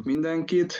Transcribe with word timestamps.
Üdvözlünk 0.00 0.04
mindenkit! 0.04 0.74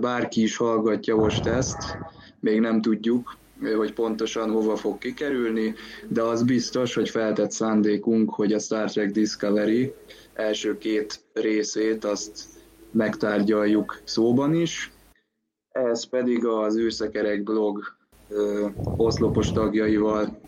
Bárki 0.00 0.42
is 0.42 0.56
hallgatja 0.56 1.16
most 1.16 1.46
ezt, 1.46 1.98
még 2.40 2.60
nem 2.60 2.80
tudjuk, 2.80 3.38
hogy 3.76 3.92
pontosan 3.92 4.50
hova 4.50 4.76
fog 4.76 4.98
kikerülni, 4.98 5.74
de 6.08 6.22
az 6.22 6.42
biztos, 6.42 6.94
hogy 6.94 7.10
feltett 7.10 7.50
szándékunk, 7.50 8.30
hogy 8.30 8.52
a 8.52 8.58
Star 8.58 8.90
Trek 8.90 9.10
Discovery 9.10 9.94
első 10.32 10.78
két 10.78 11.24
részét 11.32 12.04
azt 12.04 12.48
megtárgyaljuk 12.90 14.00
szóban 14.04 14.54
is. 14.54 14.92
Ez 15.68 16.04
pedig 16.04 16.44
az 16.44 16.76
űrszekerek 16.76 17.42
blog 17.42 17.96
ö, 18.28 18.68
oszlopos 18.96 19.52
tagjaival 19.52 20.40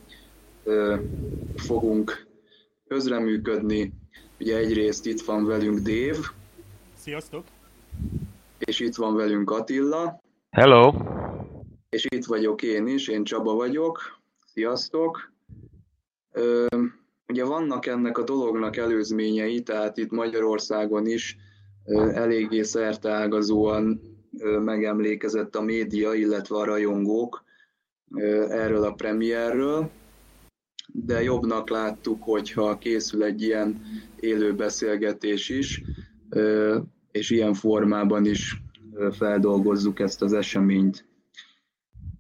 ö, 0.63 0.97
fogunk 1.55 2.27
közreműködni. 2.89 3.95
Ugye 4.39 4.57
egyrészt 4.57 5.07
itt 5.07 5.21
van 5.21 5.45
velünk 5.45 5.79
Dév. 5.79 6.17
Sziasztok! 7.05 7.45
És 8.59 8.81
itt 8.81 8.95
van 8.95 9.15
velünk 9.15 9.51
Attila. 9.51 10.21
Hello! 10.51 10.93
És 11.89 12.07
itt 12.09 12.25
vagyok 12.25 12.63
én 12.63 12.87
is, 12.87 13.09
én 13.09 13.25
Csaba 13.25 13.55
vagyok. 13.55 14.21
Sziasztok! 14.47 15.33
Ö, 16.33 16.67
ugye 17.29 17.45
vannak 17.45 17.87
ennek 17.87 18.19
a 18.19 18.23
dolognak 18.23 18.77
előzményei, 18.77 19.63
tehát 19.63 19.97
itt 19.97 20.11
Magyarországon 20.11 21.07
is 21.07 21.37
ö, 21.85 22.11
eléggé 22.15 22.63
szerteágazóan 22.63 24.01
ö, 24.39 24.59
megemlékezett 24.59 25.57
a 25.57 25.63
média, 25.63 26.15
illetve 26.15 26.57
a 26.57 26.65
rajongók 26.65 27.45
ö, 28.15 28.51
erről 28.51 28.85
a 28.85 28.93
premierről 28.93 29.91
de 30.87 31.23
jobbnak 31.23 31.69
láttuk, 31.69 32.23
hogyha 32.23 32.79
készül 32.79 33.25
egy 33.25 33.43
ilyen 33.43 33.83
élő 34.21 34.55
beszélgetés 34.55 35.49
is, 35.49 35.83
és 37.15 37.31
ilyen 37.31 37.55
formában 37.55 38.27
is 38.27 38.63
feldolgozzuk 39.13 40.01
ezt 40.01 40.23
az 40.23 40.33
eseményt. 40.33 41.05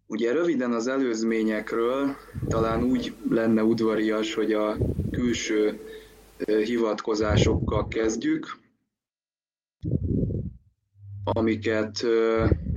Ugye 0.06 0.32
röviden 0.32 0.72
az 0.72 0.86
előzményekről 0.86 2.16
talán 2.48 2.82
úgy 2.82 3.14
lenne 3.30 3.62
udvarias, 3.62 4.34
hogy 4.34 4.52
a 4.52 4.76
külső 5.10 5.80
hivatkozásokkal 6.46 7.88
kezdjük, 7.88 8.58
amiket 11.24 12.06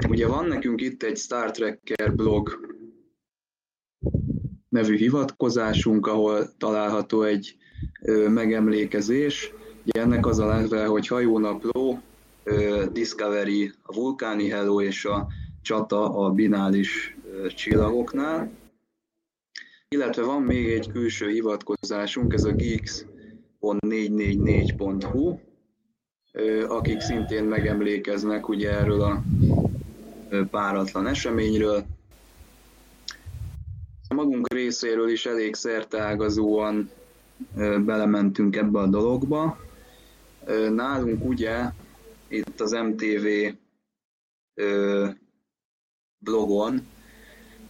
ugye 0.10 0.28
van 0.28 0.48
nekünk 0.48 0.82
itt 0.82 1.04
egy 1.04 1.18
Star 1.18 1.52
Trekker 1.52 2.16
blog 2.16 2.76
nevű 4.70 4.96
hivatkozásunk, 4.96 6.08
ahol 6.08 6.58
található 6.58 7.24
egy 7.24 7.58
megemlékezés. 8.30 9.54
Ugye 9.88 10.02
ennek 10.02 10.26
az 10.26 10.40
a 10.40 10.46
neve, 10.46 10.86
hogy 10.86 11.08
hajónapló, 11.08 12.02
Discovery 12.92 13.72
a 13.82 13.94
vulkáni 13.94 14.50
Hello 14.50 14.82
és 14.82 15.06
a 15.06 15.28
csata 15.62 16.16
a 16.16 16.32
binális 16.32 17.18
csillagoknál. 17.56 18.52
Illetve 19.88 20.24
van 20.24 20.42
még 20.42 20.70
egy 20.70 20.92
külső 20.92 21.30
hivatkozásunk, 21.30 22.34
ez 22.34 22.44
a 22.44 22.52
geeks.444.hu, 22.52 25.40
akik 26.68 27.00
szintén 27.00 27.44
megemlékeznek 27.44 28.50
ugye 28.50 28.72
erről 28.72 29.02
a 29.02 29.24
páratlan 30.50 31.08
eseményről. 31.08 31.86
A 34.08 34.14
magunk 34.14 34.54
részéről 34.54 35.10
is 35.10 35.26
elég 35.26 35.56
szerteágazóan 35.56 36.90
belementünk 37.86 38.56
ebbe 38.56 38.80
a 38.80 38.88
dologba. 38.88 39.66
Nálunk 40.70 41.26
ugye 41.26 41.72
itt 42.28 42.62
az 42.62 42.72
MTV 42.72 43.28
blogon 46.18 46.82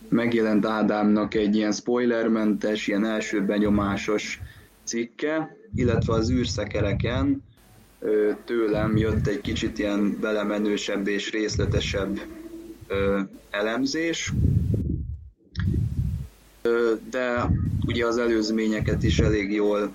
megjelent 0.10 0.66
Ádámnak 0.66 1.34
egy 1.34 1.56
ilyen 1.56 1.72
spoilermentes, 1.72 2.88
ilyen 2.88 3.06
első 3.06 3.46
benyomásos 3.46 4.42
cikke, 4.84 5.58
illetve 5.76 6.14
az 6.14 6.30
űrszekereken 6.32 7.44
tőlem 8.46 8.98
jött 8.98 9.28
egy 9.28 9.42
kicsit 9.42 9.78
ilyen 9.78 10.18
belemenősebb 10.20 11.08
és 11.08 11.32
részletesebb 11.32 12.20
elemzés, 13.50 14.34
de 17.10 17.52
ugye 17.86 18.06
az 18.06 18.18
előzményeket 18.18 19.04
is 19.04 19.20
elég 19.20 19.52
jól 19.52 19.94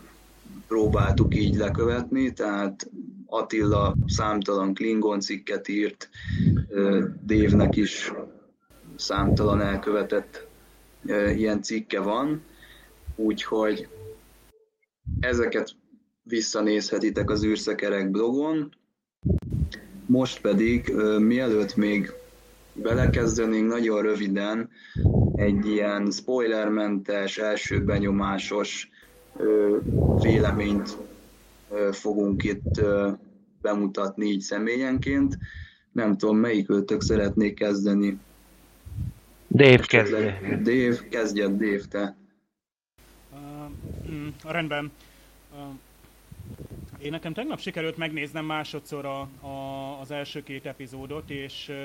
próbáltuk 0.73 1.35
így 1.35 1.55
lekövetni, 1.55 2.33
tehát 2.33 2.91
Attila 3.27 3.95
számtalan 4.07 4.75
Klingon 4.75 5.21
cikket 5.21 5.69
írt, 5.69 6.09
Dévnek 7.23 7.77
is 7.77 8.13
számtalan 8.97 9.61
elkövetett 9.61 10.47
ilyen 11.35 11.63
cikke 11.63 12.01
van, 12.01 12.43
úgyhogy 13.17 13.89
ezeket 15.21 15.71
visszanézhetitek 16.23 17.31
az 17.31 17.45
űrszekerek 17.45 18.11
blogon. 18.11 18.75
Most 20.07 20.41
pedig, 20.41 20.93
mielőtt 21.19 21.77
még 21.77 22.13
belekezdenénk 22.73 23.69
nagyon 23.69 24.03
röviden 24.03 24.71
egy 25.35 25.67
ilyen 25.67 26.11
spoilermentes, 26.11 27.39
első 27.39 27.85
benyomásos 27.85 28.91
véleményt 30.21 30.97
fogunk 31.93 32.43
itt 32.43 32.81
bemutatni 33.61 34.27
így 34.27 34.41
személyenként. 34.41 35.39
Nem 35.93 36.17
tudom, 36.17 36.37
melyik 36.37 36.71
őtök 36.71 37.01
szeretnék 37.01 37.55
kezdeni. 37.55 38.19
Dave 39.51 39.85
kezdje. 39.87 40.41
Dave, 40.63 41.09
kezdjed 41.09 41.51
Dave, 41.51 41.83
te. 41.89 42.17
Uh, 43.33 44.11
mm, 44.11 44.29
rendben. 44.45 44.93
Uh, 45.53 45.59
én 46.99 47.11
nekem 47.11 47.33
tegnap 47.33 47.61
sikerült 47.61 47.97
megnéznem 47.97 48.45
másodszor 48.45 49.05
a, 49.05 49.21
a, 49.47 50.01
az 50.01 50.11
első 50.11 50.43
két 50.43 50.67
epizódot, 50.67 51.31
és 51.31 51.69
uh, 51.69 51.77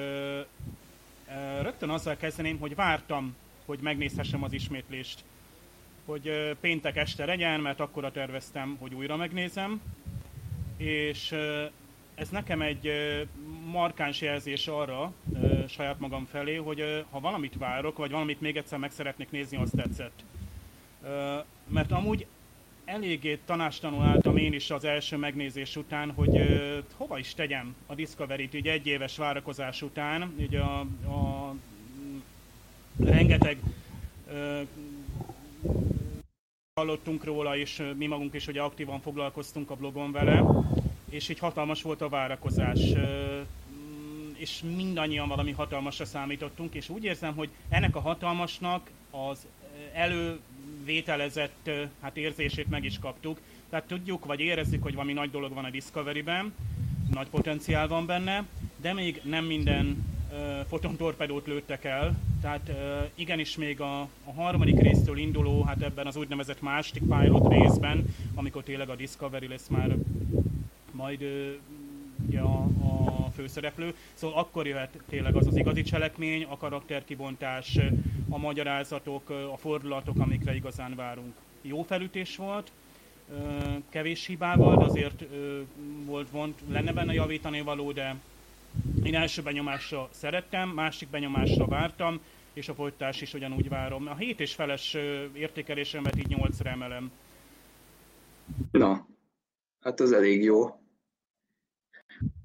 uh, 1.28 1.63
rögtön 1.63 1.90
azzal 1.90 2.16
kezdeném, 2.16 2.57
hogy 2.57 2.75
vártam, 2.75 3.36
hogy 3.66 3.80
megnézhessem 3.81 4.44
az 4.44 4.53
ismétlést. 4.53 5.24
Hogy 6.07 6.56
péntek 6.59 6.95
este 6.97 7.25
legyen, 7.25 7.59
mert 7.59 7.79
akkora 7.79 8.12
terveztem, 8.12 8.78
hogy 8.79 8.94
újra 8.94 9.16
megnézem. 9.16 9.81
És 10.78 11.35
ez 12.16 12.29
nekem 12.29 12.62
egy 12.62 12.91
markáns 13.66 14.22
jelzés 14.22 14.68
arra, 14.68 15.13
saját 15.68 16.00
magam 16.00 16.25
felé, 16.25 16.56
hogy 16.56 17.06
ha 17.09 17.19
valamit 17.19 17.57
várok, 17.57 17.97
vagy 17.97 18.12
valamit 18.12 18.41
még 18.41 18.57
egyszer 18.57 18.79
meg 18.79 18.91
szeretnék 18.91 19.31
nézni, 19.31 19.57
az 19.57 19.72
tetszett. 19.75 20.23
Mert 21.68 21.91
amúgy 21.91 22.25
eléggé 22.85 23.39
tanástalanul 23.45 24.06
álltam 24.06 24.38
én 24.38 24.53
is 24.53 24.72
az 24.72 24.84
első 24.84 25.18
megnézés 25.18 25.75
után, 25.75 26.12
hogy 26.12 26.41
hova 26.97 27.19
is 27.19 27.34
tegyem 27.34 27.75
a 27.85 27.95
Discovery-t, 27.95 28.53
ugye 28.53 28.72
egy 28.72 28.88
éves 28.88 29.18
várakozás 29.18 29.81
után, 29.81 30.34
ugye 30.38 30.59
a, 30.59 30.79
a 31.06 31.53
rengeteg 33.00 33.57
hallottunk 36.73 37.23
róla, 37.23 37.57
és 37.57 37.84
mi 37.97 38.06
magunk 38.06 38.34
is 38.34 38.47
ugye 38.47 38.62
aktívan 38.62 39.00
foglalkoztunk 39.00 39.69
a 39.69 39.75
blogon 39.75 40.12
vele, 40.12 40.44
és 41.09 41.29
így 41.29 41.40
hatalmas 41.40 41.81
volt 41.81 42.01
a 42.01 42.09
várakozás. 42.09 42.79
Uh, 42.79 43.45
és 44.38 44.62
mindannyian 44.75 45.28
valami 45.28 45.51
hatalmasra 45.51 46.06
számítottunk, 46.06 46.73
és 46.73 46.90
úgy 46.90 47.03
érzem, 47.03 47.35
hogy 47.35 47.50
ennek 47.69 47.95
a 47.95 48.00
hatalmasnak 48.00 48.90
az 49.12 49.45
elő 49.94 50.40
vételezett 50.85 51.69
hát 52.01 52.18
érzését 52.18 52.69
meg 52.69 52.84
is 52.84 53.00
kaptuk. 53.00 53.39
Tehát 53.69 53.88
tudjuk, 53.88 54.25
vagy 54.25 54.39
érezzük, 54.39 54.84
hogy 54.84 54.94
valami 54.94 55.13
nagy 55.13 55.31
dolog 55.31 55.53
van 55.53 55.66
a 55.66 55.69
Discovery-ben, 55.69 56.53
nagy 57.13 57.29
potenciál 57.29 57.88
van 57.88 58.06
benne, 58.06 58.45
de 58.75 58.94
még 58.94 59.21
nem 59.24 59.45
minden 59.45 60.06
uh, 60.31 60.65
fotontorpedót 60.68 61.48
lőttek 61.48 61.83
el, 61.83 62.18
tehát 62.42 62.72
igenis 63.16 63.57
még 63.57 63.81
a, 63.81 64.00
a 64.01 64.34
harmadik 64.36 64.80
résztől 64.80 65.18
induló, 65.18 65.62
hát 65.62 65.81
ebben 65.81 66.07
az 66.07 66.16
úgynevezett 66.16 66.62
második 66.62 67.04
pilot 67.04 67.54
részben, 67.54 68.06
amikor 68.36 68.63
tényleg 68.63 68.89
a 68.89 68.95
Discovery 68.95 69.48
lesz 69.48 69.68
már 69.68 69.95
majd 70.92 71.25
ugye 72.28 72.39
a, 72.39 72.63
a 72.63 73.30
főszereplő. 73.36 73.94
Szóval 74.13 74.39
akkor 74.39 74.68
jöhet 74.68 75.00
tényleg 75.10 75.36
az 75.36 75.48
az 75.48 75.57
igazi 75.57 75.81
cselekmény, 75.81 76.44
a 76.44 76.57
karakterkibontás, 76.57 77.80
a 78.30 78.38
magyarázatok, 78.38 79.30
a 79.30 79.57
fordulatok, 79.57 80.19
amikre 80.19 80.56
igazán 80.56 80.95
várunk. 80.95 81.34
Jó 81.62 81.81
felütés 81.81 82.36
volt, 82.36 82.72
kevés 83.89 84.25
hibával, 84.25 84.78
de 84.78 84.84
azért 84.84 85.24
volt 86.06 86.30
vont, 86.30 86.62
lenne 86.69 86.94
benne 86.94 87.13
javítani 87.13 87.62
való, 87.62 87.92
de 87.92 88.16
én 89.03 89.15
első 89.15 89.41
benyomásra 89.41 90.09
szerettem, 90.12 90.69
másik 90.69 91.09
benyomásra 91.09 91.65
vártam, 91.65 92.21
és 92.53 92.69
a 92.69 92.74
folytás 92.74 93.21
is 93.21 93.33
ugyanúgy 93.33 93.69
várom. 93.69 94.07
A 94.07 94.15
7 94.15 94.39
és 94.39 94.53
feles 94.53 94.97
értékelésemet 95.33 96.18
így 96.18 96.35
8-ra 96.39 96.65
emelem. 96.65 97.12
Na, 98.71 99.06
hát 99.79 100.00
az 100.00 100.12
elég 100.12 100.44
jó. 100.44 100.65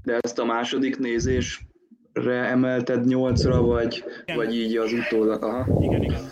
De 0.02 0.19
ezt 0.20 0.38
a 0.38 0.44
második 0.44 0.99
nézésre 0.99 2.44
emelted 2.44 3.06
nyolcra, 3.06 3.62
vagy, 3.62 4.05
vagy 4.34 4.55
így 4.55 4.76
az 4.76 4.93
utólag? 4.93 5.43
Aha. 5.43 5.82
Igen, 5.82 6.02
igen. 6.02 6.31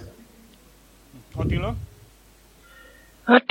Attila? 1.34 1.74
Hát 3.24 3.50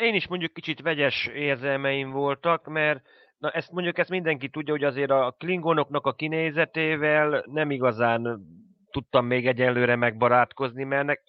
én 0.00 0.14
is 0.14 0.26
mondjuk 0.26 0.52
kicsit 0.52 0.80
vegyes 0.80 1.26
érzelmeim 1.34 2.10
voltak, 2.10 2.68
mert 2.68 3.00
na 3.40 3.50
ezt 3.50 3.70
mondjuk 3.70 3.98
ezt 3.98 4.10
mindenki 4.10 4.48
tudja, 4.48 4.72
hogy 4.72 4.84
azért 4.84 5.10
a 5.10 5.34
klingonoknak 5.38 6.06
a 6.06 6.12
kinézetével 6.12 7.44
nem 7.46 7.70
igazán 7.70 8.40
tudtam 8.90 9.26
még 9.26 9.46
egyelőre 9.46 9.96
megbarátkozni, 9.96 10.84
mert 10.84 11.06
nek, 11.06 11.22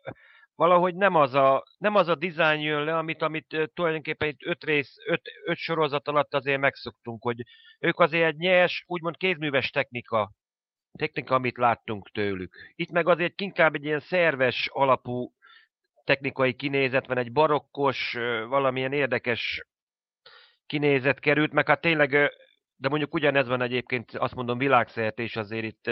valahogy 0.56 0.96
nem 0.96 1.16
az 1.16 1.34
a, 1.34 1.64
nem 1.78 1.96
az 1.96 2.08
a 2.08 2.16
dizájn 2.16 2.62
jön 2.62 2.84
le, 2.84 2.98
amit, 2.98 3.22
amit 3.22 3.72
tulajdonképpen 3.74 4.28
itt 4.28 4.46
öt 4.46 4.64
rész, 4.64 4.96
öt, 5.06 5.22
öt 5.46 5.58
sorozat 5.58 6.08
alatt 6.08 6.34
azért 6.34 6.60
megszoktunk, 6.60 7.24
hogy 7.24 7.42
ők 7.80 8.00
azért 8.00 8.28
egy 8.28 8.38
nyers, 8.38 8.84
úgymond 8.88 9.18
kézműves 9.18 9.70
technika, 9.70 10.32
technika, 10.98 11.36
amit 11.36 11.58
láttunk 11.58 12.10
tőlük. 12.10 12.56
Itt 12.76 12.92
meg 12.92 13.08
azért 13.08 13.42
inkább 13.42 13.76
egy 13.76 13.84
ilyen 13.86 14.00
szerves 14.00 14.70
alapú 14.72 15.34
technikai 16.04 16.54
kinézet 16.54 17.08
van, 17.08 17.18
egy 17.18 17.32
barokkos, 17.32 18.14
valamilyen 18.48 18.94
érdekes 18.94 19.66
kinézet 20.72 21.20
került, 21.20 21.52
meg 21.52 21.68
hát 21.68 21.82
tényleg, 21.82 22.10
de 22.76 22.90
mondjuk 22.90 23.14
ugyanez 23.14 23.48
van 23.48 23.62
egyébként, 23.62 24.12
azt 24.12 24.36
mondom 24.36 24.58
világszerte 24.58 25.24
is 25.24 25.36
azért 25.36 25.64
itt 25.64 25.92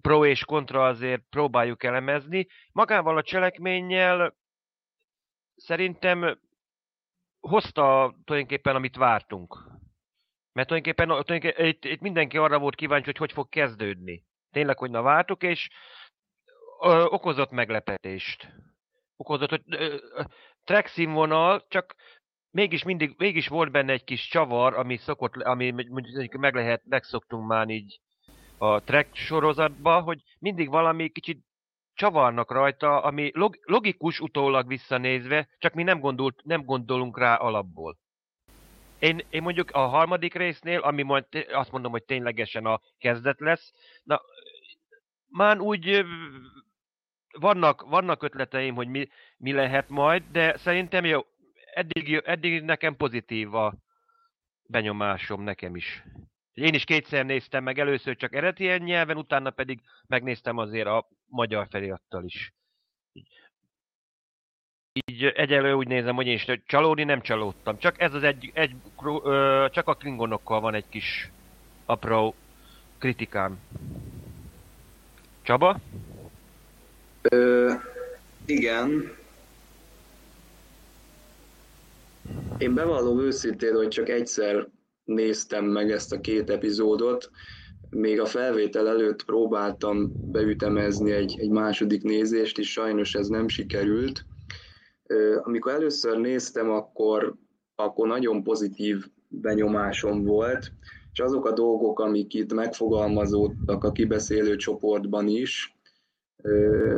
pro 0.00 0.24
és 0.24 0.44
kontra 0.44 0.86
azért 0.86 1.22
próbáljuk 1.30 1.82
elemezni. 1.82 2.46
Magával 2.72 3.16
a 3.16 3.22
cselekménnyel 3.22 4.34
szerintem 5.54 6.40
hozta 7.40 8.14
tulajdonképpen, 8.24 8.74
amit 8.74 8.96
vártunk. 8.96 9.54
Mert 10.52 10.68
tulajdonképpen, 10.68 11.06
tulajdonképpen 11.06 11.66
itt, 11.66 11.84
itt 11.84 12.00
mindenki 12.00 12.36
arra 12.36 12.58
volt 12.58 12.74
kíváncsi, 12.74 13.04
hogy 13.04 13.16
hogy 13.16 13.32
fog 13.32 13.48
kezdődni. 13.48 14.24
Tényleg, 14.50 14.78
hogy 14.78 14.90
na 14.90 15.02
vártuk, 15.02 15.42
és 15.42 15.68
ö, 16.80 17.04
okozott 17.04 17.50
meglepetést. 17.50 18.52
Okozott, 19.16 19.50
hogy 19.50 19.62
track 20.64 20.86
színvonal, 20.86 21.64
csak 21.68 21.94
mégis 22.50 22.82
mindig, 22.82 23.14
mégis 23.18 23.48
volt 23.48 23.70
benne 23.70 23.92
egy 23.92 24.04
kis 24.04 24.28
csavar, 24.28 24.74
ami 24.74 24.96
szokott, 24.96 25.34
ami 25.36 25.70
mondjuk 25.70 26.36
meg 26.36 26.54
lehet, 26.54 26.82
megszoktunk 26.84 27.46
már 27.46 27.68
így 27.68 28.00
a 28.58 28.80
track 28.80 29.14
sorozatba, 29.14 30.00
hogy 30.00 30.22
mindig 30.38 30.68
valami 30.68 31.08
kicsit 31.08 31.44
csavarnak 31.94 32.50
rajta, 32.50 33.02
ami 33.02 33.30
log, 33.34 33.58
logikus 33.62 34.20
utólag 34.20 34.66
visszanézve, 34.66 35.48
csak 35.58 35.74
mi 35.74 35.82
nem, 35.82 36.00
gondolt, 36.00 36.40
nem 36.44 36.64
gondolunk 36.64 37.18
rá 37.18 37.34
alapból. 37.34 37.98
Én, 38.98 39.20
én 39.30 39.42
mondjuk 39.42 39.70
a 39.70 39.86
harmadik 39.86 40.34
résznél, 40.34 40.80
ami 40.80 41.02
majd 41.02 41.24
azt 41.52 41.72
mondom, 41.72 41.90
hogy 41.90 42.04
ténylegesen 42.04 42.66
a 42.66 42.80
kezdet 42.98 43.40
lesz, 43.40 43.72
na, 44.02 44.20
már 45.28 45.58
úgy 45.58 46.04
vannak, 47.38 47.82
vannak 47.82 48.22
ötleteim, 48.22 48.74
hogy 48.74 48.88
mi, 48.88 49.08
mi 49.36 49.52
lehet 49.52 49.88
majd, 49.88 50.22
de 50.32 50.56
szerintem 50.56 51.04
jó, 51.04 51.20
eddig, 51.74 52.22
eddig 52.24 52.62
nekem 52.62 52.96
pozitív 52.96 53.54
a 53.54 53.74
benyomásom 54.66 55.42
nekem 55.42 55.76
is. 55.76 56.02
Én 56.54 56.74
is 56.74 56.84
kétszer 56.84 57.24
néztem 57.24 57.62
meg, 57.62 57.78
először 57.78 58.16
csak 58.16 58.34
eredeti 58.34 58.82
nyelven, 58.84 59.16
utána 59.16 59.50
pedig 59.50 59.80
megnéztem 60.06 60.58
azért 60.58 60.86
a 60.86 61.08
magyar 61.26 61.66
felirattal 61.70 62.24
is. 62.24 62.52
Így 64.92 65.24
egyelőre 65.24 65.76
úgy 65.76 65.86
nézem, 65.86 66.14
hogy 66.14 66.26
én 66.26 66.34
is 66.34 66.46
csalódni 66.66 67.04
nem 67.04 67.20
csalódtam. 67.20 67.78
Csak 67.78 68.00
ez 68.00 68.14
az 68.14 68.22
egy, 68.22 68.50
egy 68.54 68.74
ö, 69.02 69.66
csak 69.70 69.88
a 69.88 69.94
klingonokkal 69.94 70.60
van 70.60 70.74
egy 70.74 70.88
kis 70.88 71.30
apró 71.84 72.34
kritikám. 72.98 73.58
Csaba? 75.42 75.80
Ö, 77.22 77.72
igen. 78.44 79.18
Én 82.56 82.74
bevallom 82.74 83.20
őszintén, 83.20 83.74
hogy 83.74 83.88
csak 83.88 84.08
egyszer 84.08 84.68
néztem 85.04 85.64
meg 85.64 85.90
ezt 85.90 86.12
a 86.12 86.20
két 86.20 86.50
epizódot. 86.50 87.30
Még 87.88 88.20
a 88.20 88.26
felvétel 88.26 88.88
előtt 88.88 89.24
próbáltam 89.24 90.12
beütemezni 90.20 91.12
egy, 91.12 91.36
egy 91.38 91.50
második 91.50 92.02
nézést, 92.02 92.58
és 92.58 92.72
sajnos 92.72 93.14
ez 93.14 93.28
nem 93.28 93.48
sikerült. 93.48 94.26
Amikor 95.42 95.72
először 95.72 96.18
néztem, 96.18 96.70
akkor, 96.70 97.34
akkor 97.74 98.06
nagyon 98.06 98.42
pozitív 98.42 99.06
benyomásom 99.28 100.24
volt, 100.24 100.72
és 101.12 101.20
azok 101.20 101.46
a 101.46 101.52
dolgok, 101.52 102.00
amik 102.00 102.34
itt 102.34 102.52
megfogalmazódtak 102.52 103.84
a 103.84 103.92
kibeszélő 103.92 104.56
csoportban 104.56 105.28
is, 105.28 105.76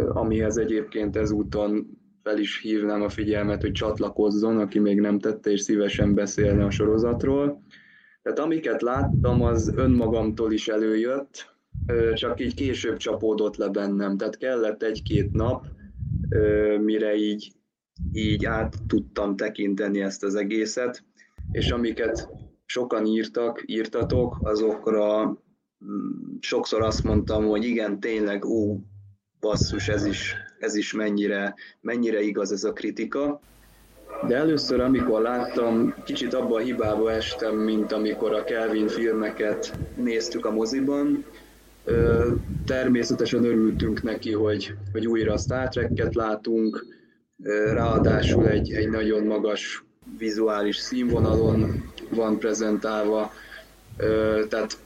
amihez 0.09 0.57
egyébként 0.57 1.17
ezúton 1.17 2.02
fel 2.23 2.39
is 2.39 2.61
hívnám 2.61 3.03
a 3.03 3.09
figyelmet, 3.09 3.61
hogy 3.61 3.73
csatlakozzon, 3.73 4.59
aki 4.59 4.79
még 4.79 5.01
nem 5.01 5.19
tette, 5.19 5.51
és 5.51 5.61
szívesen 5.61 6.15
beszélne 6.15 6.65
a 6.65 6.71
sorozatról. 6.71 7.63
Tehát 8.23 8.39
amiket 8.39 8.83
láttam, 8.83 9.43
az 9.43 9.73
önmagamtól 9.77 10.53
is 10.53 10.69
előjött, 10.69 11.51
csak 12.15 12.41
így 12.41 12.55
később 12.55 12.97
csapódott 12.97 13.57
le 13.57 13.69
bennem. 13.69 14.17
Tehát 14.17 14.37
kellett 14.37 14.83
egy-két 14.83 15.33
nap, 15.33 15.67
mire 16.81 17.15
így, 17.15 17.53
így 18.13 18.45
át 18.45 18.77
tudtam 18.87 19.37
tekinteni 19.37 20.01
ezt 20.01 20.25
az 20.25 20.35
egészet, 20.35 21.05
és 21.53 21.71
amiket 21.71 22.29
sokan 22.65 23.07
írtak, 23.07 23.63
írtatok, 23.67 24.39
azokra 24.43 25.25
mm, 25.27 26.37
sokszor 26.41 26.83
azt 26.83 27.05
mondtam, 27.05 27.47
hogy 27.47 27.65
igen, 27.65 28.01
tényleg, 28.01 28.45
ú, 28.45 28.85
basszus, 29.41 29.89
ez 29.89 30.05
is, 30.05 30.37
ez 30.63 30.75
is 30.75 30.93
mennyire, 30.93 31.55
mennyire 31.81 32.21
igaz 32.21 32.53
ez 32.53 32.65
a 32.65 32.73
kritika. 32.73 33.41
De 34.27 34.37
először, 34.37 34.81
amikor 34.81 35.21
láttam, 35.21 35.95
kicsit 36.05 36.35
abba 36.35 36.57
a 36.57 36.61
hibába 36.61 37.13
estem, 37.13 37.57
mint 37.57 37.93
amikor 37.93 38.33
a 38.35 38.45
Kelvin 38.45 38.89
filmeket 38.89 39.79
néztük 39.95 40.47
a 40.47 40.51
moziban. 40.51 41.25
Természetesen 42.65 43.45
örültünk 43.45 44.03
neki, 44.03 44.33
hogy, 44.33 44.75
hogy 44.93 45.07
újra 45.07 45.37
Star 45.37 45.69
Trek-et 45.69 46.15
látunk, 46.15 46.87
ráadásul 47.73 48.49
egy, 48.49 48.73
egy 48.73 48.89
nagyon 48.89 49.25
magas 49.25 49.85
vizuális 50.19 50.77
színvonalon 50.77 51.93
van 52.11 52.39
prezentálva. 52.39 53.33
Tehát 54.49 54.79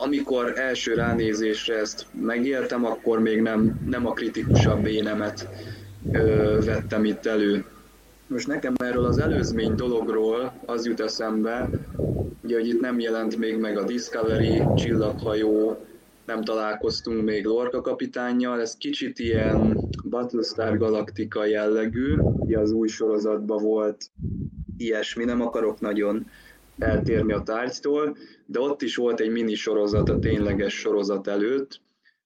amikor 0.00 0.58
első 0.58 0.94
ránézésre 0.94 1.78
ezt 1.78 2.06
megéltem, 2.20 2.84
akkor 2.84 3.20
még 3.20 3.40
nem, 3.40 3.80
nem 3.86 4.06
a 4.06 4.12
kritikusabb 4.12 4.86
énemet 4.86 5.48
vettem 6.64 7.04
itt 7.04 7.26
elő. 7.26 7.64
Most 8.26 8.46
nekem 8.46 8.74
erről 8.76 9.04
az 9.04 9.18
előzmény 9.18 9.74
dologról 9.74 10.52
az 10.66 10.86
jut 10.86 11.00
eszembe, 11.00 11.70
ugye, 12.42 12.56
hogy 12.58 12.68
itt 12.68 12.80
nem 12.80 13.00
jelent 13.00 13.36
még 13.36 13.58
meg 13.58 13.78
a 13.78 13.84
Discovery, 13.84 14.62
csillaghajó, 14.76 15.86
nem 16.26 16.44
találkoztunk 16.44 17.24
még 17.24 17.44
Lorca 17.44 17.80
kapitánnyal, 17.80 18.60
ez 18.60 18.76
kicsit 18.76 19.18
ilyen 19.18 19.78
Battlestar 20.08 20.78
Galactica 20.78 21.44
jellegű, 21.44 22.16
ugye 22.16 22.58
az 22.58 22.70
új 22.70 22.88
sorozatban 22.88 23.62
volt 23.62 24.10
ilyesmi, 24.76 25.24
nem 25.24 25.40
akarok 25.40 25.80
nagyon 25.80 26.26
eltérni 26.78 27.32
a 27.32 27.42
tárgytól, 27.42 28.16
de 28.46 28.60
ott 28.60 28.82
is 28.82 28.96
volt 28.96 29.20
egy 29.20 29.30
mini 29.30 29.54
sorozat 29.54 30.08
a 30.08 30.18
tényleges 30.18 30.74
sorozat 30.74 31.26
előtt, 31.26 31.80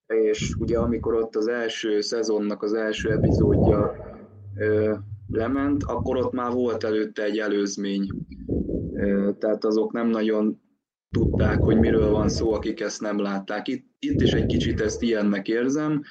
és 0.07 0.55
ugye 0.59 0.79
amikor 0.79 1.15
ott 1.15 1.37
az 1.37 1.49
első 1.49 2.01
szezonnak 2.01 2.63
az 2.63 2.73
első 2.73 3.11
epizódja 3.11 3.97
lement, 5.27 5.83
akkor 5.83 6.17
ott 6.17 6.33
már 6.33 6.53
volt 6.53 6.85
előtte 6.85 7.23
egy 7.23 7.39
előzmény. 7.39 8.09
Tehát 9.39 9.65
azok 9.65 9.93
nem 9.93 10.09
nagyon 10.09 10.61
tudták, 11.11 11.59
hogy 11.59 11.79
miről 11.79 12.11
van 12.11 12.29
szó, 12.29 12.53
akik 12.53 12.81
ezt 12.81 13.01
nem 13.01 13.21
látták. 13.21 13.69
Itt, 13.69 13.87
itt 13.99 14.21
is 14.21 14.33
egy 14.33 14.47
kicsit 14.47 14.81
ezt 14.81 15.03
ilyennek 15.03 15.49
érzem, 15.49 16.03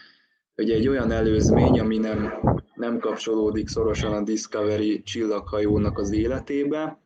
hogy 0.56 0.72
egy 0.72 0.88
olyan 0.88 1.12
előzmény, 1.12 1.80
ami 1.80 1.98
nem, 1.98 2.34
nem 2.76 3.00
kapcsolódik 3.00 3.68
szorosan 3.68 4.14
a 4.14 4.24
Discovery 4.24 5.02
csillaghajónak 5.02 5.98
az 5.98 6.12
életébe, 6.12 7.01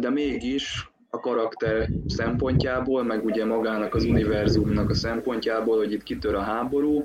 de 0.00 0.10
mégis 0.10 0.90
a 1.10 1.20
karakter 1.20 1.88
szempontjából, 2.06 3.02
meg 3.02 3.24
ugye 3.24 3.44
magának 3.44 3.94
az 3.94 4.04
univerzumnak 4.04 4.90
a 4.90 4.94
szempontjából, 4.94 5.76
hogy 5.76 5.92
itt 5.92 6.02
kitör 6.02 6.34
a 6.34 6.40
háború, 6.40 7.04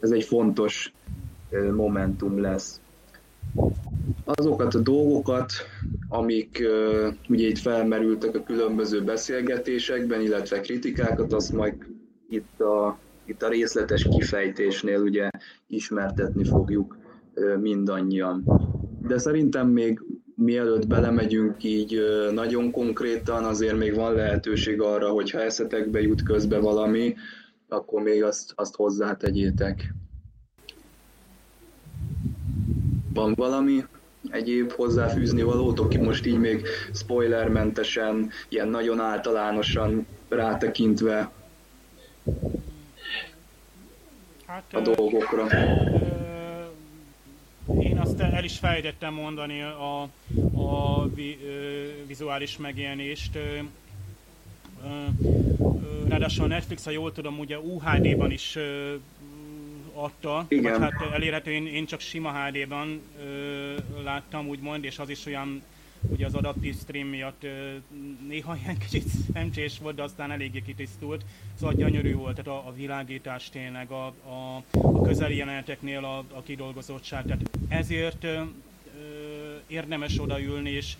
ez 0.00 0.10
egy 0.10 0.24
fontos 0.24 0.92
momentum 1.74 2.40
lesz 2.40 2.80
azokat 4.24 4.74
a 4.74 4.78
dolgokat, 4.78 5.52
amik 6.08 6.62
ugye 7.28 7.46
itt 7.46 7.58
felmerültek 7.58 8.36
a 8.36 8.42
különböző 8.42 9.02
beszélgetésekben, 9.02 10.20
illetve 10.20 10.60
kritikákat, 10.60 11.32
azt 11.32 11.52
majd 11.52 11.74
itt 12.28 12.60
a, 12.60 12.98
itt 13.24 13.42
a 13.42 13.48
részletes 13.48 14.08
kifejtésnél 14.10 15.00
ugye 15.00 15.30
ismertetni 15.66 16.44
fogjuk 16.44 16.96
mindannyian. 17.60 18.44
De 19.06 19.18
szerintem 19.18 19.68
még 19.68 20.02
mielőtt 20.42 20.86
belemegyünk 20.86 21.64
így 21.64 22.00
nagyon 22.32 22.70
konkrétan, 22.70 23.44
azért 23.44 23.76
még 23.76 23.94
van 23.94 24.14
lehetőség 24.14 24.80
arra, 24.80 25.08
hogy 25.08 25.30
ha 25.30 25.40
eszetekbe 25.42 26.00
jut 26.00 26.22
közbe 26.22 26.58
valami, 26.58 27.14
akkor 27.68 28.02
még 28.02 28.22
azt, 28.22 28.52
azt 28.54 28.74
hozzátegyétek. 28.74 29.94
Van 33.14 33.34
valami 33.34 33.84
egyéb 34.30 34.72
hozzáfűzni 34.72 35.42
valótok, 35.42 35.94
most 35.94 36.26
így 36.26 36.38
még 36.38 36.66
spoilermentesen, 36.92 38.30
ilyen 38.48 38.68
nagyon 38.68 39.00
általánosan 39.00 40.06
rátekintve 40.28 41.30
hát, 44.46 44.64
a 44.72 44.80
dolgokra? 44.80 45.46
Én 45.46 46.11
azt 48.12 48.32
el 48.32 48.44
is 48.44 48.58
fejtettem 48.58 49.14
mondani 49.14 49.62
a, 49.62 50.02
a 50.54 51.08
vi, 51.08 51.38
vizuális 52.06 52.56
megjelenést. 52.56 53.38
Ráadásul 56.08 56.44
a 56.44 56.46
Netflix, 56.46 56.84
ha 56.84 56.90
jól 56.90 57.12
tudom, 57.12 57.38
ugye 57.38 57.58
UHD-ban 57.58 58.30
is 58.30 58.58
adta, 59.94 60.46
Igen. 60.48 60.72
vagy 60.72 60.80
hát 60.80 61.12
elérhető, 61.12 61.50
én, 61.50 61.66
én 61.66 61.86
csak 61.86 62.00
sima 62.00 62.32
HD-ban 62.32 63.00
láttam 64.04 64.48
úgymond, 64.48 64.84
és 64.84 64.98
az 64.98 65.08
is 65.08 65.26
olyan 65.26 65.62
ugye 66.10 66.26
az 66.26 66.34
adaptív 66.34 66.76
stream 66.76 67.06
miatt 67.06 67.46
néha 68.28 68.56
ilyen 68.56 68.78
kicsit 68.78 69.04
szemcsés 69.32 69.78
volt, 69.78 69.94
de 69.94 70.02
aztán 70.02 70.30
eléggé 70.30 70.62
kitisztult, 70.62 71.24
szóval 71.58 71.74
gyönyörű 71.74 72.14
volt, 72.14 72.42
tehát 72.42 72.60
a, 72.60 72.68
a 72.68 72.72
világítás 72.72 73.48
tényleg, 73.50 73.90
a, 73.90 74.06
a, 74.06 74.62
a 74.70 75.02
közeli 75.02 75.36
jeleneteknél 75.36 76.04
a, 76.04 76.18
a 76.18 76.42
kidolgozottság, 76.42 77.24
tehát 77.24 77.50
ezért 77.68 78.24
ö, 78.24 78.42
érdemes 79.66 80.20
odaülni, 80.20 80.70
és 80.70 80.96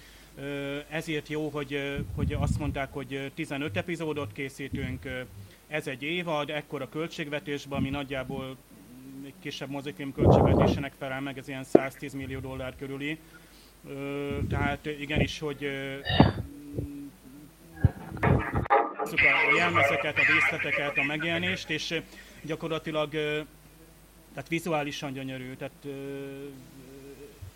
ezért 0.88 1.28
jó, 1.28 1.48
hogy, 1.48 2.02
hogy 2.14 2.32
azt 2.32 2.58
mondták, 2.58 2.92
hogy 2.92 3.30
15 3.34 3.76
epizódot 3.76 4.32
készítünk, 4.32 5.24
ez 5.68 5.86
egy 5.86 6.02
évad, 6.02 6.50
ekkora 6.50 6.88
költségvetésben, 6.88 7.78
ami 7.78 7.90
nagyjából 7.90 8.56
egy 9.24 9.34
kisebb 9.40 9.70
mozifilm 9.70 10.12
költségvetésének 10.12 10.92
felel 10.98 11.20
meg, 11.20 11.38
ez 11.38 11.48
ilyen 11.48 11.64
110 11.64 12.12
millió 12.12 12.40
dollár 12.40 12.76
körüli. 12.76 13.18
Tehát 14.48 14.86
igenis, 14.86 15.38
hogy 15.38 15.64
a 19.08 19.56
jelmezeket, 19.56 20.18
a 20.18 20.32
díszleteket, 20.32 20.98
a 20.98 21.02
megjelenést, 21.02 21.70
és 21.70 22.00
gyakorlatilag 22.42 23.10
tehát 24.32 24.48
vizuálisan 24.48 25.12
gyönyörű, 25.12 25.54
tehát, 25.54 25.86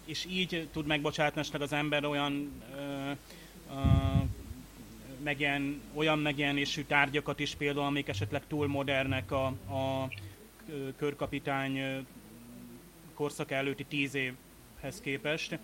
és 0.05 0.27
így 0.31 0.69
tud 0.73 0.87
megbocsátni 0.87 1.43
az 1.53 1.73
ember 1.73 2.05
olyan 2.05 2.63
megjen, 5.23 5.81
olyan 5.95 6.19
megjelenésű 6.19 6.83
tárgyakat 6.83 7.41
is 7.41 7.55
például, 7.55 7.87
amik 7.87 8.09
esetleg 8.09 8.43
túl 8.47 8.67
modernek 8.67 9.31
a, 9.31 9.47
a 9.47 10.09
körkapitány 10.97 12.07
korszak 13.15 13.51
előtti 13.51 13.85
tíz 13.85 14.15
évhez 14.15 15.01
képest. 15.01 15.59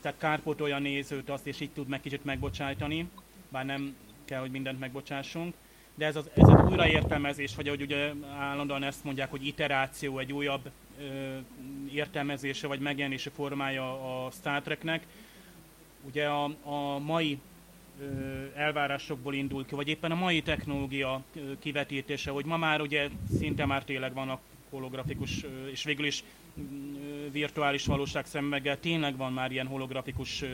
Tehát 0.00 0.18
kárpótolja 0.18 0.76
a 0.76 0.78
nézőt 0.78 1.30
azt, 1.30 1.46
és 1.46 1.60
így 1.60 1.70
tud 1.70 1.88
meg 1.88 2.00
kicsit 2.00 2.24
megbocsájtani, 2.24 3.08
bár 3.48 3.64
nem 3.64 3.96
kell, 4.24 4.40
hogy 4.40 4.50
mindent 4.50 4.78
megbocsássunk. 4.78 5.54
De 5.94 6.06
ez 6.06 6.16
az, 6.16 6.30
ez 6.34 6.48
az 6.48 6.70
újraértelmezés, 6.70 7.54
vagy 7.54 7.66
ahogy 7.66 7.82
ugye 7.82 8.12
állandóan 8.38 8.82
ezt 8.82 9.04
mondják, 9.04 9.30
hogy 9.30 9.46
iteráció, 9.46 10.18
egy 10.18 10.32
újabb 10.32 10.70
ö, 11.00 11.36
értelmezése 11.92 12.66
vagy 12.66 12.80
megjelenése 12.80 13.30
formája 13.30 14.24
a 14.24 14.30
Star 14.30 14.62
Treknek. 14.62 15.06
Ugye 16.02 16.26
a, 16.26 16.44
a 16.62 16.98
mai 16.98 17.38
elvárásokból 18.54 19.34
indul 19.34 19.66
ki, 19.66 19.74
vagy 19.74 19.88
éppen 19.88 20.10
a 20.10 20.14
mai 20.14 20.42
technológia 20.42 21.22
kivetítése, 21.58 22.30
hogy 22.30 22.44
ma 22.44 22.56
már 22.56 22.80
ugye 22.80 23.08
szinte 23.38 23.66
már 23.66 23.84
tényleg 23.84 24.14
vannak 24.14 24.40
holografikus, 24.70 25.44
és 25.70 25.84
végül 25.84 26.06
is 26.06 26.24
virtuális 27.32 27.86
valóság 27.86 28.26
szemmeggel 28.26 28.80
tényleg 28.80 29.16
van 29.16 29.32
már 29.32 29.52
ilyen 29.52 29.66
holografikus 29.66 30.44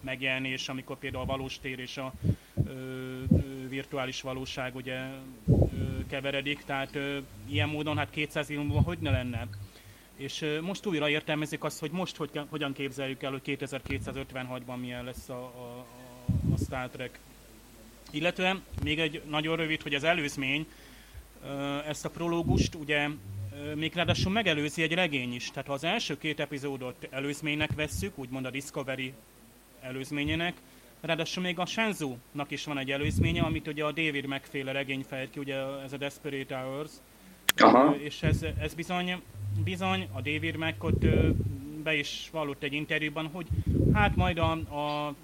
megjelenés, 0.00 0.68
amikor 0.68 0.98
például 0.98 1.22
a 1.22 1.26
valós 1.26 1.58
tér 1.58 1.78
és 1.78 1.96
a 1.96 2.12
virtuális 3.68 4.20
valóság 4.20 4.74
ugye 4.74 5.00
keveredik, 6.08 6.64
tehát 6.64 6.98
ilyen 7.48 7.68
módon 7.68 7.96
hát 7.96 8.10
200 8.10 8.50
év 8.50 8.58
múlva 8.58 8.80
hogy 8.80 8.98
ne 8.98 9.10
lenne? 9.10 9.46
És 10.16 10.44
most 10.60 10.86
újra 10.86 11.08
értelmezik 11.08 11.64
azt, 11.64 11.80
hogy 11.80 11.90
most 11.90 12.16
hogy, 12.16 12.40
hogyan 12.48 12.72
képzeljük 12.72 13.22
el, 13.22 13.30
hogy 13.30 13.58
2256-ban 13.60 14.80
milyen 14.80 15.04
lesz 15.04 15.28
a, 15.28 15.42
a, 15.42 15.86
a 16.54 16.56
Star 16.64 16.88
Trek. 16.88 17.18
Illetve 18.10 18.60
még 18.82 19.00
egy 19.00 19.22
nagyon 19.28 19.56
rövid, 19.56 19.82
hogy 19.82 19.94
az 19.94 20.04
előzmény, 20.04 20.66
ezt 21.86 22.04
a 22.04 22.10
prológust 22.10 22.74
ugye 22.74 23.08
még 23.74 23.94
ráadásul 23.94 24.32
megelőzi 24.32 24.82
egy 24.82 24.92
regény 24.92 25.34
is. 25.34 25.50
Tehát 25.50 25.66
ha 25.66 25.72
az 25.72 25.84
első 25.84 26.18
két 26.18 26.40
epizódot 26.40 27.08
előzménynek 27.10 27.74
vesszük, 27.74 28.18
úgymond 28.18 28.44
a 28.44 28.50
Discovery 28.50 29.12
előzményének, 29.80 30.54
ráadásul 31.00 31.42
még 31.42 31.58
a 31.58 31.66
Shenzhou-nak 31.66 32.50
is 32.50 32.64
van 32.64 32.78
egy 32.78 32.90
előzménye, 32.90 33.42
amit 33.42 33.68
ugye 33.68 33.84
a 33.84 33.92
David 33.92 34.26
megféle 34.26 34.72
regény 34.72 35.04
fejt 35.08 35.30
ki, 35.30 35.38
ugye 35.38 35.56
ez 35.84 35.92
a 35.92 35.96
Desperate 35.96 36.56
Hours. 36.56 36.90
Aha. 37.56 37.94
És 37.96 38.22
ez, 38.22 38.42
ez 38.60 38.74
bizony, 38.74 39.22
bizony 39.64 40.08
a 40.12 40.20
David 40.20 40.56
meg 40.56 40.74
ott 40.78 41.04
be 41.82 41.94
is 41.94 42.28
vallott 42.32 42.62
egy 42.62 42.72
interjúban, 42.72 43.26
hogy 43.26 43.46
hát 43.92 44.16
majd 44.16 44.38
a, 44.38 44.50
a 44.52 45.14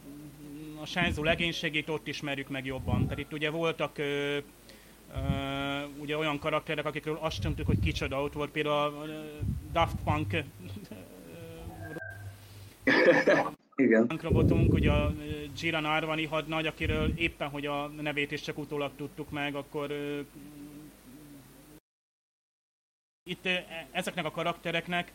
a 0.80 0.87
Shenzhou 0.87 1.25
legénységét 1.25 1.88
ott 1.88 2.06
ismerjük 2.06 2.49
meg 2.49 2.66
jobban. 2.66 3.02
Tehát 3.02 3.18
itt 3.18 3.32
ugye 3.32 3.50
voltak 3.50 3.99
ö, 3.99 4.37
ö, 5.14 5.18
ugye 5.99 6.16
olyan 6.16 6.38
karakterek, 6.38 6.85
akikről 6.85 7.18
azt 7.21 7.40
tudtuk, 7.40 7.66
hogy 7.66 7.80
kicsoda, 7.80 8.23
ott 8.23 8.33
volt 8.33 8.50
például 8.50 8.85
a 8.85 9.07
Daft 9.73 9.97
Punk 10.04 10.37
Igen. 13.76 14.18
robotunk, 14.21 14.73
ugye 14.73 14.90
a 14.90 15.14
Jiran 15.61 15.85
Arvani 15.85 16.25
hadnagy, 16.25 16.66
akiről 16.66 17.12
éppen, 17.16 17.49
hogy 17.49 17.66
a 17.66 17.87
nevét 17.87 18.33
is 18.33 18.40
csak 18.40 18.59
utólag 18.59 18.90
tudtuk 18.97 19.30
meg, 19.30 19.54
akkor 19.54 19.92
itt 23.25 23.49
ezeknek 23.90 24.25
a 24.25 24.30
karaktereknek 24.30 25.12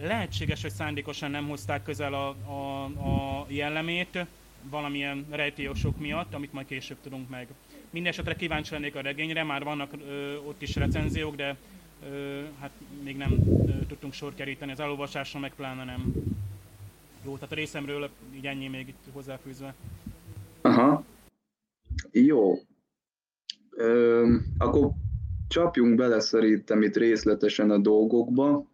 lehetséges, 0.00 0.62
hogy 0.62 0.70
szándékosan 0.70 1.30
nem 1.30 1.48
hozták 1.48 1.82
közel 1.82 2.14
a, 2.14 2.28
a, 2.28 2.84
a 2.84 3.46
jellemét, 3.48 4.26
valamilyen 4.62 5.26
rejtélyosok 5.30 5.98
miatt, 5.98 6.34
amit 6.34 6.52
majd 6.52 6.66
később 6.66 7.00
tudunk 7.02 7.28
meg. 7.28 7.48
Mindenesetre 7.90 8.34
kíváncsi 8.34 8.72
lennék 8.72 8.94
a 8.94 9.00
regényre, 9.00 9.44
már 9.44 9.64
vannak 9.64 9.92
ö, 10.08 10.36
ott 10.36 10.62
is 10.62 10.76
recenziók, 10.76 11.36
de 11.36 11.56
ö, 12.10 12.42
hát 12.60 12.70
még 13.04 13.16
nem 13.16 13.32
ö, 13.66 13.86
tudtunk 13.86 14.12
sor 14.12 14.34
keríteni, 14.34 14.72
az 14.72 14.80
elolvasásra 14.80 15.40
meg 15.40 15.54
pláne 15.54 15.84
nem. 15.84 16.12
Jó, 17.24 17.34
tehát 17.34 17.52
a 17.52 17.54
részemről 17.54 18.10
így 18.34 18.46
ennyi 18.46 18.68
még 18.68 18.88
itt 18.88 19.12
hozzáfűzve. 19.12 19.74
Aha. 20.60 21.04
Jó. 22.10 22.54
Ö, 23.70 24.36
akkor 24.58 24.90
csapjunk 25.48 25.94
bele 25.94 26.20
szerintem 26.20 26.82
itt 26.82 26.96
részletesen 26.96 27.70
a 27.70 27.78
dolgokba. 27.78 28.66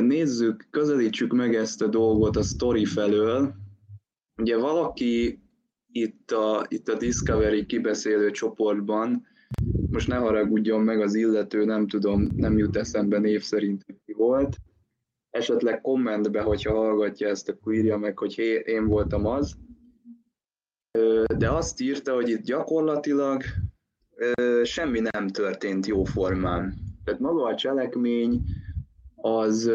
Nézzük, 0.00 0.66
közelítsük 0.70 1.32
meg 1.32 1.54
ezt 1.54 1.82
a 1.82 1.86
dolgot 1.86 2.36
a 2.36 2.42
story 2.42 2.84
felől, 2.84 3.54
Ugye 4.40 4.56
valaki 4.56 5.38
itt 5.92 6.30
a, 6.30 6.66
itt 6.68 6.88
a 6.88 6.96
Discovery 6.96 7.66
kibeszélő 7.66 8.30
csoportban, 8.30 9.26
most 9.90 10.08
ne 10.08 10.16
haragudjon 10.16 10.80
meg 10.80 11.00
az 11.00 11.14
illető, 11.14 11.64
nem 11.64 11.86
tudom, 11.86 12.30
nem 12.36 12.58
jut 12.58 12.76
eszembe 12.76 13.18
név 13.18 13.42
szerint 13.42 13.84
ki 14.04 14.12
volt, 14.12 14.56
esetleg 15.30 15.80
kommentbe, 15.80 16.40
hogyha 16.40 16.74
hallgatja 16.74 17.28
ezt, 17.28 17.48
akkor 17.48 17.72
írja 17.72 17.96
meg, 17.96 18.18
hogy 18.18 18.34
hé, 18.34 18.62
én 18.66 18.86
voltam 18.86 19.26
az. 19.26 19.56
De 21.36 21.50
azt 21.50 21.80
írta, 21.80 22.14
hogy 22.14 22.28
itt 22.28 22.42
gyakorlatilag 22.42 23.42
semmi 24.62 25.00
nem 25.10 25.28
történt 25.28 25.86
jó 25.86 26.04
formán. 26.04 26.74
Tehát 27.04 27.20
maga 27.20 27.44
a 27.44 27.54
cselekmény 27.54 28.42
az 29.16 29.70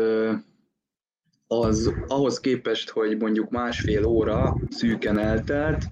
az 1.48 1.94
ahhoz 2.08 2.40
képest, 2.40 2.90
hogy 2.90 3.18
mondjuk 3.18 3.50
másfél 3.50 4.06
óra 4.06 4.56
szűken 4.70 5.18
eltelt, 5.18 5.84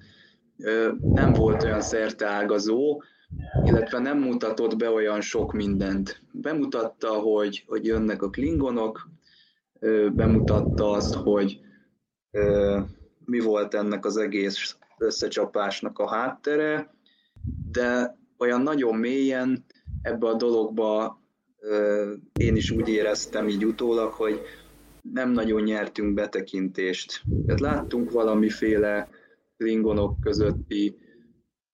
nem 1.00 1.32
volt 1.32 1.62
olyan 1.62 1.80
szerteágazó, 1.80 3.02
illetve 3.64 3.98
nem 3.98 4.18
mutatott 4.18 4.76
be 4.76 4.90
olyan 4.90 5.20
sok 5.20 5.52
mindent. 5.52 6.22
Bemutatta, 6.32 7.08
hogy, 7.08 7.64
hogy 7.66 7.86
jönnek 7.86 8.22
a 8.22 8.30
klingonok, 8.30 9.08
bemutatta 10.12 10.90
azt, 10.90 11.14
hogy 11.14 11.60
mi 13.24 13.40
volt 13.40 13.74
ennek 13.74 14.04
az 14.04 14.16
egész 14.16 14.76
összecsapásnak 14.98 15.98
a 15.98 16.08
háttere, 16.08 16.94
de 17.70 18.18
olyan 18.38 18.60
nagyon 18.60 18.96
mélyen 18.96 19.64
ebbe 20.02 20.26
a 20.28 20.34
dologba 20.34 21.22
én 22.40 22.56
is 22.56 22.70
úgy 22.70 22.88
éreztem 22.88 23.48
így 23.48 23.64
utólag, 23.64 24.12
hogy 24.12 24.40
nem 25.12 25.30
nagyon 25.30 25.62
nyertünk 25.62 26.14
betekintést. 26.14 27.22
Tehát 27.46 27.60
láttunk 27.60 28.10
valamiféle 28.10 29.08
klingonok 29.56 30.20
közötti 30.20 30.96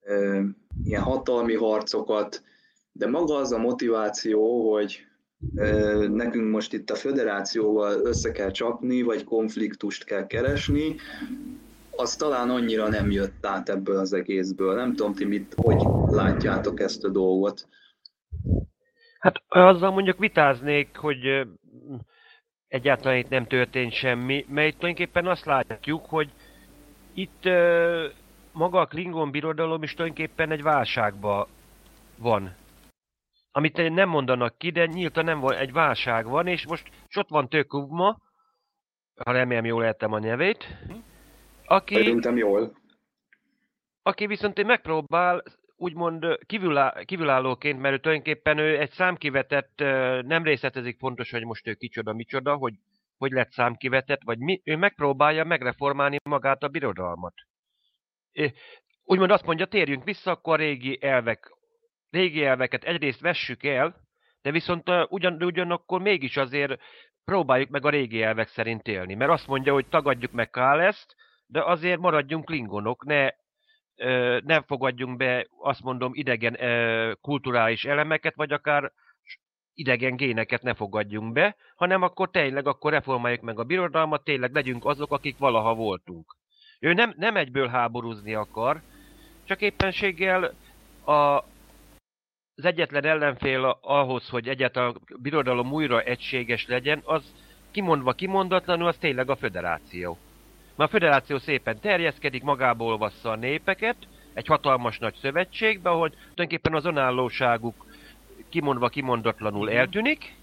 e, 0.00 0.42
ilyen 0.84 1.02
hatalmi 1.02 1.54
harcokat, 1.54 2.42
de 2.92 3.06
maga 3.06 3.34
az 3.34 3.52
a 3.52 3.58
motiváció, 3.58 4.72
hogy 4.72 5.06
e, 5.54 5.92
nekünk 6.08 6.50
most 6.50 6.72
itt 6.72 6.90
a 6.90 6.94
föderációval 6.94 8.04
össze 8.04 8.32
kell 8.32 8.50
csapni, 8.50 9.02
vagy 9.02 9.24
konfliktust 9.24 10.04
kell 10.04 10.26
keresni, 10.26 10.96
az 12.00 12.16
talán 12.16 12.50
annyira 12.50 12.88
nem 12.88 13.10
jött 13.10 13.46
át 13.46 13.68
ebből 13.68 13.98
az 13.98 14.12
egészből. 14.12 14.74
Nem 14.74 14.94
tudom, 14.94 15.14
ti 15.14 15.24
mit, 15.24 15.54
hogy 15.56 15.82
látjátok 16.08 16.80
ezt 16.80 17.04
a 17.04 17.08
dolgot. 17.08 17.68
Hát 19.18 19.34
azzal 19.48 19.90
mondjuk 19.90 20.18
vitáznék, 20.18 20.96
hogy 20.96 21.46
egyáltalán 22.68 23.18
itt 23.18 23.28
nem 23.28 23.46
történt 23.46 23.92
semmi, 23.92 24.44
mert 24.48 24.68
itt 24.68 24.78
tulajdonképpen 24.78 25.26
azt 25.26 25.44
látjuk, 25.44 26.06
hogy 26.06 26.32
itt 27.20 27.44
maga 28.52 28.80
a 28.80 28.86
Klingon 28.86 29.30
birodalom 29.30 29.82
is 29.82 29.94
tulajdonképpen 29.94 30.50
egy 30.50 30.62
válságban 30.62 31.46
van. 32.18 32.54
Amit 33.52 33.94
nem 33.94 34.08
mondanak 34.08 34.58
ki, 34.58 34.70
de 34.70 34.86
nyíltan 34.86 35.24
nem 35.24 35.40
van, 35.40 35.54
egy 35.54 35.72
válság 35.72 36.26
van, 36.26 36.46
és 36.46 36.66
most 36.66 36.88
és 37.08 37.16
ott 37.16 37.28
van 37.28 37.48
Tökugma, 37.48 38.16
ha 39.24 39.32
remélem 39.32 39.64
jól 39.64 39.84
értem 39.84 40.12
a 40.12 40.18
nevét, 40.18 40.66
aki... 41.64 41.94
Szerintem 41.94 42.36
jól. 42.36 42.72
Aki 44.02 44.26
viszont 44.26 44.64
megpróbál 44.64 45.42
úgymond 45.76 46.38
kívüláll, 46.46 47.04
kívülállóként, 47.04 47.80
mert 47.80 47.94
ő 47.94 47.98
tulajdonképpen 47.98 48.58
ő 48.58 48.78
egy 48.78 48.90
számkivetett, 48.90 49.72
nem 50.26 50.42
részletezik 50.42 50.98
pontos, 50.98 51.30
hogy 51.30 51.44
most 51.44 51.66
ő 51.66 51.74
kicsoda, 51.74 52.12
micsoda, 52.12 52.54
hogy 52.54 52.74
hogy 53.20 53.32
lett 53.32 53.50
számkivetett, 53.50 54.22
vagy 54.24 54.38
mi, 54.38 54.60
ő 54.64 54.76
megpróbálja 54.76 55.44
megreformálni 55.44 56.16
magát 56.24 56.62
a 56.62 56.68
birodalmat. 56.68 57.34
Úgymond 59.04 59.30
azt 59.30 59.44
mondja, 59.44 59.66
térjünk 59.66 60.04
vissza, 60.04 60.30
akkor 60.30 60.52
a 60.52 60.56
régi 60.56 60.98
elvek, 61.02 61.50
régi 62.10 62.44
elveket 62.44 62.84
egyrészt 62.84 63.20
vessük 63.20 63.64
el, 63.64 63.96
de 64.42 64.50
viszont 64.50 64.90
ugyan, 65.08 65.42
ugyanakkor 65.42 66.00
mégis 66.00 66.36
azért 66.36 66.80
próbáljuk 67.24 67.68
meg 67.68 67.84
a 67.84 67.90
régi 67.90 68.22
elvek 68.22 68.48
szerint 68.48 68.86
élni. 68.86 69.14
Mert 69.14 69.30
azt 69.30 69.46
mondja, 69.46 69.72
hogy 69.72 69.86
tagadjuk 69.88 70.32
meg 70.32 70.50
Káleszt, 70.50 71.14
de 71.46 71.62
azért 71.64 72.00
maradjunk 72.00 72.44
klingonok, 72.44 73.04
ne, 73.04 73.28
ne 74.40 74.62
fogadjunk 74.62 75.16
be, 75.16 75.46
azt 75.58 75.82
mondom, 75.82 76.10
idegen 76.14 76.56
kulturális 77.20 77.84
elemeket, 77.84 78.34
vagy 78.34 78.52
akár 78.52 78.92
idegen 79.80 80.16
géneket 80.16 80.62
ne 80.62 80.74
fogadjunk 80.74 81.32
be, 81.32 81.56
hanem 81.76 82.02
akkor 82.02 82.30
tényleg 82.30 82.66
akkor 82.66 82.92
reformáljuk 82.92 83.40
meg 83.40 83.58
a 83.58 83.64
birodalmat, 83.64 84.24
tényleg 84.24 84.54
legyünk 84.54 84.84
azok, 84.84 85.12
akik 85.12 85.38
valaha 85.38 85.74
voltunk. 85.74 86.36
Ő 86.80 86.92
nem, 86.92 87.14
nem 87.16 87.36
egyből 87.36 87.68
háborúzni 87.68 88.34
akar, 88.34 88.80
csak 89.44 89.60
éppenséggel 89.60 90.54
a, 91.04 91.12
az 92.54 92.64
egyetlen 92.64 93.04
ellenfél 93.04 93.78
ahhoz, 93.80 94.28
hogy 94.28 94.48
egyáltalán 94.48 94.94
a 94.94 95.18
birodalom 95.20 95.72
újra 95.72 96.00
egységes 96.00 96.66
legyen, 96.66 97.00
az 97.04 97.34
kimondva 97.70 98.12
kimondatlanul, 98.12 98.86
az 98.86 98.96
tényleg 98.96 99.30
a 99.30 99.36
föderáció. 99.36 100.18
Mert 100.76 100.90
a 100.90 100.92
föderáció 100.92 101.38
szépen 101.38 101.80
terjeszkedik, 101.80 102.42
magából 102.42 102.98
vassza 102.98 103.30
a 103.30 103.36
népeket, 103.36 103.96
egy 104.34 104.46
hatalmas 104.46 104.98
nagy 104.98 105.14
szövetségbe, 105.14 105.90
ahol 105.90 106.10
tulajdonképpen 106.10 106.74
az 106.74 106.84
önállóságuk 106.84 107.86
kimondva 108.50 108.88
kimondatlanul 108.88 109.70
eltűnik, 109.70 110.34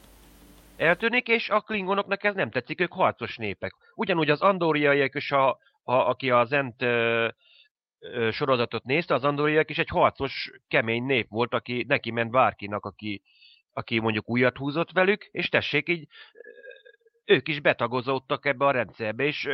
eltűnik, 0.77 1.27
és 1.27 1.49
a 1.49 1.61
klingonoknak 1.61 2.23
ez 2.23 2.35
nem 2.35 2.49
tetszik, 2.49 2.81
ők 2.81 2.93
harcos 2.93 3.37
népek. 3.37 3.73
Ugyanúgy 3.95 4.29
az 4.29 4.41
andoriaiak 4.41 5.15
és 5.15 5.31
a, 5.31 5.49
a, 5.83 5.93
aki 5.93 6.31
az 6.31 6.51
Ent 6.51 6.81
ö, 6.81 7.27
ö, 7.99 8.31
sorozatot 8.31 8.83
nézte, 8.83 9.13
az 9.13 9.23
andoriaiak 9.23 9.69
is 9.69 9.77
egy 9.77 9.89
harcos, 9.89 10.51
kemény 10.67 11.03
nép 11.03 11.27
volt, 11.29 11.53
aki 11.53 11.85
neki 11.87 12.11
ment 12.11 12.31
bárkinak, 12.31 12.85
aki, 12.85 13.21
aki 13.73 13.99
mondjuk 13.99 14.29
újat 14.29 14.57
húzott 14.57 14.91
velük, 14.91 15.23
és 15.31 15.49
tessék, 15.49 15.89
így 15.89 16.07
ők 17.25 17.47
is 17.47 17.59
betagozódtak 17.59 18.45
ebbe 18.45 18.65
a 18.65 18.71
rendszerbe, 18.71 19.23
és 19.23 19.49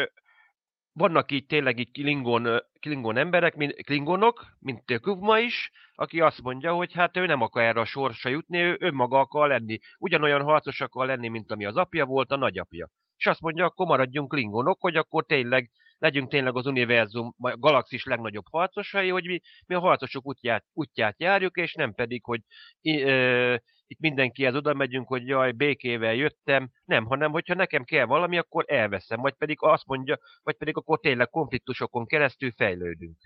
vannak 0.93 1.31
így 1.31 1.45
tényleg 1.45 1.79
így 1.79 1.91
klingon, 1.91 2.61
klingon 2.79 3.17
emberek, 3.17 3.55
mint, 3.55 3.73
klingonok, 3.83 4.45
mint 4.59 4.99
Kuvma 5.01 5.39
is, 5.39 5.71
aki 5.95 6.19
azt 6.21 6.41
mondja, 6.41 6.73
hogy 6.73 6.93
hát 6.93 7.17
ő 7.17 7.25
nem 7.25 7.41
akar 7.41 7.63
erre 7.63 7.79
a 7.79 7.85
sorsa 7.85 8.29
jutni, 8.29 8.57
ő 8.57 8.77
önmaga 8.79 9.19
akar 9.19 9.47
lenni. 9.47 9.79
Ugyanolyan 9.97 10.41
harcos 10.41 10.81
akar 10.81 11.05
lenni, 11.05 11.27
mint 11.27 11.51
ami 11.51 11.65
az 11.65 11.77
apja 11.77 12.05
volt, 12.05 12.31
a 12.31 12.37
nagyapja. 12.37 12.89
És 13.17 13.25
azt 13.25 13.41
mondja, 13.41 13.65
akkor 13.65 13.85
maradjunk 13.85 14.29
klingonok, 14.29 14.81
hogy 14.81 14.95
akkor 14.95 15.25
tényleg 15.25 15.71
legyünk 16.03 16.29
tényleg 16.29 16.55
az 16.55 16.65
univerzum, 16.65 17.35
a 17.37 17.57
galaxis 17.57 18.03
legnagyobb 18.03 18.45
harcosai, 18.51 19.09
hogy 19.09 19.25
mi, 19.25 19.39
mi 19.65 19.75
a 19.75 19.79
harcosok 19.79 20.25
útját, 20.25 20.65
útját 20.73 21.15
járjuk, 21.19 21.57
és 21.57 21.73
nem 21.73 21.93
pedig, 21.93 22.23
hogy 22.23 22.41
ö, 22.81 23.55
itt 23.87 23.99
mindenkihez 23.99 24.55
oda 24.55 24.73
megyünk, 24.73 25.07
hogy 25.07 25.27
jaj, 25.27 25.51
békével 25.51 26.13
jöttem, 26.13 26.69
nem, 26.85 27.05
hanem 27.05 27.31
hogyha 27.31 27.53
nekem 27.53 27.83
kell 27.83 28.05
valami, 28.05 28.37
akkor 28.37 28.65
elveszem, 28.67 29.21
vagy 29.21 29.33
pedig 29.33 29.57
azt 29.59 29.85
mondja, 29.85 30.19
vagy 30.41 30.55
pedig 30.55 30.77
akkor 30.77 30.99
tényleg 30.99 31.29
konfliktusokon 31.29 32.05
keresztül 32.05 32.51
fejlődünk. 32.51 33.17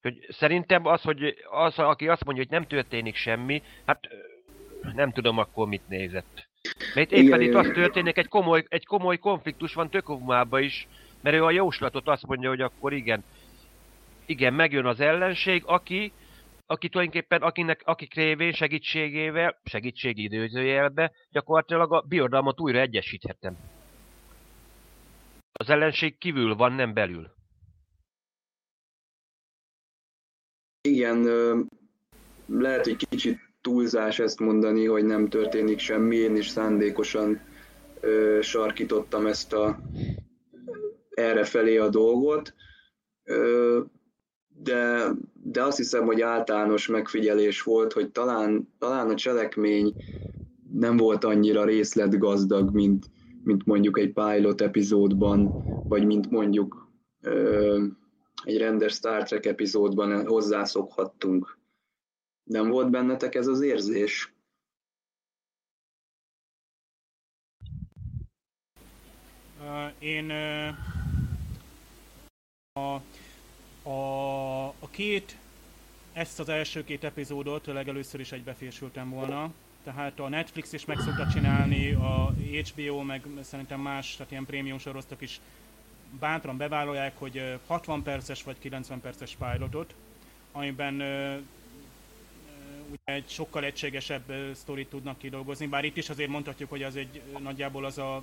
Hogy 0.00 0.26
szerintem 0.28 0.86
az, 0.86 1.02
hogy 1.02 1.34
az, 1.50 1.78
aki 1.78 2.08
azt 2.08 2.24
mondja, 2.24 2.42
hogy 2.42 2.52
nem 2.52 2.66
történik 2.66 3.16
semmi, 3.16 3.62
hát 3.86 4.08
nem 4.94 5.12
tudom 5.12 5.38
akkor 5.38 5.68
mit 5.68 5.88
nézett. 5.88 6.48
Mert 6.94 7.12
éppen 7.12 7.40
itt 7.40 7.54
az 7.54 7.70
történik, 7.74 8.16
egy 8.16 8.28
komoly, 8.28 8.64
egy 8.68 8.86
komoly 8.86 9.18
konfliktus 9.18 9.74
van 9.74 9.90
Tökovmában 9.90 10.62
is, 10.62 10.88
mert 11.20 11.36
ő 11.36 11.44
a 11.44 11.50
jóslatot 11.50 12.08
azt 12.08 12.26
mondja, 12.26 12.48
hogy 12.48 12.60
akkor 12.60 12.92
igen, 12.92 13.24
igen, 14.26 14.54
megjön 14.54 14.86
az 14.86 15.00
ellenség, 15.00 15.62
aki 15.66 16.12
aki 16.66 16.88
tulajdonképpen, 16.88 17.42
akinek, 17.42 17.82
akik 17.84 18.14
révén 18.14 18.52
segítségével, 18.52 19.60
segítségi 19.64 20.22
időzőjelbe, 20.22 21.12
gyakorlatilag 21.30 21.92
a 21.92 22.00
birodalmat 22.00 22.60
újra 22.60 22.78
egyesíthetem. 22.78 23.56
Az 25.52 25.70
ellenség 25.70 26.18
kívül 26.18 26.54
van, 26.54 26.72
nem 26.72 26.94
belül. 26.94 27.30
Igen, 30.80 31.26
lehet, 32.46 32.84
hogy 32.84 32.96
kicsit 32.96 33.38
túlzás 33.60 34.18
ezt 34.18 34.40
mondani, 34.40 34.86
hogy 34.86 35.04
nem 35.04 35.28
történik 35.28 35.78
semmi. 35.78 36.16
Én 36.16 36.36
is 36.36 36.48
szándékosan 36.48 37.40
sarkítottam 38.40 39.26
ezt 39.26 39.52
a 39.52 39.80
erre 41.10 41.44
felé 41.44 41.76
a 41.76 41.88
dolgot 41.88 42.54
de, 44.62 45.10
de 45.32 45.62
azt 45.62 45.76
hiszem, 45.76 46.04
hogy 46.04 46.20
általános 46.20 46.86
megfigyelés 46.86 47.62
volt, 47.62 47.92
hogy 47.92 48.10
talán, 48.10 48.74
talán 48.78 49.10
a 49.10 49.14
cselekmény 49.14 49.96
nem 50.72 50.96
volt 50.96 51.24
annyira 51.24 51.64
részletgazdag, 51.64 52.74
mint, 52.74 53.10
mint 53.42 53.66
mondjuk 53.66 53.98
egy 53.98 54.12
pilot 54.12 54.60
epizódban, 54.60 55.58
vagy 55.86 56.06
mint 56.06 56.30
mondjuk 56.30 56.88
ö, 57.20 57.84
egy 58.44 58.58
rendes 58.58 58.92
Star 58.92 59.22
Trek 59.22 59.46
epizódban 59.46 60.26
hozzászokhattunk. 60.26 61.58
Nem 62.44 62.68
volt 62.68 62.90
bennetek 62.90 63.34
ez 63.34 63.46
az 63.46 63.60
érzés? 63.60 64.34
Én 69.98 70.32
a 72.94 73.02
a, 73.82 74.64
a 74.66 74.88
két, 74.90 75.36
ezt 76.12 76.40
az 76.40 76.48
első 76.48 76.84
két 76.84 77.04
epizódot 77.04 77.66
legelőször 77.66 78.20
is 78.20 78.32
egybefésültem 78.32 79.10
volna. 79.10 79.52
Tehát 79.84 80.18
a 80.20 80.28
Netflix 80.28 80.72
is 80.72 80.84
meg 80.84 80.98
szokta 80.98 81.26
csinálni, 81.32 81.92
a 81.92 82.34
HBO, 82.52 83.02
meg 83.02 83.26
szerintem 83.42 83.80
más, 83.80 84.16
tehát 84.16 84.32
ilyen 84.32 84.44
prémium 84.44 84.78
sorosztok 84.78 85.20
is 85.20 85.40
bátran 86.18 86.56
bevállalják, 86.56 87.18
hogy 87.18 87.58
60 87.66 88.02
perces 88.02 88.42
vagy 88.42 88.58
90 88.58 89.00
perces 89.00 89.36
pilotot, 89.38 89.94
amiben 90.52 90.94
ugye 92.90 93.14
egy 93.14 93.28
sokkal 93.28 93.64
egységesebb 93.64 94.54
sztorit 94.54 94.88
tudnak 94.88 95.18
kidolgozni, 95.18 95.66
bár 95.66 95.84
itt 95.84 95.96
is 95.96 96.08
azért 96.08 96.30
mondhatjuk, 96.30 96.70
hogy 96.70 96.82
az 96.82 96.96
egy 96.96 97.22
nagyjából 97.38 97.84
az 97.84 97.98
a 97.98 98.22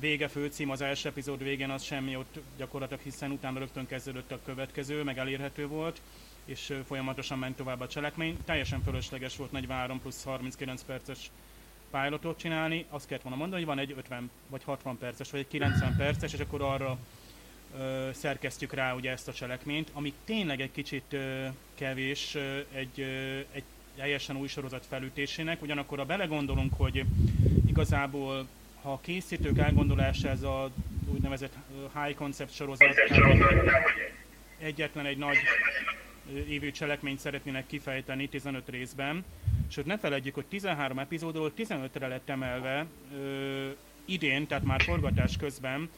vége 0.00 0.28
főcím, 0.28 0.70
az 0.70 0.80
első 0.80 1.08
epizód 1.08 1.42
végén 1.42 1.70
az 1.70 1.82
semmi 1.82 2.16
ott 2.16 2.38
gyakorlatilag, 2.56 3.02
hiszen 3.02 3.30
utána 3.30 3.58
rögtön 3.58 3.86
kezdődött 3.86 4.32
a 4.32 4.40
következő, 4.44 5.02
meg 5.02 5.18
elérhető 5.18 5.66
volt, 5.66 6.00
és 6.44 6.78
folyamatosan 6.86 7.38
ment 7.38 7.56
tovább 7.56 7.80
a 7.80 7.88
cselekmény. 7.88 8.36
Teljesen 8.44 8.82
fölösleges 8.82 9.36
volt 9.36 9.52
43 9.52 10.00
plusz 10.00 10.24
39 10.24 10.82
perces 10.82 11.30
pilotot 11.90 12.38
csinálni, 12.38 12.86
azt 12.88 13.06
kellett 13.06 13.22
volna 13.22 13.38
mondani, 13.38 13.64
hogy 13.64 13.74
van 13.74 13.84
egy 13.84 13.94
50 13.96 14.30
vagy 14.48 14.64
60 14.64 14.98
perces, 14.98 15.30
vagy 15.30 15.40
egy 15.40 15.48
90 15.48 15.96
perces, 15.96 16.32
és 16.32 16.40
akkor 16.40 16.62
arra 16.62 16.98
ö, 17.78 18.08
szerkesztjük 18.12 18.72
rá 18.72 18.94
ugye 18.94 19.10
ezt 19.10 19.28
a 19.28 19.32
cselekményt, 19.32 19.90
ami 19.92 20.12
tényleg 20.24 20.60
egy 20.60 20.72
kicsit 20.72 21.12
ö, 21.12 21.46
kevés 21.74 22.34
ö, 22.34 22.58
egy, 22.72 23.00
ö, 23.00 23.38
egy 23.52 23.64
teljesen 23.96 24.36
új 24.36 24.48
sorozat 24.48 24.86
felütésének, 24.86 25.62
ugyanakkor 25.62 25.98
ha 25.98 26.04
belegondolunk, 26.04 26.72
hogy 26.76 27.04
igazából 27.66 28.46
ha 28.86 28.92
a 28.92 29.00
készítők 29.00 29.58
elgondolása 29.58 30.28
ez 30.28 30.42
a 30.42 30.70
úgynevezett 31.12 31.54
high 31.94 32.16
concept 32.16 32.54
sorozat, 32.54 32.94
egyetlen 34.58 35.06
egy 35.06 35.18
nagy 35.18 35.36
évű 36.48 36.70
cselekményt 36.70 37.18
szeretnének 37.18 37.66
kifejteni 37.66 38.28
15 38.28 38.68
részben, 38.68 39.24
sőt 39.68 39.86
ne 39.86 39.98
felejtjük, 39.98 40.34
hogy 40.34 40.46
13 40.46 40.98
epizódról 40.98 41.52
15-re 41.56 42.06
lett 42.06 42.28
emelve 42.28 42.86
ö, 43.14 43.68
idén, 44.04 44.46
tehát 44.46 44.64
már 44.64 44.82
forgatás 44.82 45.36
közben 45.36 45.90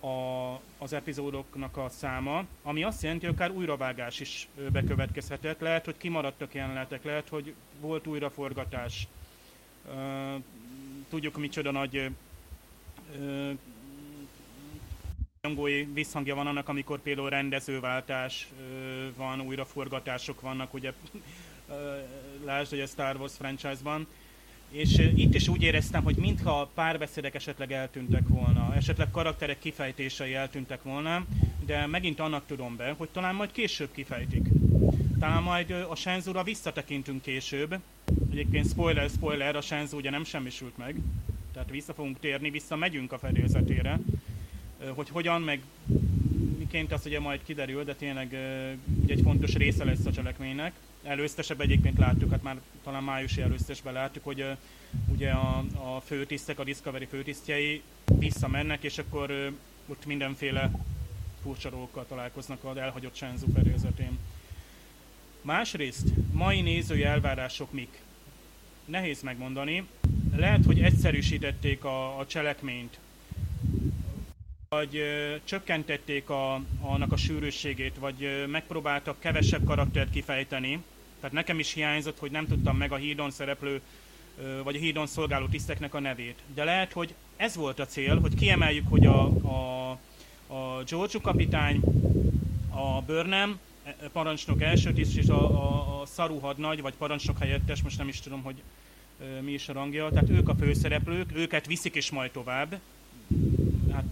a, 0.00 0.54
az 0.78 0.92
epizódoknak 0.92 1.76
a 1.76 1.88
száma, 1.88 2.44
ami 2.62 2.82
azt 2.82 3.02
jelenti, 3.02 3.26
hogy 3.26 3.34
akár 3.34 3.50
újravágás 3.50 4.20
is 4.20 4.48
bekövetkezhetett. 4.72 5.60
Lehet, 5.60 5.84
hogy 5.84 5.96
kimaradtak 5.96 6.54
jelenetek, 6.54 7.04
lehet, 7.04 7.28
hogy 7.28 7.54
volt 7.80 8.06
újraforgatás. 8.06 9.06
Tudjuk, 11.08 11.36
micsoda 11.36 11.70
nagy 11.70 12.10
rajongói 15.42 15.84
visszhangja 15.84 16.34
van 16.34 16.46
annak, 16.46 16.68
amikor 16.68 17.00
például 17.00 17.30
rendezőváltás 17.30 18.48
van, 19.16 19.40
újraforgatások 19.40 20.40
vannak, 20.40 20.74
ugye 20.74 20.92
lásd, 22.44 22.70
hogy 22.70 22.80
a 22.80 22.86
Star 22.86 23.16
Wars 23.16 23.32
franchise-ban. 23.32 24.06
És 24.70 24.98
itt 25.14 25.34
is 25.34 25.48
úgy 25.48 25.62
éreztem, 25.62 26.02
hogy 26.02 26.16
mintha 26.16 26.70
párbeszédek 26.74 27.34
esetleg 27.34 27.72
eltűntek 27.72 28.28
volna, 28.28 28.74
esetleg 28.74 29.10
karakterek 29.10 29.58
kifejtései 29.58 30.34
eltűntek 30.34 30.82
volna, 30.82 31.26
de 31.66 31.86
megint 31.86 32.20
annak 32.20 32.46
tudom 32.46 32.76
be, 32.76 32.94
hogy 32.96 33.08
talán 33.08 33.34
majd 33.34 33.52
később 33.52 33.92
kifejtik. 33.92 34.48
Talán 35.18 35.42
majd 35.42 35.70
a 35.70 35.94
Shenzura 35.94 36.42
visszatekintünk 36.42 37.22
később. 37.22 37.78
Egyébként 38.30 38.68
spoiler, 38.68 39.10
spoiler, 39.10 39.56
a 39.56 39.60
Shenzu 39.60 39.96
ugye 39.96 40.10
nem 40.10 40.24
semmisült 40.24 40.76
meg. 40.76 40.96
Tehát 41.58 41.72
vissza 41.72 41.94
fogunk 41.94 42.20
térni, 42.20 42.50
vissza 42.50 42.76
megyünk 42.76 43.12
a 43.12 43.18
fedélzetére. 43.18 43.98
Hogy 44.94 45.08
hogyan, 45.08 45.42
meg 45.42 45.60
miként 46.58 46.92
az 46.92 47.06
ugye 47.06 47.20
majd 47.20 47.40
kiderül, 47.44 47.84
de 47.84 47.94
tényleg 47.94 48.26
ugye 49.02 49.14
egy 49.14 49.22
fontos 49.22 49.54
része 49.54 49.84
lesz 49.84 50.06
a 50.06 50.12
cselekménynek. 50.12 50.72
Előztesebb 51.02 51.60
egyébként 51.60 51.98
láttuk, 51.98 52.30
hát 52.30 52.42
már 52.42 52.60
talán 52.82 53.02
májusi 53.02 53.40
előztesben 53.40 53.92
láttuk, 53.92 54.24
hogy 54.24 54.44
ugye 55.12 55.30
a, 55.30 55.64
a 55.72 56.00
főtisztek, 56.00 56.58
a 56.58 56.64
Discovery 56.64 57.06
főtisztjei 57.06 57.82
visszamennek, 58.18 58.82
és 58.82 58.98
akkor 58.98 59.52
ott 59.86 60.06
mindenféle 60.06 60.70
furcsa 61.42 61.70
dolgokkal 61.70 62.06
találkoznak 62.08 62.64
az 62.64 62.76
elhagyott 62.76 63.16
Shenzhou 63.16 63.52
fedélzetén. 63.52 64.18
Másrészt, 65.42 66.06
mai 66.32 66.60
nézői 66.60 67.04
elvárások 67.04 67.72
mik? 67.72 68.00
Nehéz 68.84 69.22
megmondani. 69.22 69.86
Lehet, 70.38 70.64
hogy 70.64 70.80
egyszerűsítették 70.80 71.84
a, 71.84 72.18
a 72.18 72.26
cselekményt, 72.26 72.98
vagy 74.68 74.96
ö, 74.96 75.34
csökkentették 75.44 76.30
a, 76.30 76.60
annak 76.80 77.12
a 77.12 77.16
sűrűségét, 77.16 77.96
vagy 77.98 78.24
ö, 78.24 78.46
megpróbáltak 78.46 79.20
kevesebb 79.20 79.64
karaktert 79.64 80.10
kifejteni. 80.10 80.82
Tehát 81.20 81.34
nekem 81.34 81.58
is 81.58 81.72
hiányzott, 81.72 82.18
hogy 82.18 82.30
nem 82.30 82.46
tudtam 82.46 82.76
meg 82.76 82.92
a 82.92 82.96
hídon 82.96 83.30
szereplő, 83.30 83.80
ö, 84.42 84.62
vagy 84.62 84.76
a 84.76 84.78
hídon 84.78 85.06
szolgáló 85.06 85.46
tiszteknek 85.46 85.94
a 85.94 86.00
nevét. 86.00 86.38
De 86.54 86.64
lehet, 86.64 86.92
hogy 86.92 87.14
ez 87.36 87.56
volt 87.56 87.78
a 87.78 87.86
cél, 87.86 88.20
hogy 88.20 88.34
kiemeljük, 88.34 88.88
hogy 88.88 89.06
a, 89.06 89.22
a, 89.26 89.90
a 90.46 90.82
George 90.88 91.18
kapitány, 91.22 91.80
a 92.70 93.02
Burnham, 93.02 93.58
e, 93.84 93.96
parancsnok 94.12 94.62
első 94.62 94.92
tiszt, 94.92 95.16
és 95.16 95.28
a, 95.28 95.40
a, 95.40 96.00
a 96.00 96.06
Szaru 96.06 96.38
hadnagy, 96.38 96.80
vagy 96.80 96.94
parancsnok 96.94 97.38
helyettes, 97.38 97.82
most 97.82 97.98
nem 97.98 98.08
is 98.08 98.20
tudom, 98.20 98.42
hogy 98.42 98.62
mi 99.40 99.52
is 99.52 99.68
a 99.68 99.72
rangja. 99.72 100.08
Tehát 100.08 100.30
ők 100.30 100.48
a 100.48 100.54
főszereplők, 100.54 101.30
őket 101.34 101.66
viszik 101.66 101.94
is 101.94 102.10
majd 102.10 102.30
tovább. 102.30 102.78
Hát 103.92 104.04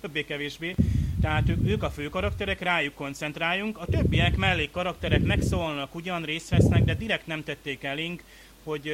többé-kevésbé. 0.00 0.74
Tehát 1.20 1.48
ők 1.64 1.82
a 1.82 1.90
fő 1.90 2.08
karakterek, 2.08 2.60
rájuk 2.60 2.94
koncentráljunk, 2.94 3.78
a 3.78 3.84
többiek 3.84 4.36
mellék 4.36 4.70
karakterek 4.70 5.22
megszólnak, 5.22 5.94
ugyan 5.94 6.22
részt 6.22 6.48
vesznek, 6.48 6.84
de 6.84 6.94
direkt 6.94 7.26
nem 7.26 7.44
tették 7.44 7.82
elénk, 7.82 8.22
hogy 8.64 8.92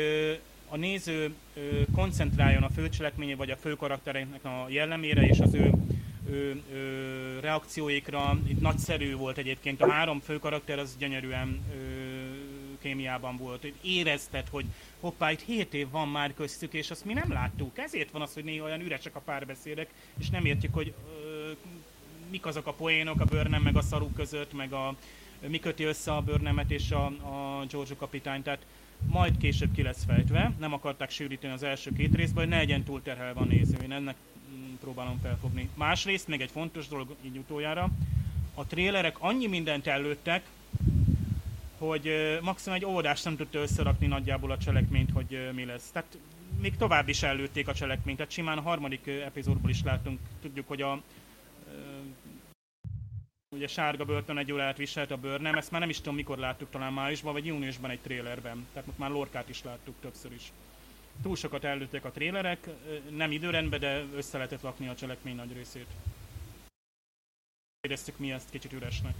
a 0.68 0.76
néző 0.76 1.34
koncentráljon 1.94 2.62
a 2.62 2.70
főcselekménye 2.70 3.36
vagy 3.36 3.50
a 3.50 3.56
fő 3.56 3.74
karaktereknek 3.74 4.44
a 4.44 4.66
jellemére 4.68 5.26
és 5.26 5.38
az 5.38 5.54
ő, 5.54 5.72
ő, 6.30 6.62
ő 6.72 7.38
reakcióikra. 7.40 8.38
Itt 8.46 8.60
nagyszerű 8.60 9.14
volt 9.14 9.38
egyébként, 9.38 9.82
a 9.82 9.90
három 9.90 10.20
fő 10.20 10.38
karakter 10.38 10.78
az 10.78 10.96
gyönyörűen 10.98 11.60
kémiában 12.82 13.36
volt. 13.36 13.72
Érezted, 13.82 14.48
hogy 14.50 14.64
hoppá, 15.00 15.30
itt 15.30 15.40
7 15.40 15.74
év 15.74 15.90
van 15.90 16.08
már 16.08 16.34
köztük, 16.34 16.72
és 16.72 16.90
azt 16.90 17.04
mi 17.04 17.12
nem 17.12 17.32
láttuk. 17.32 17.78
Ezért 17.78 18.10
van 18.10 18.22
az, 18.22 18.34
hogy 18.34 18.44
néha 18.44 18.64
olyan 18.64 18.80
üresek 18.80 19.16
a 19.16 19.20
párbeszédek, 19.20 19.90
és 20.18 20.30
nem 20.30 20.44
értjük, 20.44 20.74
hogy 20.74 20.94
ö, 21.24 21.50
mik 22.30 22.46
azok 22.46 22.66
a 22.66 22.72
poénok 22.72 23.20
a 23.20 23.24
bőrnem 23.24 23.62
meg 23.62 23.76
a 23.76 23.82
szarú 23.82 24.10
között, 24.12 24.52
meg 24.52 24.72
a, 24.72 24.96
mi 25.48 25.58
köti 25.58 25.84
össze 25.84 26.12
a 26.12 26.20
bőrnemet 26.20 26.70
és 26.70 26.90
a, 26.90 27.04
a 27.04 27.64
Giorgio 27.68 27.96
kapitány. 27.96 28.42
Tehát 28.42 28.66
majd 29.06 29.36
később 29.36 29.72
ki 29.72 29.82
lesz 29.82 30.04
fejtve. 30.04 30.52
Nem 30.58 30.72
akarták 30.72 31.10
sűríteni 31.10 31.52
az 31.52 31.62
első 31.62 31.92
két 31.92 32.14
részben, 32.14 32.42
hogy 32.42 32.52
ne 32.52 32.56
legyen 32.58 32.84
túlterhelve 32.84 33.40
a 33.40 33.44
néző. 33.44 33.76
Én 33.82 33.92
ennek 33.92 34.16
mm, 34.50 34.74
próbálom 34.80 35.18
felfogni. 35.22 35.68
Másrészt 35.74 36.28
még 36.28 36.40
egy 36.40 36.50
fontos 36.50 36.88
dolog 36.88 37.14
így 37.24 37.36
utoljára. 37.36 37.90
A 38.54 38.66
trélerek 38.66 39.16
annyi 39.18 39.46
mindent 39.46 39.86
előttek, 39.86 40.42
hogy 41.78 42.38
maximum 42.42 42.78
egy 42.78 42.84
óvodást 42.84 43.24
nem 43.24 43.36
tudta 43.36 43.58
összerakni 43.58 44.06
nagyjából 44.06 44.50
a 44.50 44.58
cselekményt, 44.58 45.10
hogy 45.10 45.50
mi 45.54 45.64
lesz. 45.64 45.90
Tehát 45.90 46.18
még 46.60 46.76
tovább 46.76 47.08
is 47.08 47.22
előtték 47.22 47.68
a 47.68 47.74
cselekményt, 47.74 48.16
tehát 48.16 48.32
simán 48.32 48.58
a 48.58 48.62
harmadik 48.62 49.06
epizódból 49.06 49.70
is 49.70 49.82
látunk, 49.82 50.18
tudjuk, 50.40 50.68
hogy 50.68 50.82
a 50.82 51.02
ugye 53.54 53.66
sárga 53.66 54.04
börtön 54.04 54.38
egy 54.38 54.52
órát 54.52 54.76
viselt 54.76 55.10
a 55.10 55.16
bőr, 55.16 55.40
nem, 55.40 55.54
ezt 55.54 55.70
már 55.70 55.80
nem 55.80 55.90
is 55.90 55.96
tudom 55.96 56.14
mikor 56.14 56.38
láttuk, 56.38 56.70
talán 56.70 56.92
májusban 56.92 57.32
vagy 57.32 57.46
júniusban 57.46 57.90
egy 57.90 58.00
trélerben, 58.00 58.66
tehát 58.72 58.86
most 58.86 58.98
már 58.98 59.10
Lorkát 59.10 59.48
is 59.48 59.62
láttuk 59.62 59.94
többször 60.00 60.32
is. 60.32 60.52
Túl 61.22 61.36
sokat 61.36 61.64
előttek 61.64 62.04
a 62.04 62.10
trélerek, 62.10 62.68
nem 63.10 63.32
időrendben, 63.32 63.80
de 63.80 64.04
össze 64.14 64.36
lehetett 64.36 64.62
lakni 64.62 64.88
a 64.88 64.94
cselekmény 64.94 65.36
nagy 65.36 65.52
részét. 65.52 65.86
Éreztük 67.80 68.18
mi 68.18 68.32
ezt 68.32 68.50
kicsit 68.50 68.72
üresnek. 68.72 69.14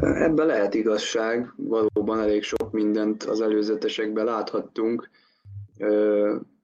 Ebben 0.00 0.46
lehet 0.46 0.74
igazság, 0.74 1.52
valóban 1.56 2.20
elég 2.20 2.42
sok 2.42 2.72
mindent 2.72 3.22
az 3.22 3.40
előzetesekben 3.40 4.24
láthattunk, 4.24 5.10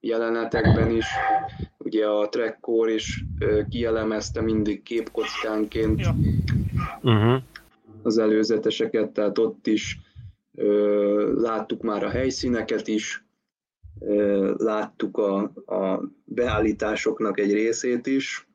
jelenetekben 0.00 0.90
is. 0.90 1.06
Ugye 1.78 2.06
a 2.06 2.28
Trekkor 2.28 2.88
is 2.88 3.24
kielemezte 3.68 4.40
mindig 4.40 4.82
képkockánként 4.82 6.00
ja. 6.00 6.14
uh-huh. 7.02 7.42
az 8.02 8.18
előzeteseket, 8.18 9.10
tehát 9.10 9.38
ott 9.38 9.66
is 9.66 10.00
láttuk 11.34 11.82
már 11.82 12.04
a 12.04 12.08
helyszíneket 12.08 12.88
is, 12.88 13.24
láttuk 14.56 15.16
a, 15.16 15.42
a 15.66 16.02
beállításoknak 16.24 17.40
egy 17.40 17.52
részét 17.52 18.06
is, 18.06 18.48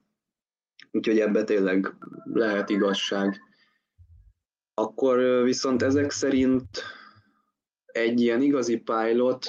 úgyhogy 0.92 1.20
ebbe 1.20 1.44
tényleg 1.44 1.94
lehet 2.34 2.70
igazság. 2.70 3.42
Akkor 4.74 5.44
viszont 5.44 5.82
ezek 5.82 6.12
szerint 6.12 6.68
egy 7.86 8.22
ilyen 8.22 8.42
igazi 8.42 8.78
pilot, 8.78 9.46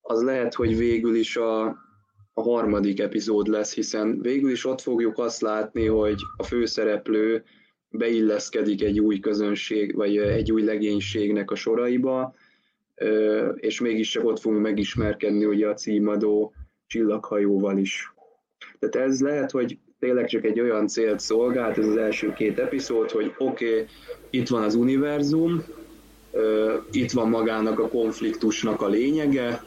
az 0.00 0.22
lehet, 0.22 0.54
hogy 0.54 0.76
végül 0.76 1.14
is 1.14 1.36
a, 1.36 1.64
a 2.32 2.42
harmadik 2.42 3.00
epizód 3.00 3.46
lesz, 3.46 3.74
hiszen 3.74 4.20
végül 4.20 4.50
is 4.50 4.64
ott 4.64 4.80
fogjuk 4.80 5.18
azt 5.18 5.40
látni, 5.40 5.86
hogy 5.86 6.20
a 6.36 6.42
főszereplő 6.42 7.44
beilleszkedik 7.88 8.82
egy 8.82 9.00
új 9.00 9.20
közönség, 9.20 9.94
vagy 9.94 10.16
egy 10.16 10.52
új 10.52 10.62
legénységnek 10.62 11.50
a 11.50 11.54
soraiba, 11.54 12.34
és 13.54 13.80
mégis 13.80 14.10
csak 14.10 14.24
ott 14.24 14.40
fogunk 14.40 14.62
megismerkedni 14.62 15.44
ugye 15.44 15.68
a 15.68 15.74
címadó 15.74 16.54
csillaghajóval 16.86 17.78
is. 17.78 18.12
Tehát 18.78 19.08
ez 19.08 19.20
lehet, 19.20 19.50
hogy 19.50 19.78
tényleg 20.04 20.26
csak 20.26 20.44
egy 20.44 20.60
olyan 20.60 20.86
célt 20.86 21.20
szolgált, 21.20 21.78
ez 21.78 21.86
az 21.86 21.96
első 21.96 22.32
két 22.32 22.58
epizód, 22.58 23.10
hogy 23.10 23.34
oké, 23.38 23.70
okay, 23.70 23.86
itt 24.30 24.48
van 24.48 24.62
az 24.62 24.74
univerzum, 24.74 25.64
itt 26.90 27.10
van 27.10 27.28
magának 27.28 27.78
a 27.78 27.88
konfliktusnak 27.88 28.82
a 28.82 28.88
lényege, 28.88 29.64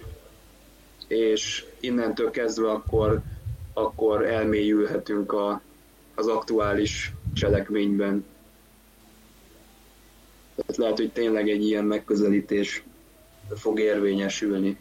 és 1.08 1.66
innentől 1.80 2.32
kezdve 2.32 2.72
akkor, 2.72 3.22
akkor 3.74 4.26
elmélyülhetünk 4.26 5.32
a, 5.32 5.62
az 6.16 6.28
aktuális 6.28 7.14
cselekményben. 7.34 8.26
Tehát 10.56 10.78
lehet, 10.78 10.98
hogy 10.98 11.12
tényleg 11.12 11.50
egy 11.50 11.66
ilyen 11.66 11.86
megközelítés 11.86 12.84
fog 13.56 13.80
érvényesülni. 13.80 14.78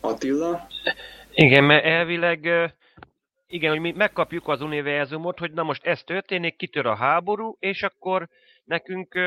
Attila? 0.00 0.68
Igen, 1.34 1.64
mert 1.64 1.84
elvileg 1.84 2.44
igen, 3.46 3.70
hogy 3.70 3.80
mi 3.80 3.92
megkapjuk 3.92 4.48
az 4.48 4.60
univerzumot, 4.60 5.38
hogy 5.38 5.52
na 5.52 5.62
most 5.62 5.84
ez 5.84 6.02
történik, 6.02 6.56
kitör 6.56 6.86
a 6.86 6.94
háború, 6.94 7.56
és 7.58 7.82
akkor 7.82 8.28
nekünk 8.64 9.18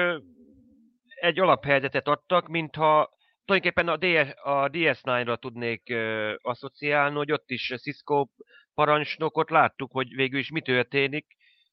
egy 1.15 1.39
alaphelyzetet 1.39 2.07
adtak, 2.07 2.47
mintha 2.47 3.09
tulajdonképpen 3.45 3.87
a, 3.87 3.97
DS, 3.97 4.33
a 4.43 4.69
DS9-ra 4.69 5.37
tudnék 5.39 5.81
uh, 5.89 6.33
asszociálni, 6.41 7.15
hogy 7.15 7.31
ott 7.31 7.49
is 7.49 7.73
Cisco 7.77 8.25
parancsnokot 8.73 9.49
láttuk, 9.49 9.91
hogy 9.91 10.15
végül 10.15 10.39
is 10.39 10.51
mi 10.51 10.61
történik, 10.61 11.25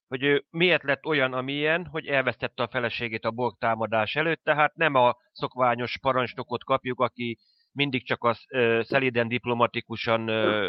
hogy 0.08 0.22
ő 0.22 0.44
miért 0.50 0.82
lett 0.82 1.06
olyan, 1.06 1.32
amilyen, 1.32 1.86
hogy 1.86 2.06
elvesztette 2.06 2.62
a 2.62 2.68
feleségét 2.68 3.24
a 3.24 3.30
borg 3.30 3.58
támadás 3.58 4.16
előtt, 4.16 4.42
tehát 4.44 4.74
nem 4.74 4.94
a 4.94 5.16
szokványos 5.32 5.98
parancsnokot 6.00 6.64
kapjuk, 6.64 7.00
aki 7.00 7.38
mindig 7.72 8.06
csak 8.06 8.24
az 8.24 8.44
uh, 8.50 8.82
szeliden 8.82 9.28
diplomatikusan 9.28 10.30
uh, 10.30 10.68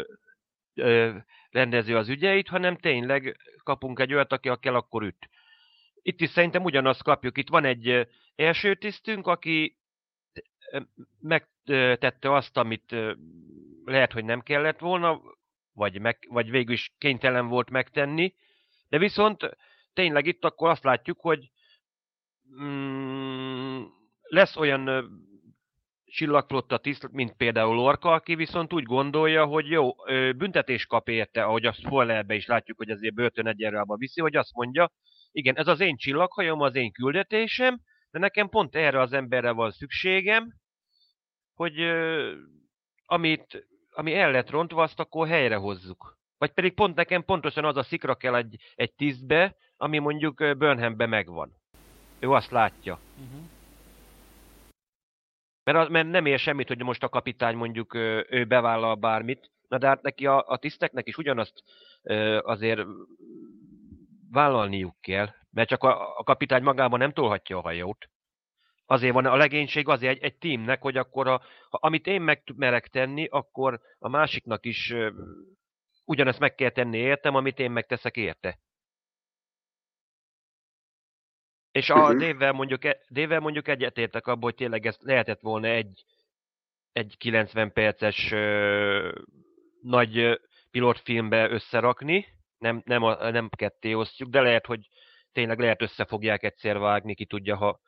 uh, 0.74 1.14
rendezi 1.50 1.92
az 1.92 2.08
ügyeit, 2.08 2.48
hanem 2.48 2.76
tényleg 2.76 3.36
kapunk 3.62 3.98
egy 3.98 4.14
olyat, 4.14 4.32
aki 4.32 4.50
kell, 4.60 4.74
akkor 4.74 5.02
üt. 5.02 5.28
Itt 6.02 6.20
is 6.20 6.30
szerintem 6.30 6.64
ugyanazt 6.64 7.02
kapjuk. 7.02 7.38
Itt 7.38 7.48
van 7.48 7.64
egy 7.64 8.08
első 8.36 8.74
tisztünk, 8.74 9.26
aki 9.26 9.76
megtette 11.20 12.32
azt, 12.32 12.56
amit 12.56 12.96
lehet, 13.84 14.12
hogy 14.12 14.24
nem 14.24 14.40
kellett 14.40 14.78
volna, 14.78 15.20
vagy, 15.72 16.00
meg, 16.00 16.18
vagy 16.28 16.50
végül 16.50 16.74
is 16.74 16.92
kénytelen 16.98 17.48
volt 17.48 17.70
megtenni, 17.70 18.34
de 18.88 18.98
viszont 18.98 19.56
tényleg 19.92 20.26
itt 20.26 20.44
akkor 20.44 20.68
azt 20.68 20.84
látjuk, 20.84 21.20
hogy 21.20 21.50
mm, 22.60 23.82
lesz 24.22 24.56
olyan 24.56 25.10
csillagflotta 26.14 26.78
tiszt, 26.78 27.08
mint 27.12 27.36
például 27.36 27.74
Lorca, 27.74 28.12
aki 28.12 28.34
viszont 28.34 28.72
úgy 28.72 28.82
gondolja, 28.82 29.44
hogy 29.44 29.66
jó, 29.66 29.94
büntetés 30.36 30.86
kap 30.86 31.08
érte, 31.08 31.44
ahogy 31.44 31.64
a 31.64 31.72
spoilerbe 31.72 32.34
is 32.34 32.46
látjuk, 32.46 32.76
hogy 32.76 32.90
azért 32.90 33.14
börtön 33.14 33.46
egyenrába 33.46 33.96
viszi, 33.96 34.20
hogy 34.20 34.36
azt 34.36 34.54
mondja, 34.54 34.90
igen, 35.32 35.56
ez 35.56 35.66
az 35.66 35.80
én 35.80 35.96
csillaghajom, 35.96 36.60
az 36.60 36.74
én 36.74 36.92
küldetésem, 36.92 37.80
de 38.10 38.18
nekem 38.18 38.48
pont 38.48 38.76
erre 38.76 39.00
az 39.00 39.12
emberre 39.12 39.50
van 39.50 39.70
szükségem, 39.70 40.54
hogy 41.54 41.74
amit, 43.06 43.66
ami 43.90 44.14
el 44.14 44.30
lett 44.30 44.50
rontva, 44.50 44.82
azt 44.82 45.00
akkor 45.00 45.28
helyre 45.28 45.56
hozzuk. 45.56 46.18
Vagy 46.38 46.52
pedig 46.52 46.74
pont 46.74 46.94
nekem 46.94 47.24
pontosan 47.24 47.64
az 47.64 47.76
a 47.76 47.82
szikra 47.82 48.14
kell 48.14 48.34
egy, 48.34 48.56
egy 48.74 48.94
tisztbe, 48.94 49.56
ami 49.76 49.98
mondjuk 49.98 50.34
Burnhambe 50.36 51.06
megvan. 51.06 51.52
Ő 52.18 52.30
azt 52.30 52.50
látja. 52.50 52.98
Uh-huh. 53.18 53.42
Mert, 55.64 55.88
mert 55.88 56.08
nem 56.08 56.26
ér 56.26 56.38
semmit, 56.38 56.68
hogy 56.68 56.82
most 56.82 57.02
a 57.02 57.08
kapitány 57.08 57.56
mondjuk 57.56 57.94
ő 58.28 58.44
bevállal 58.48 58.94
bármit, 58.94 59.50
na 59.68 59.78
de 59.78 59.86
hát 59.86 60.02
neki 60.02 60.26
a, 60.26 60.44
a 60.46 60.56
tiszteknek 60.56 61.08
is 61.08 61.16
ugyanazt 61.16 61.62
azért 62.42 62.80
vállalniuk 64.30 65.00
kell, 65.00 65.28
mert 65.50 65.68
csak 65.68 65.82
a, 65.82 66.18
a 66.18 66.22
kapitány 66.22 66.62
magában 66.62 66.98
nem 66.98 67.12
tolhatja 67.12 67.58
a 67.58 67.60
hajót. 67.60 68.08
Azért 68.86 69.14
van 69.14 69.26
a 69.26 69.36
legénység 69.36 69.88
azért 69.88 70.16
egy, 70.16 70.22
egy 70.22 70.36
teamnek, 70.36 70.82
hogy 70.82 70.96
akkor 70.96 71.28
a, 71.28 71.42
ha, 71.70 71.78
amit 71.80 72.06
én 72.06 72.22
meg 72.22 72.42
merek 72.56 72.88
tenni, 72.88 73.26
akkor 73.26 73.80
a 73.98 74.08
másiknak 74.08 74.66
is 74.66 74.90
ö, 74.90 75.10
ugyanezt 76.04 76.38
meg 76.38 76.54
kell 76.54 76.70
tenni 76.70 76.98
értem, 76.98 77.34
amit 77.34 77.58
én 77.58 77.70
megteszek 77.70 78.16
érte. 78.16 78.58
És 81.74 81.90
a 81.90 81.94
uh-huh. 81.94 82.18
Dévvel 82.18 82.52
mondjuk, 82.52 82.84
e, 82.84 83.00
Dévvel 83.08 83.40
mondjuk 83.40 83.68
egyetértek 83.68 84.26
abban, 84.26 84.42
hogy 84.42 84.54
tényleg 84.54 84.86
ez 84.86 84.96
lehetett 85.00 85.40
volna 85.40 85.66
egy, 85.66 86.04
egy 86.92 87.14
90 87.18 87.72
perces 87.72 88.32
ö, 88.32 89.20
nagy 89.82 90.40
pilotfilmbe 90.70 91.50
összerakni, 91.50 92.26
nem, 92.58 92.82
nem, 92.84 93.02
a, 93.02 93.30
nem 93.30 93.48
ketté 93.56 93.92
osztjuk, 93.92 94.30
de 94.30 94.40
lehet, 94.40 94.66
hogy 94.66 94.88
tényleg 95.32 95.58
lehet 95.58 95.82
össze 95.82 96.04
fogják 96.04 96.42
egyszer 96.42 96.78
vágni, 96.78 97.14
ki 97.14 97.26
tudja, 97.26 97.56
ha 97.56 97.80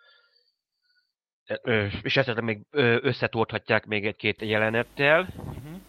és 2.03 2.16
esetleg 2.16 2.44
még 2.44 2.61
összetolthatják 3.01 3.87
még 3.87 4.07
egy-két 4.07 4.40
jelenettel. 4.40 5.29
Uh-huh. 5.37 5.81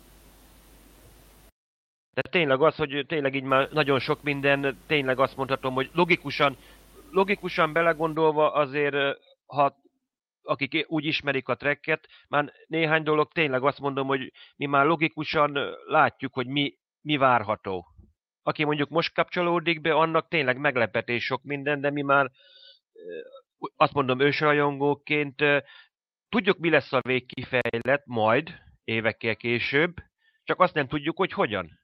De 2.14 2.22
tényleg 2.22 2.62
az, 2.62 2.76
hogy 2.76 3.06
tényleg 3.08 3.36
így 3.36 3.44
már 3.44 3.70
nagyon 3.72 4.00
sok 4.00 4.24
minden, 4.24 4.78
tényleg 4.88 5.20
azt 5.20 5.36
mondhatom, 5.38 5.74
hogy 5.74 5.90
logikusan, 5.94 6.58
logikusan 7.12 7.74
belegondolva 7.74 8.52
azért, 8.52 9.18
ha 9.46 9.76
akik 10.48 10.86
úgy 10.88 11.06
ismerik 11.06 11.48
a 11.48 11.56
trekket, 11.56 12.08
már 12.28 12.54
néhány 12.68 13.04
dolog 13.04 13.32
tényleg 13.32 13.64
azt 13.64 13.80
mondom, 13.80 14.08
hogy 14.08 14.32
mi 14.56 14.66
már 14.66 14.86
logikusan 14.86 15.58
látjuk, 15.86 16.34
hogy 16.34 16.48
mi, 16.48 16.78
mi 17.02 17.18
várható. 17.18 17.86
Aki 18.44 18.64
mondjuk 18.64 18.90
most 18.90 19.14
kapcsolódik 19.14 19.82
be, 19.82 19.94
annak 19.94 20.28
tényleg 20.28 20.58
meglepetés 20.58 21.24
sok 21.24 21.44
minden, 21.44 21.82
de 21.82 21.90
mi 21.90 22.02
már 22.02 22.32
azt 23.76 23.94
mondom 23.94 24.20
ősrajongóként, 24.20 25.44
tudjuk 26.30 26.58
mi 26.58 26.70
lesz 26.70 26.94
a 26.94 27.02
végkifejlet 27.02 28.06
majd, 28.06 28.56
évekkel 28.84 29.36
később, 29.36 29.94
csak 30.44 30.62
azt 30.62 30.74
nem 30.74 30.88
tudjuk, 30.88 31.18
hogy 31.18 31.32
hogyan. 31.32 31.80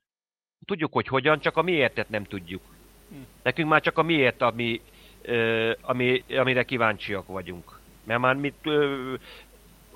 Tudjuk, 0.65 0.93
hogy 0.93 1.07
hogyan, 1.07 1.39
csak 1.39 1.57
a 1.57 1.61
miértet 1.61 2.09
nem 2.09 2.23
tudjuk. 2.23 2.61
Hm. 3.09 3.15
Nekünk 3.43 3.69
már 3.69 3.81
csak 3.81 3.97
a 3.97 4.03
miért, 4.03 4.41
ami, 4.41 4.81
ami, 5.81 6.23
amire 6.29 6.63
kíváncsiak 6.63 7.27
vagyunk. 7.27 7.79
Mert 8.03 8.19
már 8.19 8.35
mit, 8.35 8.69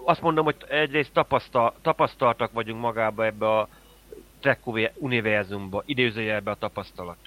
azt 0.03 0.21
mondom, 0.21 0.45
hogy 0.45 0.55
egyrészt 0.67 1.13
tapasztal, 1.13 1.73
tapasztaltak 1.81 2.51
vagyunk 2.51 2.81
magába 2.81 3.25
ebbe 3.25 3.57
a 3.57 3.67
Trek 4.39 4.59
univerzumba, 4.95 5.83
idézőjelbe 5.85 6.51
a 6.51 6.55
tapasztalat. 6.55 7.17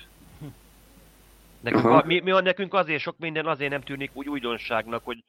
Nekünk, 1.61 1.85
a, 1.85 2.03
mi, 2.07 2.21
mi, 2.21 2.31
nekünk 2.31 2.75
azért 2.75 3.01
sok 3.01 3.19
minden 3.19 3.47
azért 3.47 3.71
nem 3.71 3.81
tűnik 3.81 4.11
úgy 4.13 4.29
újdonságnak, 4.29 5.05
hogy 5.05 5.23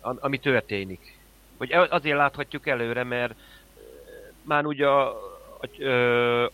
ami 0.00 0.38
történik. 0.38 1.18
Hogy 1.56 1.70
e, 1.70 1.80
azért 1.90 2.16
láthatjuk 2.16 2.66
előre, 2.66 3.04
mert 3.04 3.34
már 4.42 4.66
ugye 4.66 4.86
a, 4.86 5.16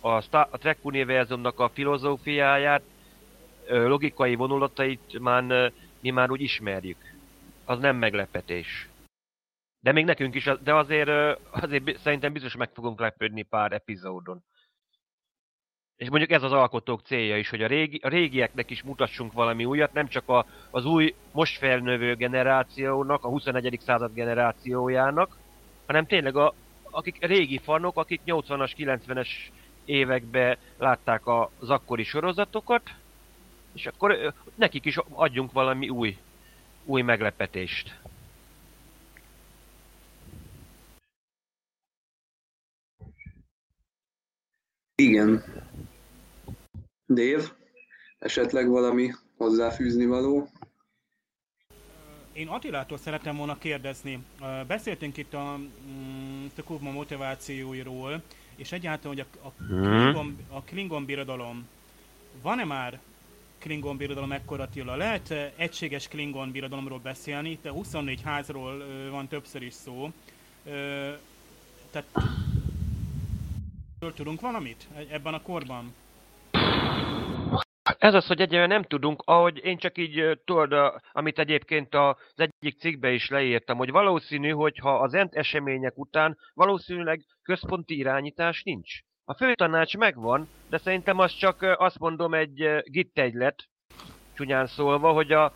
a, 0.01 0.09
a, 0.09 0.23
a 0.31 0.59
Trek 0.59 0.79
univerzumnak 0.83 1.61
a 1.61 1.69
filozófiáját, 1.69 2.83
logikai 3.69 4.35
vonulatait 4.35 5.19
már, 5.19 5.73
mi 6.01 6.11
már 6.11 6.31
úgy 6.31 6.41
ismerjük. 6.41 6.99
Az 7.65 7.79
nem 7.79 7.97
meglepetés. 7.97 8.89
De 9.81 9.93
még 9.93 10.05
nekünk 10.05 10.35
is, 10.35 10.51
de 10.63 10.75
azért, 10.75 11.39
azért 11.51 11.99
szerintem 11.99 12.33
biztos 12.33 12.57
meg 12.57 12.71
fogunk 12.73 13.01
lepődni 13.01 13.43
pár 13.43 13.73
epizódon. 13.73 14.45
És 15.97 16.09
mondjuk 16.09 16.31
ez 16.31 16.43
az 16.43 16.53
alkotók 16.53 17.01
célja 17.01 17.37
is, 17.37 17.51
hogy 17.51 17.63
a, 17.63 17.67
régi, 17.67 18.01
a 18.03 18.09
régieknek 18.09 18.71
is 18.71 18.83
mutassunk 18.83 19.33
valami 19.33 19.65
újat, 19.65 19.93
nem 19.93 20.09
csak 20.09 20.29
a, 20.29 20.47
az 20.71 20.85
új, 20.85 21.15
most 21.33 21.59
felnövő 21.59 22.15
generációnak, 22.15 23.25
a 23.25 23.29
21. 23.29 23.79
század 23.83 24.15
generációjának, 24.15 25.37
hanem 25.87 26.07
tényleg 26.07 26.37
a, 26.37 26.55
akik 26.91 27.27
régi 27.27 27.59
fanok, 27.59 27.97
akik 27.97 28.21
80-as, 28.27 28.73
90-es 28.77 29.29
években 29.85 30.57
látták 30.79 31.27
az 31.27 31.71
akkori 31.71 32.03
sorozatokat, 32.03 32.83
és 33.75 33.87
akkor 33.87 34.35
nekik 34.55 34.85
is 34.85 34.97
adjunk 35.11 35.53
valami 35.53 35.89
új, 35.89 36.17
új 36.85 37.03
meglepetést. 37.03 37.99
Igen. 44.95 45.43
Dév, 47.07 47.53
esetleg 48.19 48.69
valami 48.69 49.13
hozzáfűzni 49.37 50.07
való? 50.07 50.49
Én 52.33 52.49
Attilától 52.49 52.99
szeretem 52.99 53.37
volna 53.37 53.59
kérdezni. 53.59 54.25
Beszéltünk 54.67 55.17
itt 55.17 55.35
a 55.35 55.57
mm, 55.57 56.47
Tukuma 56.55 56.91
motivációiról, 56.91 58.23
és 58.57 58.73
egyáltalán, 58.73 59.17
hogy 59.17 59.27
a, 59.43 59.47
a, 59.47 59.53
mhm. 59.63 59.83
Klingon, 59.83 60.37
a 60.49 60.63
Klingon 60.63 61.05
birodalom, 61.05 61.69
van-e 62.43 62.65
már 62.65 63.01
Klingon 63.65 63.97
birodalom 63.97 64.33
ekkora 64.33 64.63
Attila? 64.63 64.97
Lehet 64.97 65.31
egységes 65.57 66.09
Klingon 66.09 66.51
birodalomról 66.51 66.99
beszélni, 66.99 67.51
itt 67.51 67.67
a 67.67 67.71
24 67.71 68.23
házról 68.23 68.85
van 69.11 69.29
többször 69.29 69.63
is 69.63 69.73
szó. 69.73 70.13
Tehát 71.91 72.07
tudunk 74.15 74.41
valamit 74.41 74.89
e-, 74.95 75.15
ebben 75.15 75.35
a 75.35 75.43
korban? 75.43 75.95
Ez 77.99 78.15
az, 78.15 78.27
hogy 78.27 78.41
egyébként 78.41 78.69
nem 78.69 78.83
tudunk, 78.83 79.23
ahogy 79.25 79.65
én 79.65 79.77
csak 79.77 79.99
így 79.99 80.41
tudod, 80.45 81.01
amit 81.13 81.39
egyébként 81.39 81.95
az 81.95 82.17
egyik 82.35 82.79
cikkbe 82.79 83.13
is 83.13 83.29
leírtam, 83.29 83.77
hogy 83.77 83.91
valószínű, 83.91 84.51
hogyha 84.51 84.99
az 84.99 85.15
ent 85.15 85.35
események 85.35 85.99
után 85.99 86.39
valószínűleg 86.55 87.25
központi 87.43 87.97
irányítás 87.97 88.63
nincs. 88.63 89.01
A 89.25 89.35
főtanács 89.35 89.97
megvan, 89.97 90.49
de 90.69 90.79
szerintem 90.79 91.19
az 91.19 91.33
csak 91.33 91.63
azt 91.63 91.99
mondom 91.99 92.35
egy 92.35 92.83
gittegylet, 92.85 93.69
csúnyán 94.35 94.67
szólva, 94.67 95.13
hogy 95.13 95.33
a, 95.33 95.53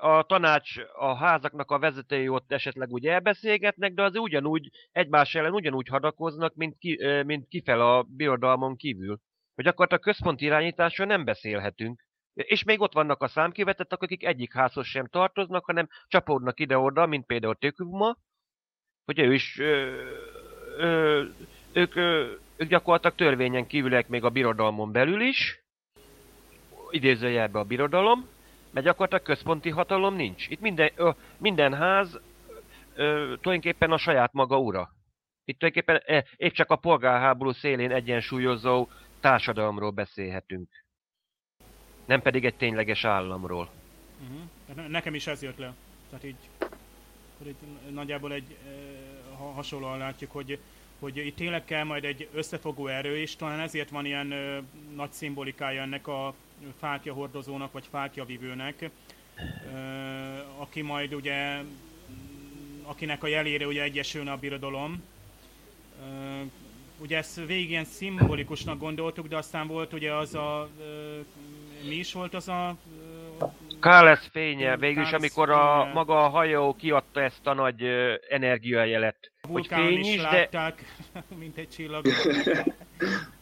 a 0.00 0.22
tanács, 0.22 0.78
a 0.92 1.14
házaknak 1.14 1.70
a 1.70 1.78
vezetői 1.78 2.28
ott 2.28 2.52
esetleg 2.52 2.90
úgy 2.90 3.06
elbeszélgetnek, 3.06 3.94
de 3.94 4.02
az 4.02 4.16
ugyanúgy 4.16 4.68
egymás 4.92 5.34
ellen 5.34 5.52
ugyanúgy 5.52 5.88
hadakoznak, 5.88 6.54
mint, 6.54 6.78
ki, 6.78 6.98
mint 7.26 7.48
kifel 7.48 7.80
a 7.80 8.02
birodalmon 8.02 8.76
kívül 8.76 9.20
hogy 9.54 9.66
akkor 9.66 9.92
a 9.92 9.98
központi 9.98 10.44
irányításról 10.44 11.06
nem 11.06 11.24
beszélhetünk. 11.24 12.04
És 12.34 12.64
még 12.64 12.80
ott 12.80 12.92
vannak 12.92 13.22
a 13.22 13.28
számkivetettek, 13.28 14.02
akik 14.02 14.24
egyik 14.24 14.52
házhoz 14.52 14.86
sem 14.86 15.06
tartoznak, 15.06 15.64
hanem 15.64 15.88
csapódnak 16.06 16.60
ide-oda, 16.60 17.06
mint 17.06 17.26
például 17.26 17.54
Tökuma, 17.54 18.16
hogy 19.04 19.18
ő 19.18 19.34
is, 19.34 19.58
ö, 19.58 20.02
ö, 20.76 21.24
ők, 21.74 21.96
ők 22.56 22.68
gyakorlatilag 22.68 23.16
törvényen 23.16 23.66
kívülek 23.66 24.08
még 24.08 24.24
a 24.24 24.30
birodalmon 24.30 24.92
belül 24.92 25.20
is, 25.20 25.62
idézőjelbe 26.90 27.58
a 27.58 27.64
birodalom, 27.64 28.28
mert 28.70 28.86
gyakorlatilag 28.86 29.24
központi 29.24 29.70
hatalom 29.70 30.14
nincs. 30.14 30.48
Itt 30.48 30.60
minden, 30.60 30.90
ö, 30.96 31.10
minden 31.38 31.74
ház 31.74 32.20
ö, 32.94 33.34
tulajdonképpen 33.40 33.92
a 33.92 33.98
saját 33.98 34.32
maga 34.32 34.58
ura. 34.58 34.90
Itt 35.44 35.58
tulajdonképpen 35.58 36.16
e, 36.16 36.24
épp 36.36 36.52
csak 36.52 36.70
a 36.70 36.76
polgárháború 36.76 37.52
szélén 37.52 37.90
egyensúlyozó 37.90 38.88
társadalomról 39.20 39.90
beszélhetünk. 39.90 40.68
Nem 42.04 42.22
pedig 42.22 42.44
egy 42.44 42.54
tényleges 42.54 43.04
államról. 43.04 43.70
Uh-huh. 44.20 44.88
Nekem 44.88 45.14
is 45.14 45.26
ez 45.26 45.42
jött 45.42 45.58
le. 45.58 45.74
Tehát 46.10 46.24
így, 46.24 46.50
így 47.46 47.56
nagyjából 47.90 48.32
egy 48.32 48.56
ha 49.38 49.44
hasonlóan 49.44 49.98
látjuk, 49.98 50.30
hogy, 50.30 50.58
hogy 50.98 51.16
itt 51.16 51.36
tényleg 51.36 51.64
kell 51.64 51.84
majd 51.84 52.04
egy 52.04 52.28
összefogó 52.34 52.86
erő, 52.86 53.16
és 53.16 53.36
talán 53.36 53.60
ezért 53.60 53.90
van 53.90 54.04
ilyen 54.04 54.30
ö, 54.30 54.58
nagy 54.94 55.12
szimbolikája 55.12 55.82
ennek 55.82 56.06
a 56.06 56.34
fákja 56.78 57.12
hordozónak, 57.12 57.72
vagy 57.72 57.84
fákja 57.90 58.24
vivőnek, 58.24 58.82
ö, 58.82 59.78
aki 60.56 60.82
majd 60.82 61.14
ugye, 61.14 61.62
akinek 62.82 63.22
a 63.22 63.26
jelére 63.26 63.66
ugye 63.66 63.82
egyesülne 63.82 64.32
a 64.32 64.36
birodalom. 64.36 65.02
Ö, 66.00 66.40
ugye 66.98 67.16
ezt 67.16 67.46
végig 67.46 67.70
ilyen 67.70 67.84
szimbolikusnak 67.84 68.78
gondoltuk, 68.78 69.28
de 69.28 69.36
aztán 69.36 69.66
volt 69.66 69.92
ugye 69.92 70.14
az 70.14 70.34
a, 70.34 70.68
ö, 70.80 71.18
mi 71.88 71.94
is 71.94 72.12
volt 72.12 72.34
az 72.34 72.48
a 72.48 72.76
Kálesz 73.80 74.28
fénye, 74.32 74.76
végül 74.76 75.02
is, 75.02 75.12
amikor 75.12 75.50
a 75.50 75.90
maga 75.92 76.24
a 76.24 76.28
hajó 76.28 76.74
kiadta 76.74 77.22
ezt 77.22 77.46
a 77.46 77.54
nagy 77.54 77.82
energiajelet. 78.28 79.32
A 79.44 79.52
hogy 79.52 79.66
fény 79.66 79.98
is, 79.98 80.14
is 80.14 80.20
látták, 80.20 80.84
de... 81.12 81.22
mint 81.38 81.56
egy 81.56 81.68
csillag. 81.68 82.06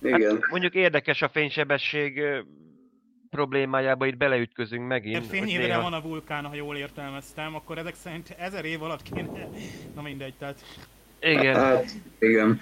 Igen. 0.03 0.31
Hát, 0.31 0.51
mondjuk 0.51 0.75
érdekes 0.75 1.23
a 1.23 1.29
fénysebesség 1.29 2.21
problémájába 3.31 4.07
itt 4.07 4.17
beleütközünk 4.17 4.87
megint. 4.87 5.27
Fényévre 5.27 5.67
néha... 5.67 5.83
van 5.83 5.93
a 5.93 6.01
vulkán, 6.01 6.45
ha 6.45 6.55
jól 6.55 6.77
értelmeztem, 6.77 7.55
akkor 7.55 7.79
ezek 7.79 7.95
szerint 7.95 8.35
ezer 8.39 8.65
év 8.65 8.83
alatt 8.83 9.03
kéne... 9.03 9.49
Na 9.97 10.03
mindegy, 10.03 10.35
tehát... 10.39 10.65
Igen. 11.21 11.55
Hát, 11.55 11.91
igen. 12.19 12.61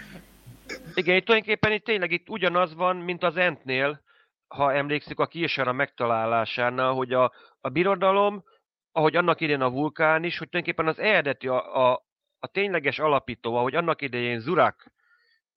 Igen, 0.94 1.16
itt 1.16 1.24
tulajdonképpen 1.24 1.72
itt 1.72 1.84
tényleg 1.84 2.12
itt 2.12 2.28
ugyanaz 2.28 2.74
van, 2.74 2.96
mint 2.96 3.22
az 3.22 3.36
Entnél, 3.36 4.02
ha 4.48 4.72
emlékszik 4.72 5.18
a 5.18 5.26
Kirsara 5.26 5.72
megtalálásánál, 5.72 6.92
hogy 6.92 7.12
a, 7.12 7.32
a 7.60 7.68
birodalom, 7.68 8.44
ahogy 8.92 9.16
annak 9.16 9.40
idején 9.40 9.60
a 9.60 9.70
vulkán 9.70 10.24
is, 10.24 10.38
hogy 10.38 10.48
tulajdonképpen 10.48 10.92
az 10.92 10.98
eredeti, 10.98 11.48
a, 11.48 11.90
a, 11.90 12.04
a 12.40 12.46
tényleges 12.46 12.98
alapító, 12.98 13.56
ahogy 13.56 13.74
annak 13.74 14.02
idején 14.02 14.40
Zurak 14.40 14.92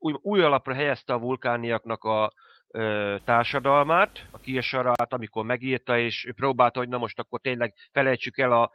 új, 0.04 0.14
új 0.22 0.42
alapra 0.42 0.74
helyezte 0.74 1.14
a 1.14 1.20
vulkániaknak 1.20 2.04
a 2.04 2.32
ö, 2.68 3.16
társadalmát, 3.26 4.28
a 4.32 4.38
Kirsarát, 4.40 5.14
amikor 5.14 5.46
megírta, 5.46 5.98
és 5.98 6.26
ő 6.26 6.34
próbálta, 6.34 6.80
hogy 6.80 6.90
na 6.90 6.98
most 6.98 7.20
akkor 7.20 7.40
tényleg 7.40 7.74
felejtsük 7.92 8.38
el 8.38 8.52
a, 8.52 8.72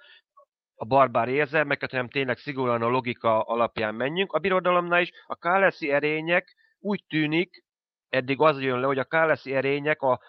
a 0.75 0.85
barbár 0.85 1.29
érzelmeket, 1.29 1.91
hanem 1.91 2.09
tényleg 2.09 2.39
szigorúan 2.39 2.83
a 2.83 2.89
logika 2.89 3.41
alapján 3.41 3.95
menjünk. 3.95 4.33
A 4.33 4.39
birodalomnál 4.39 5.01
is 5.01 5.11
a 5.27 5.37
káleszi 5.37 5.91
erények 5.91 6.55
úgy 6.79 7.05
tűnik, 7.09 7.65
eddig 8.09 8.41
az 8.41 8.61
jön 8.61 8.81
le, 8.81 8.87
hogy 8.87 8.99
a 8.99 9.05
káleszi 9.05 9.55
erények 9.55 10.03
a, 10.03 10.21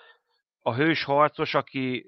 a 0.61 0.73
hős 0.75 1.03
harcos, 1.03 1.53
aki, 1.53 2.05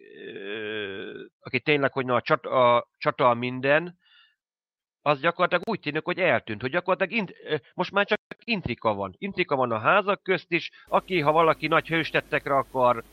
aki 1.40 1.60
tényleg, 1.60 1.92
hogy 1.92 2.06
na, 2.06 2.16
a, 2.16 2.22
csat, 2.22 2.46
a 2.46 2.88
csata 2.98 3.34
minden, 3.34 4.00
az 5.02 5.20
gyakorlatilag 5.20 5.70
úgy 5.70 5.80
tűnik, 5.80 6.04
hogy 6.04 6.20
eltűnt, 6.20 6.62
hogy 6.62 6.72
gyakorlatilag 6.72 7.20
int, 7.20 7.34
most 7.74 7.92
már 7.92 8.06
csak 8.06 8.20
intrika 8.44 8.94
van. 8.94 9.16
Intrika 9.18 9.56
van 9.56 9.72
a 9.72 9.80
házak 9.80 10.24
közt 10.24 10.52
is, 10.52 10.70
aki, 10.88 11.20
ha 11.20 11.32
valaki 11.32 11.68
nagy 11.68 11.88
hőstettekre 11.88 12.56
akar, 12.56 13.04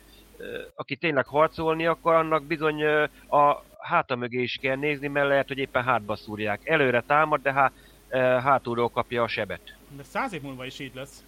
aki 0.75 0.97
tényleg 0.97 1.27
harcolni 1.27 1.87
akar, 1.87 2.15
annak 2.15 2.45
bizony 2.45 2.85
a 3.29 3.63
háta 3.79 4.17
mögé 4.17 4.43
is 4.43 4.59
kell 4.61 4.77
nézni, 4.77 5.09
mert 5.09 5.29
lehet, 5.29 5.49
hogy 5.49 5.59
éppen 5.59 5.85
hátba 5.85 6.17
szúrják. 6.17 6.69
Előre 6.69 7.01
támad, 7.01 7.43
de 7.43 7.53
há, 7.53 7.73
hátulról 8.41 8.89
kapja 8.89 9.23
a 9.23 9.29
sebet. 9.29 9.77
De 9.97 10.03
száz 10.03 10.33
év 10.33 10.43
múlva 10.43 10.65
is 10.65 10.79
így 10.79 10.95
lesz. 10.95 11.25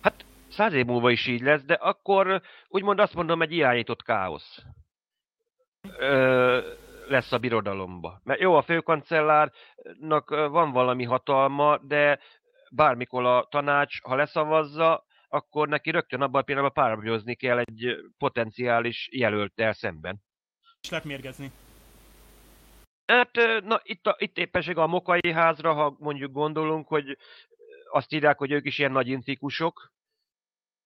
Hát 0.00 0.24
száz 0.48 0.72
év 0.72 0.84
múlva 0.84 1.10
is 1.10 1.26
így 1.26 1.40
lesz, 1.40 1.62
de 1.62 1.74
akkor 1.74 2.42
úgymond 2.68 2.98
azt 2.98 3.14
mondom, 3.14 3.42
egy 3.42 3.52
irányított 3.52 4.02
káosz 4.02 4.62
ö, 5.98 6.60
lesz 7.12 7.32
a 7.32 7.38
birodalomba. 7.38 8.20
Mert 8.24 8.40
jó, 8.40 8.54
a 8.54 8.62
főkancellárnak 8.62 10.30
van 10.30 10.72
valami 10.72 11.04
hatalma, 11.04 11.78
de 11.78 12.18
bármikor 12.70 13.24
a 13.24 13.46
tanács, 13.50 14.02
ha 14.02 14.14
leszavazza, 14.14 15.04
akkor 15.28 15.68
neki 15.68 15.90
rögtön 15.90 16.20
abban 16.20 16.40
a 16.40 16.44
pillanatban 16.44 16.84
párbajozni 16.84 17.34
kell 17.34 17.58
egy 17.58 17.96
potenciális 18.18 19.08
jelöltel 19.12 19.72
szemben. 19.72 20.22
És 20.80 20.90
lehet 20.90 21.04
mérgezni. 21.04 21.50
Hát, 23.06 23.30
na, 23.64 23.80
itt, 23.82 24.06
a, 24.06 24.16
itt 24.18 24.38
éppenség 24.38 24.76
a 24.76 24.86
Mokai 24.86 25.32
házra, 25.32 25.72
ha 25.72 25.96
mondjuk 25.98 26.32
gondolunk, 26.32 26.88
hogy 26.88 27.18
azt 27.90 28.12
írják, 28.12 28.38
hogy 28.38 28.50
ők 28.50 28.66
is 28.66 28.78
ilyen 28.78 28.92
nagy 28.92 29.08
intrikusok, 29.08 29.92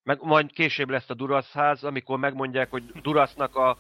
meg 0.03 0.23
majd 0.23 0.53
később 0.53 0.91
lesz 0.91 1.11
a 1.11 1.15
Durasz 1.15 1.53
ház, 1.53 1.85
amikor 1.85 2.19
megmondják, 2.19 2.71
hogy 2.71 2.85
Durasznak 3.03 3.57
a 3.57 3.79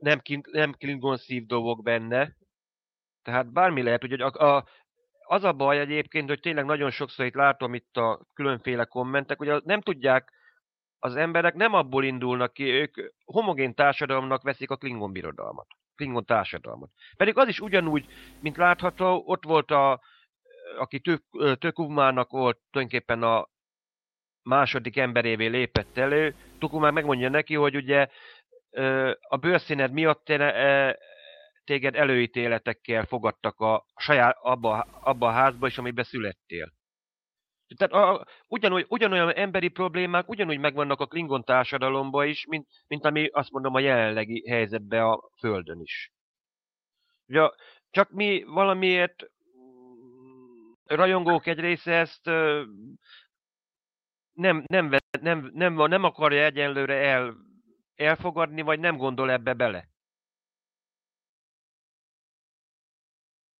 nem, 0.00 0.20
nem 0.50 0.72
Klingon 0.72 1.16
szív 1.16 1.46
dolgok 1.46 1.82
benne. 1.82 2.36
Tehát 3.22 3.52
bármi 3.52 3.82
lehet, 3.82 4.00
hogy 4.00 4.12
a, 4.12 4.26
a, 4.26 4.64
az 5.26 5.44
a 5.44 5.52
baj 5.52 5.78
egyébként, 5.78 6.28
hogy 6.28 6.40
tényleg 6.40 6.64
nagyon 6.64 6.90
sokszor 6.90 7.26
itt 7.26 7.34
látom 7.34 7.74
itt 7.74 7.96
a 7.96 8.26
különféle 8.34 8.84
kommentek, 8.84 9.38
hogy 9.38 9.62
nem 9.64 9.80
tudják, 9.80 10.32
az 10.98 11.16
emberek 11.16 11.54
nem 11.54 11.74
abból 11.74 12.04
indulnak 12.04 12.52
ki, 12.52 12.64
ők 12.64 12.94
homogén 13.24 13.74
társadalomnak 13.74 14.42
veszik 14.42 14.70
a 14.70 14.76
Klingon 14.76 15.12
birodalmat. 15.12 15.66
Klingon 15.94 16.24
társadalmat. 16.24 16.90
Pedig 17.16 17.36
az 17.36 17.48
is 17.48 17.60
ugyanúgy, 17.60 18.06
mint 18.40 18.56
látható, 18.56 19.22
ott 19.26 19.44
volt 19.44 19.70
a, 19.70 20.00
aki 20.78 21.00
tök, 21.00 21.22
Tökumának 21.58 22.30
volt 22.30 22.58
tulajdonképpen 22.70 23.22
a 23.22 23.48
második 24.42 24.96
emberévé 24.96 25.46
lépett 25.46 25.96
elő, 25.96 26.34
Tukumán 26.58 26.92
megmondja 26.92 27.28
neki, 27.28 27.54
hogy 27.54 27.76
ugye 27.76 28.08
a 29.28 29.36
bőrszíned 29.36 29.92
miatt 29.92 30.24
téged 31.64 31.94
előítéletekkel 31.94 33.04
fogadtak 33.04 33.60
a 33.60 33.84
saját, 33.96 34.36
abba, 34.40 34.80
abba 34.80 35.26
a 35.26 35.32
házba 35.32 35.66
is, 35.66 35.78
amiben 35.78 36.04
születtél. 36.04 36.72
Tehát 37.76 37.92
a, 37.92 38.26
ugyanúgy, 38.48 38.86
ugyanolyan 38.88 39.34
emberi 39.34 39.68
problémák 39.68 40.28
ugyanúgy 40.28 40.58
megvannak 40.58 41.00
a 41.00 41.06
Klingon 41.06 41.44
társadalomban 41.44 42.26
is, 42.26 42.46
mint, 42.46 42.66
mint 42.86 43.04
ami 43.04 43.26
azt 43.26 43.50
mondom 43.50 43.74
a 43.74 43.80
jelenlegi 43.80 44.48
helyzetben 44.48 45.02
a 45.02 45.20
Földön 45.38 45.80
is. 45.80 46.12
Ugye, 47.28 47.50
csak 47.90 48.10
mi 48.10 48.42
valamiért 48.42 49.30
rajongók 50.84 51.46
egy 51.46 51.58
része 51.58 51.92
ezt 51.92 52.24
nem, 54.32 54.64
nem, 54.66 54.96
nem, 55.20 55.50
nem, 55.52 55.74
nem 55.74 56.04
akarja 56.04 56.44
egyenlőre 56.44 56.94
el, 56.94 57.36
elfogadni, 58.02 58.62
vagy 58.62 58.80
nem 58.80 58.96
gondol 58.96 59.30
ebbe 59.30 59.52
bele. 59.52 59.88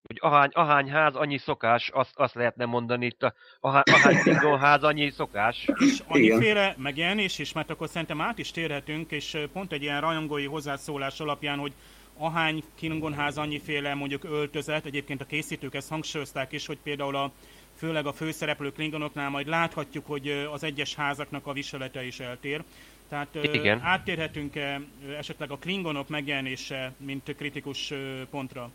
Hogy 0.03 0.19
ahány, 0.21 0.51
ahány 0.53 0.91
ház, 0.91 1.15
annyi 1.15 1.39
szokás, 1.39 1.89
azt, 1.89 2.13
azt 2.15 2.35
lehetne 2.35 2.65
mondani 2.65 3.07
itt, 3.07 3.23
a, 3.23 3.35
ahány, 3.61 3.83
ahány 3.87 4.59
ház, 4.67 4.85
annyi 4.85 5.11
szokás. 5.11 5.69
És 5.79 6.03
annyiféle 6.07 6.75
megjelenés 6.79 7.39
is, 7.39 7.53
mert 7.53 7.71
akkor 7.71 7.89
szerintem 7.89 8.21
át 8.21 8.39
is 8.39 8.51
térhetünk, 8.51 9.11
és 9.11 9.39
pont 9.53 9.73
egy 9.73 9.83
ilyen 9.83 10.01
rajongói 10.01 10.47
hozzászólás 10.47 11.21
alapján, 11.21 11.59
hogy 11.59 11.73
ahány 12.17 12.65
Klingonház 12.77 13.39
annyiféle 13.39 13.95
mondjuk 13.95 14.25
öltözet, 14.25 14.87
egyébként 14.87 15.21
a 15.21 15.25
készítők 15.25 15.75
ezt 15.75 15.89
hangsúlyozták 15.89 16.53
is, 16.53 16.67
hogy 16.67 16.79
például 16.83 17.17
a 17.17 17.33
főleg 17.75 18.07
a 18.07 18.13
főszereplő 18.13 18.73
klingonoknál 18.73 19.31
majd 19.31 19.47
láthatjuk, 19.47 20.07
hogy 20.07 20.29
az 20.53 20.63
egyes 20.63 20.95
házaknak 20.95 21.47
a 21.47 21.53
viselete 21.53 22.05
is 22.05 22.21
eltér. 22.21 22.65
Tehát 23.13 23.55
Igen. 23.55 23.81
áttérhetünk-e 23.81 24.83
esetleg 25.19 25.51
a 25.51 25.57
klingonok 25.57 26.09
megjelenése, 26.09 26.95
mint 26.97 27.35
kritikus 27.37 27.93
pontra? 28.31 28.71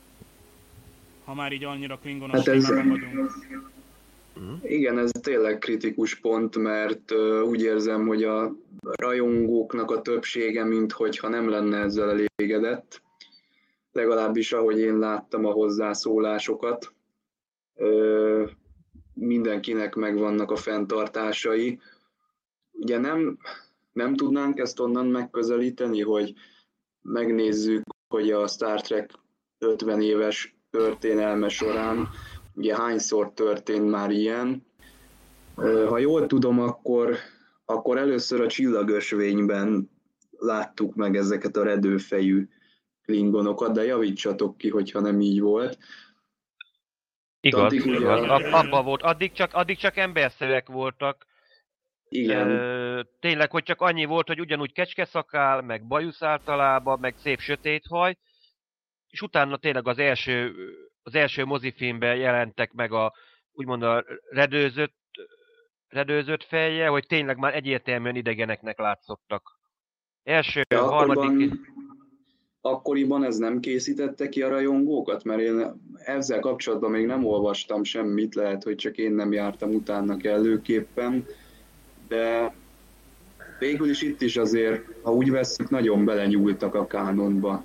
Ha 1.25 1.33
már 1.33 1.51
így 1.51 1.63
annyira 1.63 1.97
klingonos 1.97 2.35
hát 2.35 2.47
ez, 2.47 2.67
vagyunk. 2.67 3.31
Mhm. 4.33 4.53
Igen, 4.61 4.97
ez 4.97 5.11
tényleg 5.21 5.57
kritikus 5.57 6.15
pont, 6.15 6.57
mert 6.57 7.11
úgy 7.43 7.61
érzem, 7.61 8.07
hogy 8.07 8.23
a 8.23 8.55
rajongóknak 8.81 9.91
a 9.91 10.01
többsége, 10.01 10.63
minthogyha 10.63 11.27
nem 11.27 11.49
lenne 11.49 11.77
ezzel 11.77 12.09
elégedett, 12.09 13.01
legalábbis 13.91 14.53
ahogy 14.53 14.79
én 14.79 14.97
láttam 14.97 15.45
a 15.45 15.51
hozzászólásokat 15.51 16.93
mindenkinek 19.13 19.95
megvannak 19.95 20.51
a 20.51 20.55
fenntartásai. 20.55 21.79
Ugye 22.71 22.97
nem, 22.97 23.37
nem 23.97 24.15
tudnánk 24.15 24.59
ezt 24.59 24.79
onnan 24.79 25.07
megközelíteni, 25.07 26.01
hogy 26.01 26.33
megnézzük, 27.01 27.83
hogy 28.07 28.31
a 28.31 28.47
Star 28.47 28.81
Trek 28.81 29.11
50 29.57 30.01
éves 30.01 30.55
történelme 30.69 31.49
során 31.49 32.09
ugye 32.55 32.75
hányszor 32.75 33.33
történt 33.33 33.89
már 33.89 34.11
ilyen. 34.11 34.65
Ha 35.87 35.97
jól 35.97 36.27
tudom, 36.27 36.59
akkor, 36.59 37.15
akkor 37.65 37.97
először 37.97 38.41
a 38.41 38.47
csillagösvényben 38.47 39.89
láttuk 40.37 40.95
meg 40.95 41.15
ezeket 41.15 41.55
a 41.55 41.63
redőfejű 41.63 42.47
klingonokat, 43.03 43.73
de 43.73 43.83
javítsatok 43.83 44.57
ki, 44.57 44.69
hogyha 44.69 44.99
nem 44.99 45.21
így 45.21 45.41
volt. 45.41 45.77
Igaz, 47.39 47.61
addig 47.61 47.85
igaz. 47.85 48.21
Ugye... 48.21 48.49
Abba 48.49 48.83
volt. 48.83 49.01
Addig 49.01 49.31
csak, 49.31 49.53
addig 49.53 49.77
csak 49.77 49.97
emberszerek 49.97 50.67
voltak. 50.67 51.25
Igen. 52.09 52.49
Ö, 52.49 53.01
tényleg, 53.19 53.51
hogy 53.51 53.63
csak 53.63 53.81
annyi 53.81 54.05
volt, 54.05 54.27
hogy 54.27 54.39
ugyanúgy 54.39 54.71
kecskeszakál, 54.71 55.61
meg 55.61 55.87
bajusz 55.87 56.21
általában, 56.21 56.99
meg 56.99 57.15
szép 57.17 57.39
sötét 57.39 57.85
haj, 57.89 58.17
és 59.09 59.21
utána 59.21 59.57
tényleg 59.57 59.87
az 59.87 59.97
első, 59.97 60.53
az 61.03 61.15
első 61.15 61.45
mozifilmben 61.45 62.15
jelentek 62.15 62.71
meg 62.71 62.91
a 62.91 63.13
úgymond 63.57 63.83
a 63.83 64.05
redőzött, 64.29 64.95
redőzött 65.87 66.43
feje, 66.43 66.87
hogy 66.87 67.05
tényleg 67.07 67.37
már 67.37 67.55
egyértelműen 67.55 68.15
idegeneknek 68.15 68.79
látszottak. 68.79 69.59
Első, 70.23 70.61
ja, 70.69 70.83
harmadik... 70.83 71.23
Akkoriban, 71.23 71.59
akkoriban 72.61 73.23
ez 73.23 73.37
nem 73.37 73.59
készítette 73.59 74.29
ki 74.29 74.41
a 74.41 74.49
rajongókat? 74.49 75.23
Mert 75.23 75.39
én 75.39 75.81
ezzel 75.95 76.39
kapcsolatban 76.39 76.91
még 76.91 77.05
nem 77.05 77.25
olvastam 77.25 77.83
semmit, 77.83 78.35
lehet, 78.35 78.63
hogy 78.63 78.75
csak 78.75 78.97
én 78.97 79.11
nem 79.11 79.31
jártam 79.31 79.73
utána 79.73 80.17
kellőképpen, 80.17 81.25
de 82.07 82.53
végül 83.59 83.89
is 83.89 84.01
itt 84.01 84.21
is 84.21 84.37
azért, 84.37 84.83
ha 85.01 85.13
úgy 85.13 85.31
veszük, 85.31 85.69
nagyon 85.69 86.05
belenyúltak 86.05 86.75
a 86.75 86.87
kánonba. 86.87 87.63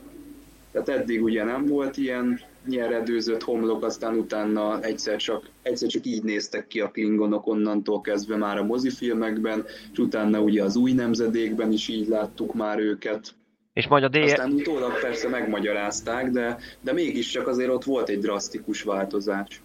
Tehát 0.73 0.89
eddig 0.89 1.23
ugye 1.23 1.45
nem 1.45 1.67
volt 1.67 1.97
ilyen 1.97 2.41
nyeredőzött 2.67 3.43
homlok, 3.43 3.85
aztán 3.85 4.17
utána 4.17 4.83
egyszer 4.83 5.17
csak, 5.17 5.49
egyszer 5.63 5.89
csak 5.89 6.07
így 6.07 6.23
néztek 6.23 6.67
ki 6.67 6.81
a 6.81 6.91
klingonok 6.91 7.47
onnantól 7.47 8.01
kezdve 8.01 8.37
már 8.37 8.59
a 8.59 8.65
mozifilmekben, 8.65 9.65
és 9.93 9.99
utána 9.99 10.41
ugye 10.41 10.63
az 10.63 10.77
új 10.77 10.93
nemzedékben 10.93 11.73
is 11.73 11.89
így 11.89 12.09
láttuk 12.09 12.55
már 12.55 12.79
őket. 12.79 13.35
És 13.73 13.87
majd 13.87 14.05
a 14.05 14.09
D... 14.09 14.17
Aztán 14.17 14.53
utólag 14.53 15.01
persze 15.01 15.29
megmagyarázták, 15.29 16.31
de, 16.31 16.59
de 16.81 16.93
mégiscsak 16.93 17.47
azért 17.47 17.71
ott 17.71 17.85
volt 17.85 18.09
egy 18.09 18.19
drasztikus 18.19 18.83
változás. 18.83 19.61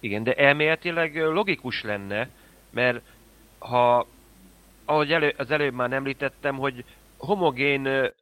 Igen, 0.00 0.22
de 0.22 0.32
elméletileg 0.32 1.16
logikus 1.16 1.82
lenne, 1.82 2.28
mert 2.70 3.02
ha, 3.68 4.06
ahogy 4.84 5.12
elő, 5.12 5.34
az 5.36 5.50
előbb 5.50 5.74
már 5.74 5.92
említettem, 5.92 6.56
hogy 6.56 6.84
homogén 7.16 8.12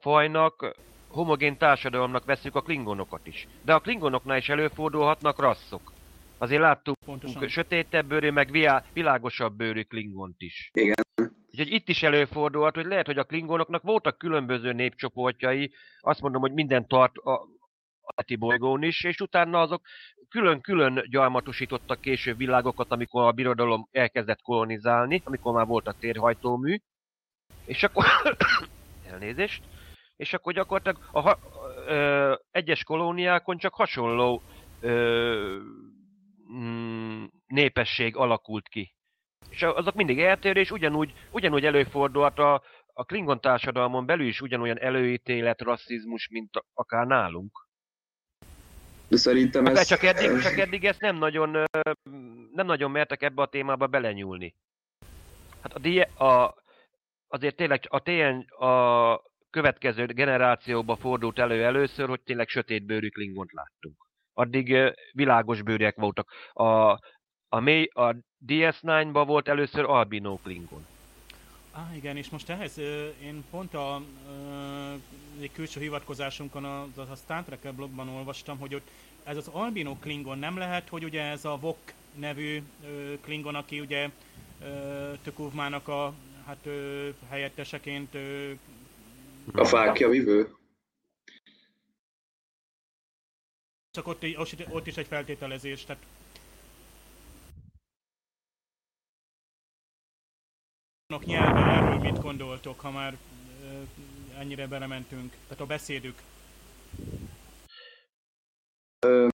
fajnak 0.00 0.74
homogén 1.08 1.56
társadalomnak 1.56 2.24
veszük 2.24 2.54
a 2.54 2.60
klingonokat 2.60 3.26
is. 3.26 3.46
De 3.64 3.74
a 3.74 3.80
klingonoknál 3.80 4.36
is 4.36 4.48
előfordulhatnak 4.48 5.40
rasszok. 5.40 5.92
Azért 6.38 6.60
láttuk 6.60 6.96
Pontosan. 7.04 7.48
sötétebb 7.48 8.06
bőrű, 8.06 8.30
meg 8.30 8.50
világosabb 8.92 9.56
bőrű 9.56 9.82
klingont 9.82 10.36
is. 10.38 10.70
Igen. 10.72 10.94
Úgyhogy 11.50 11.72
itt 11.72 11.88
is 11.88 12.02
előfordulhat, 12.02 12.74
hogy 12.74 12.86
lehet, 12.86 13.06
hogy 13.06 13.18
a 13.18 13.24
klingonoknak 13.24 13.82
voltak 13.82 14.18
különböző 14.18 14.72
népcsoportjai, 14.72 15.72
azt 16.00 16.20
mondom, 16.20 16.40
hogy 16.40 16.52
minden 16.52 16.86
tart 16.86 17.16
a, 17.16 17.48
a 18.04 18.36
bolygón 18.38 18.82
is, 18.82 19.04
és 19.04 19.20
utána 19.20 19.60
azok 19.60 19.82
külön-külön 20.28 21.04
gyarmatosítottak 21.10 22.00
később 22.00 22.36
világokat, 22.36 22.90
amikor 22.90 23.26
a 23.26 23.32
birodalom 23.32 23.88
elkezdett 23.90 24.42
kolonizálni, 24.42 25.22
amikor 25.24 25.52
már 25.52 25.66
voltak 25.66 25.98
térhajtómű, 25.98 26.76
és 27.64 27.82
akkor 27.82 28.04
elnézést, 29.10 29.62
és 30.16 30.32
akkor 30.32 30.52
gyakorlatilag 30.52 31.26
a, 31.26 31.38
ö, 31.86 32.34
egyes 32.50 32.84
kolóniákon 32.84 33.58
csak 33.58 33.74
hasonló 33.74 34.42
ö, 34.80 35.58
mm, 36.52 37.24
népesség 37.46 38.16
alakult 38.16 38.68
ki. 38.68 38.94
És 39.50 39.62
azok 39.62 39.94
mindig 39.94 40.20
eltérő, 40.20 40.60
és 40.60 40.70
ugyanúgy, 40.70 41.12
ugyanúgy 41.30 41.64
előfordulhat 41.64 42.38
a, 42.38 42.62
a 42.92 43.04
Klingon 43.04 43.40
társadalmon 43.40 44.06
belül 44.06 44.26
is 44.26 44.40
ugyanolyan 44.40 44.78
előítélet, 44.78 45.60
rasszizmus, 45.60 46.28
mint 46.28 46.50
akár 46.74 47.06
nálunk. 47.06 47.61
De 49.12 49.18
szerintem 49.18 49.66
ez... 49.66 49.86
Csak 49.86 50.02
eddig, 50.02 50.40
csak 50.42 50.58
eddig 50.58 50.84
ezt 50.84 51.00
nem 51.00 51.16
nagyon, 51.16 51.50
nem 52.52 52.66
nagyon 52.66 52.90
mertek 52.90 53.22
ebbe 53.22 53.42
a 53.42 53.46
témába 53.46 53.86
belenyúlni. 53.86 54.54
Hát 55.62 55.74
a, 55.74 55.78
die, 55.78 56.02
a 56.02 56.54
azért 57.28 57.56
tényleg 57.56 57.86
a, 57.88 58.02
TN, 58.02 58.64
a 58.64 59.22
következő 59.50 60.06
generációba 60.06 60.96
fordult 60.96 61.38
elő 61.38 61.64
először, 61.64 62.08
hogy 62.08 62.20
tényleg 62.20 62.48
sötétbőrű 62.48 63.08
klingont 63.08 63.52
láttunk. 63.52 63.96
Addig 64.32 64.76
világos 65.12 65.62
bőrűek 65.62 65.96
voltak. 65.96 66.28
A, 66.52 66.98
a, 67.48 67.60
mély, 67.60 67.88
a 67.92 68.16
DS9-ban 68.46 69.22
volt 69.26 69.48
először 69.48 69.84
albino 69.84 70.36
klingon. 70.36 70.86
Ah, 71.74 71.96
igen, 71.96 72.16
és 72.16 72.28
most 72.28 72.48
ehhez 72.48 72.78
én 73.22 73.44
pont 73.50 73.74
a, 73.74 74.02
egy 75.40 75.52
külső 75.52 75.80
hivatkozásunkon 75.80 76.64
a, 76.64 76.82
a 76.82 77.16
Star 77.16 77.42
Trek 77.42 77.74
blogban 77.74 78.08
olvastam, 78.08 78.58
hogy 78.58 78.74
ott 78.74 78.88
ez 79.24 79.36
az 79.36 79.48
albino 79.48 79.96
klingon 79.96 80.38
nem 80.38 80.56
lehet, 80.56 80.88
hogy 80.88 81.04
ugye 81.04 81.22
ez 81.22 81.44
a 81.44 81.56
Vok 81.56 81.78
nevű 82.14 82.62
klingon, 83.20 83.54
aki 83.54 83.80
ugye 83.80 84.10
Tökuvmának 85.22 85.88
a 85.88 86.14
hát 86.46 86.68
helyetteseként 87.28 88.14
a 89.52 89.64
fákja 89.64 90.08
vivő? 90.08 90.54
Csak 93.90 94.06
ott, 94.06 94.24
ott, 94.36 94.66
ott 94.70 94.86
is 94.86 94.96
egy 94.96 95.06
feltételezés, 95.06 95.84
tehát 95.84 96.02
nyelve, 101.20 101.60
erről 101.60 101.98
mit 101.98 102.20
gondoltok, 102.20 102.80
ha 102.80 102.90
már 102.90 103.16
ennyire 104.38 104.66
belementünk? 104.66 105.32
Tehát 105.48 105.62
a 105.62 105.66
beszédük. 105.66 106.14
Öm, 109.06 109.30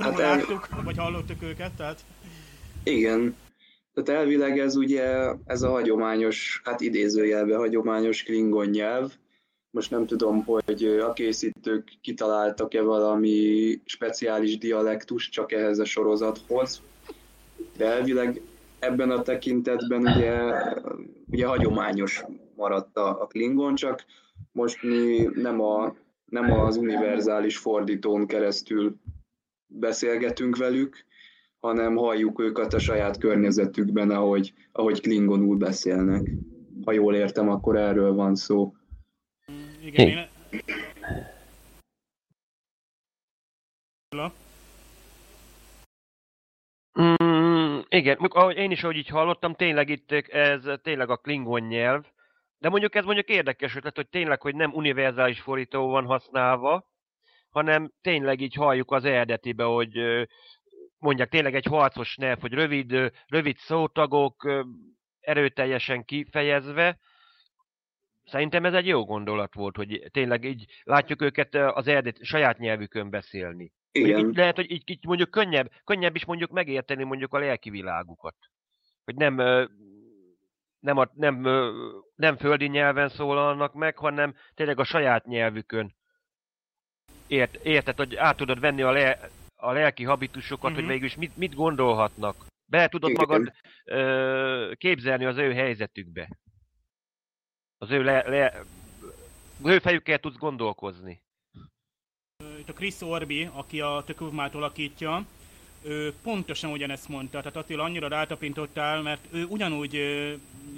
hát 0.00 0.18
el... 0.18 0.36
láttuk, 0.36 0.82
vagy 0.84 0.96
hallottuk 0.96 1.42
őket, 1.42 1.72
tehát... 1.72 2.04
Igen, 2.82 3.36
tehát 3.94 4.20
elvileg 4.20 4.58
ez 4.58 4.76
ugye 4.76 5.32
ez 5.44 5.62
a 5.62 5.70
hagyományos, 5.70 6.60
hát 6.64 6.80
idézőjelbe 6.80 7.56
hagyományos 7.56 8.22
klingon 8.22 8.66
nyelv. 8.66 9.12
Most 9.70 9.90
nem 9.90 10.06
tudom, 10.06 10.44
hogy 10.44 10.84
a 10.84 11.12
készítők 11.12 11.92
kitaláltak-e 12.00 12.82
valami 12.82 13.80
speciális 13.84 14.58
dialektus 14.58 15.28
csak 15.28 15.52
ehhez 15.52 15.78
a 15.78 15.84
sorozathoz, 15.84 16.82
de 17.76 17.86
elvileg 17.86 18.40
ebben 18.78 19.10
a 19.10 19.22
tekintetben 19.22 20.00
ugye, 20.00 20.32
ugye 21.30 21.46
hagyományos 21.46 22.24
maradt 22.56 22.96
a, 22.96 23.22
a 23.22 23.26
klingon, 23.26 23.74
csak 23.74 24.04
most 24.52 24.82
mi 24.82 25.28
nem, 25.34 25.60
a, 25.60 25.96
nem 26.24 26.52
az 26.52 26.76
univerzális 26.76 27.56
fordítón 27.56 28.26
keresztül 28.26 28.96
beszélgetünk 29.66 30.56
velük, 30.56 31.04
hanem 31.60 31.96
halljuk 31.96 32.40
őket 32.40 32.74
a 32.74 32.78
saját 32.78 33.18
környezetükben, 33.18 34.10
ahogy, 34.10 34.52
ahogy 34.72 35.00
klingonul 35.00 35.56
beszélnek. 35.56 36.30
Ha 36.84 36.92
jól 36.92 37.14
értem, 37.14 37.48
akkor 37.48 37.76
erről 37.76 38.14
van 38.14 38.34
szó. 38.34 38.74
Igen, 39.84 40.08
én... 40.08 40.28
igen, 47.98 48.16
ahogy 48.16 48.56
én 48.56 48.70
is, 48.70 48.82
ahogy 48.82 48.96
így 48.96 49.08
hallottam, 49.08 49.54
tényleg 49.54 49.88
itt 49.88 50.12
ez 50.28 50.64
tényleg 50.82 51.10
a 51.10 51.16
klingon 51.16 51.62
nyelv, 51.62 52.04
de 52.58 52.68
mondjuk 52.68 52.94
ez 52.94 53.04
mondjuk 53.04 53.28
érdekes 53.28 53.76
ötlet, 53.76 53.96
hogy 53.96 54.08
tényleg, 54.08 54.40
hogy 54.40 54.54
nem 54.54 54.72
univerzális 54.74 55.40
fordító 55.40 55.88
van 55.88 56.04
használva, 56.04 56.90
hanem 57.50 57.92
tényleg 58.00 58.40
így 58.40 58.54
halljuk 58.54 58.90
az 58.90 59.04
eredetibe, 59.04 59.64
hogy 59.64 59.98
mondják 60.98 61.28
tényleg 61.28 61.54
egy 61.54 61.64
harcos 61.64 62.16
nyelv, 62.16 62.40
hogy 62.40 62.52
rövid, 62.52 63.12
rövid 63.26 63.56
szótagok, 63.56 64.64
erőteljesen 65.20 66.04
kifejezve. 66.04 66.98
Szerintem 68.24 68.64
ez 68.64 68.74
egy 68.74 68.86
jó 68.86 69.04
gondolat 69.04 69.54
volt, 69.54 69.76
hogy 69.76 70.08
tényleg 70.10 70.44
így 70.44 70.64
látjuk 70.82 71.22
őket 71.22 71.54
az 71.54 71.86
eredet 71.86 72.24
saját 72.24 72.58
nyelvükön 72.58 73.10
beszélni. 73.10 73.72
Igen. 73.92 74.18
Így 74.18 74.36
lehet, 74.36 74.56
hogy 74.56 74.70
így, 74.70 74.82
így 74.90 75.04
mondjuk 75.06 75.30
könnyebb, 75.30 75.70
könnyebb 75.84 76.14
is 76.14 76.24
mondjuk 76.24 76.50
megérteni 76.50 77.04
mondjuk 77.04 77.34
a 77.34 77.38
lelki 77.38 77.70
világukat. 77.70 78.36
Hogy 79.04 79.14
nem, 79.14 79.34
nem, 80.78 80.96
a, 80.96 81.10
nem, 81.14 81.40
nem 82.14 82.36
földi 82.36 82.66
nyelven 82.66 83.08
szólalnak 83.08 83.74
meg, 83.74 83.96
hanem 83.96 84.34
tényleg 84.54 84.78
a 84.78 84.84
saját 84.84 85.26
nyelvükön. 85.26 85.96
Ért, 87.26 87.54
érted, 87.54 87.96
hogy 87.96 88.16
át 88.16 88.36
tudod 88.36 88.60
venni 88.60 88.82
a, 88.82 88.90
le, 88.90 89.30
a 89.56 89.72
lelki 89.72 90.04
habitusokat, 90.04 90.70
uh-huh. 90.70 90.74
hogy 90.74 90.84
mhm. 90.84 90.92
végülis 90.92 91.16
mit, 91.16 91.36
mit 91.36 91.54
gondolhatnak. 91.54 92.46
Be 92.64 92.88
tudod 92.88 93.10
Igen. 93.10 93.24
magad 93.28 93.52
ö, 93.84 94.72
képzelni 94.76 95.24
az 95.24 95.36
ő 95.36 95.52
helyzetükbe. 95.52 96.28
Az 97.78 97.90
ő, 97.90 98.02
le, 98.02 98.28
le, 98.28 98.62
ő 99.64 99.78
fejükkel 99.78 100.18
tudsz 100.18 100.36
gondolkozni. 100.36 101.22
Itt 102.68 102.74
a 102.74 102.78
Chris 102.78 103.00
Orbi, 103.00 103.48
aki 103.52 103.80
a 103.80 104.02
Tökövmát 104.06 104.54
alakítja, 104.54 105.24
ő 105.82 106.14
pontosan 106.22 106.70
ugyanezt 106.70 107.08
mondta. 107.08 107.38
Tehát 107.38 107.56
Attila 107.56 107.82
annyira 107.82 108.08
rátapintottál, 108.08 109.02
mert 109.02 109.26
ő 109.30 109.44
ugyanúgy 109.44 109.94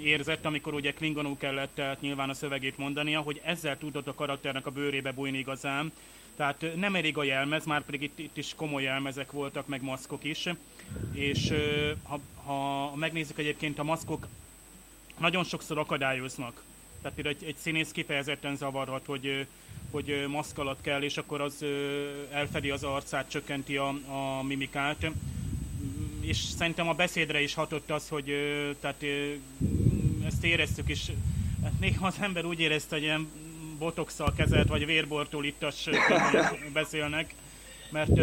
érzett, 0.01 0.45
amikor 0.45 0.73
ugye 0.73 0.93
Klingonul 0.93 1.37
kellett 1.37 1.75
tehát 1.75 2.01
nyilván 2.01 2.29
a 2.29 2.33
szövegét 2.33 2.77
mondania, 2.77 3.21
hogy 3.21 3.41
ezzel 3.43 3.77
tudott 3.77 4.07
a 4.07 4.13
karakternek 4.13 4.65
a 4.65 4.71
bőrébe 4.71 5.11
bújni 5.11 5.37
igazán. 5.37 5.91
Tehát 6.35 6.65
nem 6.75 6.95
elég 6.95 7.17
a 7.17 7.23
jelmez, 7.23 7.65
már 7.65 7.85
pedig 7.85 8.01
itt, 8.01 8.19
itt 8.19 8.37
is 8.37 8.53
komoly 8.55 8.83
jelmezek 8.83 9.31
voltak, 9.31 9.67
meg 9.67 9.81
maszkok 9.81 10.23
is. 10.23 10.47
És 11.13 11.53
ha, 12.03 12.19
ha 12.43 12.95
megnézzük 12.95 13.37
egyébként 13.37 13.79
a 13.79 13.83
maszkok 13.83 14.27
nagyon 15.17 15.43
sokszor 15.43 15.77
akadályoznak. 15.77 16.63
Tehát 17.01 17.15
például 17.15 17.35
egy, 17.39 17.47
egy 17.47 17.57
színész 17.57 17.91
kifejezetten 17.91 18.55
zavarhat, 18.55 19.05
hogy, 19.05 19.45
hogy 19.91 20.25
maszk 20.27 20.57
alatt 20.57 20.81
kell, 20.81 21.01
és 21.01 21.17
akkor 21.17 21.41
az 21.41 21.65
elfedi 22.31 22.69
az 22.69 22.83
arcát, 22.83 23.29
csökkenti 23.29 23.77
a, 23.77 23.87
a 23.87 24.43
mimikát. 24.43 25.11
És 26.19 26.37
szerintem 26.37 26.87
a 26.87 26.93
beszédre 26.93 27.41
is 27.41 27.53
hatott 27.53 27.91
az, 27.91 28.09
hogy 28.09 28.33
tehát 28.79 29.03
ezt 30.25 30.43
éreztük, 30.43 30.89
és 30.89 31.11
hát 31.63 31.79
néha 31.79 32.07
az 32.07 32.15
ember 32.19 32.45
úgy 32.45 32.59
érezte, 32.59 32.95
hogy 32.95 33.03
ilyen 33.03 33.27
botoxal 33.77 34.33
kezelt, 34.33 34.67
vagy 34.67 34.85
vérbortól 34.85 35.45
ittas 35.45 35.89
beszélnek, 36.73 37.33
mert 37.89 38.19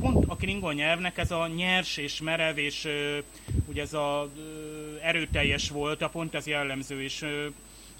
pont 0.00 0.24
a 0.28 0.36
klingon 0.36 0.74
nyelvnek 0.74 1.18
ez 1.18 1.30
a 1.30 1.46
nyers 1.46 1.96
és 1.96 2.20
merev 2.20 2.58
és 2.58 2.88
ugye 3.66 3.82
ez 3.82 3.92
a 3.92 4.30
erőteljes 5.02 5.68
volt, 5.68 6.02
a 6.02 6.08
pont 6.08 6.34
ez 6.34 6.46
jellemző, 6.46 7.02
és 7.02 7.26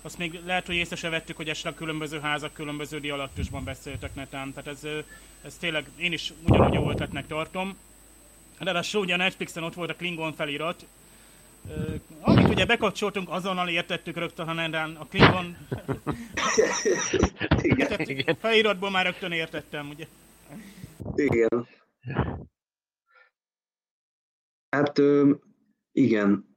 azt 0.02 0.18
még 0.18 0.40
lehet, 0.44 0.66
hogy 0.66 0.74
észre 0.74 0.96
se 0.96 1.08
vettük, 1.08 1.36
hogy 1.36 1.48
esetleg 1.48 1.74
különböző 1.74 2.20
házak 2.20 2.52
különböző 2.52 3.00
dialaktusban 3.00 3.64
beszéltek 3.64 4.14
netán. 4.14 4.52
Tehát 4.52 4.68
ez, 4.68 5.04
ez 5.42 5.56
tényleg 5.56 5.90
én 5.96 6.12
is 6.12 6.32
ugyanúgy 6.46 6.74
jó 6.74 6.90
ötletnek 6.90 7.26
tartom. 7.26 7.76
Ráadásul 8.58 9.00
ugye 9.00 9.14
a 9.14 9.16
Netflixen 9.16 9.62
ott 9.62 9.74
volt 9.74 9.90
a 9.90 9.94
Klingon 9.94 10.32
felirat, 10.32 10.86
amit 12.20 12.48
ugye 12.48 12.66
bekapcsoltunk, 12.66 13.28
azonnal 13.30 13.68
értettük 13.68 14.16
rögtön, 14.16 14.46
ha 14.46 14.52
nem 14.52 14.96
a 14.98 15.06
Klingon... 15.06 15.56
igen, 17.62 18.00
igen. 18.00 18.36
Feliratból 18.40 18.90
már 18.90 19.04
rögtön 19.04 19.32
értettem, 19.32 19.88
ugye? 19.88 20.06
Igen. 21.14 21.68
Hát 24.70 25.00
igen. 25.92 26.49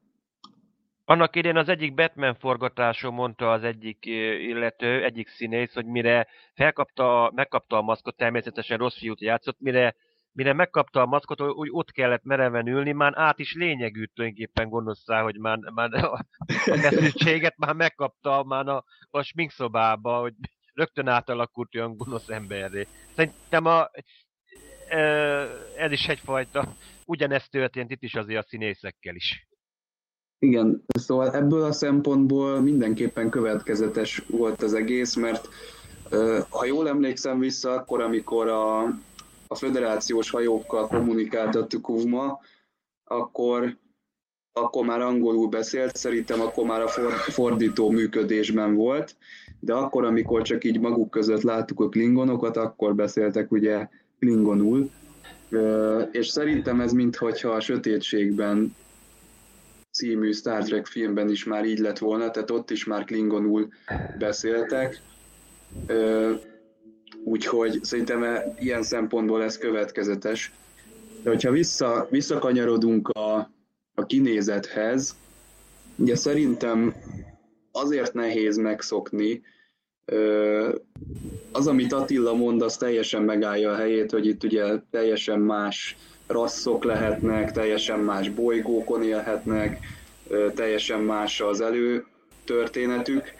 Annak 1.13 1.35
idén 1.35 1.57
az 1.57 1.69
egyik 1.69 1.93
Batman 1.93 2.35
forgatáson 2.35 3.13
mondta 3.13 3.51
az 3.51 3.63
egyik 3.63 4.05
illető, 4.05 5.03
egyik 5.03 5.27
színész, 5.27 5.73
hogy 5.73 5.85
mire 5.85 6.27
felkapta, 6.53 7.31
megkapta 7.35 7.77
a 7.77 7.81
maszkot, 7.81 8.17
természetesen 8.17 8.77
rossz 8.77 8.97
fiút 8.97 9.21
játszott, 9.21 9.59
mire, 9.59 9.95
mire 10.31 10.53
megkapta 10.53 11.01
a 11.01 11.05
maszkot, 11.05 11.41
úgy 11.41 11.69
ott 11.71 11.91
kellett 11.91 12.23
mereven 12.23 12.67
ülni, 12.67 12.91
már 12.91 13.13
át 13.15 13.39
is 13.39 13.53
lényegű 13.53 14.03
tulajdonképpen 14.03 14.69
gonoszá, 14.69 15.21
hogy 15.21 15.37
már, 15.37 15.57
már 15.73 15.93
a, 15.93 16.25
feszültséget 16.81 17.57
már 17.57 17.73
megkapta 17.73 18.43
már 18.43 18.67
a, 18.67 18.83
a 19.09 19.21
sminkszobába, 19.21 20.19
hogy 20.19 20.33
rögtön 20.73 21.07
átalakult 21.07 21.75
olyan 21.75 21.97
gonosz 21.97 22.29
emberré. 22.29 22.87
Szerintem 23.15 23.65
a, 23.65 23.89
ez 25.77 25.91
is 25.91 26.07
egyfajta, 26.07 26.73
ugyanezt 27.05 27.51
történt 27.51 27.91
itt 27.91 28.03
is 28.03 28.13
azért 28.13 28.43
a 28.43 28.47
színészekkel 28.47 29.15
is. 29.15 29.47
Igen, 30.43 30.83
szóval 30.99 31.31
ebből 31.31 31.63
a 31.63 31.71
szempontból 31.71 32.59
mindenképpen 32.59 33.29
következetes 33.29 34.23
volt 34.27 34.63
az 34.63 34.73
egész, 34.73 35.15
mert 35.15 35.47
ha 36.49 36.65
jól 36.65 36.87
emlékszem 36.87 37.39
vissza, 37.39 37.71
akkor 37.71 38.01
amikor 38.01 38.47
a, 38.47 38.81
a 39.47 39.55
föderációs 39.55 40.29
hajókkal 40.29 40.87
kommunikált 40.87 41.55
a 41.55 41.67
Tukuvma, 41.67 42.39
akkor, 43.03 43.77
akkor 44.53 44.85
már 44.85 45.01
angolul 45.01 45.47
beszélt, 45.47 45.95
szerintem 45.95 46.41
akkor 46.41 46.65
már 46.65 46.81
a 46.81 46.87
fordító 47.31 47.89
működésben 47.89 48.75
volt, 48.75 49.15
de 49.59 49.73
akkor, 49.73 50.05
amikor 50.05 50.41
csak 50.41 50.63
így 50.63 50.79
maguk 50.79 51.09
között 51.09 51.41
láttuk 51.41 51.79
a 51.79 51.89
klingonokat, 51.89 52.57
akkor 52.57 52.95
beszéltek 52.95 53.51
ugye 53.51 53.87
klingonul, 54.19 54.89
és 56.11 56.27
szerintem 56.27 56.79
ez 56.79 56.91
mintha 56.91 57.49
a 57.49 57.59
sötétségben 57.59 58.75
című 59.93 60.31
Star 60.31 60.63
Trek 60.63 60.85
filmben 60.85 61.29
is 61.29 61.43
már 61.43 61.65
így 61.65 61.79
lett 61.79 61.97
volna, 61.97 62.31
tehát 62.31 62.51
ott 62.51 62.71
is 62.71 62.85
már 62.85 63.03
klingonul 63.03 63.67
beszéltek, 64.17 65.01
úgyhogy 67.23 67.83
szerintem 67.83 68.23
e, 68.23 68.53
ilyen 68.59 68.83
szempontból 68.83 69.43
ez 69.43 69.57
következetes. 69.57 70.53
De 71.23 71.29
hogyha 71.29 71.51
vissza, 71.51 72.07
visszakanyarodunk 72.09 73.09
a, 73.09 73.51
a 73.93 74.05
kinézethez, 74.05 75.15
ugye 75.95 76.15
szerintem 76.15 76.95
azért 77.71 78.13
nehéz 78.13 78.57
megszokni, 78.57 79.41
az, 81.51 81.67
amit 81.67 81.93
Attila 81.93 82.33
mond, 82.33 82.61
az 82.61 82.77
teljesen 82.77 83.21
megállja 83.21 83.71
a 83.71 83.75
helyét, 83.75 84.11
hogy 84.11 84.25
itt 84.25 84.43
ugye 84.43 84.79
teljesen 84.91 85.39
más 85.39 85.97
rasszok 86.27 86.83
lehetnek, 86.83 87.51
teljesen 87.51 87.99
más 87.99 88.29
bolygókon 88.29 89.03
élhetnek, 89.03 89.79
teljesen 90.55 90.99
más 90.99 91.41
az 91.41 91.61
előtörténetük. 91.61 93.33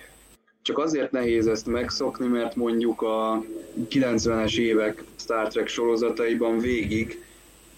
Csak 0.62 0.78
azért 0.78 1.12
nehéz 1.12 1.48
ezt 1.48 1.68
megszokni, 1.68 2.28
mert 2.28 2.56
mondjuk 2.56 3.02
a 3.02 3.44
90-es 3.90 4.58
évek 4.58 5.04
Star 5.16 5.48
Trek 5.48 5.68
sorozataiban 5.68 6.60
végig 6.60 7.24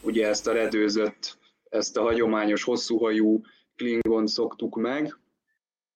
ugye 0.01 0.27
ezt 0.27 0.47
a 0.47 0.53
redőzött, 0.53 1.37
ezt 1.69 1.97
a 1.97 2.01
hagyományos 2.01 2.63
hosszúhajú 2.63 3.41
Klingon 3.75 4.27
szoktuk 4.27 4.75
meg, 4.75 5.17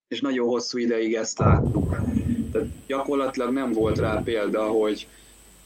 és 0.07 0.21
nagyon 0.21 0.47
hosszú 0.47 0.77
ideig 0.77 1.13
ezt 1.13 1.39
láttuk. 1.39 1.95
Tehát 2.51 2.67
gyakorlatilag 2.87 3.53
nem 3.53 3.71
volt 3.71 3.97
rá 3.97 4.21
példa, 4.23 4.63
hogy, 4.63 5.07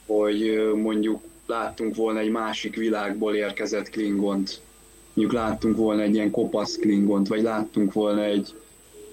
hogy 0.06 0.72
mondjuk 0.76 1.22
láttunk 1.46 1.96
volna 1.96 2.20
egy 2.20 2.30
másik 2.30 2.76
világból 2.76 3.36
érkezett 3.36 3.90
Klingont. 3.90 4.62
Mondjuk 5.14 5.40
láttunk 5.40 5.78
volna 5.78 6.02
egy 6.02 6.14
ilyen 6.14 6.32
kopasz 6.32 6.76
Klingont, 6.76 7.28
vagy 7.28 7.42
láttunk 7.42 7.94
volna 7.94 8.24
egy, 8.24 8.56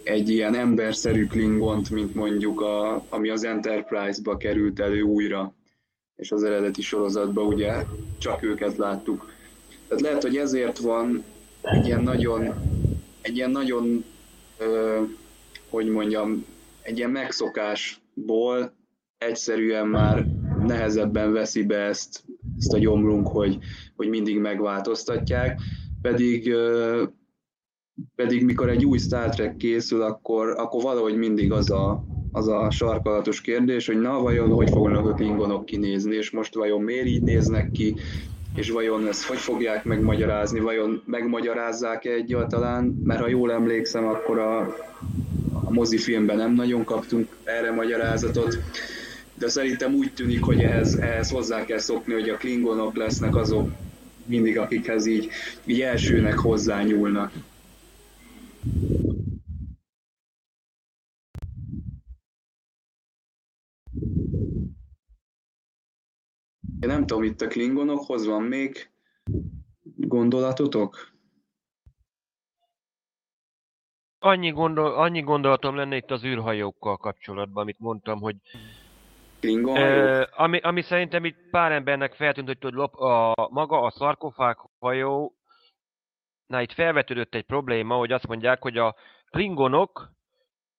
egy 0.03 0.29
ilyen 0.29 0.55
emberszerű 0.55 1.27
Klingont, 1.27 1.91
mint 1.91 2.15
mondjuk 2.15 2.61
a, 2.61 3.05
ami 3.09 3.29
az 3.29 3.45
Enterprise-ba 3.45 4.37
került 4.37 4.81
elő 4.81 5.01
újra, 5.01 5.53
és 6.17 6.31
az 6.33 6.43
eredeti 6.43 6.83
sorozatban 6.83 7.47
ugye 7.47 7.73
csak 8.19 8.43
őket 8.43 8.77
láttuk. 8.77 9.33
Tehát 9.89 10.03
lehet, 10.03 10.23
hogy 10.23 10.37
ezért 10.37 10.79
van 10.79 11.25
egy 11.63 11.87
ilyen 11.87 12.03
nagyon, 12.03 12.55
egy 13.21 13.37
ilyen 13.37 13.51
nagyon 13.51 14.05
ö, 14.59 15.03
hogy 15.69 15.89
mondjam, 15.89 16.45
egy 16.83 16.99
ilyen 16.99 17.11
megszokásból 17.11 18.73
egyszerűen 19.19 19.87
már 19.87 20.27
nehezebben 20.71 21.33
veszi 21.33 21.63
be 21.63 21.77
ezt, 21.77 22.25
ezt 22.59 22.73
a 22.73 22.79
gyomrunk, 22.79 23.29
hogy, 23.29 23.59
hogy 23.97 24.09
mindig 24.09 24.39
megváltoztatják, 24.39 25.61
pedig, 26.03 26.55
pedig 28.15 28.45
mikor 28.45 28.69
egy 28.69 28.85
új 28.85 28.99
Star 28.99 29.29
Trek 29.29 29.57
készül, 29.57 30.03
akkor, 30.03 30.49
akkor 30.49 30.83
valahogy 30.83 31.17
mindig 31.17 31.53
az 31.53 31.71
a, 31.71 32.05
az 32.33 32.49
a 32.49 32.71
sarkalatos 32.71 33.41
kérdés, 33.41 33.87
hogy 33.87 34.01
na 34.01 34.21
vajon 34.21 34.51
hogy 34.51 34.71
fognak 34.71 35.07
a 35.07 35.13
klingonok 35.15 35.65
kinézni, 35.65 36.17
és 36.17 36.31
most 36.31 36.55
vajon 36.55 36.83
miért 36.83 37.07
így 37.07 37.23
néznek 37.23 37.71
ki, 37.71 37.95
és 38.55 38.71
vajon 38.71 39.07
ezt 39.07 39.25
hogy 39.25 39.39
fogják 39.39 39.85
megmagyarázni, 39.85 40.61
vajon 40.61 41.03
megmagyarázzák-e 41.07 42.11
egyáltalán, 42.11 43.01
mert 43.05 43.21
ha 43.21 43.29
jól 43.29 43.53
emlékszem, 43.53 44.07
akkor 44.07 44.39
a, 44.39 44.61
a 45.53 45.71
mozifilmben 45.71 46.37
nem 46.37 46.55
nagyon 46.55 46.85
kaptunk 46.85 47.37
erre 47.45 47.71
magyarázatot, 47.71 48.59
de 49.41 49.49
szerintem 49.49 49.95
úgy 49.95 50.15
tűnik, 50.15 50.45
hogy 50.45 50.61
ehhez, 50.61 50.95
ehhez 50.95 51.31
hozzá 51.31 51.65
kell 51.65 51.79
szokni, 51.79 52.13
hogy 52.13 52.29
a 52.29 52.37
klingonok 52.37 52.97
lesznek 52.97 53.37
azok 53.37 53.71
mindig, 54.27 54.59
akikhez 54.59 55.07
így, 55.07 55.31
így 55.65 55.81
elsőnek 55.81 56.39
hozzányúlnak. 56.39 57.33
Én 66.81 66.89
nem 66.89 67.07
tudom, 67.07 67.23
itt 67.23 67.41
a 67.41 67.47
klingonokhoz 67.47 68.27
van 68.27 68.43
még 68.43 68.91
gondolatotok? 69.97 71.13
Annyi, 74.19 74.51
gondol, 74.51 74.95
annyi 74.95 75.21
gondolatom 75.21 75.77
lenne 75.77 75.97
itt 75.97 76.11
az 76.11 76.25
űrhajókkal 76.25 76.97
kapcsolatban, 76.97 77.63
amit 77.63 77.79
mondtam, 77.79 78.21
hogy 78.21 78.37
Klingon 79.41 79.77
ö, 79.77 80.25
ami, 80.31 80.59
ami 80.59 80.83
szerintem 80.83 81.25
itt 81.25 81.51
pár 81.51 81.73
embernek 81.73 82.15
feltűnt, 82.15 82.47
hogy 82.47 82.59
tud 82.59 82.75
lop, 82.75 82.95
a, 82.95 83.49
maga 83.51 83.81
a 83.81 83.91
szarkofág 83.91 84.57
hajó, 84.79 85.35
na 86.47 86.61
itt 86.61 86.73
felvetődött 86.73 87.35
egy 87.35 87.45
probléma, 87.45 87.97
hogy 87.97 88.13
azt 88.13 88.27
mondják, 88.27 88.63
hogy 88.63 88.79
a 88.79 88.95
klingonok 89.31 90.11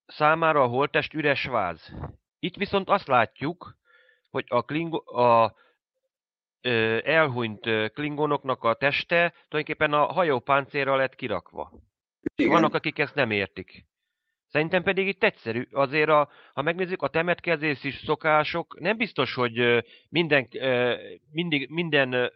számára 0.05 0.61
a 0.61 0.67
holtest 0.67 1.13
üres 1.13 1.45
váz. 1.45 1.93
Itt 2.39 2.55
viszont 2.55 2.89
azt 2.89 3.07
látjuk, 3.07 3.75
hogy 4.29 4.45
a, 4.47 4.61
klingo, 4.61 5.19
a 5.21 5.55
ö, 6.61 6.99
elhunyt 7.03 7.93
klingonoknak 7.93 8.63
a 8.63 8.73
teste 8.73 9.33
tulajdonképpen 9.47 9.93
a 9.93 10.05
hajópáncélra 10.05 10.95
lett 10.95 11.15
kirakva. 11.15 11.71
Igen. 12.35 12.51
Vannak, 12.51 12.73
akik 12.73 12.99
ezt 12.99 13.15
nem 13.15 13.31
értik. 13.31 13.85
Szerintem 14.51 14.83
pedig 14.83 15.07
itt 15.07 15.23
egyszerű. 15.23 15.67
Azért, 15.71 16.09
a, 16.09 16.29
ha 16.53 16.61
megnézzük, 16.61 17.01
a 17.01 17.07
temetkezési 17.07 17.91
szokások 17.91 18.79
nem 18.79 18.97
biztos, 18.97 19.33
hogy 19.33 19.83
minden, 20.09 20.47
mindig, 21.31 21.69
minden 21.69 22.31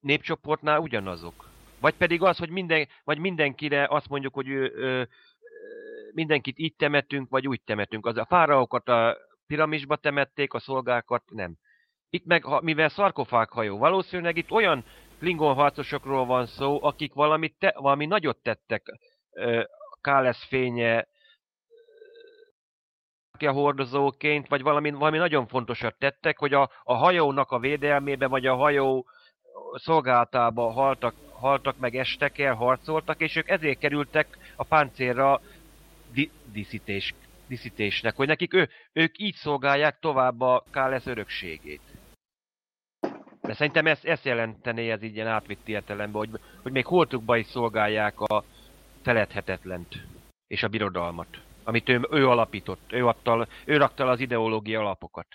népcsoportnál 0.00 0.78
ugyanazok. 0.78 1.48
Vagy 1.80 1.94
pedig 1.94 2.22
az, 2.22 2.38
hogy 2.38 2.50
minden, 2.50 2.88
vagy 3.04 3.18
mindenkire 3.18 3.86
azt 3.90 4.08
mondjuk, 4.08 4.34
hogy 4.34 4.48
ő, 4.48 4.72
ö, 4.74 5.02
mindenkit 6.12 6.58
így 6.58 6.74
temetünk, 6.74 7.28
vagy 7.30 7.48
úgy 7.48 7.60
temetünk. 7.64 8.06
Az 8.06 8.16
a 8.16 8.26
fáraókat 8.28 8.88
a 8.88 9.16
piramisba 9.46 9.96
temették, 9.96 10.52
a 10.52 10.58
szolgákat 10.58 11.22
nem. 11.26 11.56
Itt 12.10 12.24
meg, 12.24 12.44
mivel 12.60 12.88
szarkofág 12.88 13.50
hajó, 13.50 13.78
valószínűleg 13.78 14.36
itt 14.36 14.50
olyan 14.50 14.84
Klingon 15.18 15.54
harcosokról 15.54 16.26
van 16.26 16.46
szó, 16.46 16.82
akik 16.82 17.12
valamit 17.12 17.54
te, 17.58 17.74
valami 17.76 18.06
nagyot 18.06 18.42
tettek 18.42 18.82
Kálesz 20.00 20.44
fénye 20.44 21.08
hordozóként, 23.46 24.48
vagy 24.48 24.62
valami, 24.62 24.90
valami 24.90 25.18
nagyon 25.18 25.46
fontosat 25.46 25.94
tettek, 25.98 26.38
hogy 26.38 26.52
a, 26.54 26.70
a 26.82 26.94
hajónak 26.94 27.50
a 27.50 27.58
védelmébe, 27.58 28.26
vagy 28.26 28.46
a 28.46 28.54
hajó 28.54 29.06
szolgálatába 29.74 30.70
haltak, 30.70 31.14
haltak 31.32 31.78
meg, 31.78 31.96
estek 31.96 32.38
el, 32.38 32.54
harcoltak, 32.54 33.20
és 33.20 33.36
ők 33.36 33.48
ezért 33.48 33.78
kerültek 33.78 34.38
a 34.56 34.64
páncélra 34.64 35.40
di- 36.12 36.30
diszítés, 36.52 37.14
diszítésnek, 37.46 38.16
hogy 38.16 38.26
nekik 38.26 38.54
ő, 38.54 38.68
ők 38.92 39.18
így 39.18 39.34
szolgálják 39.34 39.98
tovább 39.98 40.40
a 40.40 40.64
Kálesz 40.70 41.06
örökségét. 41.06 41.80
De 43.40 43.54
szerintem 43.54 43.86
ezt, 43.86 44.04
ezt 44.04 44.24
jelentené 44.24 44.90
ez 44.90 45.02
így 45.02 45.14
ilyen 45.14 45.26
átvitt 45.26 45.68
értelemben, 45.68 46.20
hogy, 46.20 46.40
hogy 46.62 46.72
még 46.72 46.86
holtukba 46.86 47.36
is 47.36 47.46
szolgálják 47.46 48.20
a 48.20 48.44
feledhetetlent 49.02 50.06
és 50.46 50.62
a 50.62 50.68
birodalmat, 50.68 51.28
amit 51.68 51.88
ő, 51.88 52.00
ő 52.10 52.28
alapított, 52.28 52.92
ő, 52.92 53.06
adta, 53.06 53.48
ő 53.64 53.76
rakta 53.76 54.04
az 54.04 54.20
ideológia 54.20 54.80
alapokat. 54.80 55.26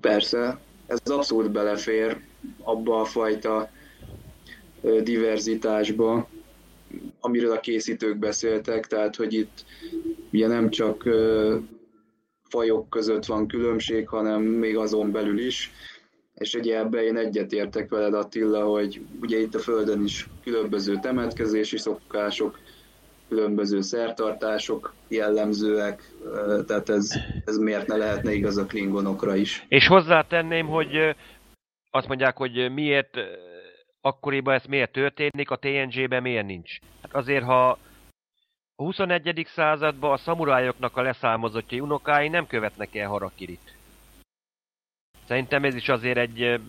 Persze, 0.00 0.58
ez 0.86 1.10
abszolút 1.10 1.50
belefér 1.50 2.20
abba 2.62 3.00
a 3.00 3.04
fajta 3.04 3.70
diverzitásba, 5.02 6.28
amiről 7.20 7.52
a 7.52 7.60
készítők 7.60 8.16
beszéltek, 8.16 8.86
tehát 8.86 9.16
hogy 9.16 9.32
itt 9.32 9.64
ugye 10.32 10.46
nem 10.46 10.70
csak 10.70 11.08
fajok 12.48 12.90
között 12.90 13.24
van 13.24 13.46
különbség, 13.46 14.08
hanem 14.08 14.42
még 14.42 14.76
azon 14.76 15.12
belül 15.12 15.38
is. 15.38 15.72
És 16.34 16.54
ugye 16.54 16.78
ebben 16.78 17.04
én 17.04 17.16
egyetértek 17.16 17.88
veled 17.88 18.14
Attila, 18.14 18.64
hogy 18.64 19.00
ugye 19.20 19.38
itt 19.38 19.54
a 19.54 19.58
Földön 19.58 20.04
is 20.04 20.28
különböző 20.42 20.98
temetkezési 21.00 21.78
szokások, 21.78 22.58
különböző 23.28 23.80
szertartások 23.80 24.94
jellemzőek, 25.08 26.12
tehát 26.66 26.88
ez, 26.88 27.12
ez 27.44 27.56
miért 27.56 27.86
ne 27.86 27.96
lehetne 27.96 28.32
igaz 28.32 28.56
a 28.56 28.66
klingonokra 28.66 29.34
is. 29.36 29.64
És 29.68 29.86
hozzátenném, 29.86 30.66
hogy 30.66 31.16
azt 31.90 32.08
mondják, 32.08 32.36
hogy 32.36 32.72
miért 32.72 33.16
akkoriban 34.00 34.54
ez 34.54 34.64
miért 34.64 34.92
történik, 34.92 35.50
a 35.50 35.56
TNG-ben 35.56 36.22
miért 36.22 36.46
nincs. 36.46 36.78
Hát 37.02 37.14
azért, 37.14 37.44
ha 37.44 37.68
a 38.76 38.82
21. 38.82 39.46
században 39.48 40.12
a 40.12 40.16
szamurájoknak 40.16 40.96
a 40.96 41.02
leszármazottjai 41.02 41.80
unokái 41.80 42.28
nem 42.28 42.46
követnek 42.46 42.94
el 42.94 43.08
harakirit. 43.08 43.76
Szerintem 45.26 45.64
ez 45.64 45.74
is 45.74 45.88
azért 45.88 46.18
egy 46.18 46.60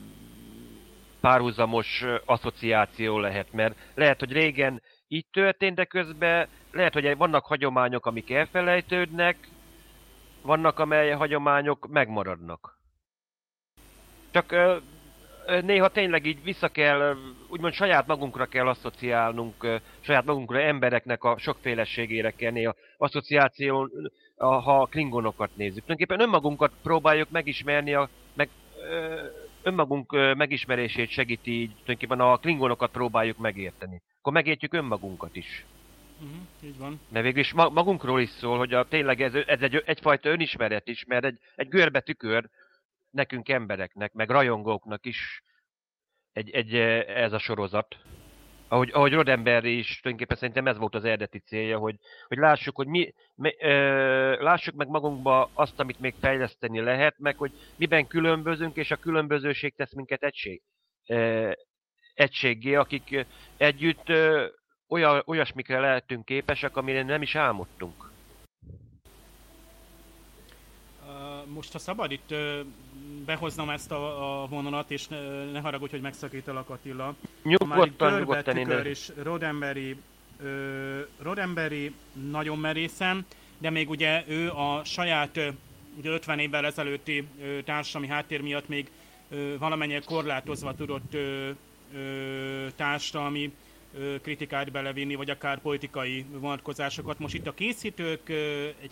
párhuzamos 1.22 2.05
asszociáció 2.26 3.20
lehet, 3.20 3.53
mert 3.53 3.76
lehet, 3.95 4.20
hogy 4.20 4.32
régen 4.32 4.82
így 5.12 5.26
történt, 5.32 5.76
de 5.76 5.86
közben 5.86 6.47
lehet, 6.72 6.93
hogy 6.93 7.18
vannak 7.18 7.45
hagyományok, 7.45 8.05
amik 8.05 8.32
elfelejtődnek, 8.32 9.38
vannak, 10.41 10.80
amely 10.80 11.12
hagyományok 11.12 11.88
megmaradnak. 11.88 12.78
Csak 14.32 14.55
néha 15.62 15.89
tényleg 15.89 16.26
így 16.26 16.43
vissza 16.43 16.68
kell, 16.68 17.18
úgymond 17.47 17.74
saját 17.74 18.07
magunkra 18.07 18.45
kell 18.45 18.68
asszociálnunk, 18.68 19.82
saját 19.99 20.26
magunkra 20.26 20.62
embereknek 20.62 21.24
a 21.24 21.38
sokféleségére 21.38 22.32
kell 22.32 22.51
néha 22.51 22.76
asszociáció, 22.97 23.89
ha 24.38 24.82
a 24.82 24.86
klingonokat 24.86 25.49
nézzük. 25.55 25.84
Tulajdonképpen 25.84 26.20
önmagunkat 26.20 26.72
próbáljuk 26.84 27.30
megismerni, 27.30 27.93
a, 27.93 28.10
meg, 28.34 28.49
önmagunk 29.62 30.36
megismerését 30.36 31.10
segíti 31.10 31.51
így, 31.51 31.70
tulajdonképpen 31.70 32.20
a 32.20 32.38
klingonokat 32.38 32.91
próbáljuk 32.91 33.38
megérteni. 33.38 34.01
Akkor 34.20 34.34
megértjük 34.34 34.74
önmagunkat 34.74 35.36
is. 35.36 35.65
Uh-huh, 36.22 36.39
így 36.63 36.78
van. 36.78 36.99
Mert 37.09 37.26
végül 37.26 37.39
is 37.39 37.53
magunkról 37.53 38.22
is 38.22 38.30
szól, 38.30 38.57
hogy 38.57 38.74
a, 38.74 38.88
tényleg 38.88 39.22
ez, 39.22 39.34
ez 39.34 39.61
egy, 39.61 39.84
egyfajta 39.86 40.30
önismeret 40.30 40.88
is, 40.88 41.05
mert 41.05 41.26
egy, 41.26 41.39
egy 41.55 41.67
görbe 41.67 41.99
tükör, 41.99 42.49
nekünk 43.11 43.49
embereknek, 43.49 44.13
meg 44.13 44.30
rajongóknak 44.30 45.05
is 45.05 45.43
egy, 46.32 46.49
egy, 46.49 46.76
ez 47.07 47.34
a 47.34 47.38
sorozat. 47.38 47.97
Ahogy, 48.67 48.89
ahogy 48.93 49.13
Rodemberry 49.13 49.78
is 49.78 49.99
tulajdonképpen 49.99 50.38
szerintem 50.38 50.67
ez 50.67 50.78
volt 50.78 50.95
az 50.95 51.05
eredeti 51.05 51.39
célja, 51.39 51.78
hogy, 51.78 51.95
hogy 52.28 52.38
lássuk, 52.38 52.76
hogy 52.76 52.88
mi, 52.88 53.13
mi 53.36 53.55
ö, 53.59 54.43
lássuk 54.43 54.76
meg 54.76 54.88
magunkba 54.88 55.49
azt, 55.53 55.80
amit 55.80 55.99
még 55.99 56.13
fejleszteni 56.20 56.80
lehet, 56.80 57.15
meg 57.17 57.38
hogy 57.38 57.51
miben 57.76 58.07
különbözünk, 58.07 58.76
és 58.76 58.91
a 58.91 58.95
különbözőség 58.95 59.76
tesz 59.76 59.93
minket 59.93 60.24
egység, 60.24 60.61
ö, 61.07 61.51
egységgé, 62.20 62.76
akik 62.76 63.26
együtt 63.57 64.11
olyan, 64.88 65.22
olyasmikre 65.26 65.80
lehetünk 65.80 66.26
képesek, 66.26 66.78
amire 66.78 67.03
nem 67.03 67.22
is 67.22 67.36
álmodtunk. 67.36 68.09
most 71.53 71.72
ha 71.72 71.80
szabad 71.80 72.11
itt 72.11 72.34
behoznom 73.26 73.70
ezt 73.70 73.91
a, 73.91 74.41
a 74.41 74.47
vonalat, 74.47 74.91
és 74.91 75.07
ne, 75.07 75.43
ne 75.51 75.59
haragudj, 75.59 75.91
hogy 75.91 76.01
megszakítalak 76.01 76.70
Attila. 76.70 77.15
Nyugodtan, 77.43 78.20
nyugodtan 78.20 78.57
én 78.57 78.70
és 78.70 79.11
Rodemberi, 79.24 79.95
ö, 80.41 80.99
Rodemberi 81.22 81.93
nagyon 82.30 82.57
merészem, 82.57 83.26
de 83.57 83.70
még 83.70 83.89
ugye 83.89 84.24
ő 84.28 84.49
a 84.49 84.84
saját 84.84 85.39
ugye 85.97 86.09
50 86.09 86.39
évvel 86.39 86.65
ezelőtti 86.65 87.28
ö, 87.41 87.61
társadalmi 87.61 88.07
háttér 88.07 88.41
miatt 88.41 88.67
még 88.67 88.91
ö, 89.30 89.57
valamennyire 89.57 90.01
korlátozva 90.05 90.76
tudott 90.76 91.13
ö, 91.13 91.49
ö, 91.93 92.67
társadalmi 92.75 93.51
ö, 93.97 94.15
kritikát 94.21 94.71
belevinni, 94.71 95.15
vagy 95.15 95.29
akár 95.29 95.59
politikai 95.59 96.25
vonatkozásokat. 96.31 97.19
Most 97.19 97.33
itt 97.33 97.47
a 97.47 97.53
készítők 97.53 98.29
ö, 98.29 98.67
egy 98.81 98.91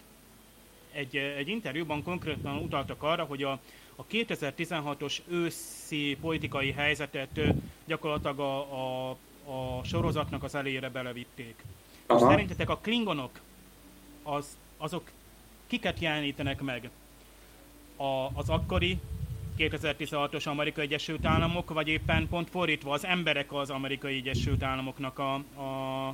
egy, 0.97 1.15
egy 1.15 1.47
interjúban 1.47 2.03
konkrétan 2.03 2.57
utaltak 2.57 3.03
arra, 3.03 3.23
hogy 3.23 3.43
a, 3.43 3.59
a 3.95 4.05
2016-os 4.05 5.17
őszi 5.27 6.17
politikai 6.21 6.71
helyzetet 6.71 7.39
gyakorlatilag 7.85 8.39
a, 8.39 8.59
a, 8.59 9.09
a 9.45 9.83
sorozatnak 9.83 10.43
az 10.43 10.55
elére 10.55 10.89
belevitték. 10.89 11.63
Aha. 12.05 12.19
És 12.19 12.25
szerintetek 12.25 12.69
a 12.69 12.77
klingonok 12.77 13.39
az, 14.23 14.57
azok 14.77 15.11
kiket 15.67 15.99
jelenítenek 15.99 16.61
meg? 16.61 16.89
A, 17.95 18.27
az 18.33 18.49
akkori 18.49 18.99
2016-os 19.57 20.47
Amerikai 20.47 20.85
Egyesült 20.85 21.25
Államok, 21.25 21.73
vagy 21.73 21.87
éppen 21.87 22.27
pont 22.27 22.49
fordítva 22.49 22.91
az 22.91 23.05
emberek 23.05 23.53
az 23.53 23.69
Amerikai 23.69 24.15
Egyesült 24.15 24.63
Államoknak 24.63 25.19
a, 25.19 25.33
a, 25.55 26.07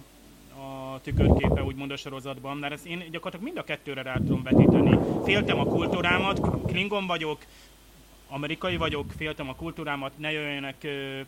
a 0.63 0.99
tükörképe 1.01 1.63
úgymond 1.63 1.91
a 1.91 1.95
sorozatban, 1.95 2.57
mert 2.57 2.73
ezt 2.73 2.85
én 2.85 3.03
gyakorlatilag 3.11 3.43
mind 3.43 3.57
a 3.57 3.63
kettőre 3.63 4.01
rá 4.01 4.13
tudom 4.13 4.43
vetíteni. 4.43 4.97
Féltem 5.23 5.59
a 5.59 5.65
kultúrámat, 5.65 6.39
klingon 6.65 7.07
vagyok, 7.07 7.45
amerikai 8.27 8.77
vagyok, 8.77 9.11
féltem 9.17 9.49
a 9.49 9.55
kultúrámat, 9.55 10.11
ne 10.17 10.31
jöjjenek 10.31 10.75
ö, 10.83 11.19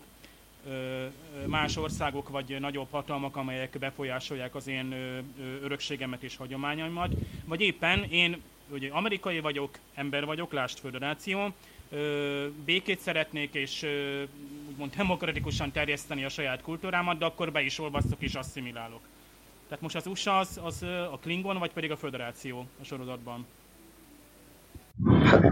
ö, 0.67 1.05
más 1.45 1.77
országok 1.77 2.29
vagy 2.29 2.55
nagyobb 2.59 2.87
hatalmak, 2.91 3.35
amelyek 3.35 3.79
befolyásolják 3.79 4.55
az 4.55 4.67
én 4.67 4.91
ö, 4.91 5.19
örökségemet 5.63 6.23
és 6.23 6.37
hagyományaimat, 6.37 7.13
vagy 7.45 7.61
éppen 7.61 8.03
én 8.03 8.41
ugye 8.69 8.89
amerikai 8.91 9.39
vagyok, 9.39 9.69
ember 9.93 10.25
vagyok, 10.25 10.53
lást 10.53 10.79
föderáció, 10.79 11.53
békét 12.65 12.99
szeretnék, 12.99 13.53
és 13.53 13.85
úgymond 14.69 14.95
demokratikusan 14.95 15.71
terjeszteni 15.71 16.23
a 16.23 16.29
saját 16.29 16.61
kultúrámat, 16.61 17.17
de 17.17 17.25
akkor 17.25 17.51
be 17.51 17.61
is 17.61 17.79
olvasztok 17.79 18.21
és 18.21 18.35
asszimilálok. 18.35 19.01
Tehát 19.67 19.83
most 19.83 19.95
az 19.95 20.07
USA 20.07 20.37
az, 20.37 20.59
az 20.63 20.83
a 20.83 21.17
Klingon, 21.21 21.57
vagy 21.57 21.71
pedig 21.73 21.91
a 21.91 21.97
Föderáció 21.97 22.67
a 22.81 22.83
sorozatban? 22.83 23.45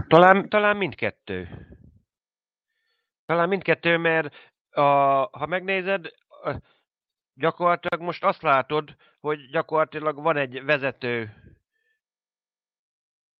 Talán, 0.08 0.48
talán 0.48 0.76
mindkettő. 0.76 1.66
Talán 3.26 3.48
mindkettő, 3.48 3.96
mert 3.96 4.34
a, 4.70 4.82
ha 5.38 5.46
megnézed, 5.46 6.12
gyakorlatilag 7.34 8.00
most 8.00 8.24
azt 8.24 8.42
látod, 8.42 8.96
hogy 9.20 9.50
gyakorlatilag 9.50 10.22
van 10.22 10.36
egy 10.36 10.64
vezető 10.64 11.43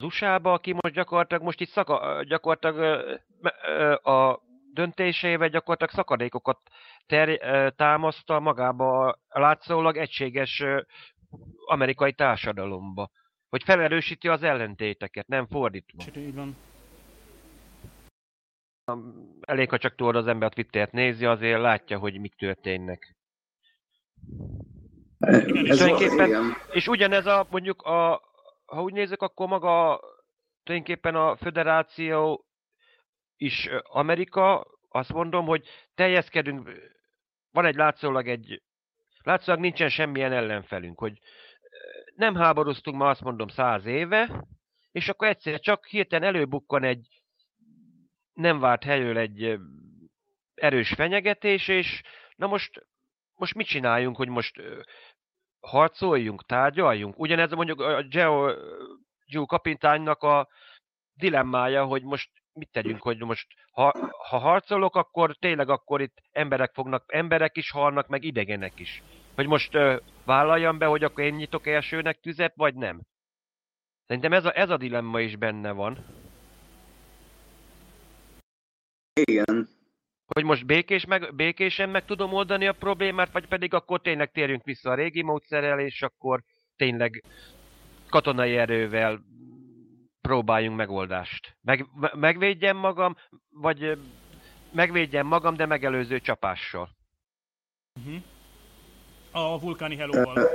USA-ba, 0.04 0.52
aki 0.52 0.72
most 0.72 0.94
gyakorlatilag 0.94 1.42
most 1.42 1.60
itt 1.60 1.68
szaka, 1.68 2.22
gyakorlatilag 2.22 3.04
a 4.02 4.40
döntésével 4.72 5.48
gyakorlatilag 5.48 5.92
szakadékokat 5.92 6.58
ter, 7.06 7.38
támaszta 7.76 8.40
magába 8.40 9.08
a 9.28 9.40
látszólag 9.40 9.96
egységes 9.96 10.62
amerikai 11.66 12.12
társadalomba. 12.12 13.10
Hogy 13.48 13.62
felerősíti 13.62 14.28
az 14.28 14.42
ellentéteket, 14.42 15.26
nem 15.26 15.46
fordítva. 15.46 16.02
Így 16.16 16.34
van. 16.34 16.56
Elég, 19.40 19.70
ha 19.70 19.78
csak 19.78 19.94
tudod 19.94 20.16
az 20.16 20.26
ember 20.26 20.48
a 20.48 20.52
Twittert 20.54 20.92
nézi, 20.92 21.24
azért 21.24 21.60
látja, 21.60 21.98
hogy 21.98 22.20
mik 22.20 22.34
történnek. 22.34 23.16
Igen, 25.18 25.64
és, 25.64 25.68
Ez 25.70 25.78
tulajdonképpen- 25.78 26.26
igen. 26.26 26.52
és 26.72 26.88
ugyanez 26.88 27.26
a, 27.26 27.46
mondjuk 27.50 27.82
a, 27.82 28.20
ha 28.74 28.82
úgy 28.82 28.92
nézzük, 28.92 29.22
akkor 29.22 29.48
maga 29.48 30.00
tulajdonképpen 30.62 31.14
a 31.14 31.36
föderáció 31.36 32.44
is 33.36 33.68
Amerika, 33.82 34.66
azt 34.88 35.12
mondom, 35.12 35.46
hogy 35.46 35.68
teljeszkedünk, 35.94 36.70
van 37.50 37.64
egy 37.64 37.74
látszólag 37.74 38.28
egy, 38.28 38.62
látszólag 39.22 39.60
nincsen 39.60 39.88
semmilyen 39.88 40.32
ellenfelünk, 40.32 40.98
hogy 40.98 41.18
nem 42.14 42.34
háborúztunk 42.34 42.96
ma 42.96 43.08
azt 43.08 43.20
mondom 43.20 43.48
száz 43.48 43.84
éve, 43.84 44.46
és 44.90 45.08
akkor 45.08 45.28
egyszer 45.28 45.60
csak 45.60 45.86
hirtelen 45.86 46.28
előbukkan 46.34 46.84
egy 46.84 47.22
nem 48.32 48.58
várt 48.58 48.84
helyről 48.84 49.18
egy 49.18 49.58
erős 50.54 50.92
fenyegetés, 50.92 51.68
és 51.68 52.02
na 52.36 52.46
most, 52.46 52.86
most 53.34 53.54
mit 53.54 53.66
csináljunk, 53.66 54.16
hogy 54.16 54.28
most 54.28 54.62
harcoljunk, 55.66 56.46
tárgyaljunk? 56.46 57.18
Ugyanez 57.18 57.50
mondjuk 57.50 57.80
a 57.80 58.02
Geo 58.02 58.54
Giu 59.26 59.46
kapitánynak 59.46 60.22
a 60.22 60.48
dilemmája, 61.14 61.84
hogy 61.84 62.02
most 62.02 62.30
mit 62.52 62.68
tegyünk, 62.72 63.02
hogy 63.02 63.18
most 63.18 63.46
ha, 63.72 63.92
ha 64.28 64.38
harcolok, 64.38 64.96
akkor 64.96 65.36
tényleg 65.36 65.68
akkor 65.68 66.00
itt 66.00 66.22
emberek 66.32 66.72
fognak, 66.72 67.04
emberek 67.06 67.56
is 67.56 67.70
halnak, 67.70 68.08
meg 68.08 68.24
idegenek 68.24 68.78
is. 68.78 69.02
Hogy 69.34 69.46
most 69.46 69.74
ö, 69.74 69.96
vállaljam 70.24 70.78
be, 70.78 70.86
hogy 70.86 71.04
akkor 71.04 71.24
én 71.24 71.34
nyitok 71.34 71.66
elsőnek 71.66 72.20
tüzet, 72.20 72.52
vagy 72.56 72.74
nem? 72.74 73.00
Szerintem 74.06 74.32
ez 74.32 74.44
a, 74.44 74.58
ez 74.58 74.70
a 74.70 74.76
dilemma 74.76 75.20
is 75.20 75.36
benne 75.36 75.72
van. 75.72 76.04
Igen. 79.12 79.68
Hogy 80.26 80.44
most 80.44 80.66
békés 80.66 81.04
meg, 81.04 81.34
békésen 81.34 81.88
meg 81.88 82.04
tudom 82.04 82.32
oldani 82.32 82.66
a 82.66 82.72
problémát, 82.72 83.32
vagy 83.32 83.46
pedig 83.46 83.74
akkor 83.74 84.00
tényleg 84.00 84.30
térjünk 84.30 84.64
vissza 84.64 84.90
a 84.90 84.94
régi 84.94 85.22
módszerrel, 85.22 85.80
és 85.80 86.02
akkor 86.02 86.42
tényleg 86.76 87.24
katonai 88.08 88.56
erővel 88.56 89.20
próbáljunk 90.20 90.76
megoldást. 90.76 91.56
Meg, 91.60 91.86
me- 91.94 92.14
megvédjem 92.14 92.76
magam, 92.76 93.16
vagy 93.50 93.98
megvédjem 94.72 95.26
magam, 95.26 95.56
de 95.56 95.66
megelőző 95.66 96.20
csapással. 96.20 96.88
Uh-huh. 98.00 98.22
A 99.30 99.58
vulkáni 99.60 99.96
helóval. 99.96 100.48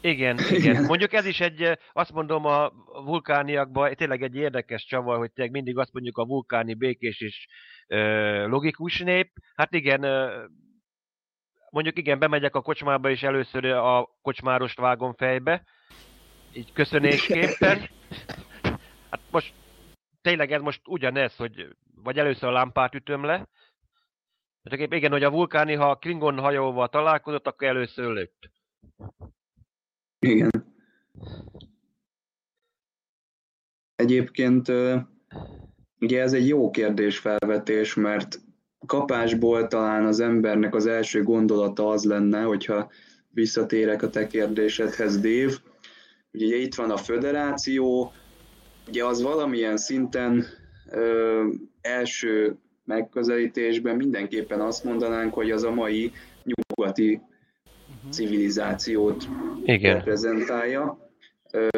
Igen, 0.00 0.38
igen. 0.38 0.54
Igen. 0.54 0.84
Mondjuk 0.84 1.12
ez 1.12 1.26
is 1.26 1.40
egy, 1.40 1.78
azt 1.92 2.12
mondom 2.12 2.44
a 2.44 2.70
vulkániakban, 3.04 3.94
tényleg 3.94 4.22
egy 4.22 4.36
érdekes 4.36 4.84
csavar, 4.84 5.18
hogy 5.18 5.32
tényleg 5.32 5.54
mindig 5.54 5.78
azt 5.78 5.92
mondjuk 5.92 6.18
a 6.18 6.24
vulkáni 6.24 6.74
békés 6.74 7.20
és 7.20 7.46
ö, 7.86 8.46
logikus 8.46 8.98
nép. 8.98 9.32
Hát 9.54 9.74
igen, 9.74 10.02
ö, 10.02 10.44
mondjuk 11.70 11.98
igen, 11.98 12.18
bemegyek 12.18 12.54
a 12.54 12.62
kocsmába, 12.62 13.10
és 13.10 13.22
először 13.22 13.64
a 13.64 14.08
kocsmárost 14.22 14.78
vágom 14.78 15.14
fejbe, 15.14 15.64
így 16.52 16.72
köszönésképpen. 16.72 17.88
Hát 19.10 19.20
most 19.30 19.54
tényleg 20.22 20.52
ez 20.52 20.60
most 20.60 20.80
ugyanez, 20.84 21.36
hogy 21.36 21.76
vagy 21.94 22.18
először 22.18 22.48
a 22.48 22.52
lámpát 22.52 22.94
ütöm 22.94 23.24
le, 23.24 23.48
csak 24.62 24.78
épp 24.78 24.92
igen, 24.92 25.10
hogy 25.10 25.22
a 25.22 25.30
vulkáni, 25.30 25.74
ha 25.74 25.90
a 25.90 25.96
Klingon 25.96 26.38
hajóval 26.38 26.88
találkozott, 26.88 27.46
akkor 27.46 27.68
először 27.68 28.12
lőtt. 28.12 28.50
Igen. 30.18 30.50
Egyébként 33.94 34.68
ugye 36.00 36.22
ez 36.22 36.32
egy 36.32 36.48
jó 36.48 36.70
kérdésfelvetés, 36.70 37.94
mert 37.94 38.40
kapásból 38.86 39.66
talán 39.66 40.04
az 40.04 40.20
embernek 40.20 40.74
az 40.74 40.86
első 40.86 41.22
gondolata 41.22 41.88
az 41.88 42.04
lenne, 42.04 42.42
hogyha 42.42 42.90
visszatérek 43.30 44.02
a 44.02 44.10
te 44.10 44.26
kérdésedhez, 44.26 45.20
Dév, 45.20 45.58
ugye 46.32 46.56
itt 46.56 46.74
van 46.74 46.90
a 46.90 46.96
föderáció, 46.96 48.12
ugye 48.88 49.04
az 49.04 49.22
valamilyen 49.22 49.76
szinten 49.76 50.44
ö, 50.90 51.44
első 51.80 52.56
megközelítésben 52.84 53.96
mindenképpen 53.96 54.60
azt 54.60 54.84
mondanánk, 54.84 55.34
hogy 55.34 55.50
az 55.50 55.62
a 55.62 55.70
mai 55.70 56.12
nyugati. 56.42 57.20
Civilizációt 58.10 59.28
Igen. 59.64 59.94
reprezentálja, 59.94 61.08
Ö, 61.52 61.68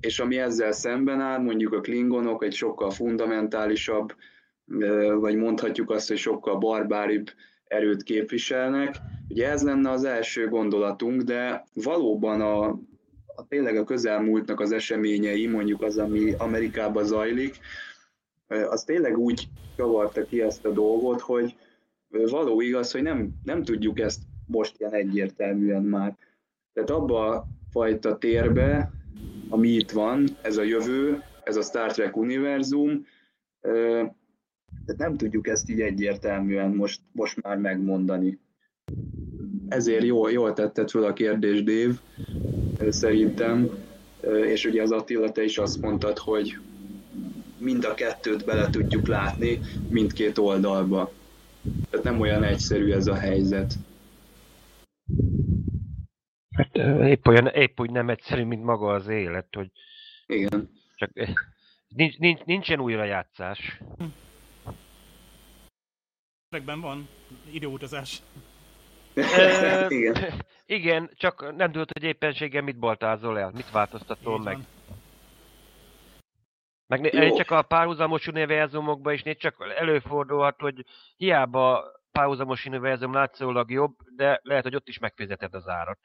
és 0.00 0.18
ami 0.18 0.38
ezzel 0.38 0.72
szemben 0.72 1.20
áll, 1.20 1.38
mondjuk 1.38 1.72
a 1.72 1.80
klingonok 1.80 2.44
egy 2.44 2.52
sokkal 2.54 2.90
fundamentálisabb, 2.90 4.14
ö, 4.66 5.14
vagy 5.20 5.36
mondhatjuk 5.36 5.90
azt, 5.90 6.08
hogy 6.08 6.16
sokkal 6.16 6.56
barbáribb 6.56 7.30
erőt 7.64 8.02
képviselnek. 8.02 8.96
Ugye 9.28 9.50
ez 9.50 9.62
lenne 9.62 9.90
az 9.90 10.04
első 10.04 10.48
gondolatunk, 10.48 11.22
de 11.22 11.64
valóban 11.72 12.40
a, 12.40 12.64
a 13.26 13.46
tényleg 13.48 13.76
a 13.76 13.84
közelmúltnak 13.84 14.60
az 14.60 14.72
eseményei, 14.72 15.46
mondjuk 15.46 15.82
az, 15.82 15.98
ami 15.98 16.32
Amerikában 16.38 17.04
zajlik, 17.04 17.58
az 18.68 18.84
tényleg 18.84 19.18
úgy 19.18 19.48
kavarta 19.76 20.24
ki 20.24 20.40
ezt 20.40 20.64
a 20.64 20.70
dolgot, 20.70 21.20
hogy 21.20 21.56
való 22.08 22.60
igaz, 22.60 22.92
hogy 22.92 23.02
nem, 23.02 23.30
nem 23.44 23.62
tudjuk 23.62 23.98
ezt 23.98 24.20
most 24.46 24.74
ilyen 24.78 24.92
egyértelműen 24.92 25.82
már. 25.82 26.16
Tehát 26.72 26.90
abba 26.90 27.28
a 27.28 27.46
fajta 27.70 28.18
térbe, 28.18 28.92
ami 29.48 29.68
itt 29.68 29.90
van, 29.90 30.28
ez 30.42 30.56
a 30.56 30.62
jövő, 30.62 31.22
ez 31.44 31.56
a 31.56 31.62
Star 31.62 31.92
Trek 31.92 32.16
univerzum, 32.16 33.06
tehát 33.60 34.96
nem 34.96 35.16
tudjuk 35.16 35.48
ezt 35.48 35.70
így 35.70 35.80
egyértelműen 35.80 36.70
most, 36.70 37.00
most 37.12 37.42
már 37.42 37.56
megmondani. 37.56 38.38
Ezért 39.68 40.04
jól, 40.04 40.30
jól 40.30 40.52
tetted 40.52 40.90
fel 40.90 41.04
a 41.04 41.12
kérdést, 41.12 41.64
Dév, 41.64 41.98
szerintem, 42.88 43.68
és 44.46 44.64
ugye 44.64 44.82
az 44.82 44.90
Attila, 44.90 45.32
te 45.32 45.44
is 45.44 45.58
azt 45.58 45.80
mondtad, 45.80 46.18
hogy 46.18 46.58
mind 47.58 47.84
a 47.84 47.94
kettőt 47.94 48.44
bele 48.44 48.70
tudjuk 48.70 49.06
látni 49.06 49.60
mindkét 49.88 50.38
oldalba. 50.38 51.12
Tehát 51.90 52.06
nem 52.06 52.20
olyan 52.20 52.42
egyszerű 52.42 52.92
ez 52.92 53.06
a 53.06 53.14
helyzet. 53.14 53.74
Hát 56.56 56.76
épp, 57.06 57.26
olyan, 57.26 57.46
épp 57.46 57.80
úgy 57.80 57.90
nem 57.90 58.08
egyszerű, 58.08 58.44
mint 58.44 58.64
maga 58.64 58.92
az 58.92 59.08
élet, 59.08 59.46
hogy 59.54 59.70
Igen. 60.26 60.70
csak 60.96 61.10
ö, 61.14 61.24
nincs, 61.88 62.18
nincs, 62.18 62.40
nincsen 62.40 62.80
újrajátszás. 62.80 63.80
Ezekben 66.48 66.80
van 66.80 67.08
időutazás. 67.50 68.22
Igen. 69.88 70.42
igen, 70.66 71.10
csak 71.14 71.56
nem 71.56 71.72
tudod, 71.72 71.90
hogy 71.92 72.02
éppenséggel 72.02 72.62
mit 72.62 72.78
baltázol 72.78 73.38
el, 73.38 73.50
mit 73.54 73.70
változtatol 73.70 74.38
meg. 74.38 74.54
van. 74.54 74.66
Meg 76.86 77.00
né- 77.00 77.14
eh, 77.14 77.36
csak 77.36 77.50
a 77.50 77.62
párhuzamos 77.62 78.26
univerzumokban 78.26 79.12
is 79.12 79.22
négy 79.22 79.36
csak 79.36 79.74
előfordulhat, 79.76 80.60
hogy 80.60 80.84
hiába 81.16 81.84
párhuzamos 82.16 82.66
univerzum 82.66 83.12
látszólag 83.12 83.70
jobb, 83.70 83.94
de 84.16 84.40
lehet, 84.42 84.62
hogy 84.62 84.74
ott 84.74 84.88
is 84.88 84.98
megfizeted 84.98 85.54
az 85.54 85.68
árat. 85.68 85.98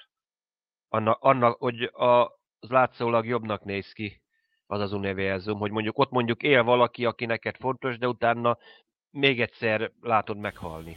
Anna, 0.89 1.12
annak, 1.12 1.57
hogy 1.59 1.84
a, 1.84 2.22
az 2.59 2.70
látszólag 2.70 3.26
jobbnak 3.26 3.64
néz 3.64 3.91
ki 3.91 4.22
az 4.66 4.80
az 4.80 4.93
univerzum, 4.93 5.59
hogy 5.59 5.72
mondjuk 5.72 5.97
ott 5.97 6.09
mondjuk 6.09 6.43
él 6.43 6.64
valaki, 6.64 7.05
aki 7.05 7.26
neked 7.26 7.55
fontos, 7.55 7.97
de 7.97 8.07
utána 8.07 8.57
még 9.09 9.41
egyszer 9.41 9.91
látod 10.01 10.38
meghalni. 10.38 10.95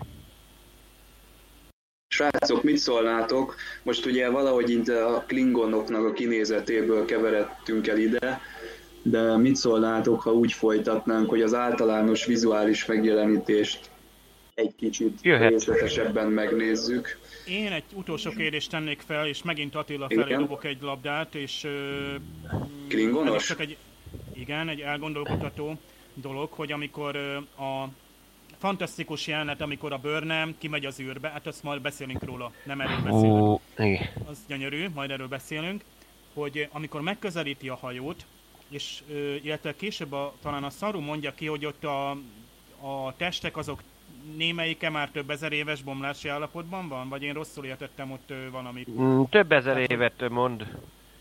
Srácok, 2.09 2.63
mit 2.63 2.77
szólnátok? 2.77 3.55
Most 3.83 4.07
ugye 4.07 4.31
valahogy 4.31 4.71
itt 4.71 4.89
a 4.89 5.25
klingonoknak 5.27 6.05
a 6.05 6.13
kinézetéből 6.13 7.05
keveredtünk 7.05 7.87
el 7.87 7.99
ide, 7.99 8.41
de 9.03 9.37
mit 9.37 9.57
szólnátok, 9.57 10.23
ha 10.23 10.33
úgy 10.33 10.53
folytatnánk, 10.53 11.29
hogy 11.29 11.43
az 11.43 11.55
általános 11.55 12.27
vizuális 12.27 12.87
megjelenítést 12.87 13.93
egy 14.55 14.75
kicsit 14.77 15.19
Jöhet. 15.23 15.51
részletesebben 15.51 16.27
megnézzük? 16.27 17.19
Én 17.47 17.73
egy 17.73 17.85
utolsó 17.93 18.31
kérdést 18.31 18.71
tennék 18.71 19.01
fel, 19.01 19.27
és 19.27 19.43
megint 19.43 19.75
Attila 19.75 20.07
Igen. 20.09 20.23
felé 20.25 20.37
dobok 20.37 20.65
egy 20.65 20.79
labdát, 20.81 21.35
és... 21.35 21.67
Klingonos? 22.89 23.47
Csak 23.47 23.61
egy, 23.61 23.77
igen, 24.33 24.69
egy 24.69 24.81
elgondolkodtató 24.81 25.79
dolog, 26.15 26.53
hogy 26.53 26.73
amikor 26.73 27.17
a 27.59 27.89
fantasztikus 28.59 29.27
jelenet, 29.27 29.61
amikor 29.61 29.93
a 29.93 29.99
Burnham 29.99 30.55
kimegy 30.59 30.85
az 30.85 31.01
űrbe, 31.01 31.29
hát 31.29 31.47
azt 31.47 31.63
majd 31.63 31.81
beszélünk 31.81 32.25
róla, 32.25 32.53
nem 32.65 32.81
erről 32.81 33.01
beszélünk. 33.05 33.43
Ó, 33.43 33.61
igen. 33.79 34.09
az 34.25 34.39
gyönyörű, 34.49 34.87
majd 34.95 35.11
erről 35.11 35.29
beszélünk, 35.29 35.83
hogy 36.35 36.69
amikor 36.73 37.01
megközelíti 37.01 37.69
a 37.69 37.75
hajót, 37.75 38.27
és 38.69 39.03
illetve 39.43 39.77
később 39.77 40.13
a, 40.13 40.35
talán 40.43 40.65
a 40.65 40.71
Saru 40.71 41.01
mondja 41.01 41.35
ki, 41.35 41.47
hogy 41.47 41.67
ott 41.67 41.85
a, 41.85 42.11
a 42.81 43.15
testek 43.17 43.57
azok 43.57 43.81
némelyike 44.37 44.91
már 44.91 45.11
több 45.11 45.31
ezer 45.31 45.53
éves 45.53 45.83
bomlási 45.83 46.29
állapotban 46.29 46.89
van? 46.89 47.09
Vagy 47.09 47.23
én 47.23 47.33
rosszul 47.33 47.65
értettem 47.65 48.11
ott 48.11 48.33
valamit? 48.51 48.91
Mm, 48.91 49.23
több 49.23 49.53
ezer 49.53 49.75
tehát, 49.75 49.91
évet 49.91 50.29
mond. 50.29 50.67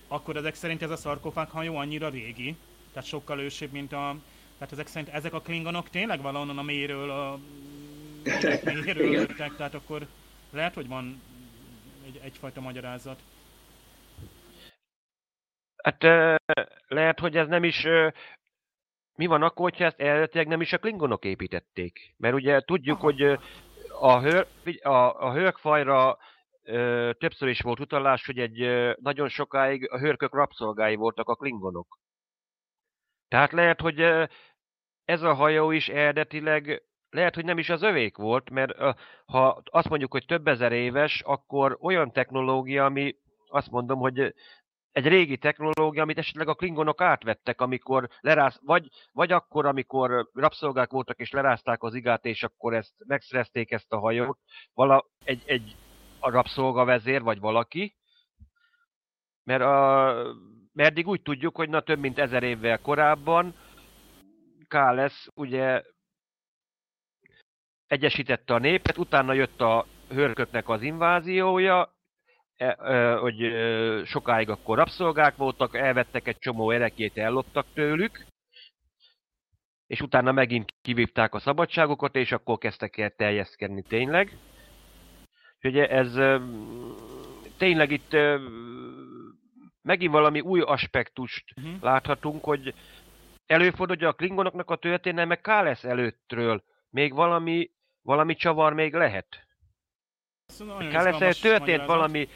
Akkor 0.07 0.35
ezek 0.35 0.55
szerint 0.55 0.81
ez 0.81 0.89
a 0.89 0.95
szarkofág 0.95 1.49
hajó 1.49 1.75
annyira 1.75 2.09
régi? 2.09 2.55
Tehát 2.93 3.07
sokkal 3.07 3.39
ősibb, 3.39 3.71
mint 3.71 3.93
a... 3.93 4.15
Tehát 4.57 4.73
ezek 4.73 4.87
szerint 4.87 5.13
ezek 5.13 5.33
a 5.33 5.41
klingonok 5.41 5.89
tényleg 5.89 6.21
valahonnan 6.21 6.57
a 6.57 6.61
mélyről 6.63 7.09
a 7.09 7.39
mélyről 8.63 9.11
jöttek, 9.11 9.55
tehát 9.55 9.73
akkor 9.73 10.07
lehet, 10.51 10.73
hogy 10.73 10.87
van 10.87 11.21
egy, 12.05 12.19
egyfajta 12.23 12.61
magyarázat. 12.61 13.19
Hát 15.83 16.03
lehet, 16.87 17.19
hogy 17.19 17.37
ez 17.37 17.47
nem 17.47 17.63
is... 17.63 17.85
Mi 19.15 19.25
van 19.25 19.41
akkor, 19.41 19.69
hogyha 19.69 19.85
ezt 19.85 19.99
eredetileg 19.99 20.47
nem 20.47 20.61
is 20.61 20.73
a 20.73 20.77
klingonok 20.77 21.25
építették? 21.25 22.13
Mert 22.17 22.35
ugye 22.35 22.61
tudjuk, 22.61 22.99
hogy 22.99 23.21
a, 23.99 24.19
hör, 24.19 24.47
a, 24.81 25.25
a 25.27 25.33
hörkfajra 25.33 26.17
többször 27.17 27.47
is 27.47 27.61
volt 27.61 27.79
utalás, 27.79 28.25
hogy 28.25 28.39
egy 28.39 28.93
nagyon 29.01 29.27
sokáig 29.29 29.91
a 29.91 29.99
hörkök 29.99 30.33
rabszolgái 30.33 30.95
voltak 30.95 31.29
a 31.29 31.35
klingonok. 31.35 31.99
Tehát 33.27 33.51
lehet, 33.51 33.81
hogy 33.81 34.01
ez 35.05 35.21
a 35.21 35.33
hajó 35.33 35.71
is 35.71 35.89
eredetileg 35.89 36.83
lehet, 37.09 37.35
hogy 37.35 37.45
nem 37.45 37.57
is 37.57 37.69
az 37.69 37.81
övék 37.81 38.17
volt, 38.17 38.49
mert 38.49 38.71
ha 39.25 39.61
azt 39.71 39.89
mondjuk, 39.89 40.11
hogy 40.11 40.25
több 40.25 40.47
ezer 40.47 40.71
éves, 40.71 41.21
akkor 41.21 41.77
olyan 41.81 42.11
technológia, 42.11 42.85
ami 42.85 43.15
azt 43.47 43.71
mondom, 43.71 43.99
hogy 43.99 44.33
egy 44.93 45.07
régi 45.07 45.37
technológia, 45.37 46.01
amit 46.01 46.17
esetleg 46.17 46.47
a 46.47 46.53
klingonok 46.53 47.01
átvettek, 47.01 47.61
amikor 47.61 48.09
leráz, 48.19 48.59
vagy, 48.61 48.87
vagy 49.11 49.31
akkor, 49.31 49.65
amikor 49.65 50.29
rabszolgák 50.33 50.91
voltak 50.91 51.19
és 51.19 51.31
lerázták 51.31 51.83
az 51.83 51.93
igát, 51.93 52.25
és 52.25 52.43
akkor 52.43 52.73
ezt 52.73 52.93
megszerezték 53.07 53.71
ezt 53.71 53.91
a 53.91 53.99
hajót, 53.99 54.39
vala, 54.73 55.05
egy, 55.23 55.43
egy 55.45 55.75
a 56.19 56.29
rabszolga 56.29 56.85
vezér, 56.85 57.21
vagy 57.21 57.39
valaki, 57.39 57.95
mert, 59.43 59.61
a, 59.61 60.13
mert 60.73 60.89
eddig 60.89 61.07
úgy 61.07 61.21
tudjuk, 61.21 61.55
hogy 61.55 61.69
na 61.69 61.81
több 61.81 61.99
mint 61.99 62.19
ezer 62.19 62.43
évvel 62.43 62.79
korábban 62.79 63.55
Kálesz 64.67 65.27
ugye 65.33 65.83
egyesítette 67.87 68.53
a 68.53 68.57
népet, 68.57 68.97
utána 68.97 69.33
jött 69.33 69.61
a 69.61 69.85
hörköknek 70.09 70.69
az 70.69 70.81
inváziója, 70.81 71.93
hogy 73.19 73.43
e, 73.43 74.05
sokáig 74.05 74.49
akkor 74.49 74.77
rabszolgák 74.77 75.35
voltak, 75.35 75.75
elvettek 75.75 76.27
egy 76.27 76.39
csomó 76.39 76.71
erekét, 76.71 77.17
elloptak 77.17 77.65
tőlük, 77.73 78.25
és 79.87 80.01
utána 80.01 80.31
megint 80.31 80.73
kivívták 80.81 81.33
a 81.33 81.39
szabadságokat, 81.39 82.15
és 82.15 82.31
akkor 82.31 82.57
kezdtek 82.57 82.97
el 82.97 83.09
teljeszkedni 83.09 83.81
tényleg. 83.81 84.37
Úgyhogy 85.55 85.77
ez 85.77 86.13
tényleg 87.57 87.91
itt 87.91 88.15
megint 89.81 90.11
valami 90.11 90.39
új 90.39 90.61
aspektust 90.61 91.43
uh-huh. 91.55 91.81
láthatunk, 91.81 92.43
hogy 92.43 92.73
előfordul, 93.45 93.95
hogy 93.95 94.05
a 94.05 94.13
klingonoknak 94.13 94.69
a 94.69 94.75
történelme 94.75 95.35
Kálesz 95.35 95.83
előttről 95.83 96.63
még 96.89 97.13
valami 97.13 97.71
valami 98.03 98.35
csavar 98.35 98.73
még 98.73 98.93
lehet. 98.93 99.47
Kálesz 100.91 101.21
előtt 101.21 101.41
történt 101.41 101.85
valami, 101.85 102.27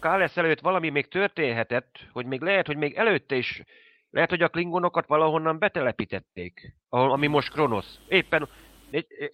Kálesz 0.00 0.36
előtt 0.36 0.60
valami 0.60 0.88
még 0.88 1.08
történhetett, 1.08 1.98
hogy 2.12 2.26
még 2.26 2.40
lehet, 2.40 2.66
hogy 2.66 2.76
még 2.76 2.94
előtte 2.94 3.34
is, 3.34 3.62
lehet, 4.10 4.30
hogy 4.30 4.42
a 4.42 4.48
klingonokat 4.48 5.06
valahonnan 5.06 5.58
betelepítették, 5.58 6.76
ami 6.88 7.26
most 7.26 7.52
Kronosz. 7.52 8.00
Éppen, 8.08 8.48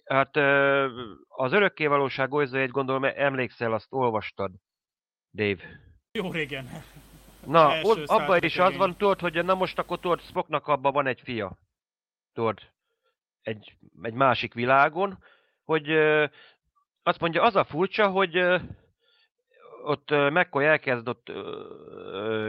hát 0.05 0.35
az 1.27 1.53
örökké 1.53 1.85
valóság 1.85 2.29
egy 2.51 2.69
gondolom, 2.69 3.03
emlékszel, 3.03 3.73
azt 3.73 3.87
olvastad, 3.89 4.51
Dave. 5.33 5.63
Jó 6.11 6.31
régen. 6.31 6.67
Na, 7.45 7.81
abban 8.05 8.43
is 8.43 8.57
az 8.57 8.75
van, 8.75 8.97
tudod, 8.97 9.19
hogy 9.19 9.45
na 9.45 9.53
most 9.53 9.79
akkor 9.79 9.99
tudod, 9.99 10.21
Spocknak 10.21 10.67
abban 10.67 10.93
van 10.93 11.07
egy 11.07 11.21
fia. 11.21 11.57
Tudod, 12.33 12.59
egy, 13.41 13.77
egy 14.01 14.13
másik 14.13 14.53
világon, 14.53 15.23
hogy 15.63 15.91
azt 17.03 17.19
mondja, 17.19 17.43
az 17.43 17.55
a 17.55 17.63
furcsa, 17.63 18.09
hogy 18.09 18.61
ott 19.83 20.09
McCoy 20.09 20.65
elkezd 20.65 21.07
ott 21.07 21.31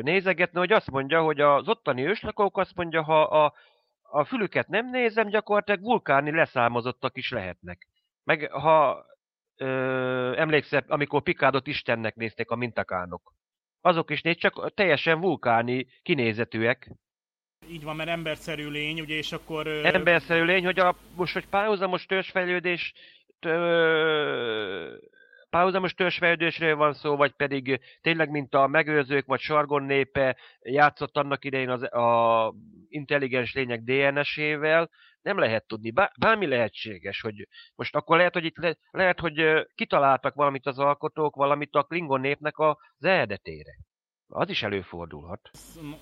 nézegetni, 0.03 0.59
hogy 0.59 0.73
azt 0.73 0.91
mondja, 0.91 1.23
hogy 1.23 1.41
az 1.41 1.69
ottani 1.69 2.07
őslakók 2.07 2.59
azt 2.59 2.75
mondja, 2.75 3.03
ha 3.03 3.23
a, 3.23 3.53
a 4.03 4.25
fülüket 4.25 4.69
nem 4.69 4.91
nézem, 4.91 5.29
gyakorlatilag 5.29 5.81
vulkáni 5.81 6.31
leszámozottak 6.31 7.17
is 7.17 7.31
lehetnek. 7.31 7.87
Meg 8.25 8.51
ha 8.51 9.05
ö, 9.57 10.37
emlékszel, 10.37 10.85
amikor 10.89 11.23
Pikádot 11.23 11.67
Istennek 11.67 12.15
nézték 12.15 12.51
a 12.51 12.57
mintakánok. 12.57 13.33
Azok 13.81 14.11
is 14.11 14.23
néz, 14.23 14.37
csak 14.37 14.75
teljesen 14.75 15.21
vulkáni 15.21 15.87
kinézetűek. 16.03 16.91
Így 17.69 17.85
van, 17.85 17.97
mert 17.97 18.09
emberszerű 18.09 18.69
lény, 18.69 19.01
ugye, 19.01 19.15
és 19.15 19.33
akkor... 19.33 19.67
Emberszerű 19.67 20.45
lény, 20.45 20.65
hogy 20.65 20.79
a, 20.79 20.95
most, 21.17 21.33
hogy 21.33 21.47
párhuzamos 21.47 22.07
törzsfejlődés 22.07 22.93
párhuzamos 25.51 25.95
törzsfejlődésről 25.95 26.77
van 26.77 26.93
szó, 26.93 27.17
vagy 27.17 27.33
pedig 27.33 27.81
tényleg, 28.01 28.31
mint 28.31 28.55
a 28.55 28.67
megőrzők 28.67 29.27
vagy 29.27 29.41
sargon 29.41 29.83
népe 29.83 30.37
játszott 30.61 31.17
annak 31.17 31.45
idején 31.45 31.71
az 31.71 31.83
a 31.83 32.55
intelligens 32.89 33.55
lények 33.55 33.81
DNS-ével, 33.83 34.91
nem 35.23 35.39
lehet 35.39 35.67
tudni. 35.67 35.93
bármi 36.19 36.47
lehetséges, 36.47 37.21
hogy 37.21 37.49
most 37.75 37.95
akkor 37.95 38.17
lehet, 38.17 38.33
hogy 38.33 38.45
itt 38.45 38.57
le, 38.57 38.77
lehet, 38.91 39.21
hogy 39.21 39.67
kitaláltak 39.75 40.35
valamit 40.35 40.67
az 40.67 40.79
alkotók, 40.79 41.35
valamit 41.35 41.75
a 41.75 41.83
Klingon 41.83 42.21
népnek 42.21 42.59
az 42.59 42.77
eredetére. 42.99 43.77
Az 44.31 44.49
is 44.49 44.63
előfordulhat. 44.63 45.51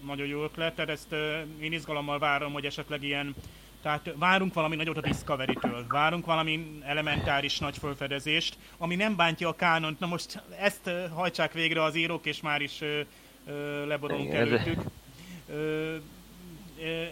Nagyon 0.04 0.26
jó 0.26 0.42
ötlet, 0.42 0.78
ezt 0.78 1.12
én 1.60 1.72
izgalommal 1.72 2.18
várom, 2.18 2.52
hogy 2.52 2.64
esetleg 2.64 3.02
ilyen 3.02 3.34
tehát 3.86 4.14
várunk 4.14 4.54
valami 4.54 4.76
nagyot 4.76 4.96
a 4.96 5.00
Discovery-től, 5.00 5.86
várunk 5.88 6.26
valami 6.26 6.80
elementáris 6.84 7.58
nagy 7.58 7.78
felfedezést, 7.78 8.56
ami 8.78 8.94
nem 8.94 9.16
bántja 9.16 9.48
a 9.48 9.54
kánont. 9.54 9.98
Na 9.98 10.06
most 10.06 10.42
ezt 10.58 10.90
hajtsák 11.14 11.52
végre 11.52 11.82
az 11.82 11.94
írók, 11.94 12.26
és 12.26 12.40
már 12.40 12.60
is 12.60 12.80
ö, 12.80 13.00
ö, 13.46 13.86
leborulunk 13.86 14.28
Igen, 14.28 14.40
előttük. 14.40 14.80
Ö, 15.50 15.96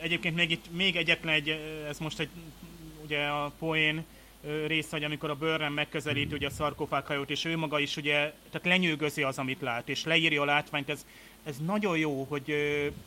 egyébként 0.02 0.36
még 0.36 0.50
itt 0.50 0.64
még 0.70 0.96
egyetlen 0.96 1.34
egy, 1.34 1.48
ez 1.88 1.98
most 1.98 2.20
egy 2.20 2.28
ugye 3.04 3.24
a 3.26 3.52
poén 3.58 4.04
rész, 4.66 4.90
hogy 4.90 5.04
amikor 5.04 5.30
a 5.30 5.34
bőrren 5.34 5.72
megközelíti 5.72 6.34
ugye 6.34 6.46
a 6.46 6.50
szarkofághajót, 6.50 7.30
és 7.30 7.44
ő 7.44 7.56
maga 7.56 7.78
is 7.78 7.96
ugye, 7.96 8.16
tehát 8.50 8.66
lenyűgözi 8.66 9.22
az, 9.22 9.38
amit 9.38 9.60
lát, 9.60 9.88
és 9.88 10.04
leírja 10.04 10.42
a 10.42 10.44
látványt, 10.44 10.90
ez, 10.90 11.06
ez 11.44 11.56
nagyon 11.66 11.98
jó, 11.98 12.26
hogy, 12.28 12.54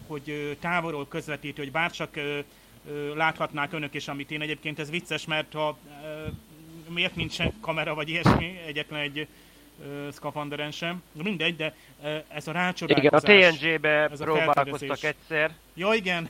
hogy 0.08 0.58
távolról 0.60 1.08
közvetíti, 1.08 1.62
hogy 1.62 1.72
bárcsak 1.72 2.20
láthatnák 3.16 3.74
önök 3.74 3.94
is, 3.94 4.08
amit 4.08 4.32
én 4.32 4.42
egyébként 4.42 4.80
ez 4.80 4.90
vicces, 4.90 5.26
mert 5.26 5.54
ha 5.54 5.78
miért 6.90 7.16
nincs 7.16 7.38
kamera 7.62 7.94
vagy 7.94 8.10
ilyesmi, 8.10 8.60
egyetlen 8.68 9.00
egy 9.00 9.28
szkafanderen 10.12 10.72
sem. 10.72 11.04
Mindegy, 11.24 11.56
de 11.56 11.76
ez 12.28 12.48
a 12.48 12.52
rácsodálkozás. 12.52 13.24
Igen, 13.24 13.50
a 13.50 13.52
TNG-be 13.52 14.10
próbálkoztak 14.18 15.04
egyszer. 15.04 15.52
Ja, 15.74 15.94
igen. 15.94 16.30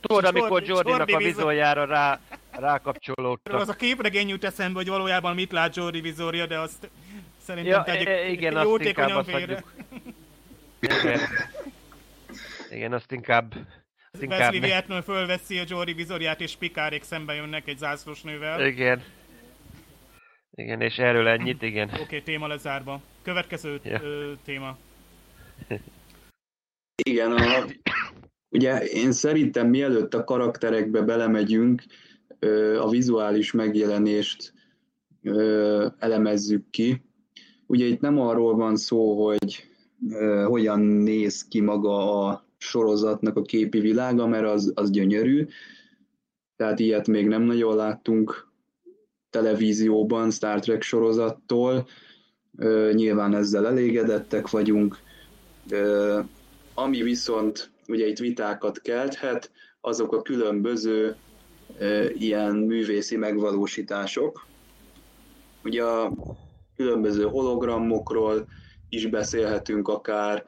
Tudod, 0.00 0.24
amikor 0.24 0.62
Jordinak 0.62 1.08
a 1.08 1.16
vizorjára 1.16 1.84
rá, 1.84 2.20
rákapcsolódtak. 2.50 3.60
Az 3.60 3.68
a 3.68 3.74
képregény 3.74 4.28
jut 4.28 4.44
eszembe, 4.44 4.78
hogy 4.78 4.88
valójában 4.88 5.34
mit 5.34 5.52
lát 5.52 5.76
Jordi 5.76 6.00
vizorja, 6.00 6.46
de 6.46 6.58
azt 6.58 6.88
szerintem 7.42 7.72
ja, 7.72 7.82
tegyük 7.82 8.08
e, 8.08 8.28
igen, 8.28 8.56
azt 8.56 9.30
félre. 9.30 9.64
Igen. 10.80 11.20
igen, 12.70 12.92
azt 12.92 13.12
inkább 13.12 13.54
Wesley 14.26 14.60
Vietnam 14.60 15.02
fölveszi 15.02 15.58
a 15.58 15.64
Jory 15.66 15.92
vizorját, 15.92 16.40
és 16.40 16.56
Pikárék 16.56 17.02
szembe 17.02 17.34
jönnek 17.34 17.68
egy 17.68 17.78
zászlós 17.78 18.22
nővel. 18.22 18.66
Igen. 18.66 19.02
Igen, 20.58 20.80
és 20.80 20.98
erről 20.98 21.28
ennyit, 21.28 21.62
igen. 21.62 21.88
Oké, 21.88 22.02
okay, 22.02 22.22
téma 22.22 22.46
lezárva. 22.46 23.00
Következő 23.22 23.80
ja. 23.82 24.00
ö, 24.02 24.32
téma. 24.44 24.76
Igen, 27.02 27.32
a, 27.32 27.64
ugye 28.48 28.78
én 28.84 29.12
szerintem 29.12 29.68
mielőtt 29.68 30.14
a 30.14 30.24
karakterekbe 30.24 31.02
belemegyünk, 31.02 31.82
ö, 32.38 32.80
a 32.80 32.88
vizuális 32.88 33.52
megjelenést 33.52 34.52
ö, 35.22 35.86
elemezzük 35.98 36.70
ki. 36.70 37.02
Ugye 37.66 37.84
itt 37.84 38.00
nem 38.00 38.20
arról 38.20 38.54
van 38.54 38.76
szó, 38.76 39.26
hogy 39.26 39.64
ö, 40.10 40.44
hogyan 40.48 40.80
néz 40.80 41.48
ki 41.48 41.60
maga 41.60 42.26
a 42.26 42.47
sorozatnak 42.58 43.36
a 43.36 43.42
képi 43.42 43.80
világa, 43.80 44.26
mert 44.26 44.46
az, 44.46 44.72
az 44.74 44.90
gyönyörű. 44.90 45.46
Tehát 46.56 46.78
ilyet 46.78 47.06
még 47.06 47.26
nem 47.26 47.42
nagyon 47.42 47.76
láttunk 47.76 48.48
televízióban, 49.30 50.30
Star 50.30 50.60
Trek 50.60 50.82
sorozattól. 50.82 51.88
Nyilván 52.92 53.34
ezzel 53.34 53.66
elégedettek 53.66 54.50
vagyunk. 54.50 54.98
Ami 56.74 57.02
viszont 57.02 57.70
ugye 57.88 58.06
itt 58.06 58.18
vitákat 58.18 58.80
kelthet, 58.80 59.50
azok 59.80 60.12
a 60.12 60.22
különböző 60.22 61.16
ilyen 62.12 62.56
művészi 62.56 63.16
megvalósítások. 63.16 64.46
Ugye 65.64 65.82
a 65.82 66.12
különböző 66.76 67.22
hologramokról 67.22 68.48
is 68.88 69.06
beszélhetünk 69.06 69.88
akár, 69.88 70.44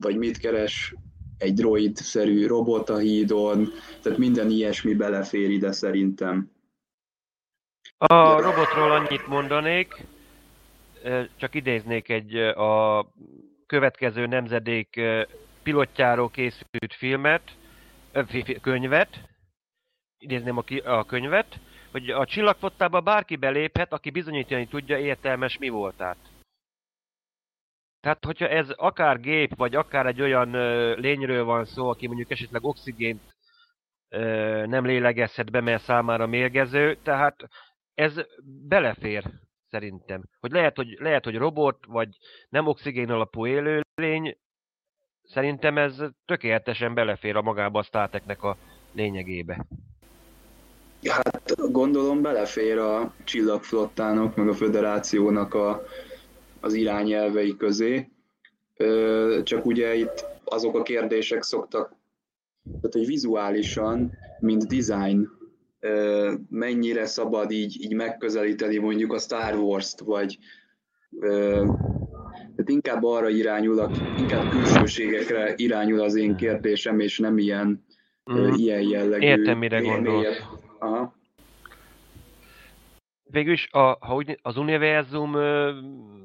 vagy 0.00 0.16
mit 0.16 0.38
keres 0.38 0.94
egy 1.38 1.54
droid-szerű 1.54 2.46
robot 2.46 2.90
a 2.90 2.96
hídon, 2.96 3.68
tehát 4.02 4.18
minden 4.18 4.50
ilyesmi 4.50 4.94
belefér 4.94 5.50
ide 5.50 5.72
szerintem. 5.72 6.50
A 7.96 8.40
robotról 8.40 8.90
annyit 8.90 9.26
mondanék, 9.26 10.04
csak 11.36 11.54
idéznék 11.54 12.08
egy 12.08 12.36
a 12.36 13.06
következő 13.66 14.26
nemzedék 14.26 15.00
pilotjáról 15.62 16.30
készült 16.30 16.94
filmet, 16.96 17.42
könyvet, 18.60 19.20
idézném 20.18 20.56
a, 20.58 20.64
a 20.84 21.04
könyvet, 21.04 21.58
hogy 21.90 22.10
a 22.10 22.26
csillagfottába 22.26 23.00
bárki 23.00 23.36
beléphet, 23.36 23.92
aki 23.92 24.10
bizonyítani 24.10 24.66
tudja 24.66 24.98
értelmes 24.98 25.58
mi 25.58 25.68
voltát. 25.68 26.16
Tehát, 28.00 28.24
hogyha 28.24 28.48
ez 28.48 28.70
akár 28.70 29.20
gép, 29.20 29.56
vagy 29.56 29.74
akár 29.74 30.06
egy 30.06 30.20
olyan 30.20 30.54
ö, 30.54 30.94
lényről 30.94 31.44
van 31.44 31.64
szó, 31.64 31.88
aki 31.88 32.06
mondjuk 32.06 32.30
esetleg 32.30 32.64
oxigént 32.64 33.22
ö, 34.08 34.66
nem 34.66 34.84
lélegezhet 34.84 35.50
be, 35.50 35.60
mert 35.60 35.82
számára 35.82 36.26
mérgező, 36.26 36.98
tehát 37.02 37.48
ez 37.94 38.14
belefér 38.68 39.24
szerintem. 39.70 40.22
Hogy 40.40 40.50
lehet, 40.50 40.76
hogy, 40.76 40.96
lehet, 41.00 41.24
hogy 41.24 41.36
robot, 41.36 41.78
vagy 41.86 42.08
nem 42.48 42.66
oxigén 42.66 43.10
alapú 43.10 43.46
élőlény, 43.46 44.36
szerintem 45.22 45.78
ez 45.78 46.02
tökéletesen 46.24 46.94
belefér 46.94 47.36
a 47.36 47.42
magába 47.42 47.78
a 47.78 47.82
Star 47.82 48.10
a 48.26 48.56
lényegébe. 48.92 49.66
Hát 51.08 51.70
gondolom 51.72 52.22
belefér 52.22 52.78
a 52.78 53.14
csillagflottának, 53.24 54.36
meg 54.36 54.48
a 54.48 54.54
föderációnak 54.54 55.54
a, 55.54 55.82
az 56.60 56.74
irányelvei 56.74 57.56
közé. 57.56 58.08
Csak 59.42 59.66
ugye 59.66 59.94
itt 59.94 60.24
azok 60.44 60.76
a 60.76 60.82
kérdések 60.82 61.42
szoktak, 61.42 61.96
tehát 62.64 62.92
hogy 62.92 63.06
vizuálisan, 63.06 64.12
mint 64.40 64.66
design, 64.66 65.28
mennyire 66.50 67.06
szabad 67.06 67.50
így, 67.50 67.82
így 67.82 67.94
megközelíteni 67.94 68.78
mondjuk 68.78 69.12
a 69.12 69.18
Star 69.18 69.54
Wars-t, 69.54 70.00
vagy 70.00 70.38
tehát 72.30 72.68
inkább 72.70 73.04
arra 73.04 73.28
irányul, 73.28 73.90
inkább 74.18 74.50
külsőségekre 74.50 75.52
irányul 75.56 76.00
az 76.00 76.14
én 76.14 76.36
kérdésem, 76.36 77.00
és 77.00 77.18
nem 77.18 77.38
ilyen, 77.38 77.84
mm. 78.32 78.52
ilyen 78.52 78.82
jellegű. 78.82 79.26
Értem, 79.26 79.58
mire 79.58 79.80
gondolsz. 79.80 80.38
Aha. 80.78 81.17
Végülis 83.30 83.68
a, 83.70 84.06
ha 84.06 84.14
úgy, 84.14 84.38
az 84.42 84.56
univerzum 84.56 85.32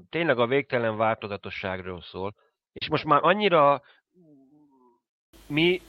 tényleg 0.09 0.39
a 0.39 0.47
végtelen 0.47 0.97
változatosságról 0.97 2.01
szól. 2.01 2.35
És 2.73 2.89
most 2.89 3.05
már 3.05 3.19
annyira 3.23 3.81
mi, 5.47 5.81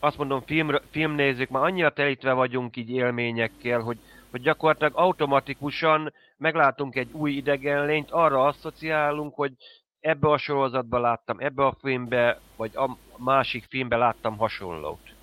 azt 0.00 0.18
mondom, 0.18 0.40
film, 0.40 0.70
filmnézők, 0.90 1.48
már 1.48 1.62
annyira 1.62 1.90
telítve 1.90 2.32
vagyunk 2.32 2.76
így 2.76 2.90
élményekkel, 2.90 3.80
hogy, 3.80 3.98
hogy 4.30 4.40
gyakorlatilag 4.40 4.92
automatikusan 4.96 6.12
meglátunk 6.36 6.96
egy 6.96 7.12
új 7.12 7.32
idegen 7.32 7.86
lényt, 7.86 8.10
arra 8.10 8.44
asszociálunk, 8.44 9.34
hogy 9.34 9.52
ebbe 10.00 10.28
a 10.28 10.38
sorozatban 10.38 11.00
láttam, 11.00 11.36
ebbe 11.40 11.64
a 11.64 11.76
filmbe, 11.80 12.40
vagy 12.56 12.76
a 12.76 12.96
másik 13.18 13.64
filmbe 13.68 13.96
láttam 13.96 14.36
hasonlót 14.36 15.13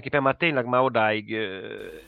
tulajdonképpen 0.00 0.22
már 0.22 0.36
tényleg 0.36 0.66
már 0.66 0.80
odáig, 0.80 1.32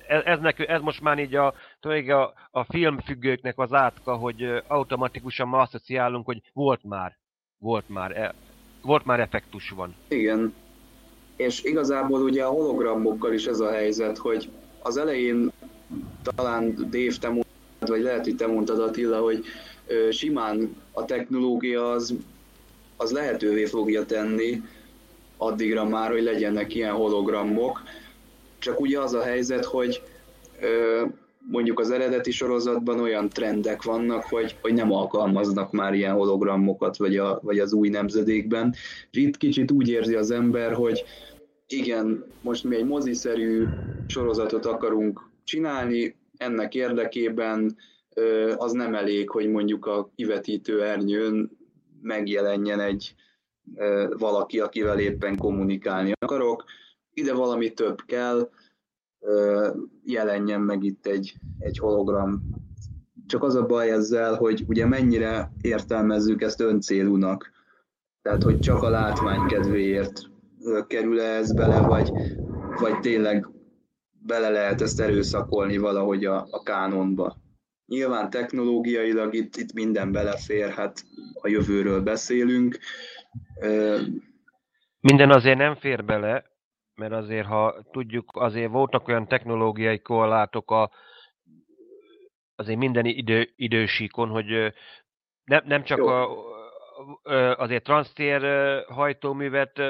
ez, 0.08 0.22
ez, 0.24 0.38
nekő, 0.40 0.64
ez 0.64 0.80
most 0.80 1.00
már 1.00 1.18
így 1.18 1.34
a, 1.34 1.54
a, 1.80 2.34
a 2.50 2.64
filmfüggőknek 2.64 3.58
az 3.58 3.72
átka, 3.72 4.14
hogy 4.14 4.62
automatikusan 4.66 5.48
ma 5.48 5.58
asszociálunk, 5.58 6.24
hogy 6.26 6.40
volt 6.52 6.80
már, 6.84 7.18
volt 7.58 7.88
már, 7.88 8.16
e, 8.16 8.34
volt 8.82 9.04
már 9.04 9.20
effektus 9.20 9.70
van. 9.70 9.94
Igen, 10.08 10.54
és 11.36 11.62
igazából 11.62 12.22
ugye 12.22 12.44
a 12.44 12.50
hologramokkal 12.50 13.32
is 13.32 13.46
ez 13.46 13.60
a 13.60 13.70
helyzet, 13.70 14.18
hogy 14.18 14.50
az 14.82 14.96
elején 14.96 15.52
talán 16.22 16.74
Dave, 16.74 17.14
te 17.20 17.28
mondtad, 17.28 17.88
vagy 17.88 18.02
lehet, 18.02 18.24
hogy 18.24 18.36
te 18.36 18.46
mondtad 18.46 18.80
Attila, 18.80 19.20
hogy 19.20 19.44
simán 20.10 20.76
a 20.92 21.04
technológia 21.04 21.90
az, 21.90 22.14
az 22.96 23.10
lehetővé 23.10 23.64
fogja 23.64 24.04
tenni, 24.06 24.62
addigra 25.40 25.84
már, 25.84 26.10
hogy 26.10 26.22
legyenek 26.22 26.74
ilyen 26.74 26.92
hologramok. 26.92 27.82
Csak 28.58 28.80
ugye 28.80 29.00
az 29.00 29.14
a 29.14 29.22
helyzet, 29.22 29.64
hogy 29.64 30.02
mondjuk 31.50 31.78
az 31.78 31.90
eredeti 31.90 32.30
sorozatban 32.30 33.00
olyan 33.00 33.28
trendek 33.28 33.82
vannak, 33.82 34.24
hogy, 34.24 34.56
hogy 34.60 34.72
nem 34.72 34.92
alkalmaznak 34.92 35.72
már 35.72 35.94
ilyen 35.94 36.14
hologramokat, 36.14 36.96
vagy, 36.96 37.16
a, 37.16 37.40
vagy 37.42 37.58
az 37.58 37.72
új 37.72 37.88
nemzedékben. 37.88 38.74
Itt 39.10 39.36
kicsit 39.36 39.70
úgy 39.70 39.88
érzi 39.88 40.14
az 40.14 40.30
ember, 40.30 40.72
hogy 40.72 41.04
igen, 41.66 42.24
most 42.40 42.64
mi 42.64 42.76
egy 42.76 42.86
moziszerű 42.86 43.64
sorozatot 44.06 44.66
akarunk 44.66 45.30
csinálni, 45.44 46.16
ennek 46.36 46.74
érdekében 46.74 47.76
az 48.56 48.72
nem 48.72 48.94
elég, 48.94 49.30
hogy 49.30 49.48
mondjuk 49.48 49.86
a 49.86 50.10
kivetítő 50.16 50.84
ernyőn 50.84 51.50
megjelenjen 52.02 52.80
egy, 52.80 53.14
valaki, 54.18 54.60
akivel 54.60 54.98
éppen 54.98 55.36
kommunikálni 55.36 56.12
akarok. 56.18 56.64
Ide 57.12 57.34
valami 57.34 57.72
több 57.72 58.00
kell, 58.06 58.50
jelenjen 60.04 60.60
meg 60.60 60.82
itt 60.82 61.06
egy, 61.06 61.34
egy 61.58 61.78
hologram. 61.78 62.42
Csak 63.26 63.42
az 63.42 63.54
a 63.54 63.66
baj 63.66 63.90
ezzel, 63.90 64.34
hogy 64.34 64.64
ugye 64.68 64.86
mennyire 64.86 65.52
értelmezzük 65.60 66.42
ezt 66.42 66.60
öncélúnak. 66.60 67.50
Tehát, 68.22 68.42
hogy 68.42 68.58
csak 68.58 68.82
a 68.82 68.88
látvány 68.88 69.46
kedvéért 69.46 70.30
kerül 70.86 71.20
-e 71.20 71.36
ez 71.36 71.52
bele, 71.52 71.80
vagy, 71.80 72.10
vagy 72.80 73.00
tényleg 73.00 73.48
bele 74.26 74.48
lehet 74.48 74.80
ezt 74.80 75.00
erőszakolni 75.00 75.76
valahogy 75.76 76.24
a, 76.24 76.46
a 76.50 76.62
kánonba. 76.62 77.36
Nyilván 77.86 78.30
technológiailag 78.30 79.34
itt, 79.34 79.56
itt 79.56 79.72
minden 79.72 80.12
belefér, 80.12 80.68
hát 80.68 81.04
a 81.40 81.48
jövőről 81.48 82.00
beszélünk, 82.00 82.78
minden 85.00 85.30
azért 85.30 85.58
nem 85.58 85.74
fér 85.74 86.04
bele, 86.04 86.44
mert 86.94 87.12
azért, 87.12 87.46
ha 87.46 87.84
tudjuk, 87.90 88.30
azért 88.36 88.70
voltak 88.70 89.08
olyan 89.08 89.28
technológiai 89.28 89.98
korlátok 89.98 90.70
a, 90.70 90.90
azért 92.54 92.78
minden 92.78 93.04
idő, 93.04 93.52
idősíkon, 93.56 94.28
hogy 94.28 94.74
nem, 95.44 95.62
nem 95.66 95.82
csak 95.82 95.98
a, 95.98 96.28
azért 97.56 97.84
transztér 97.84 98.42
hajtóművet 98.86 99.80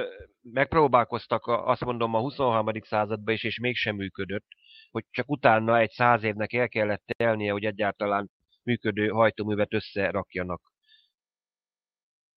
megpróbálkoztak, 0.42 1.46
azt 1.46 1.84
mondom, 1.84 2.14
a 2.14 2.18
23. 2.18 2.68
században 2.80 3.34
is, 3.34 3.44
és 3.44 3.58
mégsem 3.58 3.96
működött, 3.96 4.46
hogy 4.90 5.04
csak 5.10 5.30
utána 5.30 5.78
egy 5.78 5.90
száz 5.90 6.22
évnek 6.22 6.52
el 6.52 6.68
kellett 6.68 7.02
telnie, 7.06 7.52
hogy 7.52 7.64
egyáltalán 7.64 8.30
működő 8.62 9.08
hajtóművet 9.08 9.74
összerakjanak. 9.74 10.69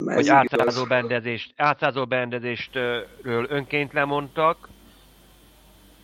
Hogy 0.06 0.30
átszázó 0.30 0.86
berendezést, 0.86 1.54
átszázó 1.56 2.06
berendezéstről 2.06 3.46
önként 3.50 3.94
lemondtak, 3.94 4.70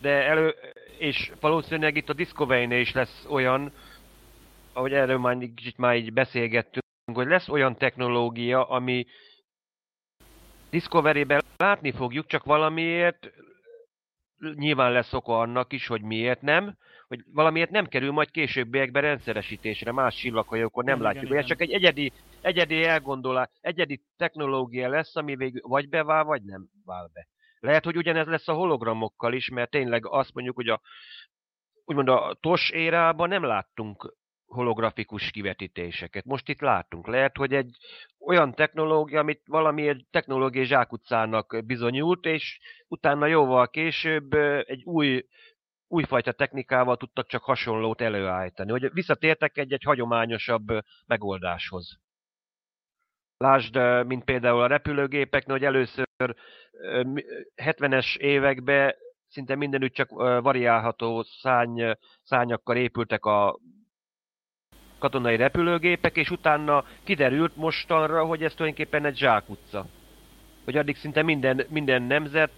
de 0.00 0.10
elő, 0.10 0.54
és 0.98 1.32
valószínűleg 1.40 1.96
itt 1.96 2.08
a 2.08 2.12
discovery 2.12 2.80
is 2.80 2.92
lesz 2.92 3.26
olyan, 3.28 3.72
ahogy 4.72 4.92
erről 4.92 5.18
már 5.18 5.38
kicsit 5.54 5.78
már 5.78 5.96
így 5.96 6.12
beszélgettünk, 6.12 6.84
hogy 7.12 7.26
lesz 7.26 7.48
olyan 7.48 7.76
technológia, 7.76 8.68
ami 8.68 9.06
Discovery-ben 10.70 11.42
látni 11.56 11.92
fogjuk, 11.92 12.26
csak 12.26 12.44
valamiért 12.44 13.30
nyilván 14.54 14.92
lesz 14.92 15.12
oka 15.12 15.38
annak 15.38 15.72
is, 15.72 15.86
hogy 15.86 16.02
miért 16.02 16.42
nem, 16.42 16.76
hogy 17.10 17.24
valamiért 17.32 17.70
nem 17.70 17.86
kerül 17.86 18.10
majd 18.10 18.30
későbbiekben 18.30 19.02
rendszeresítésre, 19.02 19.92
más 19.92 20.14
csillaghajókon 20.14 20.84
nem 20.84 20.94
igen, 20.98 21.06
látjuk. 21.06 21.30
Igen. 21.30 21.38
Ez 21.38 21.44
csak 21.46 21.60
egy 21.60 21.70
egyedi, 21.70 22.12
egyedi 22.40 22.84
elgondolás, 22.84 23.48
egyedi 23.60 24.02
technológia 24.16 24.88
lesz, 24.88 25.16
ami 25.16 25.36
végül 25.36 25.60
vagy 25.62 25.88
bevál, 25.88 26.24
vagy 26.24 26.42
nem 26.42 26.68
vál 26.84 27.10
be. 27.12 27.28
Lehet, 27.60 27.84
hogy 27.84 27.96
ugyanez 27.96 28.26
lesz 28.26 28.48
a 28.48 28.52
hologramokkal 28.52 29.32
is, 29.32 29.48
mert 29.48 29.70
tényleg 29.70 30.06
azt 30.06 30.34
mondjuk, 30.34 30.56
hogy 30.56 30.68
a 30.68 30.80
úgymond 31.84 32.08
a 32.08 32.36
TOS 32.40 32.70
érában 32.70 33.28
nem 33.28 33.44
láttunk 33.44 34.14
holografikus 34.46 35.30
kivetítéseket. 35.30 36.24
Most 36.24 36.48
itt 36.48 36.60
látunk. 36.60 37.06
Lehet, 37.06 37.36
hogy 37.36 37.54
egy 37.54 37.76
olyan 38.18 38.54
technológia, 38.54 39.20
amit 39.20 39.42
valami 39.46 39.96
technológiai 40.10 40.64
zsákutcának 40.64 41.62
bizonyult, 41.64 42.26
és 42.26 42.58
utána 42.88 43.26
jóval 43.26 43.68
később 43.68 44.32
egy 44.66 44.82
új 44.84 45.24
újfajta 45.90 46.32
technikával 46.32 46.96
tudtak 46.96 47.26
csak 47.26 47.42
hasonlót 47.42 48.00
előállítani, 48.00 48.70
hogy 48.70 48.92
visszatértek 48.92 49.58
egy-egy 49.58 49.82
hagyományosabb 49.82 50.66
megoldáshoz. 51.06 51.98
Lásd, 53.36 54.04
mint 54.06 54.24
például 54.24 54.60
a 54.60 54.66
repülőgépeknél, 54.66 55.56
hogy 55.56 55.64
először 55.66 56.06
70-es 57.56 58.16
években 58.16 58.94
szinte 59.28 59.54
mindenütt 59.54 59.94
csak 59.94 60.10
variálható 60.42 61.22
szány, 61.22 61.96
szányakkal 62.22 62.76
épültek 62.76 63.24
a 63.24 63.58
katonai 64.98 65.36
repülőgépek, 65.36 66.16
és 66.16 66.30
utána 66.30 66.84
kiderült 67.04 67.56
mostanra, 67.56 68.24
hogy 68.24 68.42
ez 68.42 68.54
tulajdonképpen 68.54 69.04
egy 69.04 69.16
zsákutca. 69.16 69.86
Hogy 70.64 70.76
addig 70.76 70.96
szinte 70.96 71.22
minden, 71.22 71.66
minden 71.68 72.02
nemzet, 72.02 72.50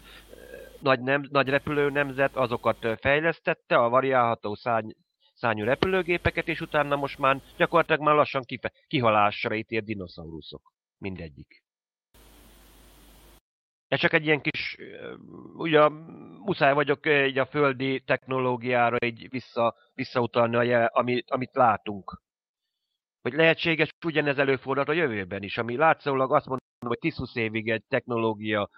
nagy, 0.83 1.01
nem, 1.01 1.27
nagy 1.31 1.49
repülő 1.49 1.91
nemzet 1.91 2.37
azokat 2.37 3.01
fejlesztette, 3.01 3.77
a 3.77 3.89
variálható 3.89 4.55
szány, 4.55 4.95
szányú 5.35 5.65
repülőgépeket, 5.65 6.49
és 6.49 6.61
utána 6.61 6.97
most 6.97 7.19
már 7.19 7.41
gyakorlatilag 7.57 8.01
már 8.01 8.15
lassan 8.15 8.43
kife, 8.43 8.73
kihalásra 8.87 9.55
ítér 9.55 9.83
dinoszauruszok. 9.83 10.73
Mindegyik. 10.99 11.63
Ez 13.89 13.99
csak 13.99 14.13
egy 14.13 14.25
ilyen 14.25 14.41
kis, 14.41 14.77
ugye 15.55 15.89
muszáj 16.45 16.75
vagyok 16.75 17.07
egy 17.07 17.39
a 17.39 17.47
földi 17.47 18.01
technológiára 18.01 18.97
így 19.05 19.29
vissza, 19.29 19.75
visszautalni, 19.95 20.73
amit, 20.73 21.31
amit 21.31 21.55
látunk. 21.55 22.23
Hogy 23.23 23.33
lehetséges 23.33 23.89
ugyanez 24.05 24.39
előfordulhat 24.39 24.89
a 24.89 24.93
jövőben 24.93 25.43
is, 25.43 25.59
ami 25.59 25.77
látszólag 25.77 26.33
azt 26.33 26.47
mondom, 26.47 26.67
hogy 26.79 26.99
10-20 27.01 27.37
évig 27.37 27.71
egy 27.71 27.85
technológia 27.89 28.71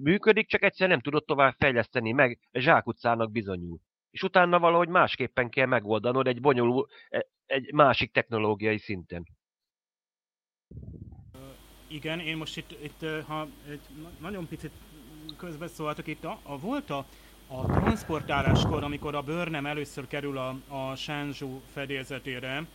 működik, 0.00 0.48
csak 0.48 0.62
egyszer 0.62 0.88
nem 0.88 1.00
tudott 1.00 1.26
tovább 1.26 1.54
fejleszteni 1.58 2.12
meg, 2.12 2.38
zsákutcának 2.52 3.30
bizonyul. 3.30 3.78
És 4.10 4.22
utána 4.22 4.58
valahogy 4.58 4.88
másképpen 4.88 5.48
kell 5.50 5.66
megoldanod 5.66 6.26
egy 6.26 6.40
bonyolult, 6.40 6.90
e, 7.08 7.26
egy 7.46 7.72
másik 7.72 8.12
technológiai 8.12 8.78
szinten. 8.78 9.26
Igen, 11.86 12.20
én 12.20 12.36
most 12.36 12.56
itt, 12.56 12.70
itt 12.82 13.24
ha 13.26 13.46
egy 13.68 13.80
nagyon 14.20 14.48
picit 14.48 14.72
közbeszólhatok, 15.36 16.06
itt 16.06 16.24
a, 16.24 16.40
a 16.42 16.58
volt 16.58 16.90
a, 16.90 17.06
a 17.46 17.66
transportáláskor, 17.66 18.82
amikor 18.82 19.14
a 19.14 19.22
bőrnem 19.22 19.66
először 19.66 20.06
kerül 20.06 20.38
a, 20.38 20.56
a 20.68 20.94
Shenzhou 20.94 21.60
fedélzetére, 21.72 22.66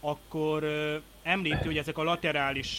akkor 0.00 0.62
ö, 0.62 0.96
említi, 1.22 1.64
hogy 1.64 1.78
ezek 1.78 1.98
a 1.98 2.02
laterális, 2.02 2.78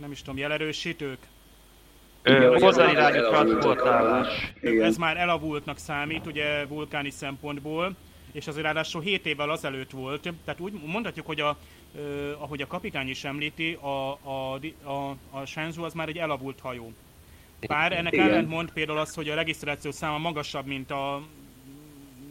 nem 0.00 0.10
is 0.10 0.20
tudom, 0.20 0.36
jelerősítők, 0.36 1.18
Hozzáirányú 2.60 3.22
transportálás. 3.28 4.52
Ez 4.60 4.96
már 4.96 5.16
elavultnak 5.16 5.78
számít, 5.78 6.26
ugye 6.26 6.66
vulkáni 6.66 7.10
szempontból, 7.10 7.94
és 8.32 8.46
azért 8.46 8.64
ráadásul 8.64 9.00
7 9.00 9.26
évvel 9.26 9.50
azelőtt 9.50 9.90
volt, 9.90 10.32
tehát 10.44 10.60
úgy 10.60 10.72
mondhatjuk, 10.86 11.26
hogy 11.26 11.40
a, 11.40 11.56
ahogy 12.38 12.62
a 12.62 12.66
kapitány 12.66 13.08
is 13.08 13.24
említi, 13.24 13.78
a, 13.80 14.18
a, 14.22 14.58
a, 14.82 15.16
a 15.30 15.44
Shenzhou 15.44 15.84
az 15.84 15.92
már 15.92 16.08
egy 16.08 16.18
elavult 16.18 16.60
hajó. 16.60 16.92
Bár 17.66 17.92
ennek 17.92 18.16
ellent 18.16 18.48
mond 18.48 18.72
például 18.72 18.98
az, 18.98 19.14
hogy 19.14 19.28
a 19.28 19.34
regisztráció 19.34 19.90
száma 19.90 20.18
magasabb, 20.18 20.66
mint 20.66 20.90
a 20.90 21.22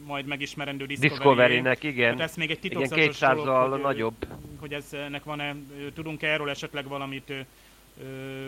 majd 0.06 0.26
megismerendő 0.26 0.86
Discovery. 0.86 1.14
Discovery-nek, 1.14 1.82
igen. 1.82 2.16
Tehát 2.16 2.30
ez 2.30 2.36
még 2.36 2.50
egy 2.50 2.58
titokzatos 2.58 3.16
igen, 3.16 3.34
dolog, 3.36 3.70
hogy, 3.70 3.80
nagyobb. 3.80 4.26
Hogy 4.60 4.72
ez, 4.72 4.92
ennek 4.92 5.24
van-e, 5.24 5.54
tudunk 5.94 6.22
-e 6.22 6.26
erről 6.26 6.50
esetleg 6.50 6.88
valamit, 6.88 7.32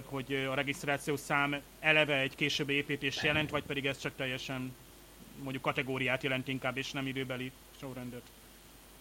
hogy 0.05 0.47
a 0.51 0.55
regisztráció 0.55 1.17
szám 1.17 1.57
eleve 1.81 2.21
egy 2.21 2.35
későbbi 2.35 2.73
építés 2.73 3.23
jelent, 3.23 3.51
vagy 3.51 3.63
pedig 3.63 3.87
ez 3.87 3.99
csak 3.99 4.13
teljesen 4.17 4.77
mondjuk 5.43 5.63
kategóriát 5.63 6.23
jelent 6.23 6.49
inkább, 6.49 6.77
és 6.77 6.93
nem 6.93 7.07
időbeli 7.07 7.53
sorrendet? 7.81 8.23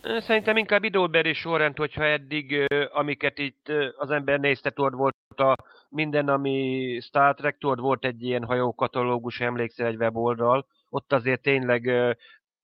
Szerintem 0.02 0.58
inkább 0.58 0.84
időbeli 0.84 1.34
sorrend, 1.34 1.78
hogyha 1.78 2.04
eddig, 2.04 2.66
amiket 2.92 3.38
itt 3.38 3.72
az 3.98 4.12
ember 4.12 4.40
nézte, 4.40 4.70
tudod, 4.70 4.94
volt 4.94 5.16
a 5.36 5.56
minden, 5.90 6.28
ami 6.28 7.00
Star 7.02 7.36
Trek, 7.36 7.58
tudod, 7.58 7.80
volt 7.80 8.06
egy 8.06 8.24
ilyen 8.24 8.44
hajókatalógus, 8.44 9.40
emlékszel 9.40 9.88
egy 9.88 9.96
weboldal, 9.96 10.68
ott 10.90 11.14
azért 11.14 11.42
tényleg 11.42 11.92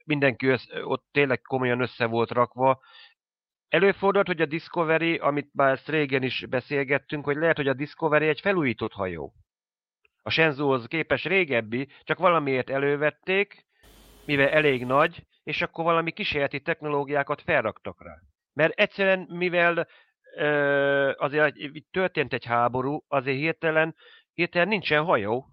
mindenki 0.06 0.48
össze, 0.48 0.86
ott 0.86 1.06
tényleg 1.12 1.42
komolyan 1.42 1.82
össze 1.82 2.06
volt 2.06 2.32
rakva. 2.32 2.80
Előfordult, 3.70 4.28
hogy 4.28 4.42
a 4.42 4.46
Discovery, 4.46 5.18
amit 5.18 5.50
már 5.54 5.72
ezt 5.72 5.90
régen 5.90 6.24
is 6.24 6.46
beszélgettünk, 6.50 7.26
hogy 7.26 7.36
lehet, 7.36 7.56
hogy 7.56 7.68
a 7.68 7.74
Discovery 7.74 8.28
egy 8.28 8.40
felújított 8.40 8.94
hajó. 8.94 9.34
A 10.22 10.30
Shenzhouhoz 10.30 10.86
képes 10.86 11.24
régebbi, 11.24 11.88
csak 12.04 12.18
valamiért 12.18 12.70
elővették, 12.70 13.66
mivel 14.26 14.50
elég 14.50 14.86
nagy, 14.86 15.26
és 15.44 15.62
akkor 15.62 15.84
valami 15.84 16.12
kísérleti 16.12 16.62
technológiákat 16.62 17.42
felraktak 17.42 18.04
rá. 18.04 18.14
Mert 18.54 18.80
egyszerűen, 18.80 19.20
mivel 19.20 19.88
ö, 20.36 21.12
azért 21.18 21.56
történt 21.92 22.34
egy 22.34 22.46
háború, 22.46 23.04
azért 23.08 23.38
hirtelen, 23.38 23.96
hirtelen 24.34 24.68
nincsen 24.68 25.04
hajó. 25.04 25.46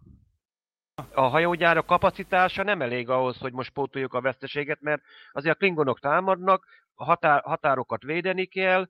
A 1.13 1.21
hajógyára 1.21 1.83
kapacitása 1.83 2.63
nem 2.63 2.83
elég 2.83 3.09
ahhoz, 3.09 3.39
hogy 3.39 3.53
most 3.53 3.73
pótoljuk 3.73 4.15
a 4.15 4.21
veszteséget, 4.21 4.81
mert 4.81 5.03
azért 5.33 5.55
a 5.55 5.59
klingonok 5.59 6.01
támadnak, 6.01 6.67
a 6.95 7.05
határ, 7.05 7.43
határokat 7.43 8.03
védeni 8.03 8.47
kell, 8.47 8.89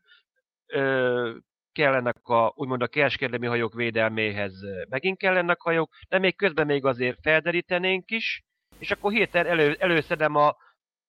ö, 0.66 1.36
kellenek 1.72 2.28
a, 2.28 2.52
úgymond 2.54 2.82
a 2.82 2.86
kereskedelmi 2.86 3.46
hajók 3.46 3.74
védelméhez 3.74 4.52
megint 4.88 5.18
kellenek 5.18 5.60
hajók, 5.60 5.90
de 6.08 6.18
még 6.18 6.36
közben 6.36 6.66
még 6.66 6.84
azért 6.84 7.18
felderítenénk 7.22 8.10
is, 8.10 8.44
és 8.78 8.90
akkor 8.90 9.12
hirtelen 9.12 9.52
elő, 9.52 9.76
előszedem 9.78 10.34
a, 10.34 10.56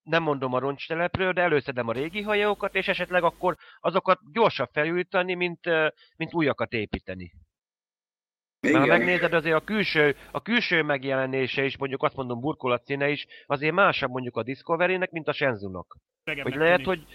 nem 0.03 0.23
mondom 0.23 0.53
a 0.53 0.59
roncstelepről, 0.59 1.33
de 1.33 1.41
előszedem 1.41 1.87
a 1.87 1.93
régi 1.93 2.21
hajókat, 2.21 2.75
és 2.75 2.87
esetleg 2.87 3.23
akkor 3.23 3.55
azokat 3.79 4.19
gyorsabb 4.31 4.69
felújítani, 4.71 5.33
mint, 5.33 5.69
mint 6.15 6.33
újakat 6.33 6.73
építeni. 6.73 7.31
Igen. 8.59 8.79
Mert 8.79 8.91
ha 8.91 8.97
megnézed, 8.97 9.33
azért 9.33 9.55
a 9.55 9.63
külső, 9.63 10.15
a 10.31 10.41
külső 10.41 10.81
megjelenése 10.81 11.63
is, 11.63 11.77
mondjuk 11.77 12.03
azt 12.03 12.15
mondom 12.15 12.39
burkolat 12.39 12.83
színe 12.85 13.09
is, 13.09 13.25
azért 13.45 13.73
másabb 13.73 14.09
mondjuk 14.09 14.37
a 14.37 14.43
Discovery-nek, 14.43 15.11
mint 15.11 15.27
a 15.27 15.33
Shenzhou-nak. 15.33 15.97
Hogy 16.23 16.55
lehet, 16.55 16.83
hogy 16.83 17.05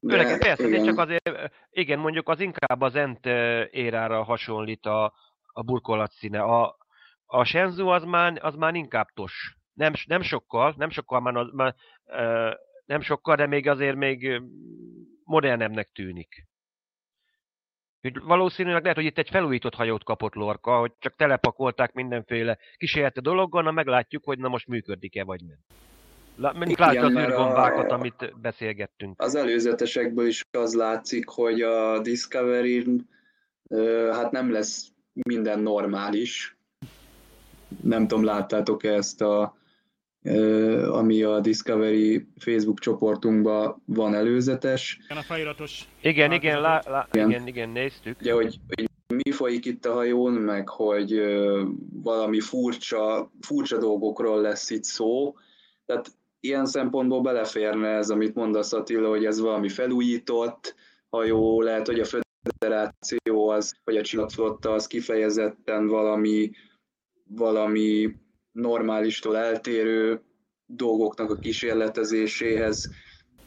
de, 0.00 0.14
Öreg, 0.14 0.38
persze, 0.38 0.68
igen. 0.68 0.84
csak 0.84 0.98
azért, 0.98 1.52
igen, 1.70 1.98
mondjuk 1.98 2.28
az 2.28 2.40
inkább 2.40 2.80
az 2.80 2.94
Ent 2.94 3.26
érára 3.70 4.22
hasonlít 4.22 4.86
a, 4.86 5.12
a 5.46 5.62
burkolat 5.62 6.10
színe. 6.10 6.40
A, 6.40 6.76
a 7.26 7.44
Shenzhou 7.44 7.88
az 7.88 8.04
már, 8.04 8.38
az 8.40 8.54
már 8.54 8.74
inkább 8.74 9.06
tos. 9.14 9.56
Nem, 9.72 9.92
nem 10.06 10.22
sokkal, 10.22 10.74
nem 10.76 10.90
sokkal 10.90 11.20
már, 11.20 11.34
már 11.52 11.74
nem 12.86 13.00
sokkal, 13.00 13.36
de 13.36 13.46
még 13.46 13.68
azért 13.68 13.96
még 13.96 14.42
modernebbnek 15.24 15.88
tűnik. 15.88 16.46
Úgy 18.02 18.20
valószínűleg 18.22 18.82
lehet, 18.82 18.96
hogy 18.96 19.06
itt 19.06 19.18
egy 19.18 19.30
felújított 19.30 19.74
hajót 19.74 20.04
kapott 20.04 20.34
Lorca, 20.34 20.78
hogy 20.78 20.92
csak 20.98 21.16
telepakolták 21.16 21.92
mindenféle 21.92 22.58
kísérleti 22.76 23.20
dologgal, 23.20 23.62
na 23.62 23.70
meglátjuk, 23.70 24.24
hogy 24.24 24.38
na 24.38 24.48
most 24.48 24.66
működik-e 24.66 25.24
vagy 25.24 25.40
nem. 25.44 25.58
Mint 26.58 26.78
látja 26.78 27.04
az 27.04 27.14
űrgombákat, 27.14 27.90
amit 27.90 28.40
beszélgettünk. 28.40 29.22
Az 29.22 29.34
előzetesekből 29.34 30.26
is 30.26 30.44
az 30.50 30.74
látszik, 30.74 31.28
hogy 31.28 31.60
a 31.60 31.98
discovery 31.98 32.84
hát 34.12 34.30
nem 34.30 34.52
lesz 34.52 34.92
minden 35.12 35.58
normális. 35.58 36.56
Nem 37.82 38.06
tudom, 38.06 38.24
láttátok-e 38.24 38.92
ezt 38.92 39.20
a 39.20 39.56
ami 40.90 41.22
a 41.22 41.40
Discovery 41.40 42.26
Facebook 42.36 42.78
csoportunkban 42.78 43.82
van 43.84 44.14
előzetes. 44.14 44.98
Igen, 45.04 45.16
a 45.16 45.22
feliratos. 45.22 45.88
Igen, 46.02 46.32
igen, 46.32 46.60
lá, 46.60 46.82
lá, 46.86 47.08
igen, 47.12 47.30
igen, 47.30 47.46
igen, 47.46 47.68
néztük. 47.68 48.20
Ugye, 48.20 48.32
hogy, 48.32 48.58
hogy 48.68 48.88
mi 49.06 49.30
folyik 49.30 49.64
itt 49.64 49.84
a 49.86 49.92
hajón, 49.92 50.32
meg 50.32 50.68
hogy 50.68 51.22
valami 52.02 52.40
furcsa, 52.40 53.30
furcsa 53.40 53.78
dolgokról 53.78 54.40
lesz 54.40 54.70
itt 54.70 54.84
szó. 54.84 55.34
Tehát 55.86 56.12
ilyen 56.40 56.66
szempontból 56.66 57.20
beleférne 57.20 57.88
ez, 57.88 58.10
amit 58.10 58.34
mondasz 58.34 58.72
Attila, 58.72 59.08
hogy 59.08 59.24
ez 59.24 59.40
valami 59.40 59.68
felújított 59.68 60.74
hajó, 61.08 61.62
lehet, 61.62 61.86
hogy 61.86 62.00
a 62.00 62.20
federáció 62.58 63.48
az, 63.48 63.74
vagy 63.84 63.96
a 63.96 64.02
csillagflotta 64.02 64.72
az 64.72 64.86
kifejezetten 64.86 65.86
valami, 65.86 66.50
valami 67.28 68.16
normálistól 68.56 69.36
eltérő 69.36 70.20
dolgoknak 70.66 71.30
a 71.30 71.36
kísérletezéséhez 71.36 72.90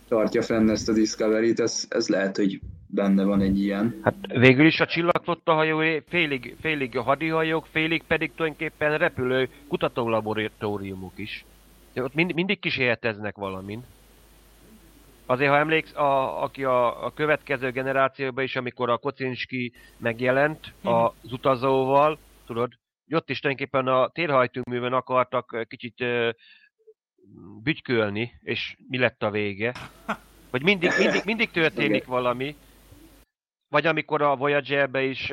tartja 0.07 0.41
fenn 0.41 0.69
ezt 0.69 0.89
a 0.89 0.93
Discovery-t, 0.93 1.59
ez, 1.59 1.85
ez 1.89 2.07
lehet, 2.07 2.37
hogy 2.37 2.59
benne 2.87 3.23
van 3.23 3.41
egy 3.41 3.59
ilyen. 3.59 3.99
Hát 4.03 4.15
végül 4.27 4.65
is 4.65 4.79
a 4.79 4.85
csillagflotta 4.85 5.53
hajói 5.53 5.99
félig, 6.07 6.55
félig 6.61 6.97
a 6.97 7.01
hadihajók, 7.01 7.65
félig 7.71 8.03
pedig 8.07 8.31
tulajdonképpen 8.35 8.97
repülő 8.97 9.49
kutatólaboratóriumok 9.67 11.13
is. 11.15 11.45
De 11.93 12.03
ott 12.03 12.13
mind, 12.13 12.33
mindig 12.33 12.59
kísérleteznek 12.59 13.35
valamin. 13.35 13.83
Azért, 15.25 15.49
ha 15.49 15.57
emléksz, 15.57 15.95
a, 15.95 16.43
aki 16.43 16.63
a, 16.63 17.05
a 17.05 17.13
következő 17.13 17.71
generációban 17.71 18.43
is, 18.43 18.55
amikor 18.55 18.89
a 18.89 18.97
Kocinski 18.97 19.71
megjelent 19.97 20.73
mhm. 20.81 20.93
az 20.93 21.31
utazóval, 21.31 22.17
tudod, 22.45 22.78
ott 23.09 23.29
is 23.29 23.39
tulajdonképpen 23.39 23.87
a 23.87 24.09
térhajtóműben 24.09 24.93
akartak 24.93 25.65
kicsit 25.67 26.05
bütykölni, 27.63 28.39
és 28.41 28.75
mi 28.87 28.97
lett 28.97 29.23
a 29.23 29.29
vége. 29.29 29.73
Hogy 30.51 30.63
mindig, 30.63 30.91
mindig, 30.97 31.21
mindig 31.25 31.51
történik 31.51 32.05
valami. 32.05 32.55
vagy 33.67 33.85
amikor 33.85 34.21
a 34.21 34.35
Voyager-be 34.35 35.03
is, 35.03 35.27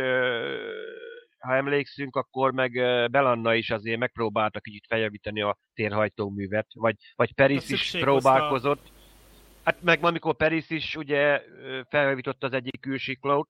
ha 1.39 1.55
emlékszünk, 1.55 2.17
akkor 2.17 2.53
meg 2.53 2.73
Belanna 3.11 3.55
is 3.55 3.71
azért 3.71 3.99
megpróbálta 3.99 4.61
kicsit 4.61 4.85
feljavítani 4.89 5.43
a 5.43 5.59
térhajtóművet, 5.75 6.67
vagy, 6.75 6.97
vagy 7.15 7.35
Peris 7.35 7.71
is 7.71 7.91
próbálkozott. 7.91 8.93
Hát 9.65 9.83
meg 9.83 10.05
amikor 10.05 10.37
Peris 10.37 10.71
is 10.71 10.97
ugye 10.97 11.43
feljavította 11.89 12.47
az 12.47 12.53
egyik 12.53 12.81
külsiklót, 12.81 13.49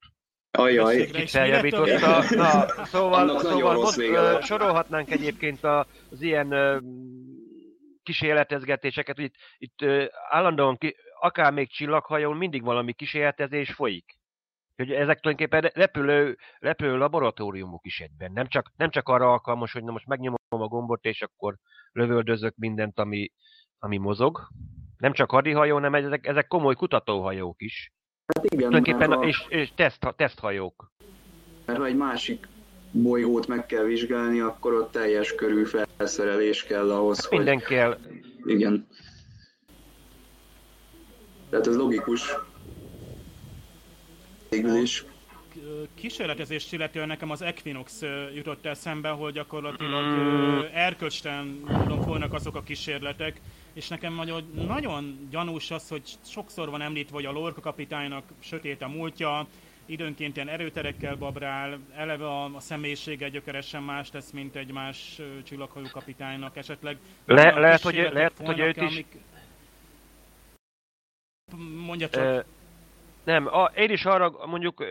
Ajaj. 0.57 1.05
Kicsit 1.05 1.31
feljavította. 1.31 2.35
Na, 2.35 2.67
szóval, 2.85 3.39
szóval 3.39 3.75
most, 3.75 4.45
sorolhatnánk 4.45 5.11
egyébként 5.11 5.65
az 5.65 6.23
ilyen 6.23 6.55
kísérletezgetéseket, 8.03 9.17
hogy 9.17 9.25
itt, 9.25 9.35
itt 9.59 10.09
állandóan, 10.31 10.77
ki, 10.77 10.97
akár 11.21 11.53
még 11.53 11.71
csillaghajón 11.71 12.37
mindig 12.37 12.63
valami 12.63 12.93
kísérletezés 12.93 13.73
folyik. 13.73 14.19
Hogy 14.77 14.93
ezek 14.93 15.21
tulajdonképpen 15.21 15.71
repülő, 15.75 16.37
repülő 16.59 16.97
laboratóriumok 16.97 17.87
is 17.87 18.01
egyben. 18.01 18.33
Nem 18.33 18.49
csak, 18.49 18.73
nem 18.77 18.91
csak 18.91 19.09
arra 19.09 19.31
alkalmas, 19.31 19.73
hogy 19.73 19.85
na 19.85 19.93
most 19.93 20.07
megnyomom 20.07 20.39
a 20.49 20.67
gombot, 20.67 21.05
és 21.05 21.23
akkor 21.23 21.57
lövöldözök 21.93 22.55
mindent, 22.57 22.99
ami, 22.99 23.33
ami 23.79 23.97
mozog. 23.97 24.49
Nem 24.97 25.13
csak 25.13 25.31
hadihajó, 25.31 25.75
hanem 25.75 25.95
ezek, 25.95 26.27
ezek 26.27 26.47
komoly 26.47 26.75
kutatóhajók 26.75 27.63
is. 27.63 27.93
Hát 28.27 28.45
igen, 28.45 28.69
Tulajdonképpen 28.69 29.13
a... 29.13 29.27
és, 29.27 29.45
és 29.49 29.71
teszt, 29.75 30.15
teszthajók. 30.17 30.91
Mert 31.65 31.79
ha 31.79 31.87
egy 31.87 31.97
másik 31.97 32.49
bolygót 32.91 33.47
meg 33.47 33.67
kell 33.67 33.85
vizsgálni, 33.85 34.41
akkor 34.41 34.75
ott 34.75 34.93
teljes 34.93 35.35
körű 35.35 35.65
felszerelés 35.97 36.63
kell 36.65 36.91
ahhoz, 36.91 37.29
Minden 37.31 37.55
hogy... 37.55 37.65
kell. 37.65 37.99
Igen. 38.45 38.87
Tehát 41.51 41.67
ez 41.67 41.77
logikus. 41.77 42.35
Végül 44.51 44.77
is. 44.77 45.05
Kísérletezést 45.95 46.73
illetően 46.73 47.07
nekem 47.07 47.31
az 47.31 47.43
Equinox 47.43 48.03
jutott 48.35 48.67
eszembe, 48.67 49.09
hogy 49.09 49.33
gyakorlatilag 49.33 50.05
mm. 50.05 50.59
erkölcstelen 50.73 51.61
módon 51.67 52.03
folynak 52.03 52.33
azok 52.33 52.57
a 52.57 52.63
kísérletek, 52.63 53.41
és 53.77 53.89
nekem 53.89 54.15
nagyon, 54.15 54.51
nagyon 54.55 55.29
gyanús 55.31 55.71
az, 55.71 55.89
hogy 55.89 56.03
sokszor 56.25 56.71
van 56.71 56.81
említve, 56.81 57.15
hogy 57.15 57.25
a 57.25 57.31
Lorca 57.31 57.61
kapitánynak 57.61 58.25
sötét 58.39 58.83
a 58.83 58.89
múltja, 58.89 59.47
időnként 59.87 60.37
ilyen 60.37 60.49
erőterekkel 60.49 61.17
babrál, 61.17 61.79
eleve 61.95 62.27
a, 62.27 62.45
a 62.45 62.61
személyisége 62.61 63.29
gyökeresen 63.29 63.83
más 63.83 64.11
tesz, 64.11 64.31
mint 64.31 64.57
egy 64.57 64.73
más 64.73 65.21
csillaghajó 65.45 65.87
kapitánynak 65.93 66.57
esetleg. 66.57 66.99
Le, 67.25 67.59
lehet, 67.59 67.81
hogy, 67.81 68.09
lehet, 68.13 68.33
hogy 68.45 68.59
őt 68.59 68.77
is... 68.77 68.93
Amik... 68.93 69.17
Mondja 71.87 72.09
csak. 72.09 72.25
Uh, 72.25 72.45
nem, 73.25 73.47
a, 73.47 73.65
én 73.75 73.91
is 73.91 74.05
arra 74.05 74.47
mondjuk 74.47 74.85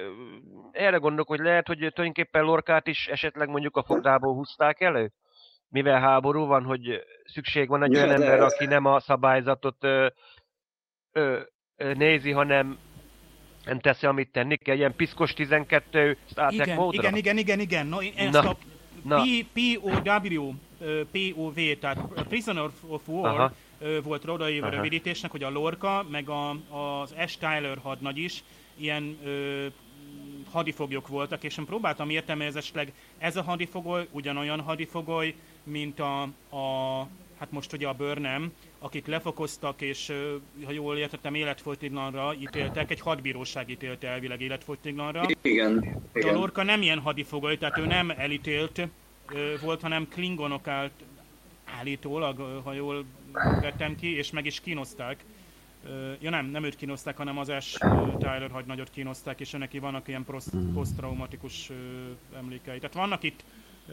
erre 0.72 0.98
gondolok, 0.98 1.28
hogy 1.28 1.40
lehet, 1.40 1.68
hogy 1.68 1.78
tulajdonképpen 1.78 2.44
Lorkát 2.44 2.88
is 2.88 3.08
esetleg 3.08 3.50
mondjuk 3.50 3.78
a 3.78 3.84
fogdából 3.84 4.34
húzták 4.34 4.82
elő? 4.82 5.12
Mivel 5.70 6.00
háború 6.00 6.46
van, 6.46 6.64
hogy 6.64 7.04
szükség 7.24 7.68
van 7.68 7.84
egy 7.84 7.96
olyan 7.96 8.12
ember, 8.12 8.40
aki 8.40 8.66
nem 8.66 8.86
a 8.86 9.00
szabályzatot 9.00 9.84
ö, 9.84 10.08
ö, 11.12 11.40
ö, 11.76 11.94
nézi, 11.94 12.32
hanem 12.32 12.78
nem 13.66 13.80
teszi, 13.80 14.06
amit 14.06 14.32
tenni 14.32 14.56
kell, 14.56 14.76
ilyen 14.76 14.96
piszkos 14.96 15.34
12 15.34 16.18
Star 16.30 16.54
Trek 16.54 16.66
igen, 16.66 16.78
módra. 16.78 17.02
Igen, 17.02 17.16
igen, 17.16 17.38
igen, 17.38 17.60
igen. 17.60 17.88
No, 17.88 18.02
én 18.02 18.14
ezt 18.16 18.32
na, 18.32 18.50
a 18.50 18.58
na. 19.04 19.24
POW, 19.54 20.54
POV, 21.12 21.56
tehát 21.80 22.00
Prisoner 22.28 22.70
of 22.88 23.08
War 23.08 23.28
Aha. 23.28 23.52
volt 24.04 24.28
odaírva 24.28 24.70
rövidítésnek, 24.70 25.32
hogy 25.32 25.44
a 25.44 25.50
Lorca, 25.50 26.06
meg 26.10 26.30
a, 26.30 26.50
az 26.50 27.16
S. 27.28 27.38
Tyler 27.38 27.78
hadnagy 27.84 28.18
is 28.18 28.44
ilyen 28.78 29.18
ö, 29.24 29.66
hadifoglyok 30.52 31.08
voltak, 31.08 31.44
és 31.44 31.58
én 31.58 31.66
próbáltam 31.66 32.10
értelmezni, 32.10 32.50
ez 32.50 32.64
esetleg 32.64 32.94
ez 33.18 33.36
a 33.36 33.44
hadifogoly 33.44 34.08
ugyanolyan 34.12 34.62
hadifogoly, 34.62 35.36
mint 35.66 36.00
a, 36.00 36.22
a 36.56 37.00
hát 37.40 37.52
most 37.52 37.74
ugye 37.74 37.88
a 37.88 37.94
Burnham, 37.94 38.52
akik 38.80 39.06
lefokoztak, 39.06 39.82
és 39.82 40.14
ha 40.66 40.72
jól 40.72 40.98
értettem, 40.98 41.36
életfogytiglanra 41.36 42.34
ítéltek, 42.40 42.92
egy 42.92 43.00
hadbíróság 43.00 43.70
ítélte 43.70 44.08
elvileg 44.08 44.42
életfogytiglanra. 44.42 45.26
Igen. 45.42 46.02
igen. 46.14 46.36
a 46.36 46.38
Lorca 46.38 46.64
nem 46.64 46.82
ilyen 46.82 47.00
hadifogoly, 47.00 47.58
tehát 47.58 47.78
ő 47.78 47.86
nem 47.86 48.10
elítélt 48.10 48.88
volt, 49.62 49.82
hanem 49.82 50.08
klingonok 50.08 50.68
állt 50.68 51.04
állítólag, 51.66 52.62
ha 52.64 52.74
jól 52.74 53.06
vettem 53.62 53.96
ki, 53.96 54.18
és 54.18 54.32
meg 54.32 54.46
is 54.46 54.60
kínozták. 54.60 55.24
Ja 56.20 56.30
nem, 56.30 56.46
nem 56.46 56.64
őt 56.64 56.76
kínozták, 56.76 57.18
hanem 57.18 57.38
az 57.38 57.52
S. 57.60 57.78
Tyler 58.18 58.52
nagyot 58.66 58.90
kínozták, 58.90 59.40
és 59.40 59.52
neki 59.52 59.80
vannak 59.80 60.08
ilyen 60.08 60.26
hmm. 60.28 60.74
posztraumatikus 60.74 61.72
emlékei. 62.36 62.80
Tehát 62.80 62.96
vannak 62.96 63.24
itt 63.24 63.44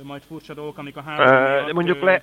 majd 0.02 0.23
furcsa 0.23 0.55
dolgok, 0.55 0.78
amik 0.78 0.97
a 0.97 1.01
három 1.01 1.64
uh, 1.66 1.73
Mondjuk 1.73 2.01
le, 2.01 2.23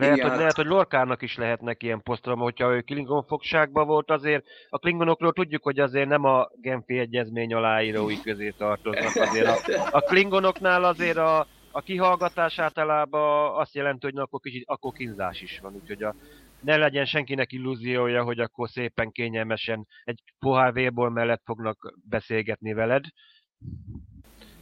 lehet, 0.00 0.20
hogy, 0.20 0.38
lehet, 0.38 0.56
hogy 0.56 0.66
Lorkának 0.66 1.22
is 1.22 1.36
lehetnek 1.36 1.82
ilyen 1.82 2.02
posztrauma, 2.02 2.42
hogyha 2.42 2.74
ő 2.74 2.80
Klingon 2.80 3.24
fogságban 3.24 3.86
volt 3.86 4.10
azért. 4.10 4.44
A 4.68 4.78
Klingonokról 4.78 5.32
tudjuk, 5.32 5.62
hogy 5.62 5.78
azért 5.78 6.08
nem 6.08 6.24
a 6.24 6.48
Genfi 6.60 6.98
egyezmény 6.98 7.54
aláírói 7.54 8.20
közé 8.20 8.50
tartoznak. 8.50 9.14
Azért 9.14 9.46
a, 9.46 9.88
a 9.90 10.00
Klingonoknál 10.00 10.84
azért 10.84 11.16
a, 11.16 11.46
a 11.70 11.80
kihallgatás 11.80 12.58
általában 12.58 13.60
azt 13.60 13.74
jelenti, 13.74 14.04
hogy 14.04 14.14
na, 14.14 14.22
akkor 14.22 14.40
kicsit 14.40 14.64
akkor 14.66 14.92
kínzás 14.92 15.40
is 15.40 15.58
van. 15.58 15.74
Úgyhogy 15.74 16.02
a, 16.02 16.14
ne 16.60 16.76
legyen 16.76 17.04
senkinek 17.04 17.52
illúziója, 17.52 18.22
hogy 18.22 18.38
akkor 18.38 18.68
szépen 18.68 19.10
kényelmesen 19.10 19.86
egy 20.04 20.22
pohár 20.38 20.72
vérból 20.72 21.10
mellett 21.10 21.42
fognak 21.44 21.94
beszélgetni 22.08 22.72
veled. 22.72 23.04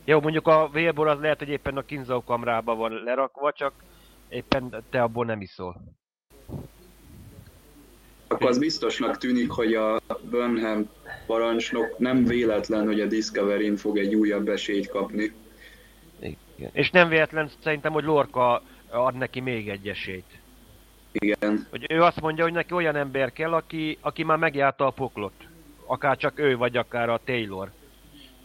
Jó, 0.05 0.21
mondjuk 0.21 0.47
a 0.47 0.69
vélbor 0.73 1.09
az 1.09 1.21
lehet, 1.21 1.39
hogy 1.39 1.49
éppen 1.49 1.77
a 1.77 1.85
kínzókamrában 1.85 2.79
van 2.79 3.03
lerakva, 3.05 3.53
csak 3.53 3.73
éppen 4.29 4.85
te 4.91 5.03
abból 5.03 5.25
nem 5.25 5.41
iszol. 5.41 5.83
Akkor 8.29 8.49
az 8.49 8.59
biztosnak 8.59 9.19
tűnik, 9.19 9.51
hogy 9.51 9.75
a 9.75 10.01
Burnham 10.31 10.91
parancsnok 11.27 11.99
nem 11.99 12.25
véletlen, 12.25 12.87
hogy 12.87 13.01
a 13.01 13.07
Discovery-n 13.07 13.77
fog 13.77 13.99
egy 13.99 14.15
újabb 14.15 14.49
esélyt 14.49 14.89
kapni. 14.89 15.33
Igen. 16.57 16.71
És 16.73 16.91
nem 16.91 17.09
véletlen 17.09 17.51
szerintem, 17.63 17.93
hogy 17.93 18.05
Lorca 18.05 18.63
ad 18.91 19.15
neki 19.15 19.41
még 19.41 19.69
egy 19.69 19.89
esélyt. 19.89 20.39
Igen. 21.13 21.67
Hogy 21.71 21.87
ő 21.89 22.03
azt 22.03 22.21
mondja, 22.21 22.45
hogy 22.45 22.53
neki 22.53 22.73
olyan 22.73 22.97
ember 22.97 23.33
kell, 23.33 23.53
aki, 23.53 23.99
aki 24.01 24.23
már 24.23 24.39
megjárta 24.39 24.87
a 24.87 24.91
poklot. 24.91 25.49
Akár 25.87 26.17
csak 26.17 26.39
ő, 26.39 26.57
vagy 26.57 26.77
akár 26.77 27.09
a 27.09 27.21
Taylor. 27.25 27.71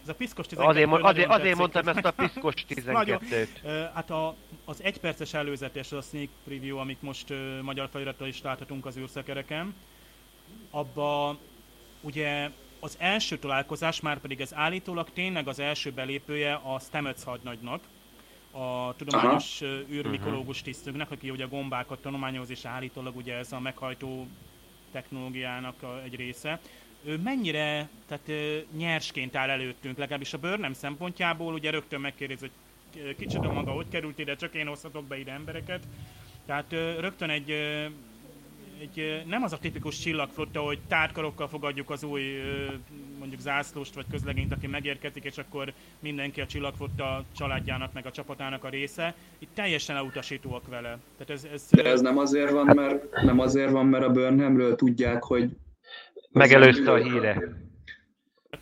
Ez 0.09 0.15
a 0.15 0.17
piszkos 0.17 0.47
12 0.47 0.69
Azért, 0.69 1.03
azért, 1.03 1.29
azért 1.29 1.57
mondtam 1.57 1.87
ezt 1.87 2.05
a 2.05 2.11
piszkos 2.11 2.53
12-t. 2.69 3.89
hát 3.93 4.09
a, 4.09 4.35
az 4.65 4.83
egyperces 4.83 5.33
előzetes, 5.33 5.91
az 5.91 5.97
a 5.97 6.01
sneak 6.01 6.29
preview, 6.43 6.77
amit 6.77 7.01
most 7.01 7.29
uh, 7.29 7.61
magyar 7.61 7.89
feliratra 7.91 8.27
is 8.27 8.41
láthatunk 8.41 8.85
az 8.85 8.97
űrszekereken, 8.97 9.75
abba 10.69 11.37
ugye 12.01 12.49
az 12.79 12.95
első 12.99 13.37
találkozás, 13.37 13.99
már 13.99 14.19
pedig 14.19 14.41
ez 14.41 14.53
állítólag 14.53 15.09
tényleg 15.13 15.47
az 15.47 15.59
első 15.59 15.91
belépője 15.91 16.53
a 16.53 16.79
Stamets 16.79 17.23
hadnagynak, 17.23 17.83
a 18.51 18.95
tudományos 18.95 19.61
Aha. 19.61 19.71
űrmikológus 19.91 20.61
tisztünknek, 20.61 21.11
aki 21.11 21.29
ugye 21.29 21.43
a 21.43 21.47
gombákat 21.47 22.01
tanulmányoz, 22.01 22.49
és 22.49 22.65
állítólag 22.65 23.15
ugye 23.15 23.35
ez 23.35 23.51
a 23.51 23.59
meghajtó 23.59 24.27
technológiának 24.91 25.75
egy 26.03 26.15
része 26.15 26.59
ő 27.03 27.17
mennyire 27.23 27.89
tehát, 28.07 28.31
nyersként 28.77 29.35
áll 29.35 29.49
előttünk, 29.49 29.97
legalábbis 29.97 30.33
a 30.33 30.37
Burnham 30.37 30.73
szempontjából, 30.73 31.53
ugye 31.53 31.71
rögtön 31.71 32.01
megkérdez, 32.01 32.39
hogy 32.39 32.51
kicsit 33.17 33.45
a 33.45 33.53
maga 33.53 33.71
hogy 33.71 33.89
került 33.89 34.19
ide, 34.19 34.35
csak 34.35 34.55
én 34.55 34.67
hozhatok 34.67 35.05
be 35.05 35.19
ide 35.19 35.31
embereket. 35.31 35.83
Tehát 36.45 36.71
rögtön 36.99 37.29
egy, 37.29 37.49
egy 38.79 39.23
nem 39.27 39.43
az 39.43 39.53
a 39.53 39.57
tipikus 39.57 39.99
csillagflotta, 39.99 40.61
hogy 40.61 40.79
tárkarokkal 40.87 41.47
fogadjuk 41.47 41.89
az 41.89 42.03
új 42.03 42.23
mondjuk 43.19 43.41
zászlóst 43.41 43.95
vagy 43.95 44.05
közlegényt, 44.11 44.51
aki 44.51 44.67
megérkezik, 44.67 45.23
és 45.23 45.37
akkor 45.37 45.73
mindenki 45.99 46.41
a 46.41 46.45
csillagflotta 46.45 47.23
családjának 47.37 47.93
meg 47.93 48.05
a 48.05 48.11
csapatának 48.11 48.63
a 48.63 48.69
része. 48.69 49.15
Itt 49.39 49.49
teljesen 49.53 49.95
elutasítóak 49.95 50.67
vele. 50.67 50.97
Tehát 51.17 51.29
ez, 51.29 51.47
ez, 51.53 51.67
De 51.71 51.83
ez 51.83 52.01
nem 52.01 52.17
azért 52.17 52.51
van, 52.51 52.65
mert, 52.75 53.21
nem 53.21 53.39
azért 53.39 53.71
van, 53.71 53.85
mert 53.85 54.03
a 54.03 54.11
Burnhamről 54.11 54.75
tudják, 54.75 55.23
hogy 55.23 55.55
Megelőzte 56.31 56.91
a 56.91 56.95
híre. 56.95 57.41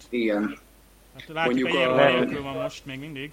Igen. 0.10 0.58
Hát 1.14 1.28
látjuk, 1.28 1.70
Mondjuk 1.70 2.40
a... 2.40 2.42
van 2.42 2.56
most 2.62 2.86
még 2.86 3.00
mindig. 3.00 3.32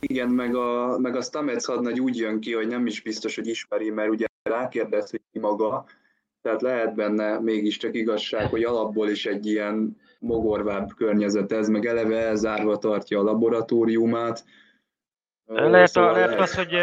Igen, 0.00 0.28
meg 0.28 0.54
a, 0.54 0.98
meg 0.98 1.16
a 1.16 1.22
Stamets 1.22 1.64
hadnagy 1.64 2.00
úgy 2.00 2.16
jön 2.16 2.40
ki, 2.40 2.52
hogy 2.52 2.66
nem 2.66 2.86
is 2.86 3.00
biztos, 3.00 3.34
hogy 3.34 3.46
ismeri, 3.46 3.90
mert 3.90 4.10
ugye 4.10 4.26
rákérdez, 4.42 5.10
hogy 5.10 5.20
ki 5.32 5.38
maga, 5.38 5.84
tehát 6.42 6.62
lehet 6.62 6.94
benne 6.94 7.38
mégiscsak 7.38 7.94
igazság, 7.94 8.46
hogy 8.46 8.64
alapból 8.64 9.08
is 9.08 9.26
egy 9.26 9.46
ilyen 9.46 9.96
mogorvább 10.18 10.94
környezet 10.96 11.52
ez, 11.52 11.68
meg 11.68 11.86
eleve 11.86 12.16
elzárva 12.16 12.78
tartja 12.78 13.18
a 13.18 13.22
laboratóriumát. 13.22 14.44
Lehet, 15.46 15.88
szóval 15.88 16.10
a, 16.10 16.12
lehet, 16.12 16.28
lehet 16.28 16.42
az, 16.42 16.54
hogy 16.54 16.76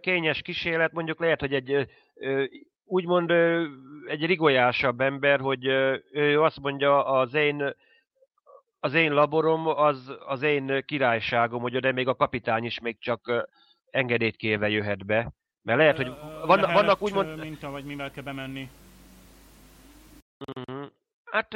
kényes 0.00 0.42
kísérlet, 0.42 0.92
mondjuk 0.92 1.20
lehet, 1.20 1.40
hogy 1.40 1.52
egy 1.52 1.86
úgymond 2.92 3.30
egy 4.06 4.26
rigolyásabb 4.26 5.00
ember, 5.00 5.40
hogy 5.40 5.66
ő 6.12 6.42
azt 6.42 6.60
mondja, 6.60 7.04
az 7.04 7.34
én 7.34 7.74
az 8.80 8.94
én 8.94 9.12
laborom, 9.12 9.66
az 9.66 10.12
az 10.26 10.42
én 10.42 10.84
királyságom, 10.86 11.60
hogy 11.60 11.76
oda 11.76 11.92
még 11.92 12.08
a 12.08 12.14
kapitány 12.14 12.64
is 12.64 12.80
még 12.80 12.98
csak 12.98 13.48
engedélyt 13.90 14.36
kérve 14.36 14.68
jöhet 14.68 15.06
be. 15.06 15.32
Mert 15.62 15.78
lehet, 15.78 15.96
hogy 15.96 16.12
van, 16.46 16.60
lehet, 16.60 16.76
vannak 16.76 17.02
úgymond... 17.02 17.38
Minta, 17.38 17.70
vagy 17.70 17.84
mivel 17.84 18.10
kell 18.10 18.22
bemenni. 18.22 18.68
Uh-huh. 20.56 20.86
Hát... 21.24 21.48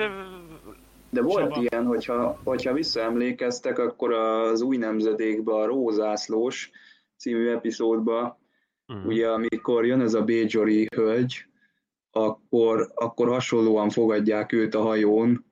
De 1.10 1.22
volt 1.22 1.52
Saba. 1.52 1.60
ilyen, 1.60 1.84
hogyha, 1.84 2.40
hogyha 2.44 2.72
visszaemlékeztek, 2.72 3.78
akkor 3.78 4.12
az 4.12 4.60
új 4.60 4.76
nemzedékben 4.76 5.54
a 5.54 5.66
Rózászlós 5.66 6.70
című 7.16 7.50
epizódban, 7.50 8.36
uh-huh. 8.88 9.06
ugye 9.06 9.28
amikor 9.28 9.86
jön 9.86 10.00
ez 10.00 10.14
a 10.14 10.22
Béjori 10.22 10.88
hölgy, 10.94 11.46
akkor, 12.10 12.90
akkor 12.94 13.28
hasonlóan 13.28 13.90
fogadják 13.90 14.52
őt 14.52 14.74
a 14.74 14.82
hajón, 14.82 15.44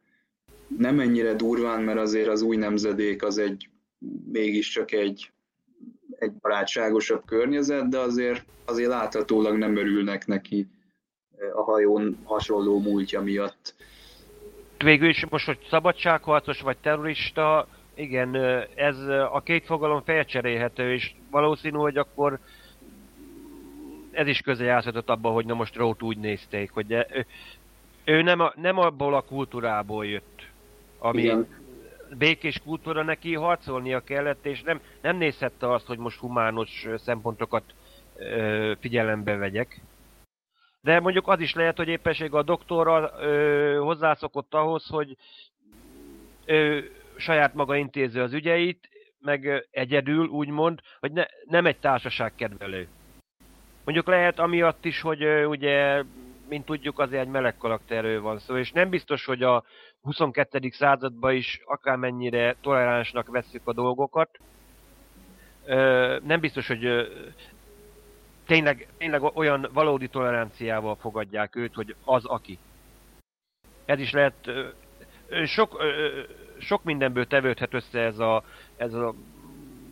nem 0.79 1.01
ennyire 1.01 1.35
durván, 1.35 1.83
mert 1.83 1.99
azért 1.99 2.29
az 2.29 2.43
új 2.43 2.57
nemzedék 2.57 3.23
az 3.23 3.39
egy 3.39 3.69
mégiscsak 4.33 4.93
egy, 4.93 5.33
egy 6.19 6.33
barátságosabb 6.33 7.25
környezet, 7.25 7.89
de 7.89 7.99
azért, 7.99 8.45
azért 8.65 8.89
láthatólag 8.89 9.57
nem 9.57 9.77
örülnek 9.77 10.27
neki 10.27 10.67
a 11.55 11.63
hajón 11.63 12.19
hasonló 12.25 12.81
múltja 12.81 13.21
miatt. 13.21 13.75
Végül 14.79 15.09
is 15.09 15.27
most, 15.31 15.47
hogy 15.47 15.59
szabadságharcos 15.71 16.61
vagy 16.61 16.77
terrorista, 16.77 17.69
igen, 17.95 18.35
ez 18.75 18.99
a 19.33 19.43
két 19.45 19.65
fogalom 19.65 20.03
felcserélhető, 20.03 20.93
és 20.93 21.15
valószínű, 21.31 21.77
hogy 21.77 21.97
akkor 21.97 22.39
ez 24.15 24.27
is 24.27 24.41
közel 24.41 24.67
játszhatott 24.67 25.09
abban, 25.09 25.33
hogy 25.33 25.47
na 25.47 25.55
most 25.55 25.77
Rót 25.77 26.03
úgy 26.03 26.19
nézték, 26.19 26.71
hogy 26.71 26.93
ő, 26.93 27.27
ő 28.05 28.23
nem, 28.23 28.41
a, 28.41 28.53
nem 28.57 28.79
abból 28.79 29.15
a 29.15 29.21
kultúrából 29.21 30.07
jött, 30.07 30.47
ami 30.99 31.23
Igen. 31.23 31.49
békés 32.19 32.61
kultúra 32.65 33.03
neki 33.03 33.35
harcolnia 33.35 34.01
kellett, 34.01 34.47
és 34.47 34.63
nem, 34.63 34.81
nem 35.01 35.17
nézhette 35.17 35.73
azt, 35.73 35.87
hogy 35.87 35.99
most 35.99 36.19
humános 36.19 36.87
szempontokat 36.97 37.63
ö, 38.17 38.73
figyelembe 38.81 39.37
vegyek. 39.37 39.81
De 40.81 41.01
mondjuk 41.01 41.29
az 41.29 41.41
is 41.41 41.55
lehet, 41.55 41.77
hogy 41.77 41.89
éppenség 41.89 42.35
a 42.35 42.43
doktorral 42.43 43.13
ö, 43.21 43.79
hozzászokott 43.79 44.55
ahhoz, 44.55 44.87
hogy 44.87 45.17
ö, 46.45 46.79
saját 47.17 47.55
maga 47.55 47.77
intézi 47.77 48.19
az 48.19 48.33
ügyeit, 48.33 48.89
meg 49.21 49.67
egyedül, 49.71 50.27
úgymond, 50.27 50.81
hogy 51.01 51.13
ne, 51.13 51.25
nem 51.45 51.67
egy 51.67 51.79
társaság 51.79 52.35
kedvelő. 52.35 52.89
Mondjuk 53.85 54.07
lehet 54.07 54.39
amiatt 54.39 54.85
is, 54.85 55.01
hogy 55.01 55.25
ugye, 55.47 56.03
mint 56.49 56.65
tudjuk, 56.65 56.99
azért 56.99 57.23
egy 57.23 57.29
meleg 57.29 57.57
karakterről 57.57 58.21
van 58.21 58.39
szó, 58.39 58.57
és 58.57 58.73
nem 58.73 58.89
biztos, 58.89 59.25
hogy 59.25 59.43
a 59.43 59.65
22. 60.03 60.71
században 60.71 61.35
is 61.35 61.61
akármennyire 61.65 62.57
toleránsnak 62.61 63.27
vesszük 63.27 63.63
a 63.65 63.73
dolgokat, 63.73 64.39
nem 66.23 66.41
biztos, 66.41 66.67
hogy 66.67 67.09
tényleg, 68.47 68.89
tényleg 68.99 69.23
olyan 69.23 69.69
valódi 69.73 70.09
toleranciával 70.09 70.97
fogadják 70.97 71.57
őt, 71.57 71.75
hogy 71.75 71.95
az 72.05 72.25
aki. 72.25 72.59
Ez 73.85 73.99
is 73.99 74.13
lehet, 74.13 74.51
sok, 75.45 75.83
sok 76.59 76.85
mindenből 76.85 77.27
tevődhet 77.27 77.75
össze 77.75 78.01
ez 78.01 78.19
a, 78.19 78.45
ez 78.77 78.95
a, 78.95 79.15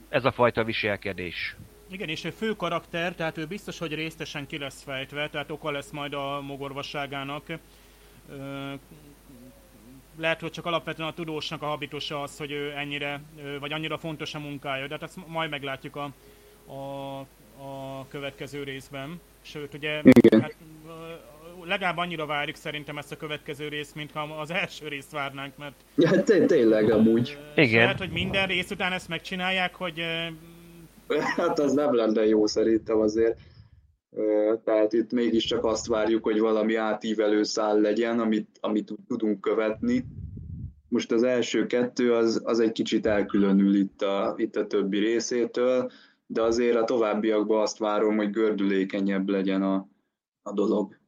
ez 0.08 0.24
a 0.24 0.32
fajta 0.32 0.64
viselkedés. 0.64 1.56
Igen, 1.92 2.08
és 2.08 2.24
ő 2.24 2.30
fő 2.30 2.52
karakter, 2.56 3.14
tehát 3.14 3.38
ő 3.38 3.46
biztos, 3.46 3.78
hogy 3.78 3.94
résztesen 3.94 4.46
ki 4.46 4.58
lesz 4.58 4.82
fejtve, 4.82 5.28
tehát 5.28 5.50
oka 5.50 5.70
lesz 5.70 5.90
majd 5.90 6.14
a 6.14 6.40
mogorvasságának 6.40 7.42
lehet, 10.18 10.40
hogy 10.40 10.50
csak 10.50 10.66
alapvetően 10.66 11.08
a 11.08 11.14
tudósnak 11.14 11.62
a 11.62 11.66
habitusa 11.66 12.22
az, 12.22 12.36
hogy 12.36 12.50
ő 12.50 12.72
ennyire, 12.76 13.20
vagy 13.60 13.72
annyira 13.72 13.98
fontos 13.98 14.34
a 14.34 14.38
munkája, 14.38 14.86
de 14.86 14.92
hát 14.92 15.02
ezt 15.02 15.18
majd 15.26 15.50
meglátjuk 15.50 15.96
a, 15.96 16.12
a, 16.72 17.18
a 17.64 18.06
következő 18.08 18.62
részben. 18.62 19.20
Sőt, 19.42 19.74
ugye 19.74 20.00
Igen. 20.02 20.40
Hát, 20.40 20.54
legalább 21.64 21.96
annyira 21.96 22.26
várjuk 22.26 22.56
szerintem 22.56 22.98
ezt 22.98 23.12
a 23.12 23.16
következő 23.16 23.68
részt, 23.68 23.94
mint 23.94 24.12
ha 24.12 24.20
az 24.20 24.50
első 24.50 24.88
részt 24.88 25.10
várnánk, 25.10 25.56
mert... 25.56 25.74
Ja, 25.94 26.22
té- 26.22 26.46
tényleg 26.46 26.90
amúgy. 26.90 27.38
Igen. 27.54 27.82
Lehet, 27.82 27.98
hogy 27.98 28.10
minden 28.10 28.46
rész 28.46 28.70
után 28.70 28.92
ezt 28.92 29.08
megcsinálják, 29.08 29.74
hogy... 29.74 30.02
Hát 31.20 31.58
az 31.58 31.72
nem 31.72 31.94
lenne 31.94 32.26
jó 32.26 32.46
szerintem 32.46 32.98
azért. 33.00 33.40
Tehát 34.64 34.92
itt 34.92 35.12
mégiscsak 35.12 35.64
azt 35.64 35.86
várjuk, 35.86 36.24
hogy 36.24 36.38
valami 36.38 36.74
átívelő 36.74 37.42
szál 37.42 37.80
legyen, 37.80 38.20
amit, 38.20 38.58
amit 38.60 38.92
tudunk 39.06 39.40
követni. 39.40 40.04
Most 40.88 41.12
az 41.12 41.22
első 41.22 41.66
kettő 41.66 42.14
az, 42.14 42.42
az 42.44 42.60
egy 42.60 42.72
kicsit 42.72 43.06
elkülönül 43.06 43.74
itt 43.74 44.02
a, 44.02 44.34
itt 44.36 44.56
a 44.56 44.66
többi 44.66 44.98
részétől, 44.98 45.90
de 46.26 46.42
azért 46.42 46.76
a 46.76 46.84
továbbiakban 46.84 47.60
azt 47.60 47.78
várom, 47.78 48.16
hogy 48.16 48.30
gördülékenyebb 48.30 49.28
legyen 49.28 49.62
a, 49.62 49.88
a 50.42 50.52
dolog. 50.52 51.00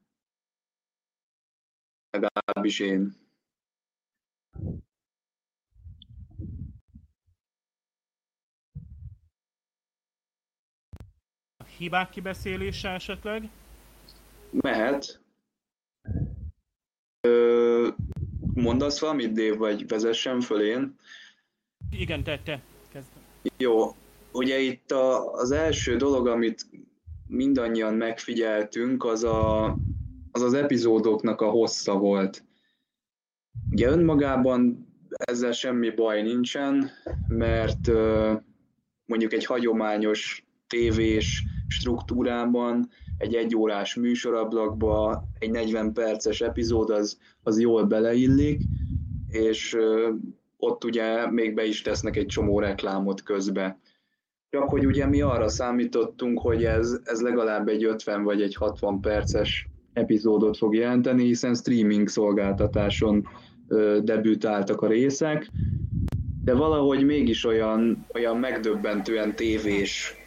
Legalábbis 2.10 2.80
én. 2.80 3.14
Hibák 11.78 12.10
kibeszélése 12.10 12.88
esetleg? 12.88 13.48
Mehet. 14.50 15.20
Ö, 17.20 17.88
mondasz 18.54 19.00
valamit, 19.00 19.32
Dave, 19.32 19.56
vagy 19.56 19.88
vezessen 19.88 20.40
föl 20.40 20.62
én? 20.62 20.96
Igen, 21.90 22.22
tette. 22.22 22.62
Jó. 23.56 23.94
Ugye 24.32 24.58
itt 24.58 24.90
a, 24.90 25.32
az 25.32 25.50
első 25.50 25.96
dolog, 25.96 26.26
amit 26.26 26.66
mindannyian 27.26 27.94
megfigyeltünk, 27.94 29.04
az, 29.04 29.24
a, 29.24 29.64
az 30.30 30.42
az 30.42 30.54
epizódoknak 30.54 31.40
a 31.40 31.50
hossza 31.50 31.98
volt. 31.98 32.44
Ugye 33.70 33.88
önmagában 33.88 34.88
ezzel 35.08 35.52
semmi 35.52 35.90
baj 35.90 36.22
nincsen, 36.22 36.90
mert 37.28 37.90
mondjuk 39.04 39.32
egy 39.32 39.44
hagyományos 39.44 40.44
tévés 40.66 41.44
struktúrában, 41.66 42.88
egy 43.16 43.34
egyórás 43.34 43.94
műsorablakba 43.94 45.28
egy 45.38 45.50
40 45.50 45.92
perces 45.92 46.40
epizód 46.40 46.90
az, 46.90 47.18
az 47.42 47.60
jól 47.60 47.84
beleillik, 47.84 48.68
és 49.26 49.76
ott 50.56 50.84
ugye 50.84 51.30
még 51.30 51.54
be 51.54 51.64
is 51.64 51.82
tesznek 51.82 52.16
egy 52.16 52.26
csomó 52.26 52.58
reklámot 52.58 53.22
közbe. 53.22 53.78
Csak 54.50 54.68
hogy 54.68 54.86
ugye 54.86 55.06
mi 55.06 55.20
arra 55.20 55.48
számítottunk, 55.48 56.40
hogy 56.40 56.64
ez, 56.64 57.00
ez 57.04 57.20
legalább 57.20 57.68
egy 57.68 57.84
50 57.84 58.22
vagy 58.22 58.42
egy 58.42 58.54
60 58.54 59.00
perces 59.00 59.68
epizódot 59.92 60.56
fog 60.56 60.74
jelenteni, 60.74 61.24
hiszen 61.24 61.54
streaming 61.54 62.08
szolgáltatáson 62.08 63.28
ö, 63.68 63.98
debütáltak 64.02 64.80
a 64.80 64.86
részek, 64.86 65.50
de 66.44 66.54
valahogy 66.54 67.04
mégis 67.04 67.44
olyan, 67.44 68.06
olyan 68.14 68.36
megdöbbentően 68.38 69.34
tévés 69.34 70.23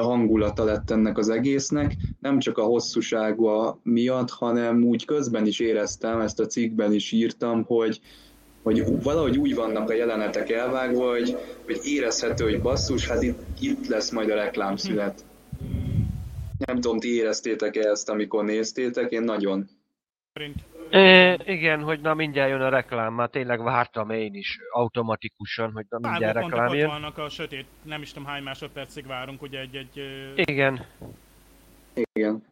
hangulata 0.00 0.64
lett 0.64 0.90
ennek 0.90 1.18
az 1.18 1.28
egésznek, 1.28 1.96
nem 2.20 2.38
csak 2.38 2.58
a 2.58 2.62
hosszúsága 2.62 3.78
miatt, 3.82 4.30
hanem 4.30 4.82
úgy 4.82 5.04
közben 5.04 5.46
is 5.46 5.60
éreztem, 5.60 6.20
ezt 6.20 6.40
a 6.40 6.46
cikkben 6.46 6.92
is 6.92 7.12
írtam, 7.12 7.64
hogy, 7.64 8.00
hogy 8.62 9.02
valahogy 9.02 9.38
úgy 9.38 9.54
vannak 9.54 9.90
a 9.90 9.94
jelenetek 9.94 10.50
elvágva, 10.50 11.10
hogy, 11.10 11.36
hogy 11.64 11.80
érezhető, 11.84 12.44
hogy 12.44 12.62
basszus, 12.62 13.08
hát 13.08 13.22
itt, 13.22 13.38
itt 13.60 13.86
lesz 13.86 14.10
majd 14.10 14.30
a 14.30 14.34
reklámszület. 14.34 15.24
Nem 16.66 16.80
tudom, 16.80 16.98
ti 16.98 17.14
éreztétek-e 17.14 17.90
ezt, 17.90 18.08
amikor 18.08 18.44
néztétek? 18.44 19.10
Én 19.10 19.22
nagyon. 19.22 19.68
É, 20.90 21.36
igen, 21.44 21.82
hogy 21.82 22.00
na 22.00 22.14
mindjárt 22.14 22.50
jön 22.50 22.60
a 22.60 22.68
reklám, 22.68 23.14
már 23.14 23.28
tényleg 23.28 23.62
vártam 23.62 24.10
én 24.10 24.34
is 24.34 24.58
automatikusan, 24.72 25.72
hogy 25.72 25.86
na 25.88 25.98
mindjárt 25.98 26.34
Pár 26.34 26.42
reklám 26.42 26.74
jön. 26.74 26.88
vannak 26.88 27.18
a 27.18 27.28
sötét, 27.28 27.66
nem 27.82 28.02
is 28.02 28.12
tudom 28.12 28.28
hány 28.28 28.42
másodpercig 28.42 29.06
várunk, 29.06 29.42
ugye 29.42 29.60
egy-egy... 29.60 30.00
Igen. 30.34 30.86
Igen. 32.12 32.42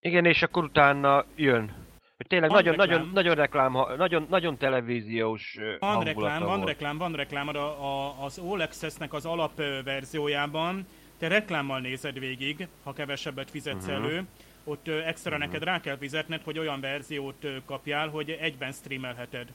Igen, 0.00 0.24
és 0.24 0.42
akkor 0.42 0.64
utána 0.64 1.24
jön. 1.36 1.88
Hogy 2.16 2.26
tényleg 2.26 2.50
nagyon, 2.50 2.76
reklám. 2.76 2.88
nagyon, 2.88 3.10
nagyon 3.12 3.34
reklám, 3.34 3.72
nagyon, 3.96 4.26
nagyon 4.28 4.56
televíziós 4.56 5.58
Van 5.78 6.04
reklám, 6.04 6.42
van 6.42 6.64
reklám, 6.64 6.98
van 6.98 7.12
reklám, 7.12 7.48
a, 7.48 7.58
a, 7.58 8.24
az 8.24 8.38
All 8.38 8.60
Access-nek 8.60 9.12
az 9.12 9.26
alapverziójában 9.26 10.86
te 11.18 11.28
reklámmal 11.28 11.80
nézed 11.80 12.18
végig, 12.18 12.68
ha 12.84 12.92
kevesebbet 12.92 13.50
fizetsz 13.50 13.86
uh-huh. 13.86 14.04
elő, 14.04 14.24
ott 14.70 14.88
extra 14.88 15.30
uh-huh. 15.30 15.46
neked 15.46 15.62
rá 15.62 15.80
kell 15.80 15.96
fizetned, 15.96 16.42
hogy 16.42 16.58
olyan 16.58 16.80
verziót 16.80 17.46
kapjál, 17.64 18.08
hogy 18.08 18.30
egyben 18.30 18.72
streamelheted. 18.72 19.48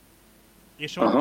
És 0.75 0.97
ott, 0.97 1.13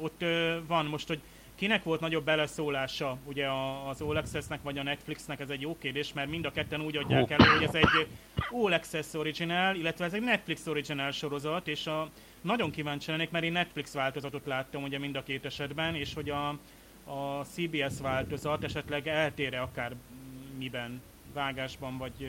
ott 0.00 0.24
van 0.66 0.86
most, 0.86 1.08
hogy 1.08 1.20
kinek 1.54 1.82
volt 1.82 2.00
nagyobb 2.00 2.24
beleszólása, 2.24 3.18
ugye 3.24 3.48
az 3.88 4.00
All 4.00 4.16
Access-nek 4.16 4.62
vagy 4.62 4.78
a 4.78 4.82
Netflixnek, 4.82 5.40
ez 5.40 5.50
egy 5.50 5.60
jó 5.60 5.76
kérdés, 5.78 6.12
mert 6.12 6.30
mind 6.30 6.44
a 6.44 6.50
ketten 6.50 6.80
úgy 6.80 6.96
adják 6.96 7.30
elő, 7.30 7.44
hogy 7.44 7.62
ez 7.62 7.74
egy 7.74 8.06
All 8.50 8.72
Access 8.72 9.14
original, 9.14 9.76
illetve 9.76 10.04
ez 10.04 10.12
egy 10.12 10.22
Netflix 10.22 10.66
original 10.66 11.10
sorozat, 11.10 11.68
és 11.68 11.86
a, 11.86 12.10
nagyon 12.40 12.70
kíváncsi 12.70 13.10
lennék, 13.10 13.30
mert 13.30 13.44
én 13.44 13.52
Netflix 13.52 13.92
változatot 13.92 14.46
láttam 14.46 14.82
ugye 14.82 14.98
mind 14.98 15.16
a 15.16 15.22
két 15.22 15.44
esetben, 15.44 15.94
és 15.94 16.14
hogy 16.14 16.30
a, 16.30 16.48
a 17.04 17.44
CBS 17.44 18.00
változat 18.00 18.64
esetleg 18.64 19.08
eltére 19.08 19.60
akár 19.60 19.94
miben, 20.58 21.02
vágásban, 21.32 21.98
vagy 21.98 22.28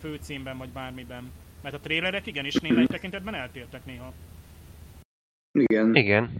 főcímben, 0.00 0.58
vagy 0.58 0.70
bármiben. 0.70 1.32
Mert 1.62 1.74
a 1.74 1.80
trélerek 1.80 2.26
igenis 2.26 2.54
némely 2.54 2.86
tekintetben 2.86 3.34
eltértek 3.34 3.84
néha. 3.84 4.12
Igen. 5.52 5.94
Igen. 5.94 6.30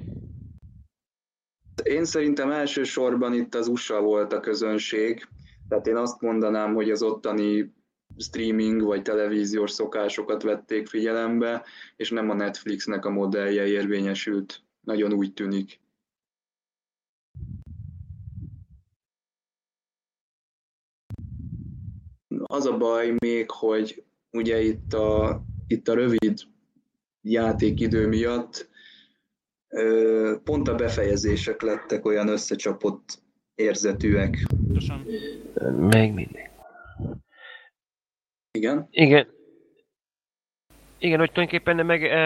Én 1.83 2.05
szerintem 2.05 2.51
elsősorban 2.51 3.35
itt 3.35 3.55
az 3.55 3.69
USA 3.69 4.01
volt 4.01 4.33
a 4.33 4.41
közönség, 4.41 5.29
tehát 5.69 5.87
én 5.87 5.97
azt 5.97 6.21
mondanám, 6.21 6.75
hogy 6.75 6.91
az 6.91 7.03
ottani 7.03 7.73
streaming 8.19 8.83
vagy 8.83 9.03
televíziós 9.03 9.71
szokásokat 9.71 10.43
vették 10.43 10.87
figyelembe, 10.87 11.65
és 11.97 12.11
nem 12.11 12.31
a 12.31 12.35
Netflixnek 12.35 13.05
a 13.05 13.11
modellje 13.11 13.67
érvényesült. 13.67 14.63
Nagyon 14.81 15.13
úgy 15.13 15.33
tűnik. 15.33 15.81
Az 22.43 22.67
a 22.67 22.77
baj 22.77 23.15
még, 23.19 23.51
hogy 23.51 24.05
ugye 24.31 24.61
itt 24.61 24.93
a, 24.93 25.43
itt 25.67 25.89
a 25.89 25.95
rövid 25.95 26.39
játékidő 27.21 28.07
miatt 28.07 28.69
pont 30.45 30.69
a 30.69 30.75
befejezések 30.75 31.63
lettek 31.63 32.05
olyan 32.05 32.29
összecsapott 32.29 33.23
érzetűek. 33.55 34.37
Pontosan. 34.49 35.07
Még 35.77 36.13
mindig. 36.13 36.51
Igen? 38.51 38.89
Igen. 38.91 39.37
Igen, 40.99 41.19
hogy 41.19 41.33
tulajdonképpen 41.33 41.87
meg... 41.87 42.05
E... 42.05 42.17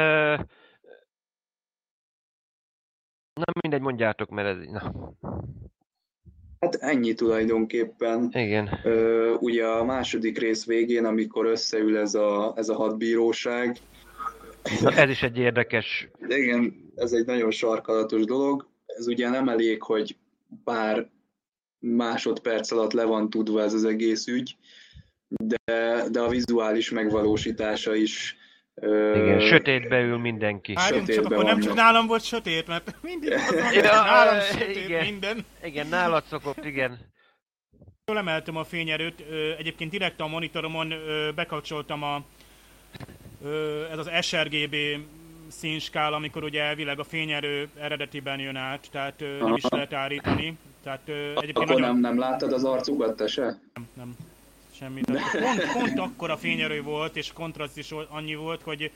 Na 3.35 3.45
mindegy, 3.61 3.81
mondjátok, 3.81 4.31
mert 4.31 4.49
ez... 4.49 4.67
Na. 4.67 5.13
Hát 6.63 6.75
ennyi 6.75 7.15
tulajdonképpen. 7.15 8.29
Igen. 8.33 8.81
Ö, 8.85 9.35
ugye 9.35 9.67
a 9.67 9.85
második 9.85 10.39
rész 10.39 10.67
végén, 10.67 11.05
amikor 11.05 11.47
összeül 11.47 11.97
ez 11.97 12.15
a, 12.15 12.53
ez 12.57 12.69
a 12.69 12.75
hadbíróság. 12.75 13.77
Na, 14.81 14.93
ez 14.93 15.11
is 15.11 15.23
egy 15.23 15.39
érdekes... 15.39 16.09
Igen, 16.29 16.93
ez 16.95 17.13
egy 17.13 17.27
nagyon 17.27 17.51
sarkalatos 17.51 18.25
dolog. 18.25 18.69
Ez 18.87 19.07
ugye 19.07 19.29
nem 19.29 19.49
elég, 19.49 19.83
hogy 19.83 20.17
pár 20.65 21.11
másodperc 21.79 22.71
alatt 22.71 22.93
le 22.93 23.05
van 23.05 23.31
tudva 23.31 23.63
ez 23.63 23.75
az 23.75 23.85
egész 23.85 24.27
ügy, 24.27 24.57
de, 25.29 26.05
de 26.11 26.21
a 26.21 26.29
vizuális 26.29 26.91
megvalósítása 26.91 27.95
is 27.95 28.37
igen, 29.15 29.41
sötétbe 29.41 30.01
ül 30.01 30.19
mindenki. 30.19 30.73
Várjunk, 30.73 31.09
csak 31.09 31.25
akkor 31.25 31.45
nem 31.45 31.61
csak 31.61 31.75
nálam 31.75 32.07
volt 32.07 32.25
sötét, 32.25 32.67
mert 32.67 32.95
mindig 33.03 33.31
van, 33.31 33.73
ja, 33.73 33.83
nálam 33.83 34.41
sötét 34.41 34.77
igen, 34.77 35.05
minden. 35.05 35.45
Igen, 35.65 35.87
nálad 35.87 36.25
szokott, 36.25 36.65
igen. 36.65 36.99
Jól 38.07 38.19
emeltem 38.19 38.57
a 38.57 38.65
fényerőt, 38.65 39.25
egyébként 39.59 39.91
direkt 39.91 40.21
a 40.21 40.27
monitoromon 40.27 40.93
bekapcsoltam 41.35 42.03
a 42.03 42.23
ez 43.93 43.99
az 43.99 44.11
sRGB 44.21 44.77
színskála, 45.49 46.17
amikor 46.17 46.45
ugye 46.45 46.63
elvileg 46.63 46.99
a 46.99 47.05
fényerő 47.05 47.69
eredetiben 47.79 48.39
jön 48.39 48.57
át, 48.57 48.89
tehát 48.91 49.25
nem 49.41 49.55
is 49.55 49.63
lehet 49.69 49.93
állítani. 49.93 50.59
Tehát, 50.83 51.09
egyébként 51.09 51.57
Akkor 51.57 51.67
nagyon... 51.67 51.81
nem, 51.81 51.99
nem 51.99 52.19
láttad 52.19 52.53
az 52.53 52.65
arcukat, 52.65 53.17
te 53.17 53.27
se? 53.27 53.43
Nem, 53.75 53.89
nem 53.95 54.17
semmi. 54.73 55.01
Pont, 55.33 55.73
pont 55.73 55.99
akkor 55.99 56.31
a 56.31 56.37
fényerő 56.37 56.83
volt, 56.83 57.17
és 57.17 57.33
kontraszt 57.33 57.79
is 57.79 57.91
annyi 58.09 58.35
volt, 58.35 58.63
hogy 58.63 58.91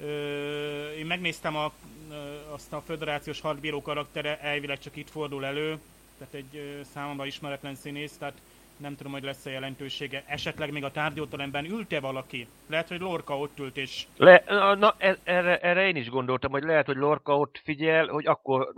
ö, 0.00 0.90
én 0.90 1.06
megnéztem 1.06 1.56
a, 1.56 1.72
ö, 2.10 2.14
azt 2.52 2.72
a 2.72 2.80
föderációs 2.80 3.40
hadbíró 3.40 3.82
karaktere, 3.82 4.40
elvileg 4.40 4.78
csak 4.78 4.96
itt 4.96 5.10
fordul 5.10 5.44
elő, 5.44 5.78
tehát 6.18 6.34
egy 6.34 6.56
ö, 6.56 6.80
számomra 6.94 7.26
ismeretlen 7.26 7.74
színész, 7.74 8.16
tehát 8.18 8.40
nem 8.76 8.96
tudom, 8.96 9.12
hogy 9.12 9.22
lesz-e 9.22 9.50
jelentősége. 9.50 10.24
Esetleg 10.26 10.72
még 10.72 10.84
a 10.84 10.90
tárgyóteremben 10.90 11.64
ült-e 11.64 12.00
valaki? 12.00 12.48
Lehet, 12.66 12.88
hogy 12.88 13.00
Lorca 13.00 13.38
ott 13.38 13.58
ült, 13.58 13.76
és... 13.76 14.06
Le, 14.16 14.42
na, 14.46 14.74
na 14.74 14.94
e, 14.98 15.16
erre, 15.24 15.58
erre 15.58 15.86
én 15.86 15.96
is 15.96 16.08
gondoltam, 16.08 16.50
hogy 16.50 16.62
lehet, 16.62 16.86
hogy 16.86 16.96
Lorca 16.96 17.38
ott 17.38 17.60
figyel, 17.64 18.06
hogy 18.06 18.26
akkor... 18.26 18.72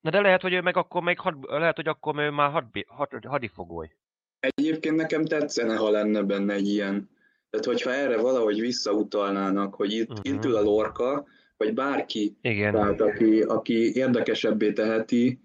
Na 0.00 0.10
de 0.10 0.20
lehet, 0.20 0.42
hogy 0.42 0.52
ő 0.52 0.60
meg 0.60 0.76
akkor 0.76 1.02
még 1.02 1.18
had, 1.18 1.36
lehet, 1.48 1.76
hogy 1.76 1.88
akkor 1.88 2.18
ő 2.18 2.30
már 2.30 2.50
had, 2.50 2.64
had, 2.86 3.24
hadifogoly. 3.24 3.90
Egyébként 4.54 4.96
nekem 4.96 5.24
tetszene, 5.24 5.76
ha 5.76 5.90
lenne 5.90 6.22
benne 6.22 6.52
egy 6.52 6.68
ilyen. 6.68 7.08
Tehát, 7.50 7.66
hogyha 7.66 7.92
erre 7.92 8.16
valahogy 8.16 8.60
visszautalnának, 8.60 9.74
hogy 9.74 9.92
itt, 9.92 10.10
uh-huh. 10.10 10.34
itt 10.34 10.44
ül 10.44 10.56
a 10.56 10.62
lorka, 10.62 11.26
vagy 11.56 11.74
bárki, 11.74 12.36
Igen. 12.40 12.72
Tehát, 12.72 13.00
aki, 13.00 13.40
aki 13.40 13.94
érdekesebbé 13.94 14.72
teheti 14.72 15.40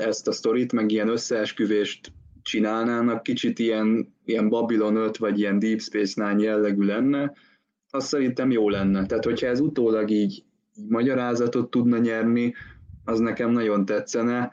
ezt 0.00 0.28
a 0.28 0.32
sztorit, 0.32 0.72
meg 0.72 0.90
ilyen 0.90 1.08
összeesküvést 1.08 2.12
csinálnának, 2.42 3.22
kicsit 3.22 3.58
ilyen, 3.58 4.14
ilyen 4.24 4.48
Babylon 4.48 4.96
5, 4.96 5.16
vagy 5.16 5.38
ilyen 5.38 5.58
Deep 5.58 5.80
Space 5.80 6.24
Nine 6.26 6.42
jellegű 6.42 6.84
lenne, 6.84 7.32
az 7.90 8.04
szerintem 8.04 8.50
jó 8.50 8.68
lenne. 8.68 9.06
Tehát, 9.06 9.24
hogyha 9.24 9.46
ez 9.46 9.60
utólag 9.60 10.10
így, 10.10 10.44
így 10.74 10.88
magyarázatot 10.88 11.70
tudna 11.70 11.98
nyerni, 11.98 12.54
az 13.04 13.18
nekem 13.18 13.50
nagyon 13.50 13.84
tetszene, 13.84 14.52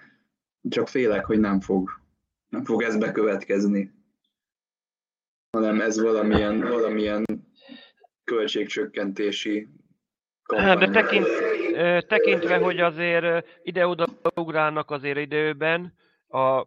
csak 0.70 0.88
félek, 0.88 1.26
hogy 1.26 1.40
nem 1.40 1.60
fog 1.60 1.99
nem 2.50 2.64
fog 2.64 2.82
ez 2.82 2.98
bekövetkezni, 2.98 3.92
hanem 5.52 5.82
ez 5.82 6.02
valamilyen, 6.02 6.60
valamilyen 6.60 7.26
költségcsökkentési 8.24 9.68
kampány. 10.44 10.78
De 10.78 10.90
tekint, 10.90 11.28
tekintve, 12.08 12.58
hogy 12.58 12.80
azért 12.80 13.48
ide-oda 13.64 14.08
ugrálnak 14.36 14.92
azért 14.92 15.18
időben 15.18 15.94
a 16.28 16.66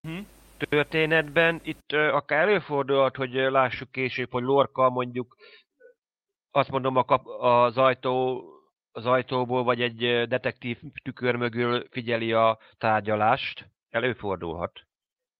hm? 0.00 0.18
történetben, 0.58 1.60
itt 1.64 1.92
akár 1.92 2.48
előfordulhat, 2.48 3.16
hogy 3.16 3.32
lássuk 3.32 3.90
később, 3.90 4.30
hogy 4.30 4.42
Lorca 4.42 4.90
mondjuk 4.90 5.36
azt 6.50 6.70
mondom 6.70 6.96
a 6.96 7.04
kap, 7.04 7.26
az 7.26 7.78
ajtó 7.78 8.46
az 8.94 9.06
ajtóból, 9.06 9.64
vagy 9.64 9.82
egy 9.82 10.28
detektív 10.28 10.78
tükör 11.02 11.36
mögül 11.36 11.86
figyeli 11.90 12.32
a 12.32 12.58
tárgyalást 12.78 13.71
előfordulhat. 13.92 14.86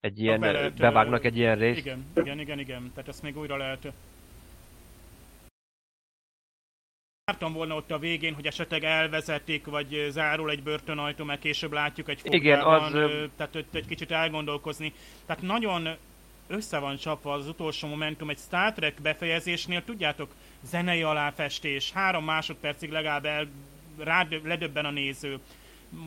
Egy 0.00 0.18
ilyen, 0.18 0.40
lehet, 0.40 0.74
bevágnak 0.74 1.24
egy 1.24 1.36
ilyen 1.36 1.58
részt. 1.58 1.78
Igen, 1.78 2.06
igen, 2.16 2.40
igen, 2.40 2.58
igen. 2.58 2.90
Tehát 2.94 3.08
ezt 3.08 3.22
még 3.22 3.38
újra 3.38 3.56
lehet. 3.56 3.92
Vártam 7.24 7.52
volna 7.52 7.74
ott 7.74 7.90
a 7.90 7.98
végén, 7.98 8.34
hogy 8.34 8.46
esetleg 8.46 8.84
elvezetik, 8.84 9.66
vagy 9.66 10.06
zárul 10.10 10.50
egy 10.50 10.62
börtönajtó, 10.62 11.24
mert 11.24 11.40
később 11.40 11.72
látjuk 11.72 12.08
egy 12.08 12.20
fogjában, 12.20 12.90
Igen, 12.90 13.04
az... 13.04 13.28
tehát 13.36 13.56
ott 13.56 13.74
egy 13.74 13.86
kicsit 13.86 14.10
elgondolkozni. 14.10 14.92
Tehát 15.26 15.42
nagyon 15.42 15.88
össze 16.46 16.78
van 16.78 16.96
csapva 16.96 17.32
az 17.32 17.48
utolsó 17.48 17.88
momentum 17.88 18.30
egy 18.30 18.38
Star 18.38 18.72
Trek 18.72 19.00
befejezésnél, 19.02 19.84
tudjátok, 19.84 20.34
zenei 20.62 21.02
aláfestés, 21.02 21.92
három 21.92 22.24
másodpercig 22.24 22.90
legalább 22.90 23.24
el, 23.24 23.48
rád, 23.98 24.40
ledöbben 24.44 24.84
a 24.84 24.90
néző 24.90 25.38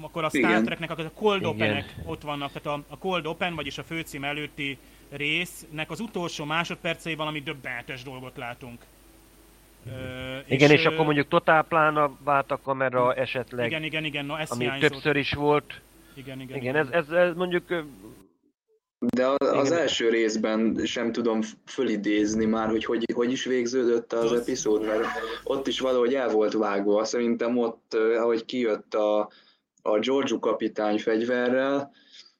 akkor 0.01 0.23
a 0.23 0.29
Star 0.29 0.61
Treknek 0.61 0.91
a 0.91 1.11
cold 1.15 1.45
openek 1.45 1.95
ott 2.05 2.21
vannak, 2.21 2.51
tehát 2.51 2.79
a, 2.79 2.93
a 2.93 2.97
cold 2.97 3.25
open, 3.25 3.55
vagyis 3.55 3.77
a 3.77 3.83
főcím 3.83 4.23
előtti 4.23 4.77
résznek 5.09 5.91
az 5.91 5.99
utolsó 5.99 6.45
másodpercei 6.45 7.15
valami 7.15 7.39
döbbenetes 7.39 8.03
dolgot 8.03 8.37
látunk. 8.37 8.81
Uh, 9.85 9.91
igen, 10.47 10.71
és, 10.71 10.79
és 10.79 10.85
akkor 10.85 11.05
mondjuk 11.05 11.27
totálplána 11.27 12.17
vált 12.23 12.51
a 12.51 12.59
kamera 12.63 13.13
esetleg. 13.13 13.65
Igen, 13.65 13.83
igen, 13.83 14.03
igen, 14.03 14.25
no, 14.25 14.35
ez 14.35 14.51
ami 14.51 14.63
hiányzott. 14.63 14.89
többször 14.89 15.15
is 15.15 15.33
volt. 15.33 15.81
Igen, 16.13 16.41
igen, 16.41 16.57
igen, 16.57 16.75
igen. 16.75 16.75
Ez, 16.75 16.87
ez, 16.91 17.09
ez 17.09 17.35
mondjuk 17.35 17.63
de 18.99 19.27
az 19.37 19.67
Igen. 19.67 19.79
első 19.79 20.09
részben 20.09 20.81
sem 20.85 21.11
tudom 21.11 21.39
fölidézni 21.65 22.45
már, 22.45 22.69
hogy 22.69 22.85
hogy, 22.85 23.05
hogy 23.13 23.31
is 23.31 23.45
végződött 23.45 24.13
az 24.13 24.33
epizód, 24.33 24.85
mert 24.85 25.07
ott 25.43 25.67
is 25.67 25.79
valahogy 25.79 26.13
el 26.13 26.29
volt 26.29 26.53
vágva. 26.53 27.03
Szerintem 27.03 27.57
ott, 27.57 27.93
ahogy 28.17 28.45
kijött 28.45 28.93
a, 28.93 29.29
a 29.87 29.99
Giorgio 29.99 30.39
kapitány 30.39 30.99
fegyverrel, 30.99 31.91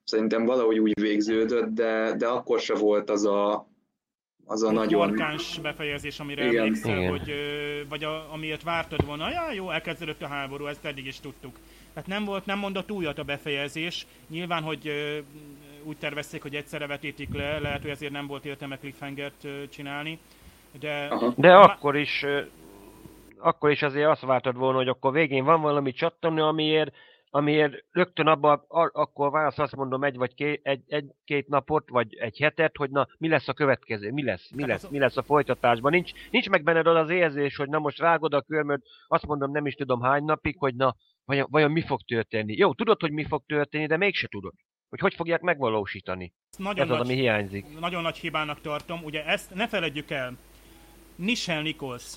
szerintem 0.03 0.45
valahogy 0.45 0.79
úgy 0.79 1.01
végződött, 1.01 1.73
de, 1.73 2.13
de 2.17 2.27
akkor 2.27 2.59
se 2.59 2.75
volt 2.75 3.09
az 3.09 3.25
a, 3.25 3.67
az 4.45 4.63
a 4.63 4.71
nagyon... 4.71 5.07
Markáns 5.07 5.59
befejezés, 5.59 6.19
amire 6.19 6.45
Igen. 6.45 6.57
emlékszel, 6.57 6.97
Igen. 6.97 7.09
hogy, 7.09 7.33
vagy 7.89 8.03
a, 8.03 8.33
amiért 8.33 8.63
vártad 8.63 9.05
volna, 9.05 9.29
ja, 9.29 9.51
jó, 9.51 9.69
elkezdődött 9.69 10.21
a 10.21 10.27
háború, 10.27 10.65
ezt 10.65 10.85
eddig 10.85 11.05
is 11.05 11.19
tudtuk. 11.19 11.55
Tehát 11.93 12.09
nem 12.09 12.25
volt, 12.25 12.45
nem 12.45 12.59
mondott 12.59 12.91
újat 12.91 13.17
a 13.17 13.23
befejezés. 13.23 14.07
Nyilván, 14.27 14.63
hogy 14.63 14.91
úgy 15.83 15.97
tervezték, 15.97 16.41
hogy 16.41 16.55
egyszerre 16.55 16.87
vetítik 16.87 17.33
le, 17.33 17.59
lehet, 17.59 17.81
hogy 17.81 17.89
ezért 17.89 18.11
nem 18.11 18.27
volt 18.27 18.45
értelme 18.45 18.77
cliffhangert 18.77 19.47
csinálni. 19.69 20.19
De, 20.79 21.13
de 21.35 21.53
akkor 21.55 21.95
is 21.95 22.25
akkor 23.37 23.71
is 23.71 23.81
azért 23.81 24.07
azt 24.07 24.21
vártad 24.21 24.55
volna, 24.55 24.77
hogy 24.77 24.87
akkor 24.87 25.11
végén 25.11 25.43
van 25.43 25.61
valami 25.61 25.91
csattanő, 25.91 26.41
amiért, 26.41 26.95
amiért 27.35 27.85
rögtön 27.91 28.27
abban, 28.27 28.65
akkor 28.91 29.31
válasz 29.31 29.59
azt 29.59 29.75
mondom 29.75 30.03
egy 30.03 30.15
vagy 30.15 30.33
két, 30.33 30.59
egy, 30.63 30.83
egy, 30.87 31.11
két 31.25 31.47
napot, 31.47 31.89
vagy 31.89 32.15
egy 32.15 32.37
hetet, 32.37 32.77
hogy 32.77 32.89
na, 32.89 33.07
mi 33.17 33.27
lesz 33.27 33.47
a 33.47 33.53
következő, 33.53 34.11
mi 34.11 34.23
lesz, 34.23 34.51
mi 34.51 34.65
lesz, 34.65 34.87
mi 34.89 34.99
lesz 34.99 35.17
a 35.17 35.23
folytatásban. 35.23 35.91
Nincs, 35.91 36.11
nincs 36.31 36.49
meg 36.49 36.63
benned 36.63 36.87
az 36.87 36.95
az 36.95 37.09
érzés, 37.09 37.55
hogy 37.55 37.69
na 37.69 37.79
most 37.79 37.99
rágod 37.99 38.33
a 38.33 38.41
körmöd, 38.41 38.81
azt 39.07 39.25
mondom 39.25 39.51
nem 39.51 39.65
is 39.65 39.73
tudom 39.73 40.01
hány 40.01 40.23
napig, 40.23 40.55
hogy 40.57 40.75
na, 40.75 40.95
vajon, 41.25 41.47
vajon 41.49 41.71
mi 41.71 41.81
fog 41.81 42.01
történni. 42.01 42.55
Jó, 42.55 42.73
tudod, 42.73 43.01
hogy 43.01 43.11
mi 43.11 43.23
fog 43.23 43.43
történni, 43.45 43.85
de 43.85 43.97
mégse 43.97 44.27
tudod 44.27 44.53
hogy 44.89 44.99
hogy 44.99 45.13
fogják 45.13 45.41
megvalósítani. 45.41 46.33
Nagyon 46.57 46.83
Ez 46.83 46.89
nagy, 46.89 46.99
az, 46.99 47.05
ami 47.05 47.15
hiányzik. 47.15 47.79
Nagyon 47.79 48.01
nagy 48.01 48.17
hibának 48.17 48.61
tartom. 48.61 49.03
Ugye 49.03 49.25
ezt 49.25 49.53
ne 49.53 49.67
feledjük 49.67 50.11
el. 50.11 50.37
Nichelle 51.15 51.61
Nichols, 51.61 52.15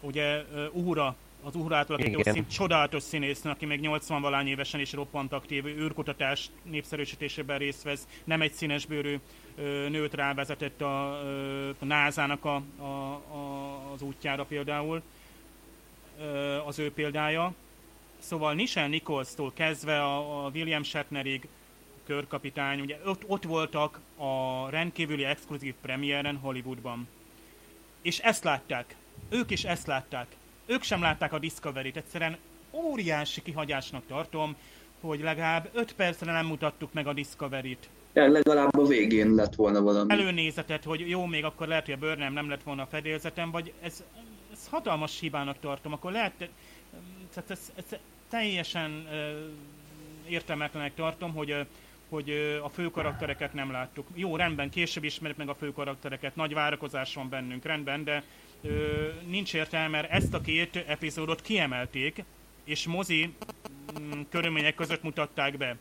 ugye 0.00 0.42
Uhura, 0.72 1.16
az 1.42 1.54
Uhura 1.54 1.76
átalakító 1.76 2.22
szín, 2.22 2.46
csodálatos 2.48 3.02
színésznő, 3.02 3.50
aki 3.50 3.66
még 3.66 3.80
80 3.80 4.20
valány 4.20 4.46
évesen 4.46 4.80
is 4.80 4.92
roppant 4.92 5.32
aktív, 5.32 5.66
űrkutatás 5.66 6.50
népszerűsítésében 6.62 7.58
részt 7.58 7.82
vesz, 7.82 8.06
nem 8.24 8.40
egy 8.40 8.52
színesbőrű 8.52 9.14
uh, 9.14 9.62
nőt 9.88 10.14
rávezetett 10.14 10.80
a, 10.80 11.20
a 11.78 11.84
NASA-nak 11.84 12.44
a, 12.44 12.62
a, 12.78 12.82
a, 12.82 13.92
az 13.92 14.02
útjára 14.02 14.44
például, 14.44 15.02
az 16.66 16.78
ő 16.78 16.92
példája. 16.92 17.54
Szóval 18.18 18.54
Nichelle 18.54 18.88
Nichols-tól 18.88 19.52
kezdve 19.52 20.02
a, 20.02 20.44
a 20.44 20.50
William 20.54 20.82
Shatnerig, 20.82 21.48
körkapitány, 22.06 22.80
ugye 22.80 22.98
ott, 23.04 23.22
ott 23.26 23.44
voltak 23.44 24.00
a 24.16 24.66
rendkívüli 24.70 25.24
exkluzív 25.24 25.74
premiéren 25.80 26.36
Hollywoodban. 26.36 27.08
És 28.02 28.18
ezt 28.18 28.44
látták. 28.44 28.96
Ők 29.28 29.50
is 29.50 29.64
ezt 29.64 29.86
látták. 29.86 30.26
Ők 30.70 30.82
sem 30.82 31.00
látták 31.00 31.32
a 31.32 31.38
Discovery-t. 31.38 31.96
Egyszerűen 31.96 32.36
óriási 32.70 33.42
kihagyásnak 33.42 34.02
tartom, 34.06 34.56
hogy 35.00 35.20
legalább 35.20 35.68
5 35.72 35.94
percre 35.94 36.32
nem 36.32 36.46
mutattuk 36.46 36.92
meg 36.92 37.06
a 37.06 37.12
Discovery-t. 37.12 37.88
Ja, 38.12 38.28
legalább 38.28 38.78
a 38.78 38.86
végén 38.86 39.34
lett 39.34 39.54
volna 39.54 39.80
valami. 39.82 40.12
Előnézetet, 40.12 40.84
hogy 40.84 41.08
jó, 41.08 41.24
még 41.24 41.44
akkor 41.44 41.68
lehet, 41.68 41.84
hogy 41.84 41.94
a 41.94 41.98
bőrnem 41.98 42.32
nem 42.32 42.48
lett 42.48 42.62
volna 42.62 42.82
a 42.82 42.86
fedélzetem, 42.86 43.50
vagy 43.50 43.72
ez, 43.80 44.04
ez 44.52 44.68
hatalmas 44.70 45.20
hibának 45.20 45.58
tartom, 45.60 45.92
akkor 45.92 46.12
lehet, 46.12 46.32
tehát 47.34 47.50
ez, 47.50 47.72
ez 47.76 47.98
teljesen 48.28 49.08
értelmetlenek 50.28 50.94
tartom, 50.94 51.34
hogy 51.34 51.66
hogy 52.08 52.58
a 52.62 52.68
fő 52.68 52.90
karaktereket 52.90 53.52
nem 53.52 53.70
láttuk. 53.70 54.06
Jó, 54.14 54.36
rendben, 54.36 54.70
később 54.70 55.04
ismerjük 55.04 55.38
meg 55.38 55.48
a 55.48 55.54
fő 55.54 55.72
karaktereket, 55.72 56.36
nagy 56.36 56.54
várakozás 56.54 57.14
van 57.14 57.28
bennünk, 57.28 57.64
rendben, 57.64 58.04
de 58.04 58.22
ö, 58.62 59.08
nincs 59.26 59.54
értelme, 59.54 59.88
mert 59.88 60.10
ezt 60.10 60.34
a 60.34 60.40
két 60.40 60.76
epizódot 60.76 61.40
kiemelték, 61.40 62.24
és 62.64 62.86
mozi 62.86 63.34
m, 63.94 64.20
körülmények 64.30 64.74
között 64.74 65.02
mutatták 65.02 65.56
be. 65.56 65.76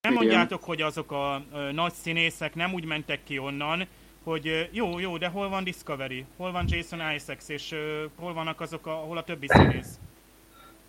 Nem 0.00 0.14
mondjátok, 0.14 0.64
hogy 0.64 0.82
azok 0.82 1.12
a 1.12 1.42
ö, 1.52 1.72
nagy 1.72 1.92
színészek 1.92 2.54
nem 2.54 2.72
úgy 2.72 2.84
mentek 2.84 3.20
ki 3.24 3.38
onnan, 3.38 3.86
hogy 4.22 4.48
ö, 4.48 4.60
jó, 4.70 4.98
jó, 4.98 5.16
de 5.16 5.28
hol 5.28 5.48
van 5.48 5.64
Discovery? 5.64 6.24
Hol 6.36 6.52
van 6.52 6.64
Jason 6.68 7.12
Isaacs? 7.14 7.48
És 7.48 7.72
ö, 7.72 8.04
hol 8.16 8.32
vannak 8.32 8.60
azok, 8.60 8.86
a, 8.86 8.90
hol 8.90 9.16
a 9.16 9.24
többi 9.24 9.46
színész? 9.48 9.98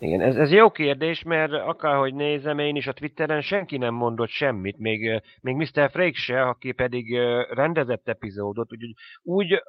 Igen, 0.00 0.20
ez, 0.20 0.36
ez 0.36 0.50
jó 0.50 0.70
kérdés, 0.70 1.22
mert 1.22 1.52
akárhogy 1.52 2.14
nézem 2.14 2.58
én 2.58 2.76
is 2.76 2.86
a 2.86 2.92
Twitteren, 2.92 3.40
senki 3.40 3.76
nem 3.76 3.94
mondott 3.94 4.28
semmit, 4.28 4.78
még, 4.78 5.22
még 5.40 5.54
Mr. 5.54 5.90
Frake 5.90 6.18
se, 6.18 6.42
aki 6.42 6.72
pedig 6.72 7.16
rendezett 7.50 8.08
epizódot, 8.08 8.72
úgyhogy 8.72 8.94
úgy 9.22 9.62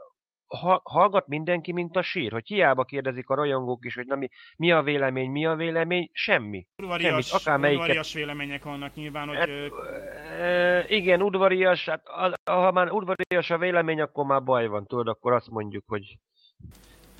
ha, 0.49 0.81
hallgat 0.83 1.27
mindenki, 1.27 1.71
mint 1.71 1.95
a 1.95 2.01
sír, 2.01 2.31
hogy 2.31 2.47
hiába 2.47 2.83
kérdezik 2.83 3.29
a 3.29 3.35
rajongók 3.35 3.85
is, 3.85 3.95
hogy 3.95 4.05
na 4.05 4.15
mi, 4.15 4.29
mi 4.57 4.71
a 4.71 4.81
vélemény, 4.81 5.31
mi 5.31 5.45
a 5.45 5.55
vélemény, 5.55 6.09
semmi. 6.13 6.67
Udvarias, 6.77 7.27
Semmit, 7.27 7.41
akármelyiket... 7.41 7.81
udvarias 7.81 8.13
vélemények 8.13 8.63
vannak 8.63 8.95
nyilván, 8.95 9.27
hogy... 9.27 9.37
Hát, 9.37 9.49
e, 10.39 10.85
igen, 10.87 11.21
udvarias, 11.21 11.85
hát 11.85 12.07
ha 12.43 12.71
már 12.71 12.91
udvarias 12.91 13.49
a 13.49 13.57
vélemény, 13.57 14.01
akkor 14.01 14.25
már 14.25 14.43
baj 14.43 14.67
van, 14.67 14.85
tudod, 14.85 15.07
akkor 15.07 15.33
azt 15.33 15.49
mondjuk, 15.49 15.83
hogy 15.87 16.17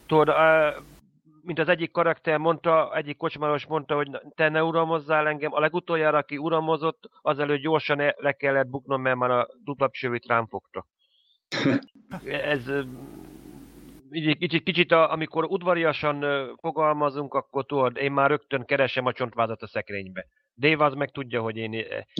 tudod, 0.05 0.35
mint 1.41 1.59
az 1.59 1.67
egyik 1.67 1.91
karakter 1.91 2.37
mondta, 2.37 2.95
egyik 2.95 3.17
kocsmáros 3.17 3.65
mondta, 3.65 3.95
hogy 3.95 4.09
te 4.35 4.49
ne 4.49 4.63
uramozzál 4.63 5.27
engem. 5.27 5.53
A 5.53 5.59
legutoljára, 5.59 6.17
aki 6.17 6.37
uramozott, 6.37 7.09
azelőtt 7.21 7.61
gyorsan 7.61 7.99
e- 7.99 8.15
le 8.17 8.31
kellett 8.31 8.67
buknom, 8.67 9.01
mert 9.01 9.17
már 9.17 9.31
a 9.31 9.47
duplapsővét 9.63 10.25
rám 10.25 10.47
fogta. 10.47 10.85
Ez 12.25 12.71
kicsit, 14.11 14.63
kicsit 14.63 14.91
a, 14.91 15.11
amikor 15.11 15.45
udvariasan 15.45 16.25
fogalmazunk, 16.59 17.33
akkor 17.33 17.65
tudod, 17.65 17.97
én 17.97 18.11
már 18.11 18.29
rögtön 18.29 18.65
keresem 18.65 19.05
a 19.05 19.13
csontvázat 19.13 19.61
a 19.61 19.67
szekrénybe. 19.67 20.25
Dave 20.57 20.85
az 20.85 20.93
meg 20.93 21.11
tudja, 21.11 21.41
hogy 21.41 21.57
én 21.57 21.73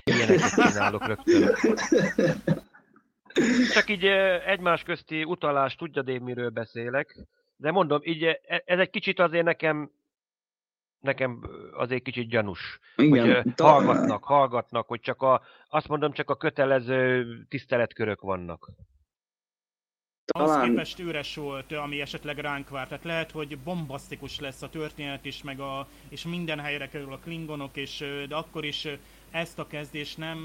ilyeneket 0.04 0.72
csinálok 0.72 1.08
rögtön. 1.08 1.56
Csak 3.74 3.90
így 3.90 4.06
egymás 4.46 4.84
közti 4.84 5.24
utalás 5.24 5.76
tudja 5.76 6.02
Dave, 6.02 6.20
miről 6.20 6.50
beszélek. 6.50 7.18
De 7.56 7.72
mondom, 7.72 8.00
így 8.04 8.24
e, 8.24 8.40
ez 8.66 8.80
egy 8.80 8.90
kicsit 8.90 9.20
azért 9.20 9.46
nekem 9.46 9.92
nekem 11.00 11.50
azért 11.74 12.04
kicsit 12.04 12.30
gyanús. 12.30 12.80
Igen, 12.96 13.44
hogy 13.44 13.54
ta... 13.54 13.64
hallgatnak, 13.66 14.24
hallgatnak, 14.24 14.88
hogy 14.88 15.00
csak 15.00 15.22
a, 15.22 15.42
azt 15.68 15.88
mondom, 15.88 16.12
csak 16.12 16.30
a 16.30 16.36
kötelező 16.36 17.26
tiszteletkörök 17.50 18.22
vannak. 18.22 18.70
Talán... 20.30 20.50
Ahhoz 20.50 20.68
képest 20.68 21.00
üres 21.00 21.36
volt, 21.36 21.72
ami 21.72 22.02
esetleg 22.02 22.38
ránk 22.38 22.70
vár. 22.70 22.88
Tehát 22.88 23.04
lehet, 23.04 23.32
hogy 23.32 23.58
bombasztikus 23.58 24.40
lesz 24.40 24.62
a 24.62 24.70
történet 24.70 25.26
is, 25.26 25.44
meg 25.44 25.60
a, 25.60 25.88
és 26.10 26.24
minden 26.24 26.60
helyre 26.60 26.88
kerül 26.88 27.14
a 27.14 27.18
klingonok, 27.18 27.78
és, 27.78 28.06
de 28.28 28.36
akkor 28.36 28.66
is 28.66 28.88
ezt 29.32 29.60
a 29.60 29.68
kezdést 29.68 30.18
nem 30.18 30.38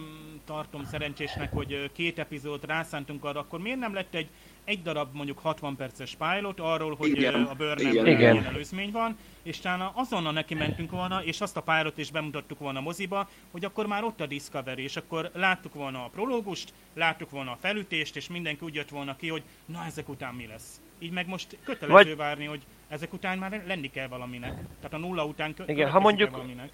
tartom 0.45 0.85
szerencsésnek, 0.85 1.53
hogy 1.53 1.91
két 1.93 2.19
epizód 2.19 2.65
rászántunk 2.65 3.25
arra, 3.25 3.41
akkor 3.41 3.61
miért 3.61 3.79
nem 3.79 3.95
lett 3.95 4.15
egy 4.15 4.29
egy 4.65 4.83
darab 4.83 5.15
mondjuk 5.15 5.39
60 5.39 5.77
perces 5.77 6.17
pilot 6.17 6.61
arról, 6.61 6.95
hogy 6.95 7.09
igen, 7.09 7.43
a 7.43 7.55
Burnham 7.55 8.05
milyen 8.05 8.45
előzmény 8.45 8.91
van, 8.91 9.17
és 9.43 9.59
talán 9.59 9.91
azonnal 9.95 10.33
neki 10.33 10.55
mentünk 10.55 10.91
volna, 10.91 11.25
és 11.25 11.41
azt 11.41 11.57
a 11.57 11.61
pilot 11.63 11.99
is 11.99 12.11
bemutattuk 12.11 12.59
volna 12.59 12.79
a 12.79 12.83
moziba, 12.83 13.29
hogy 13.51 13.65
akkor 13.65 13.87
már 13.87 14.05
ott 14.05 14.21
a 14.21 14.27
Discovery, 14.27 14.83
és 14.83 14.97
akkor 14.97 15.31
láttuk 15.35 15.75
volna 15.75 16.05
a 16.05 16.09
prológust, 16.09 16.73
láttuk 16.95 17.31
volna 17.31 17.51
a 17.51 17.59
felütést, 17.61 18.17
és 18.17 18.29
mindenki 18.29 18.65
úgy 18.65 18.75
jött 18.75 18.89
volna 18.89 19.17
ki, 19.17 19.29
hogy 19.29 19.43
na 19.65 19.85
ezek 19.85 20.09
után 20.09 20.35
mi 20.35 20.47
lesz. 20.47 20.81
Így 20.99 21.13
meg 21.13 21.27
most 21.27 21.57
kötelező 21.65 22.09
Vagy... 22.09 22.17
várni, 22.17 22.45
hogy 22.45 22.63
ezek 22.89 23.13
után 23.13 23.39
már 23.39 23.63
lenni 23.67 23.91
kell 23.91 24.09
valaminek. 24.09 24.55
Tehát 24.55 24.93
a 24.93 24.97
nulla 24.99 25.25
után 25.25 25.55
kö- 25.55 25.69
Igen, 25.69 25.91
ha 25.91 26.01
mondjuk, 26.01 26.31
valaminek. 26.31 26.71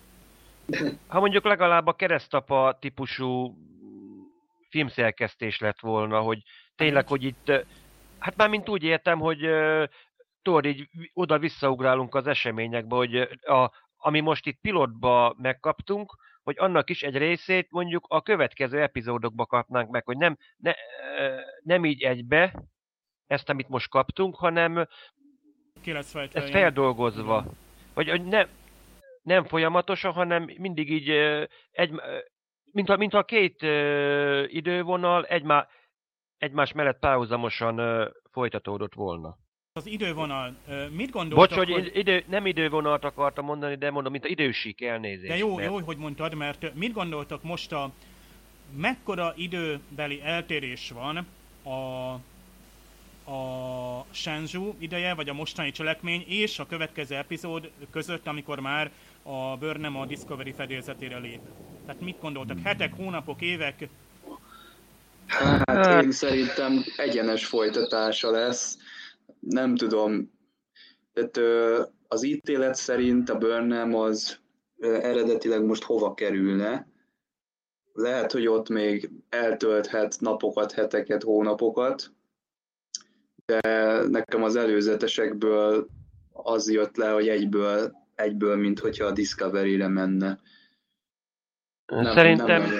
Ha 1.06 1.20
mondjuk 1.20 1.44
legalább 1.44 1.86
a 1.86 1.92
keresztapa 1.92 2.78
típusú 2.80 3.54
filmszerkesztés 4.68 5.58
lett 5.58 5.80
volna, 5.80 6.20
hogy 6.20 6.42
tényleg, 6.80 7.08
hogy 7.08 7.24
itt 7.24 7.52
Hát 8.20 8.36
már 8.36 8.48
mint 8.48 8.68
úgy 8.68 8.82
értem, 8.82 9.18
hogy 9.18 9.48
tudod, 10.42 10.64
így 10.64 10.88
oda 11.12 11.38
visszaugrálunk 11.38 12.14
az 12.14 12.26
eseményekbe, 12.26 12.96
hogy 12.96 13.16
a, 13.40 13.70
ami 13.96 14.20
most 14.20 14.46
itt 14.46 14.60
pilotba 14.60 15.34
megkaptunk, 15.38 16.16
hogy 16.42 16.54
annak 16.58 16.90
is 16.90 17.02
egy 17.02 17.16
részét 17.16 17.70
mondjuk 17.70 18.04
a 18.08 18.22
következő 18.22 18.82
epizódokba 18.82 19.46
kapnánk 19.46 19.90
meg, 19.90 20.04
hogy 20.04 20.16
nem, 20.16 20.36
ne, 20.56 20.72
nem 21.62 21.84
így 21.84 22.02
egybe 22.02 22.62
ezt, 23.26 23.48
amit 23.48 23.68
most 23.68 23.90
kaptunk, 23.90 24.36
hanem 24.36 24.86
Ki 25.82 25.92
lesz 25.92 26.10
fejtve, 26.10 26.40
ezt 26.40 26.50
feldolgozva. 26.50 27.44
Vagy 27.94 28.08
hogy 28.08 28.24
nem, 28.24 28.48
nem 29.22 29.44
folyamatosan, 29.44 30.12
hanem 30.12 30.50
mindig 30.58 30.90
így 30.90 31.10
egy, 31.70 32.00
mint 32.72 32.88
a, 32.88 32.96
mint 32.96 33.14
a 33.14 33.24
két 33.24 33.62
idővonal 34.46 35.24
egymá, 35.24 35.68
egymás 36.40 36.72
mellett 36.72 36.98
párhuzamosan 36.98 38.08
folytatódott 38.30 38.94
volna. 38.94 39.36
Az 39.72 39.86
idővonal, 39.86 40.56
mit 40.90 41.10
gondoltak, 41.10 41.48
Bocs, 41.48 41.58
hogy, 41.58 41.72
hogy... 41.72 41.90
Idő, 41.94 42.24
nem 42.28 42.46
idővonalat 42.46 43.04
akartam 43.04 43.44
mondani, 43.44 43.74
de 43.74 43.90
mondom, 43.90 44.12
mint 44.12 44.24
a 44.24 44.28
idősík 44.28 44.82
elnézést. 44.82 45.32
De 45.32 45.36
jó, 45.36 45.56
mert... 45.56 45.68
jó, 45.68 45.78
hogy 45.78 45.96
mondtad, 45.96 46.34
mert 46.34 46.74
mit 46.74 46.92
gondoltak 46.92 47.42
most 47.42 47.72
a 47.72 47.90
mekkora 48.76 49.32
időbeli 49.36 50.20
eltérés 50.22 50.90
van 50.90 51.16
a 51.74 52.18
a 53.30 54.06
Shenzhou 54.10 54.74
ideje, 54.78 55.14
vagy 55.14 55.28
a 55.28 55.32
mostani 55.32 55.70
cselekmény 55.70 56.24
és 56.26 56.58
a 56.58 56.66
következő 56.66 57.14
epizód 57.14 57.70
között, 57.90 58.26
amikor 58.26 58.60
már 58.60 58.90
a 59.22 59.56
Burnham 59.56 59.96
a 59.96 60.06
Discovery 60.06 60.52
fedélzetére 60.52 61.18
lép. 61.18 61.40
Tehát 61.86 62.00
mit 62.00 62.20
gondoltak? 62.20 62.58
Hetek, 62.64 62.94
hónapok, 62.94 63.40
évek 63.40 63.88
Hát 65.30 66.02
én 66.02 66.10
szerintem 66.10 66.84
egyenes 66.96 67.46
folytatása 67.46 68.30
lesz. 68.30 68.76
Nem 69.40 69.76
tudom. 69.76 70.30
Tehát 71.12 71.40
az 72.08 72.22
ítélet 72.22 72.74
szerint 72.74 73.28
a 73.28 73.38
Burnham 73.38 73.94
az 73.94 74.38
eredetileg 74.80 75.64
most 75.64 75.82
hova 75.82 76.14
kerülne. 76.14 76.88
Lehet, 77.92 78.32
hogy 78.32 78.46
ott 78.46 78.68
még 78.68 79.10
eltölthet 79.28 80.20
napokat, 80.20 80.72
heteket, 80.72 81.22
hónapokat. 81.22 82.12
de 83.46 83.60
nekem 84.08 84.42
az 84.42 84.56
előzetesekből 84.56 85.88
az 86.32 86.70
jött 86.70 86.96
le, 86.96 87.10
hogy 87.10 87.28
egyből, 87.28 87.92
egyből 88.14 88.56
mint 88.56 88.78
hogyha 88.78 89.04
a 89.04 89.12
Discovery-re 89.12 89.88
menne. 89.88 90.40
Nem, 91.86 92.12
szerintem, 92.12 92.62
nem 92.62 92.70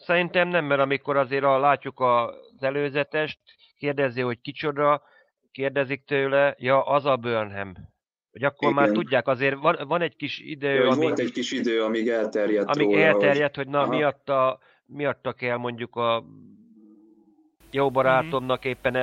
szerintem 0.00 0.48
nem, 0.48 0.64
mert 0.64 0.80
amikor 0.80 1.16
azért 1.16 1.44
a, 1.44 1.58
látjuk 1.58 2.00
az 2.00 2.62
előzetest, 2.62 3.38
kérdezi, 3.78 4.20
hogy 4.20 4.40
kicsoda, 4.40 5.02
kérdezik 5.52 6.04
tőle, 6.04 6.54
ja, 6.58 6.82
az 6.82 7.04
a 7.04 7.16
Burnham. 7.16 7.74
Hogy 8.30 8.44
akkor 8.44 8.70
Igen. 8.70 8.82
már 8.82 8.90
tudják, 8.90 9.28
azért 9.28 9.56
van, 9.60 9.76
van 9.88 10.00
egy 10.00 10.16
kis 10.16 10.38
idő, 10.38 10.74
ja, 10.74 10.88
amíg, 10.88 11.02
volt 11.02 11.18
egy 11.18 11.32
kis 11.32 11.52
idő, 11.52 11.82
amíg 11.82 12.08
elterjedt 12.08 12.68
Amíg 12.68 12.86
róla, 12.86 13.00
elterjedt, 13.00 13.56
hogy, 13.56 13.64
hogy 13.64 13.74
na, 13.74 13.86
miatta, 13.86 14.58
miatta 14.86 15.32
kell 15.32 15.56
mondjuk 15.56 15.96
a 15.96 16.24
jó 17.70 17.90
barátomnak 17.90 18.64
éppen 18.64 18.94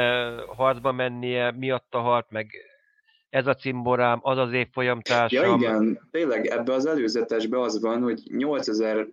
harcba 0.48 0.92
mennie, 0.92 1.52
miatta 1.52 2.00
halt, 2.00 2.26
meg 2.30 2.52
ez 3.30 3.48
a 3.48 3.54
cimborám, 3.54 4.20
az 4.22 4.38
az 4.38 4.52
évfolyamtársam. 4.52 5.46
Ja 5.46 5.56
igen, 5.56 6.08
tényleg 6.12 6.46
ebbe 6.46 6.74
az 6.74 6.86
előzetesbe 6.86 7.62
az 7.62 7.82
van, 7.82 8.02
hogy 8.02 8.22
8000 8.28 9.08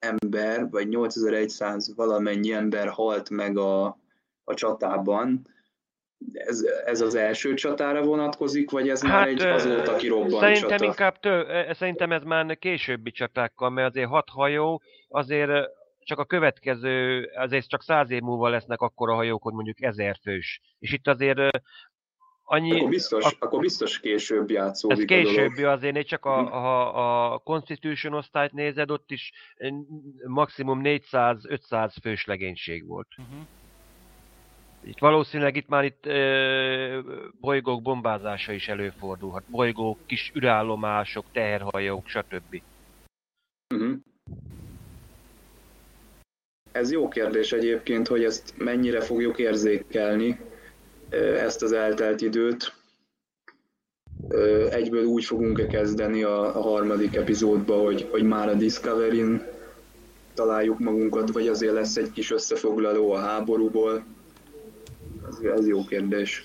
ember, 0.00 0.70
vagy 0.70 0.88
8100 0.88 1.94
valamennyi 1.94 2.52
ember 2.52 2.88
halt 2.88 3.30
meg 3.30 3.58
a, 3.58 3.98
a 4.44 4.54
csatában, 4.54 5.46
ez, 6.32 6.62
ez 6.84 7.00
az 7.00 7.14
első 7.14 7.54
csatára 7.54 8.02
vonatkozik, 8.02 8.70
vagy 8.70 8.88
ez 8.88 9.02
hát, 9.02 9.10
már 9.12 9.28
egy 9.28 9.42
azóta 9.42 9.96
kirobbant 9.96 10.40
Szerintem 10.42 10.70
csata? 10.70 10.84
inkább 10.84 11.18
tő, 11.18 11.46
szerintem 11.72 12.12
ez 12.12 12.22
már 12.22 12.58
későbbi 12.58 13.10
csatákkal, 13.10 13.70
mert 13.70 13.88
azért 13.88 14.08
hat 14.08 14.28
hajó, 14.28 14.82
azért 15.08 15.50
csak 15.98 16.18
a 16.18 16.24
következő, 16.24 17.24
azért 17.34 17.68
csak 17.68 17.82
száz 17.82 18.10
év 18.10 18.20
múlva 18.20 18.48
lesznek 18.48 18.80
akkora 18.80 19.14
hajók, 19.14 19.42
hogy 19.42 19.52
mondjuk 19.52 19.82
ezer 19.82 20.16
fős. 20.22 20.60
És 20.78 20.92
itt 20.92 21.08
azért 21.08 21.38
annyi... 22.50 22.76
Akkor 22.76 22.88
biztos, 22.88 23.24
a, 23.24 23.32
akkor 23.38 23.60
biztos 23.60 24.00
később 24.00 24.50
játszódik 24.50 24.98
Ez 24.98 25.04
későbbi 25.04 25.62
azért, 25.62 25.96
én 25.96 26.04
csak 26.04 26.24
a, 26.24 26.42
mhm. 26.42 26.52
a, 26.52 27.32
a 27.32 27.38
Constitution 27.38 28.14
osztályt 28.14 28.52
nézed, 28.52 28.90
ott 28.90 29.10
is 29.10 29.32
maximum 30.26 30.80
400-500 30.84 31.94
fős 32.02 32.24
legénység 32.24 32.86
volt. 32.86 33.08
Uh-huh. 33.18 33.46
Itt 34.84 34.98
valószínűleg 34.98 35.56
itt 35.56 35.68
már 35.68 35.84
itt 35.84 36.06
ö, 36.06 37.00
bolygók 37.40 37.82
bombázása 37.82 38.52
is 38.52 38.68
előfordulhat. 38.68 39.42
Bolygók, 39.46 39.98
kis 40.06 40.30
ürállomások, 40.34 41.24
teherhajók, 41.32 42.08
stb. 42.08 42.62
Uh-huh. 43.74 43.96
Ez 46.72 46.92
jó 46.92 47.08
kérdés 47.08 47.52
egyébként, 47.52 48.08
hogy 48.08 48.24
ezt 48.24 48.54
mennyire 48.56 49.00
fogjuk 49.00 49.38
érzékelni, 49.38 50.38
ezt 51.18 51.62
az 51.62 51.72
eltelt 51.72 52.20
időt. 52.20 52.74
Egyből 54.70 55.04
úgy 55.04 55.24
fogunk-e 55.24 55.66
kezdeni 55.66 56.22
a, 56.22 56.52
harmadik 56.52 57.14
epizódba, 57.14 57.82
hogy, 57.82 58.08
hogy 58.10 58.22
már 58.22 58.48
a 58.48 58.54
Discovery-n 58.54 59.46
találjuk 60.34 60.78
magunkat, 60.78 61.32
vagy 61.32 61.48
azért 61.48 61.72
lesz 61.72 61.96
egy 61.96 62.12
kis 62.12 62.30
összefoglaló 62.30 63.12
a 63.12 63.18
háborúból. 63.18 64.04
Ez, 65.28 65.38
ez 65.58 65.66
jó 65.66 65.84
kérdés. 65.84 66.44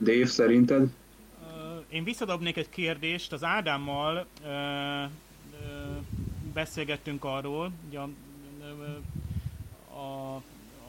Dave, 0.00 0.26
szerinted? 0.26 0.86
Én 1.88 2.04
visszadobnék 2.04 2.56
egy 2.56 2.68
kérdést. 2.68 3.32
Az 3.32 3.44
Ádámmal 3.44 4.26
ö, 4.44 4.48
ö, 4.48 5.04
beszélgettünk 6.52 7.24
arról, 7.24 7.72
ugye 7.88 7.98
a, 7.98 8.08
a, 9.94 10.34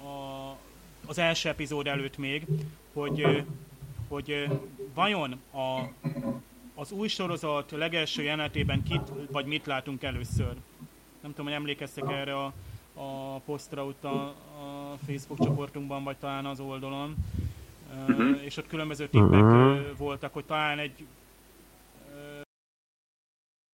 a, 0.08 0.58
az 1.06 1.18
első 1.18 1.50
epizód 1.50 1.88
előtt 1.88 2.18
még, 2.18 2.46
hogy, 2.94 3.44
hogy 4.08 4.48
vajon 4.94 5.40
a, 5.52 5.80
az 6.76 6.92
új 6.92 7.08
sorozat 7.08 7.72
legelső 7.72 8.24
jelenetében 8.24 8.84
kit 8.84 9.12
vagy 9.32 9.46
mit 9.46 9.66
látunk 9.66 10.04
először. 10.04 10.54
Nem 11.22 11.32
tudom, 11.32 11.46
hogy 11.46 11.56
emlékeztek 11.56 12.12
erre 12.12 12.36
a, 12.36 12.54
a 12.94 13.38
posztra 13.46 13.86
ott 13.86 14.04
a, 14.04 14.24
a 14.26 14.98
Facebook 15.06 15.40
csoportunkban, 15.44 16.04
vagy 16.04 16.18
talán 16.18 16.46
az 16.46 16.60
oldalon. 16.60 17.16
Uh-huh. 18.08 18.44
És 18.44 18.58
ott 18.58 18.68
különböző 18.68 19.08
tippek 19.08 19.42
uh-huh. 19.42 19.98
voltak, 19.98 20.34
hogy 20.34 20.46
talán 20.46 20.80
egy 20.80 21.06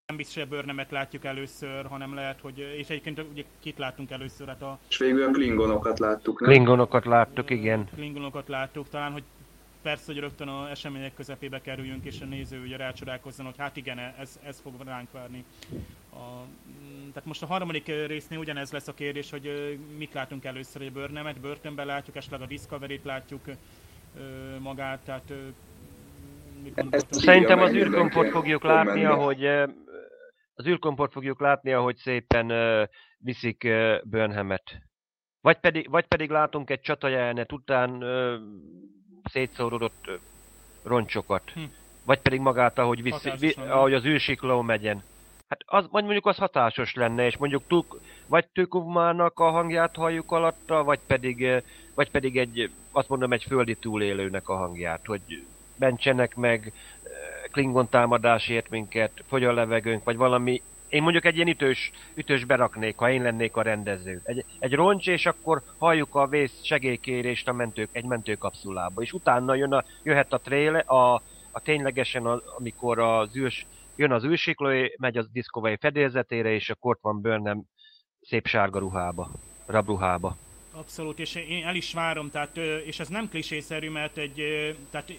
nem 0.09 0.17
biztos, 0.17 0.35
hogy 0.35 0.43
a 0.43 0.55
bőrnemet 0.55 0.91
látjuk 0.91 1.25
először, 1.25 1.85
hanem 1.85 2.13
lehet, 2.13 2.39
hogy... 2.41 2.57
És 2.77 2.89
egyébként 2.89 3.25
ugye 3.31 3.43
kit 3.59 3.77
láttunk 3.77 4.11
először? 4.11 4.47
Hát 4.47 4.61
a... 4.61 4.79
És 4.89 4.97
végül 4.97 5.23
a 5.23 5.31
klingonokat 5.31 5.99
láttuk, 5.99 6.39
nem? 6.39 6.49
Klingonokat 6.49 7.05
láttuk, 7.05 7.49
igen. 7.49 7.87
Klingonokat 7.95 8.47
láttuk, 8.47 8.89
talán, 8.89 9.11
hogy 9.11 9.23
persze, 9.81 10.03
hogy 10.05 10.17
rögtön 10.17 10.47
a 10.47 10.69
események 10.69 11.13
közepébe 11.13 11.61
kerüljünk, 11.61 12.05
és 12.05 12.21
a 12.21 12.25
néző 12.25 12.61
ugye 12.61 12.77
rácsodálkozzon, 12.77 13.45
hogy 13.45 13.55
hát 13.57 13.77
igen, 13.77 13.97
ez, 14.19 14.39
ez 14.43 14.59
fog 14.63 14.73
ránk 14.85 15.11
várni. 15.11 15.43
A, 16.13 16.45
tehát 17.13 17.25
most 17.25 17.43
a 17.43 17.45
harmadik 17.45 17.87
résznél 18.07 18.39
ugyanez 18.39 18.71
lesz 18.71 18.87
a 18.87 18.93
kérdés, 18.93 19.29
hogy 19.29 19.77
mit 19.97 20.13
látunk 20.13 20.45
először, 20.45 20.81
hogy 20.81 20.91
a 20.95 20.99
bőrnemet, 20.99 21.39
börtönben 21.39 21.85
látjuk, 21.85 22.15
esetleg 22.15 22.41
a 22.41 22.45
Discovery-t 22.45 23.05
látjuk 23.05 23.41
magát, 24.59 24.99
tehát 24.99 25.33
Szerintem 27.09 27.59
az 27.59 27.73
űrkompot 27.73 28.29
fogjuk 28.29 28.63
látni, 28.63 29.05
ahogy 29.05 29.49
az 30.59 30.67
űrkomport 30.67 31.11
fogjuk 31.11 31.39
látni, 31.39 31.71
ahogy 31.71 31.95
szépen 31.97 32.51
uh, 32.51 32.87
viszik 33.17 33.63
uh, 33.65 33.95
Burnhamet. 34.03 34.81
Vagy 35.41 35.57
pedig, 35.57 35.89
vagy 35.89 36.05
pedig 36.05 36.29
látunk 36.29 36.69
egy 36.69 36.81
csatajelenet 36.81 37.51
után 37.51 38.03
uh, 38.03 38.33
szétszórodott 39.23 40.07
uh, 40.07 40.13
roncsokat. 40.83 41.51
Hm. 41.51 41.61
Vagy 42.05 42.19
pedig 42.19 42.39
magát, 42.39 42.77
ahogy, 42.77 43.01
viszi, 43.01 43.31
vi, 43.39 43.53
ahogy 43.57 43.93
az 43.93 44.05
űrsikló 44.05 44.61
megyen. 44.61 45.03
Hát 45.47 45.59
az, 45.65 45.87
vagy 45.91 46.03
mondjuk 46.03 46.25
az 46.25 46.37
hatásos 46.37 46.93
lenne, 46.93 47.25
és 47.25 47.37
mondjuk 47.37 47.67
tuk, 47.67 47.99
vagy 48.27 48.47
Tukumának 48.47 49.39
a 49.39 49.49
hangját 49.49 49.95
halljuk 49.95 50.31
alatta, 50.31 50.83
vagy 50.83 50.99
pedig, 51.07 51.63
vagy 51.95 52.11
pedig 52.11 52.37
egy, 52.37 52.71
azt 52.91 53.09
mondom, 53.09 53.33
egy 53.33 53.43
földi 53.43 53.75
túlélőnek 53.75 54.49
a 54.49 54.55
hangját, 54.55 55.05
hogy 55.05 55.21
mentsenek 55.77 56.35
meg, 56.35 56.73
Klingon 57.51 57.89
támadásért 57.89 58.69
minket, 58.69 59.23
fogy 59.27 59.43
a 59.43 59.53
levegőnk, 59.53 60.03
vagy 60.03 60.17
valami 60.17 60.61
én 60.89 61.01
mondjuk 61.01 61.25
egy 61.25 61.35
ilyen 61.35 61.47
ütős, 61.47 61.91
ütős 62.15 62.45
beraknék, 62.45 62.97
ha 62.97 63.11
én 63.11 63.21
lennék 63.21 63.55
a 63.55 63.61
rendező. 63.61 64.21
Egy, 64.23 64.45
egy 64.59 64.73
roncs, 64.73 65.07
és 65.07 65.25
akkor 65.25 65.61
halljuk 65.77 66.15
a 66.15 66.27
vész 66.27 66.63
segélykérést 66.63 67.47
a 67.47 67.53
mentők, 67.53 67.89
egy 67.91 68.05
mentőkapszulába. 68.05 69.01
És 69.01 69.13
utána 69.13 69.55
jön 69.55 69.73
a, 69.73 69.83
jöhet 70.03 70.33
a 70.33 70.37
tréle, 70.37 70.79
a, 70.79 71.13
a 71.51 71.59
ténylegesen, 71.63 72.25
a, 72.25 72.41
amikor 72.57 72.99
az 72.99 73.35
űrs, 73.35 73.65
jön 73.95 74.11
az 74.11 74.23
űrsikló, 74.23 74.69
megy 74.97 75.17
az 75.17 75.27
Discovery 75.31 75.77
fedélzetére, 75.79 76.49
és 76.49 76.69
akkor 76.69 76.95
ott 76.95 77.01
van 77.01 77.21
Burnham 77.21 77.65
szép 78.21 78.47
sárga 78.47 78.79
ruhába, 78.79 79.31
rabruhába. 79.65 80.37
Abszolút, 80.71 81.19
és 81.19 81.35
én 81.35 81.65
el 81.65 81.75
is 81.75 81.93
várom, 81.93 82.31
tehát, 82.31 82.57
és 82.85 82.99
ez 82.99 83.07
nem 83.07 83.29
klisészerű, 83.29 83.89
mert 83.89 84.17
egy, 84.17 84.35
tehát 84.91 85.13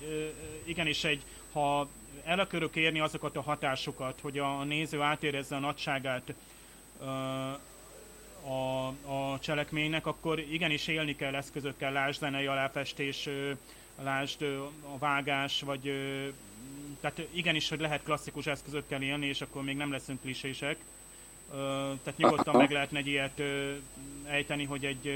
igenis 0.65 1.05
egy, 1.05 1.23
ha 1.53 1.89
el 2.25 2.39
akarok 2.39 2.77
érni 2.77 3.01
azokat 3.01 3.37
a 3.37 3.43
hatásokat, 3.43 4.21
hogy 4.21 4.39
a 4.39 4.65
néző 4.65 5.01
átérezze 5.01 5.57
a 5.57 5.59
nagyságát 5.59 6.35
a, 8.43 8.87
a 8.87 9.39
cselekménynek, 9.41 10.07
akkor 10.07 10.39
igenis 10.39 10.87
élni 10.87 11.17
kell 11.17 11.35
eszközökkel, 11.35 11.93
lásd 11.93 12.19
zenei 12.19 12.47
aláfestés, 12.47 13.29
lásd 14.03 14.43
a 14.95 14.99
vágás, 14.99 15.63
vagy 15.63 15.83
tehát 17.01 17.23
igenis, 17.33 17.69
hogy 17.69 17.81
lehet 17.81 18.03
klasszikus 18.03 18.47
eszközökkel 18.47 19.03
élni, 19.03 19.27
és 19.27 19.41
akkor 19.41 19.63
még 19.63 19.77
nem 19.77 19.91
leszünk 19.91 20.21
klisések. 20.21 20.77
Tehát 22.03 22.17
nyugodtan 22.17 22.57
meg 22.57 22.71
lehetne 22.71 22.99
egy 22.99 23.07
ilyet 23.07 23.43
ejteni, 24.27 24.65
hogy 24.65 24.85
egy, 24.85 25.07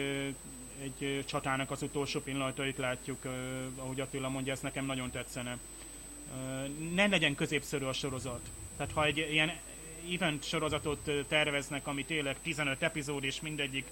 egy 0.83 1.25
csatának 1.27 1.71
az 1.71 1.83
utolsó 1.83 2.21
pillanatait 2.21 2.77
látjuk, 2.77 3.25
ahogy 3.77 4.01
Attila 4.01 4.29
mondja, 4.29 4.53
ez 4.53 4.61
nekem 4.61 4.87
nagyon 4.87 5.11
tetszene 5.11 5.59
ne 6.95 7.07
legyen 7.07 7.35
középszerű 7.35 7.85
a 7.85 7.93
sorozat. 7.93 8.51
Tehát 8.77 8.93
ha 8.93 9.05
egy 9.05 9.19
ilyen 9.19 9.53
event 10.15 10.45
sorozatot 10.45 11.11
terveznek, 11.29 11.87
ami 11.87 12.05
tényleg 12.05 12.37
15 12.43 12.83
epizód 12.83 13.25
és 13.25 13.41
mindegyik 13.41 13.87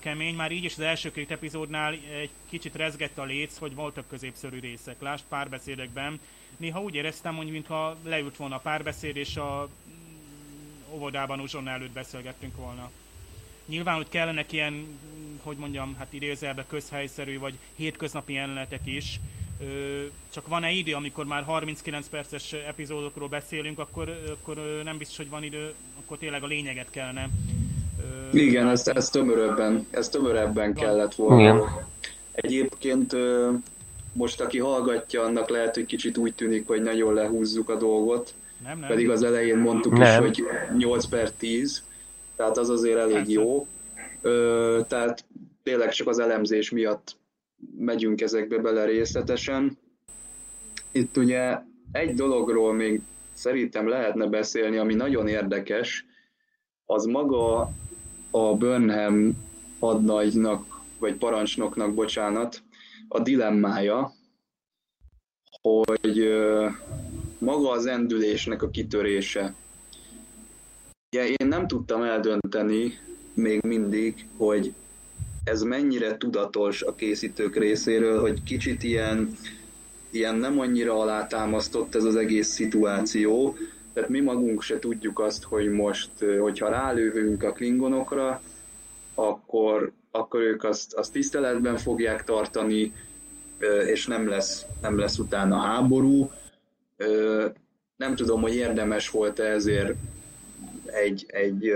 kemény, 0.00 0.34
már 0.34 0.52
így 0.52 0.64
is 0.64 0.72
az 0.72 0.80
első 0.80 1.10
két 1.10 1.30
epizódnál 1.30 1.92
egy 1.92 2.30
kicsit 2.48 2.74
rezgett 2.74 3.18
a 3.18 3.24
léc, 3.24 3.58
hogy 3.58 3.74
voltak 3.74 4.08
középszerű 4.08 4.60
részek. 4.60 5.00
Lásd 5.00 5.24
párbeszédekben. 5.28 6.20
Néha 6.56 6.82
úgy 6.82 6.94
éreztem, 6.94 7.36
hogy 7.36 7.50
mintha 7.50 7.96
leült 8.04 8.36
volna 8.36 8.54
a 8.54 8.58
párbeszéd, 8.58 9.16
és 9.16 9.36
a 9.36 9.68
mm, 9.88 10.94
óvodában 10.94 11.40
uzsonna 11.40 11.70
előtt 11.70 11.92
beszélgettünk 11.92 12.56
volna. 12.56 12.90
Nyilván, 13.66 13.96
hogy 13.96 14.08
kellenek 14.08 14.52
ilyen, 14.52 14.98
hogy 15.42 15.56
mondjam, 15.56 15.94
hát 15.94 16.12
idézelbe 16.12 16.64
közhelyszerű, 16.66 17.38
vagy 17.38 17.58
hétköznapi 17.76 18.32
jelenetek 18.32 18.86
is, 18.86 19.20
csak 20.32 20.48
van-e 20.48 20.70
idő, 20.70 20.94
amikor 20.94 21.24
már 21.24 21.42
39 21.42 22.08
perces 22.08 22.52
epizódokról 22.52 23.28
beszélünk, 23.28 23.78
akkor, 23.78 24.08
akkor 24.30 24.82
nem 24.84 24.98
biztos, 24.98 25.16
hogy 25.16 25.28
van 25.28 25.42
idő, 25.42 25.72
akkor 26.04 26.18
tényleg 26.18 26.42
a 26.42 26.46
lényeget 26.46 26.90
kellene. 26.90 27.28
Igen, 28.32 28.68
ez, 28.68 28.86
ez 28.86 29.10
tömörebben, 29.10 29.86
ez 29.90 30.08
tömörebben 30.08 30.74
kellett 30.74 31.14
volna. 31.14 31.40
Igen. 31.40 31.86
Egyébként 32.32 33.16
most 34.12 34.40
aki 34.40 34.58
hallgatja, 34.58 35.22
annak 35.22 35.48
lehet, 35.48 35.74
hogy 35.74 35.86
kicsit 35.86 36.16
úgy 36.16 36.34
tűnik, 36.34 36.66
hogy 36.66 36.82
nagyon 36.82 37.14
lehúzzuk 37.14 37.68
a 37.68 37.76
dolgot. 37.76 38.34
Nem, 38.64 38.78
nem. 38.78 38.88
Pedig 38.88 39.10
az 39.10 39.22
elején 39.22 39.58
mondtuk 39.58 39.98
nem. 39.98 40.24
is, 40.24 40.28
hogy 40.28 40.44
8 40.76 41.06
per 41.06 41.30
10, 41.30 41.82
tehát 42.36 42.58
az 42.58 42.68
azért 42.68 42.98
elég 42.98 43.14
Persze. 43.14 43.32
jó. 43.32 43.66
Ö, 44.20 44.80
tehát 44.88 45.24
tényleg 45.62 45.90
csak 45.90 46.08
az 46.08 46.18
elemzés 46.18 46.70
miatt 46.70 47.16
megyünk 47.78 48.20
ezekbe 48.20 48.58
bele 48.58 48.84
részletesen. 48.84 49.78
Itt 50.92 51.16
ugye 51.16 51.58
egy 51.92 52.14
dologról 52.14 52.72
még 52.72 53.00
szerintem 53.32 53.88
lehetne 53.88 54.26
beszélni, 54.26 54.76
ami 54.76 54.94
nagyon 54.94 55.28
érdekes, 55.28 56.06
az 56.84 57.04
maga 57.04 57.70
a 58.30 58.54
Burnham 58.56 59.36
hadnagynak, 59.78 60.80
vagy 60.98 61.14
parancsnoknak, 61.14 61.94
bocsánat, 61.94 62.62
a 63.08 63.20
dilemmája, 63.20 64.12
hogy 65.62 66.28
maga 67.38 67.70
az 67.70 67.86
endülésnek 67.86 68.62
a 68.62 68.70
kitörése. 68.70 69.54
Ugye 71.10 71.26
én 71.26 71.48
nem 71.48 71.66
tudtam 71.66 72.02
eldönteni 72.02 72.98
még 73.34 73.62
mindig, 73.62 74.26
hogy 74.36 74.74
ez 75.48 75.62
mennyire 75.62 76.16
tudatos 76.16 76.82
a 76.82 76.94
készítők 76.94 77.56
részéről, 77.56 78.20
hogy 78.20 78.42
kicsit 78.42 78.82
ilyen, 78.82 79.36
ilyen 80.10 80.34
nem 80.34 80.60
annyira 80.60 81.00
alátámasztott 81.00 81.94
ez 81.94 82.04
az 82.04 82.16
egész 82.16 82.48
szituáció, 82.48 83.56
tehát 83.92 84.08
mi 84.08 84.20
magunk 84.20 84.62
se 84.62 84.78
tudjuk 84.78 85.20
azt, 85.20 85.44
hogy 85.44 85.68
most, 85.68 86.10
hogyha 86.40 86.68
rálővünk 86.68 87.42
a 87.42 87.52
klingonokra, 87.52 88.42
akkor, 89.14 89.92
akkor 90.10 90.40
ők 90.40 90.64
azt, 90.64 90.94
azt 90.94 91.12
tiszteletben 91.12 91.76
fogják 91.76 92.24
tartani, 92.24 92.92
és 93.86 94.06
nem 94.06 94.28
lesz, 94.28 94.64
nem 94.80 94.98
lesz 94.98 95.18
utána 95.18 95.56
háború. 95.56 96.30
Nem 97.96 98.14
tudom, 98.14 98.40
hogy 98.40 98.54
érdemes 98.54 99.10
volt-e 99.10 99.44
ezért 99.44 99.94
egy, 100.86 101.24
egy 101.28 101.68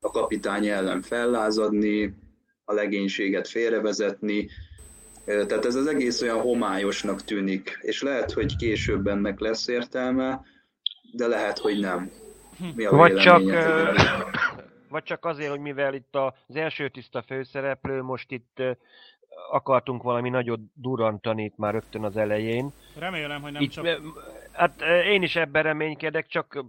a 0.00 0.10
kapitány 0.10 0.66
ellen 0.66 1.02
fellázadni, 1.02 2.14
a 2.64 2.72
legénységet 2.72 3.48
félrevezetni. 3.48 4.48
Tehát 5.24 5.64
ez 5.64 5.74
az 5.74 5.86
egész 5.86 6.22
olyan 6.22 6.40
homályosnak 6.40 7.24
tűnik, 7.24 7.78
és 7.80 8.02
lehet, 8.02 8.32
hogy 8.32 8.56
később 8.56 9.06
ennek 9.06 9.40
lesz 9.40 9.68
értelme, 9.68 10.40
de 11.12 11.26
lehet, 11.26 11.58
hogy 11.58 11.78
nem. 11.78 12.10
Mi 12.74 12.84
a 12.84 12.90
vagy 12.90 13.14
csak, 13.14 13.42
vagy 14.88 15.02
csak 15.02 15.24
azért, 15.24 15.50
hogy 15.50 15.60
mivel 15.60 15.94
itt 15.94 16.16
az 16.16 16.56
első 16.56 16.88
tiszta 16.88 17.22
főszereplő, 17.22 18.02
most 18.02 18.30
itt 18.30 18.62
akartunk 19.50 20.02
valami 20.02 20.30
nagyot 20.30 20.60
durantani 20.74 21.44
itt 21.44 21.56
már 21.56 21.72
rögtön 21.72 22.04
az 22.04 22.16
elején. 22.16 22.72
Remélem, 22.98 23.42
hogy 23.42 23.52
nem 23.52 23.62
itt, 23.62 23.70
csak... 23.70 23.86
Hát 24.52 24.82
én 25.06 25.22
is 25.22 25.36
ebben 25.36 25.62
reménykedek, 25.62 26.26
csak 26.26 26.64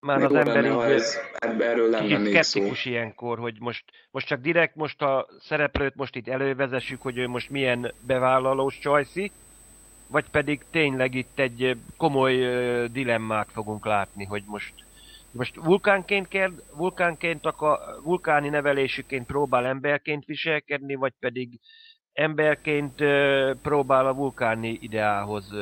már 0.00 0.16
Még 0.16 0.26
az 0.26 0.34
ember 0.34 0.62
lenne, 0.62 0.84
ez, 0.84 1.18
erről 1.58 1.90
lenne 1.90 2.18
szkeptikus 2.18 2.82
szó. 2.82 2.90
ilyenkor, 2.90 3.38
hogy 3.38 3.56
most, 3.58 3.84
most 4.10 4.26
csak 4.26 4.40
direkt 4.40 4.74
most 4.74 5.02
a 5.02 5.26
szereplőt 5.40 5.94
most 5.94 6.16
itt 6.16 6.28
elővezessük, 6.28 7.02
hogy 7.02 7.18
ő 7.18 7.28
most 7.28 7.50
milyen 7.50 7.92
bevállalós 8.06 8.78
csajszi, 8.78 9.32
vagy 10.10 10.24
pedig 10.30 10.64
tényleg 10.70 11.14
itt 11.14 11.38
egy 11.38 11.76
komoly 11.96 12.36
dilemmát 12.92 13.48
fogunk 13.52 13.86
látni, 13.86 14.24
hogy 14.24 14.42
most 14.46 14.72
most 15.32 15.56
vulkánként 15.56 16.28
kell, 16.28 16.50
vulkánként 16.76 17.46
akar, 17.46 17.78
vulkáni 18.02 18.48
nevelésüként 18.48 19.26
próbál 19.26 19.66
emberként 19.66 20.24
viselkedni, 20.24 20.94
vagy 20.94 21.12
pedig 21.18 21.60
emberként 22.12 22.94
próbál 23.62 24.06
a 24.06 24.14
vulkáni 24.14 24.78
ideához 24.80 25.54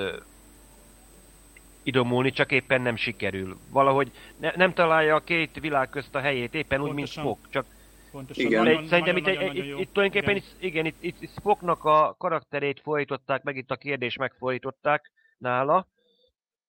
idomulni, 1.88 2.30
csak 2.30 2.52
éppen 2.52 2.80
nem 2.80 2.96
sikerül. 2.96 3.56
Valahogy 3.70 4.10
ne, 4.40 4.52
nem 4.56 4.72
találja 4.72 5.14
a 5.14 5.20
két 5.20 5.60
világ 5.60 5.88
közt 5.88 6.14
a 6.14 6.20
helyét, 6.20 6.54
éppen 6.54 6.78
Pontosan. 6.78 6.88
úgy, 6.88 6.94
mint 6.94 7.08
Spock, 7.08 7.50
csak 7.50 7.66
Pontosan. 8.10 8.44
Igen. 8.44 8.62
Nagyon, 8.62 8.86
Szerintem 8.86 9.14
nagyon, 9.14 9.32
itt, 9.32 9.38
nagyon, 9.38 9.56
itt, 9.56 9.64
itt, 9.64 9.78
itt 9.80 9.92
tulajdonképpen 9.92 10.36
igen, 10.36 10.48
itt, 10.50 10.62
igen 10.62 10.86
itt, 10.86 11.02
itt 11.20 11.30
Spocknak 11.30 11.84
a 11.84 12.14
karakterét 12.18 12.80
folytották, 12.80 13.42
meg 13.42 13.56
itt 13.56 13.70
a 13.70 13.76
kérdés 13.76 14.16
megfordították 14.16 15.10
nála, 15.38 15.86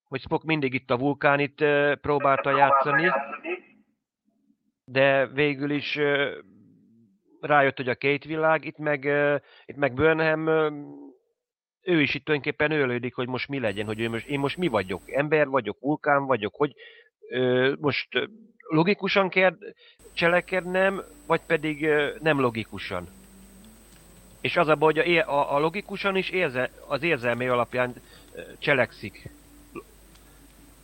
hogy 0.04 0.22
Spock 0.22 0.44
mindig 0.44 0.74
itt 0.74 0.92
a 0.92 0.98
vulkánit 0.98 1.66
próbálta 2.02 2.58
játszani, 2.58 3.12
de 4.84 5.28
végül 5.28 5.72
is 5.72 6.00
rájött, 7.40 7.78
hogy 7.78 7.90
a 7.90 7.96
két 7.96 8.24
világ, 8.24 8.66
itt 8.66 8.78
meg, 8.78 9.04
itt 9.66 9.76
meg 9.76 9.94
Burnham 9.94 10.50
ő 11.82 12.02
is 12.02 12.14
itt 12.14 12.26
tulajdonképpen 12.26 12.72
őlődik, 12.72 13.16
hogy 13.16 13.28
most 13.28 13.48
mi 13.48 13.60
legyen, 13.60 13.86
hogy 13.86 14.00
ő 14.00 14.10
most, 14.10 14.28
én 14.28 14.40
most 14.40 14.58
mi 14.58 14.68
vagyok, 14.68 15.02
ember 15.12 15.48
vagyok, 15.48 15.78
vulkán 15.80 16.26
vagyok, 16.26 16.56
hogy 16.56 16.74
ö, 17.30 17.74
most 17.80 18.08
logikusan 18.60 19.30
kell 19.30 19.58
cselekednem, 20.14 21.04
vagy 21.28 21.42
pedig 21.48 21.84
ö, 21.84 22.10
nem 22.22 22.40
logikusan. 22.40 23.08
És 24.42 24.58
az 24.58 24.68
a 24.68 24.76
baj, 24.76 24.94
hogy 24.94 25.18
a, 25.18 25.40
a, 25.40 25.56
a 25.56 25.60
logikusan 25.60 26.16
is 26.16 26.30
érze, 26.30 26.70
az 26.88 27.04
érzelmé 27.04 27.48
alapján 27.48 27.94
cselekszik. 28.58 29.30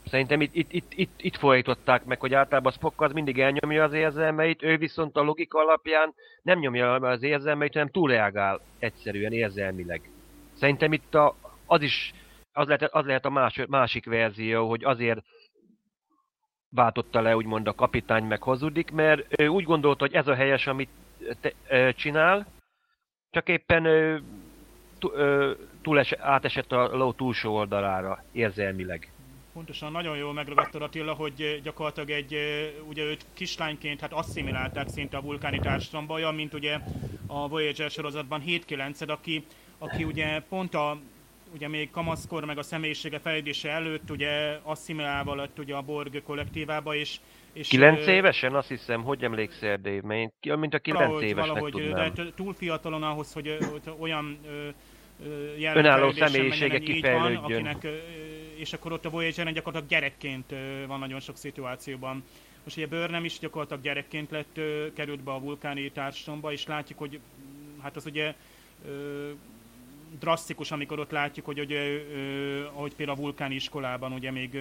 Szerintem 0.06 0.42
itt, 0.42 0.56
itt, 0.56 0.74
itt, 0.74 0.92
itt, 0.96 1.22
itt 1.22 1.36
folytották 1.36 2.06
meg, 2.06 2.20
hogy 2.20 2.34
általában 2.34 2.72
Spock 2.72 3.02
az 3.02 3.12
mindig 3.12 3.40
elnyomja 3.40 3.84
az 3.84 3.94
érzelmeit, 3.94 4.64
ő 4.64 4.78
viszont 4.78 5.16
a 5.16 5.22
logika 5.22 5.60
alapján 5.60 6.14
nem 6.42 6.60
nyomja 6.60 6.94
az 6.94 7.24
érzelmeit, 7.24 7.74
hanem 7.74 7.90
túlreagál 7.90 8.62
egyszerűen 8.80 9.32
érzelmileg. 9.32 10.10
Szerintem 10.56 10.94
itt 10.94 11.16
a, 11.16 11.36
az 11.66 11.82
is, 11.82 12.14
az 12.54 12.68
lehet, 12.68 12.94
az 12.94 13.06
lehet 13.06 13.26
a 13.26 13.30
más, 13.30 13.62
másik 13.68 14.06
verzió, 14.06 14.70
hogy 14.70 14.84
azért 14.84 15.24
váltotta 16.70 17.22
le 17.22 17.36
úgymond 17.36 17.68
a 17.68 17.76
kapitány 17.76 18.24
meg 18.24 18.42
hazudik, 18.42 18.92
mert 18.92 19.42
ő 19.42 19.48
úgy 19.48 19.64
gondolta, 19.64 20.06
hogy 20.06 20.14
ez 20.14 20.28
a 20.28 20.36
helyes, 20.36 20.68
amit 20.68 20.90
te, 21.42 21.52
ö, 21.68 21.94
csinál, 21.94 22.46
csak 23.30 23.50
éppen 23.50 23.86
ö, 23.86 24.18
túl 25.82 26.00
es, 26.00 26.12
átesett 26.12 26.72
a 26.72 26.96
ló 26.96 27.12
túlsó 27.12 27.56
oldalára 27.56 28.24
érzelmileg. 28.32 29.10
Pontosan, 29.54 29.92
nagyon 29.92 30.18
jól 30.18 30.34
megragadtad 30.34 30.82
Attila, 30.82 31.14
hogy 31.14 31.62
gyakorlatilag 31.64 32.10
egy, 32.10 32.36
ugye 32.88 33.04
őt 33.04 33.26
kislányként 33.34 34.00
hát 34.00 34.14
asszimilálták 34.14 34.88
szinte 34.88 35.18
a 35.18 35.22
vulkáni 35.22 35.60
társadalomba, 35.60 36.14
olyan, 36.14 36.36
mint 36.36 36.54
ugye 36.54 36.80
a 37.28 37.48
Voyager 37.48 37.90
sorozatban 37.90 38.42
7-9 38.46 39.10
aki 39.10 39.46
aki 39.78 40.04
ugye 40.04 40.40
pont 40.40 40.74
a 40.74 41.00
ugye 41.54 41.68
még 41.68 41.92
kamaszkor, 41.92 42.46
meg 42.46 42.58
a 42.58 42.64
személyisége 42.64 43.20
fejlődése 43.20 43.70
előtt 43.70 44.10
ugye 44.10 44.60
asszimilálva 44.64 45.36
lett 45.36 45.60
ugye 45.60 45.76
a 45.76 45.82
Borg 45.82 46.24
kollektívába, 46.24 46.96
és 46.96 47.20
és, 47.54 47.68
9 47.68 48.08
évesen 48.08 48.56
azt 48.56 48.68
hiszem, 48.68 49.04
hogy 49.04 49.24
emlékszel, 49.24 49.78
Dave, 49.78 50.02
mert 50.04 50.34
én, 50.40 50.58
mint 50.58 50.74
a 50.74 50.80
9 50.80 51.04
valahogy, 51.04 51.24
évesnek 51.24 51.48
valahogy, 51.48 51.72
tudnám. 51.72 52.14
De 52.14 52.24
túl 52.36 52.54
fiatalon 52.54 53.04
ahhoz, 53.04 53.34
hogy, 53.34 53.58
hogy 53.72 53.94
olyan 54.00 54.40
önálló 55.60 56.12
személyisége 56.12 56.80
kifejlődjön. 56.80 57.42
Van, 57.42 57.52
akinek, 57.52 57.88
és 58.56 58.74
akkor 58.74 58.92
ott 58.92 59.06
a 59.06 59.10
Voyager-en 59.10 59.54
gyakorlatilag 59.54 59.92
gyerekként 59.92 60.54
van 60.88 61.00
nagyon 61.00 61.20
sok 61.20 61.38
szituációban. 61.38 62.24
Most 62.64 62.78
ugye 62.78 62.88
Burnham 62.88 63.26
is 63.26 63.40
gyakorlatilag 63.40 63.84
gyerekként 63.84 64.32
lett, 64.32 64.60
került 64.96 65.24
be 65.24 65.32
a 65.32 65.40
vulkáni 65.40 65.92
társadalomba, 65.92 66.52
és 66.52 66.66
látjuk, 66.66 67.00
hogy 67.00 67.20
hát 67.82 67.96
az 67.96 68.06
ugye 68.06 68.34
drasztikus, 70.20 70.72
amikor 70.72 71.00
ott 71.00 71.12
látjuk, 71.12 71.46
hogy, 71.46 71.58
hogy 71.58 71.74
ahogy 72.74 72.96
például 72.96 73.18
a 73.18 73.22
vulkáni 73.22 73.56
iskolában 73.56 74.12
ugye 74.12 74.32
még 74.32 74.58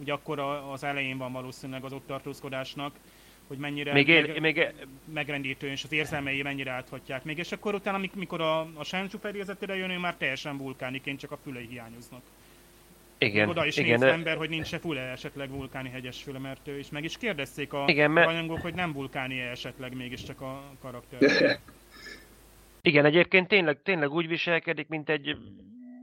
ugye 0.00 0.12
akkor 0.12 0.38
az 0.72 0.84
elején 0.84 1.18
van 1.18 1.32
valószínűleg 1.32 1.84
az 1.84 1.92
ott 1.92 2.06
tartózkodásnak, 2.06 2.94
hogy 3.46 3.58
mennyire 3.58 3.92
még 3.92 4.08
él, 4.08 4.26
meg, 4.26 4.40
még... 4.40 4.72
megrendítő, 5.12 5.70
és 5.70 5.84
az 5.84 5.92
érzelmei 5.92 6.42
mennyire 6.42 6.70
áthatják 6.70 7.24
még, 7.24 7.38
és 7.38 7.52
akkor 7.52 7.74
utána, 7.74 8.00
mikor 8.14 8.40
a, 8.40 8.60
a 8.60 8.84
Shenzhou 8.84 9.20
fedélzetére 9.20 9.76
jön, 9.76 9.90
ő 9.90 9.98
már 9.98 10.14
teljesen 10.14 10.58
vulkániként, 10.58 11.18
csak 11.18 11.30
a 11.30 11.38
fülei 11.42 11.66
hiányoznak. 11.70 12.22
Igen, 13.18 13.48
Oda 13.48 13.66
is 13.66 13.76
igen, 13.76 13.98
néz 13.98 14.08
ember, 14.08 14.36
hogy 14.36 14.48
nincs 14.48 14.66
se 14.66 14.78
füle 14.78 15.00
esetleg 15.00 15.50
vulkáni 15.50 15.88
hegyes 15.88 16.22
füle, 16.22 16.38
mert 16.38 16.68
ő 16.68 16.78
is 16.78 16.88
meg 16.90 17.04
is 17.04 17.16
kérdezték 17.16 17.72
a 17.72 17.84
igen, 17.86 18.10
mert... 18.10 18.26
rajongók, 18.26 18.60
hogy 18.60 18.74
nem 18.74 18.92
vulkáni 18.92 19.40
esetleg 19.40 19.96
mégiscsak 19.96 20.40
a 20.40 20.62
karakter. 20.80 21.20
Igen, 22.80 23.04
egyébként 23.04 23.48
tényleg, 23.48 23.82
tényleg 23.82 24.10
úgy 24.10 24.26
viselkedik, 24.26 24.88
mint 24.88 25.08
egy 25.08 25.36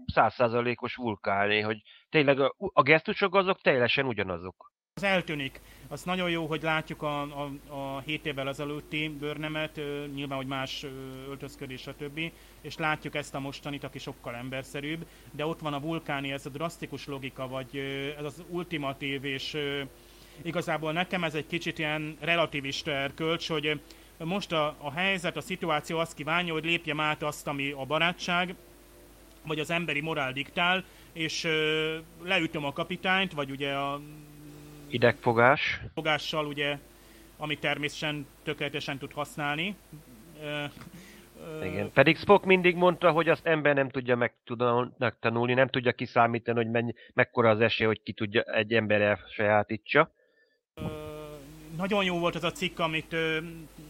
százszázalékos 0.06 0.95
vulkáné, 0.95 1.60
hogy 1.60 1.81
tényleg 2.10 2.39
a, 2.39 2.56
a 2.57 2.81
gesztusok 2.81 3.35
azok 3.35 3.61
teljesen 3.61 4.06
ugyanazok. 4.06 4.73
Az 4.97 5.03
eltűnik. 5.03 5.61
Az 5.88 6.03
nagyon 6.03 6.30
jó, 6.30 6.45
hogy 6.45 6.61
látjuk 6.64 7.02
a, 7.02 7.22
a, 7.22 7.52
a 7.68 7.99
7 7.99 8.26
évvel 8.26 8.47
ezelőtti 8.47 9.10
bőrnemet, 9.19 9.81
nyilván, 10.14 10.38
hogy 10.38 10.47
más 10.47 10.85
öltözködés, 11.27 11.81
stb. 11.81 12.19
És 12.61 12.77
látjuk 12.77 13.15
ezt 13.15 13.35
a 13.35 13.39
mostanit, 13.39 13.84
aki 13.84 13.99
sokkal 13.99 14.35
emberszerűbb, 14.35 15.06
de 15.31 15.45
ott 15.45 15.60
van 15.60 15.73
a 15.73 15.80
vulkáni, 15.80 16.31
ez 16.31 16.45
a 16.45 16.49
drasztikus 16.49 17.07
logika, 17.07 17.47
vagy 17.47 17.77
ez 18.18 18.23
az 18.23 18.43
ultimatív, 18.49 19.23
és 19.23 19.57
igazából 20.41 20.91
nekem 20.91 21.23
ez 21.23 21.35
egy 21.35 21.47
kicsit 21.47 21.80
ilyen 21.80 22.18
relativista 22.19 22.91
erkölcs, 22.91 23.47
hogy 23.47 23.80
most 24.18 24.52
a, 24.52 24.76
a 24.82 24.92
helyzet, 24.92 25.38
a 25.38 25.42
szituáció 25.42 25.98
azt 25.98 26.16
kívánja, 26.16 26.54
hogy 26.54 26.66
lépjem 26.66 27.00
át 27.00 27.24
azt, 27.24 27.48
ami 27.48 27.72
a 27.72 27.86
barátság, 27.86 28.56
vagy 29.46 29.60
az 29.60 29.70
emberi 29.70 30.02
morál 30.02 30.34
diktál, 30.34 30.84
és 31.14 31.44
ö, 31.44 31.98
leütöm 32.24 32.66
a 32.66 32.74
kapitányt, 32.74 33.34
vagy 33.34 33.52
ugye 33.52 33.74
a 33.74 34.02
idegfogás. 34.88 35.80
Fogással 35.94 36.46
ugye, 36.46 36.78
amit 37.38 37.60
természetesen 37.60 38.28
tökéletesen 38.44 38.98
tud 38.98 39.12
használni. 39.12 39.76
Igen. 41.64 41.92
Pedig 41.92 42.18
Spock 42.18 42.46
mindig 42.46 42.76
mondta, 42.76 43.12
hogy 43.12 43.30
azt 43.30 43.46
ember 43.46 43.76
nem 43.76 43.90
tudja 43.90 44.32
megtanulni, 44.98 45.54
nem 45.54 45.68
tudja 45.68 45.92
kiszámítani, 45.92 46.58
hogy 46.58 46.72
mennyi, 46.72 46.94
mekkora 47.14 47.50
az 47.50 47.62
esély, 47.62 47.88
hogy 47.88 48.02
ki 48.04 48.14
tudja 48.14 48.42
egy 48.42 48.74
ember 48.74 49.02
elsajátítsa. 49.02 50.12
Nagyon 51.77 52.03
jó 52.03 52.19
volt 52.19 52.35
az 52.35 52.43
a 52.43 52.52
cikk, 52.52 52.80
amit 52.80 53.14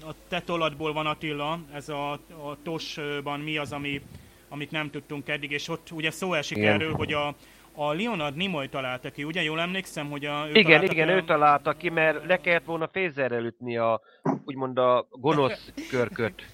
a 0.06 0.14
tetolatból 0.28 0.94
van 0.94 1.06
Attila, 1.06 1.60
ez 1.74 1.90
a, 1.90 2.12
a 2.12 2.58
TOS-ban 2.64 3.40
mi 3.40 3.58
az, 3.58 3.72
ami, 3.72 4.02
amit 4.50 4.72
nem 4.72 4.90
tudtunk 4.90 5.28
eddig, 5.28 5.52
és 5.52 5.68
ott 5.68 5.92
ugye 5.92 6.12
szó 6.12 6.34
esik 6.34 6.58
Igen. 6.58 6.74
erről, 6.74 6.94
hogy 6.94 7.14
a, 7.14 7.36
a 7.76 7.94
Leonard 7.94 8.36
Nimoy 8.36 8.70
találta 8.70 9.12
ki, 9.12 9.24
ugye? 9.24 9.42
Jól 9.42 9.60
emlékszem, 9.60 10.10
hogy 10.10 10.26
a... 10.26 10.48
Ő 10.48 10.54
igen, 10.54 10.84
igen, 10.84 11.10
ő 11.10 11.24
találta 11.24 11.74
ki, 11.74 11.90
mert 11.90 12.26
le 12.26 12.42
kellett 12.42 12.66
volna 12.66 12.88
fézerrel 12.88 13.46
ütni 13.46 13.78
a, 13.78 14.02
úgymond 14.46 14.78
a 14.78 15.08
gonosz 15.12 15.72
körköt. 15.90 16.46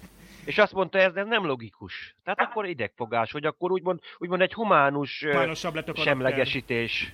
És 0.45 0.57
azt 0.57 0.73
mondta, 0.73 0.97
ez 0.97 1.13
nem 1.13 1.45
logikus. 1.45 2.15
Tehát 2.23 2.39
akkor 2.39 2.65
idegfogás, 2.65 3.31
hogy 3.31 3.45
akkor 3.45 3.71
úgymond, 3.71 3.99
úgymond 4.17 4.41
egy 4.41 4.53
humánus 4.53 5.25
semlegesítés. 5.93 7.13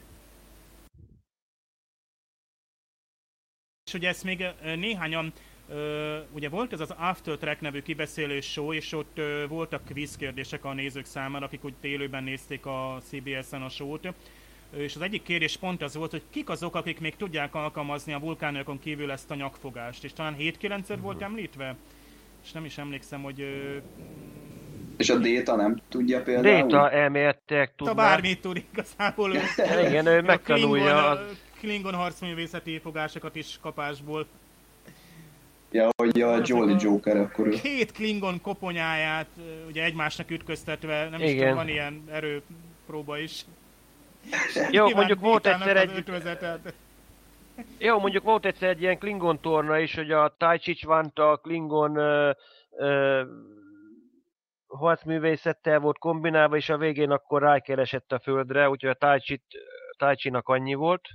És 3.88 3.93
ugye 3.93 4.07
ezt 4.07 4.23
még 4.23 4.45
néhányan 4.76 5.34
ugye 6.31 6.49
volt 6.49 6.73
ez 6.73 6.80
az 6.80 6.93
After 6.97 7.38
Track 7.38 7.61
nevű 7.61 7.81
kibeszélő 7.81 8.39
show, 8.41 8.73
és 8.73 8.93
ott 8.93 9.22
voltak 9.47 9.81
quiz 9.91 10.15
kérdések 10.15 10.65
a 10.65 10.73
nézők 10.73 11.05
számára, 11.05 11.45
akik 11.45 11.64
úgy 11.64 11.73
élőben 11.81 12.23
nézték 12.23 12.65
a 12.65 13.01
CBS-en 13.09 13.61
a 13.61 13.69
show-t. 13.69 14.14
És 14.77 14.95
az 14.95 15.01
egyik 15.01 15.23
kérdés 15.23 15.57
pont 15.57 15.81
az 15.81 15.95
volt, 15.95 16.11
hogy 16.11 16.22
kik 16.30 16.49
azok, 16.49 16.76
akik 16.76 16.99
még 16.99 17.15
tudják 17.15 17.55
alkalmazni 17.55 18.14
a 18.14 18.19
vulkánokon 18.19 18.80
kívül 18.80 19.11
ezt 19.11 19.31
a 19.31 19.35
nyakfogást. 19.35 20.03
És 20.03 20.14
talán 20.14 20.35
7-9-szer 20.39 20.97
volt 21.01 21.22
említve? 21.22 21.76
És 22.43 22.51
nem 22.51 22.65
is 22.65 22.77
emlékszem, 22.77 23.22
hogy... 23.22 23.45
És 24.97 25.09
a 25.09 25.18
Déta 25.18 25.55
nem 25.55 25.81
tudja 25.89 26.22
például? 26.22 26.61
Déta 26.61 26.91
elméletek 26.91 27.73
tudná. 27.76 27.93
Bármit 27.93 28.41
tud 28.41 28.64
igazából. 28.72 29.35
Igen, 29.88 30.05
ő 30.05 30.22
megtanulja. 30.22 31.09
A 31.09 31.26
Klingon 31.60 31.94
harcművészeti 31.94 32.80
fogásokat 32.80 33.36
is 33.36 33.58
kapásból. 33.62 34.28
Ja, 35.72 35.90
hogy 35.98 36.22
a 36.22 36.42
Jolly 36.44 36.76
Joker 36.80 37.18
akkor 37.18 37.50
Két 37.50 37.92
Klingon 37.92 38.42
koponyáját 38.42 39.28
ugye 39.68 39.84
egymásnak 39.84 40.32
ütköztetve, 40.32 41.10
nem 41.10 41.20
Igen. 41.20 41.34
is 41.34 41.40
tudom, 41.40 41.56
van 41.56 41.68
ilyen 41.68 42.04
erőpróba 42.12 43.18
is. 43.18 43.46
Jó, 44.72 44.90
mondjuk 44.90 45.20
volt 45.20 45.46
egyszer 45.46 45.78
egy... 45.78 46.04
Jó, 47.78 48.00
mondjuk 48.00 48.24
volt 48.24 48.46
egyszer 48.46 48.70
egy 48.70 48.82
ilyen 48.82 48.98
Klingon 48.98 49.40
torna 49.40 49.80
is, 49.80 49.96
hogy 49.96 50.12
a 50.12 50.36
Tai 50.38 50.58
Chi 50.58 50.78
a 51.14 51.38
Klingon 51.38 52.00
harcművészettel 54.68 55.80
volt 55.80 55.98
kombinálva, 55.98 56.56
és 56.56 56.70
a 56.70 56.78
végén 56.78 57.12
akkor 57.12 57.42
rákeresett 57.42 58.12
a 58.12 58.20
földre, 58.20 58.70
úgyhogy 58.70 58.96
a 59.00 59.20
tai 59.98 60.16
Chi-nak 60.16 60.48
annyi 60.48 60.74
volt. 60.74 61.08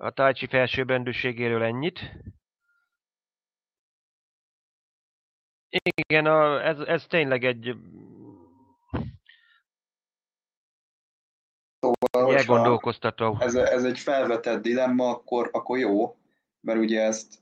A 0.00 0.10
Tai 0.10 0.32
Chi 0.32 0.46
felsőbbrendűségéről 0.46 1.62
ennyit. 1.62 1.98
Igen, 5.96 6.26
a, 6.26 6.64
ez, 6.66 6.78
ez 6.78 7.06
tényleg 7.06 7.44
egy 7.44 7.76
Szóval, 11.80 12.36
elgondolkoztató. 12.36 13.36
Ez, 13.40 13.54
ez 13.54 13.84
egy 13.84 13.98
felvetett 13.98 14.62
dilemma, 14.62 15.08
akkor, 15.10 15.48
akkor 15.52 15.78
jó, 15.78 16.16
mert 16.60 16.78
ugye 16.78 17.02
ezt, 17.02 17.34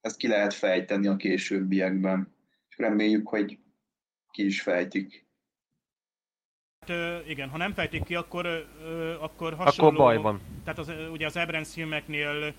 ezt 0.00 0.16
ki 0.16 0.28
lehet 0.28 0.54
fejteni 0.54 1.06
a 1.06 1.16
későbbiekben. 1.16 2.36
És 2.68 2.78
reméljük, 2.78 3.28
hogy 3.28 3.58
ki 4.30 4.44
is 4.44 4.62
fejtik. 4.62 5.21
Hát, 6.86 7.22
igen, 7.28 7.48
ha 7.48 7.56
nem 7.56 7.72
fejtik 7.72 8.04
ki, 8.04 8.14
akkor, 8.14 8.66
akkor 9.20 9.54
hasonló... 9.54 9.90
Akkor 9.90 10.06
baj 10.06 10.16
van. 10.16 10.40
Tehát 10.64 10.78
az, 10.78 10.92
ugye 11.12 11.26
az 11.26 11.36
Abrams 11.36 11.72
filmeknél 11.72 12.52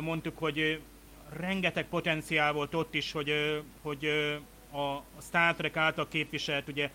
mondtuk, 0.00 0.38
hogy 0.38 0.80
rengeteg 1.36 1.88
potenciál 1.88 2.52
volt 2.52 2.74
ott 2.74 2.94
is, 2.94 3.12
hogy, 3.12 3.62
hogy 3.82 4.04
a 4.72 5.20
Star 5.20 5.54
Trek 5.54 5.76
által 5.76 6.08
képviselt 6.08 6.68
ugye, 6.68 6.90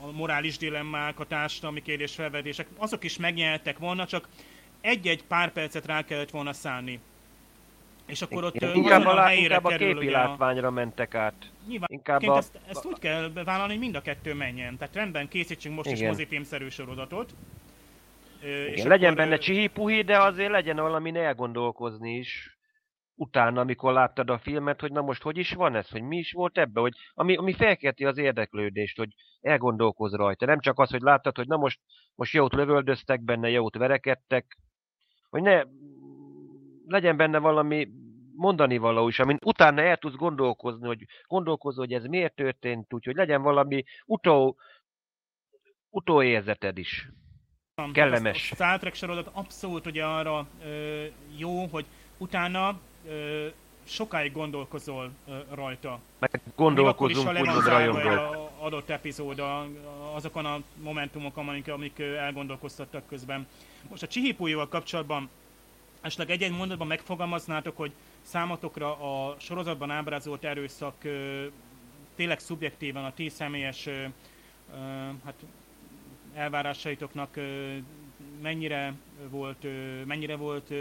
a 0.00 0.10
morális 0.12 0.56
dilemmák, 0.56 1.20
a 1.20 1.26
társadalmi 1.26 1.82
kérdés 1.82 2.14
felvetések, 2.14 2.66
azok 2.76 3.04
is 3.04 3.16
megnyertek 3.16 3.78
volna, 3.78 4.06
csak 4.06 4.28
egy-egy 4.80 5.24
pár 5.24 5.52
percet 5.52 5.86
rá 5.86 6.04
kellett 6.04 6.30
volna 6.30 6.52
szállni. 6.52 7.00
És 8.08 8.22
akkor 8.22 8.44
ott 8.44 8.54
Igen, 8.54 8.74
inkább 8.74 9.04
a, 9.04 9.24
a 9.24 9.32
inkább 9.32 9.64
a 9.64 9.76
képi 9.76 10.10
látványra 10.10 10.70
mentek 10.70 11.14
át. 11.14 11.34
Nyilván, 11.66 11.88
inkább 11.92 12.22
a... 12.22 12.36
ezt, 12.36 12.58
ezt 12.68 12.86
úgy 12.86 12.98
kell 12.98 13.30
vállalni, 13.44 13.72
hogy 13.72 13.82
mind 13.82 13.94
a 13.94 14.00
kettő 14.00 14.34
menjen. 14.34 14.76
Tehát 14.76 14.94
rendben, 14.94 15.28
készítsünk 15.28 15.74
most 15.74 15.90
Igen. 15.90 16.00
is 16.00 16.08
mozifilmszerű 16.08 16.68
sorozatot. 16.68 17.34
Igen, 18.42 18.72
és 18.72 18.82
legyen 18.82 19.12
akkor, 19.12 19.24
benne 19.24 19.38
csihi 19.38 19.70
de 20.02 20.22
azért 20.22 20.50
legyen 20.50 20.76
valamin 20.76 21.16
elgondolkozni 21.16 22.16
is 22.16 22.58
utána, 23.14 23.60
amikor 23.60 23.92
láttad 23.92 24.30
a 24.30 24.38
filmet, 24.38 24.80
hogy 24.80 24.92
na 24.92 25.00
most 25.00 25.22
hogy 25.22 25.36
is 25.38 25.52
van 25.52 25.74
ez, 25.74 25.88
hogy 25.88 26.02
mi 26.02 26.16
is 26.16 26.32
volt 26.32 26.58
ebbe, 26.58 26.80
hogy 26.80 26.92
ami, 27.14 27.36
ami 27.36 27.52
felkelti 27.52 28.04
az 28.04 28.18
érdeklődést, 28.18 28.96
hogy 28.96 29.08
elgondolkoz 29.40 30.14
rajta. 30.14 30.46
Nem 30.46 30.60
csak 30.60 30.78
az, 30.78 30.90
hogy 30.90 31.00
láttad, 31.00 31.36
hogy 31.36 31.46
na 31.46 31.56
most, 31.56 31.80
most 32.14 32.32
jót 32.32 32.52
lövöldöztek 32.52 33.22
benne, 33.22 33.48
jót 33.48 33.76
verekedtek, 33.76 34.58
hogy 35.30 35.42
ne 35.42 35.62
legyen 36.86 37.16
benne 37.16 37.38
valami 37.38 37.88
mondani 38.38 38.76
való 38.76 39.08
is, 39.08 39.18
amin 39.18 39.38
utána 39.44 39.82
el 39.82 39.96
tudsz 39.96 40.16
gondolkozni, 40.16 40.86
hogy 40.86 41.06
gondolkozol, 41.26 41.84
hogy 41.84 41.94
ez 41.94 42.04
miért 42.04 42.34
történt, 42.34 42.94
úgyhogy 42.94 43.14
legyen 43.14 43.42
valami 43.42 43.84
utó, 44.06 44.56
utóérzeted 45.90 46.78
is. 46.78 47.08
Kellemes. 47.92 48.50
A 48.50 48.54
Star 48.54 48.78
Trek 48.78 48.94
sorozat 48.94 49.30
abszolút 49.32 49.86
ugye 49.86 50.04
arra 50.04 50.46
ö, 50.64 51.04
jó, 51.36 51.66
hogy 51.66 51.84
utána 52.18 52.78
ö, 53.08 53.46
sokáig 53.84 54.32
gondolkozol 54.32 55.10
ö, 55.28 55.38
rajta. 55.54 56.00
Meg 56.18 56.40
gondolkozunk, 56.56 57.28
úgymond 57.28 57.66
rajongol. 57.66 58.50
adott 58.58 58.90
epizód, 58.90 59.38
a, 59.38 59.66
azokon 60.14 60.44
a 60.44 60.58
momentumokon, 60.82 61.48
amik, 61.48 61.68
amik 61.68 61.98
elgondolkoztattak 61.98 63.06
közben. 63.08 63.46
Most 63.90 64.02
a 64.02 64.06
Csihipújóval 64.06 64.68
kapcsolatban 64.68 65.28
esetleg 66.00 66.30
egy-egy 66.30 66.56
mondatban 66.56 66.86
megfogalmaznátok, 66.86 67.76
hogy 67.76 67.92
számotokra 68.28 68.96
a 68.98 69.36
sorozatban 69.38 69.90
ábrázolt 69.90 70.44
erőszak 70.44 70.94
tényleg 72.14 72.38
szubjektívan 72.38 73.04
a 73.04 73.14
ti 73.14 73.28
személyes 73.28 73.88
hát 75.24 75.34
elvárásaitoknak 76.34 77.38
mennyire 78.42 78.94
volt, 79.28 79.66
mennyire 80.04 80.36
volt 80.36 80.72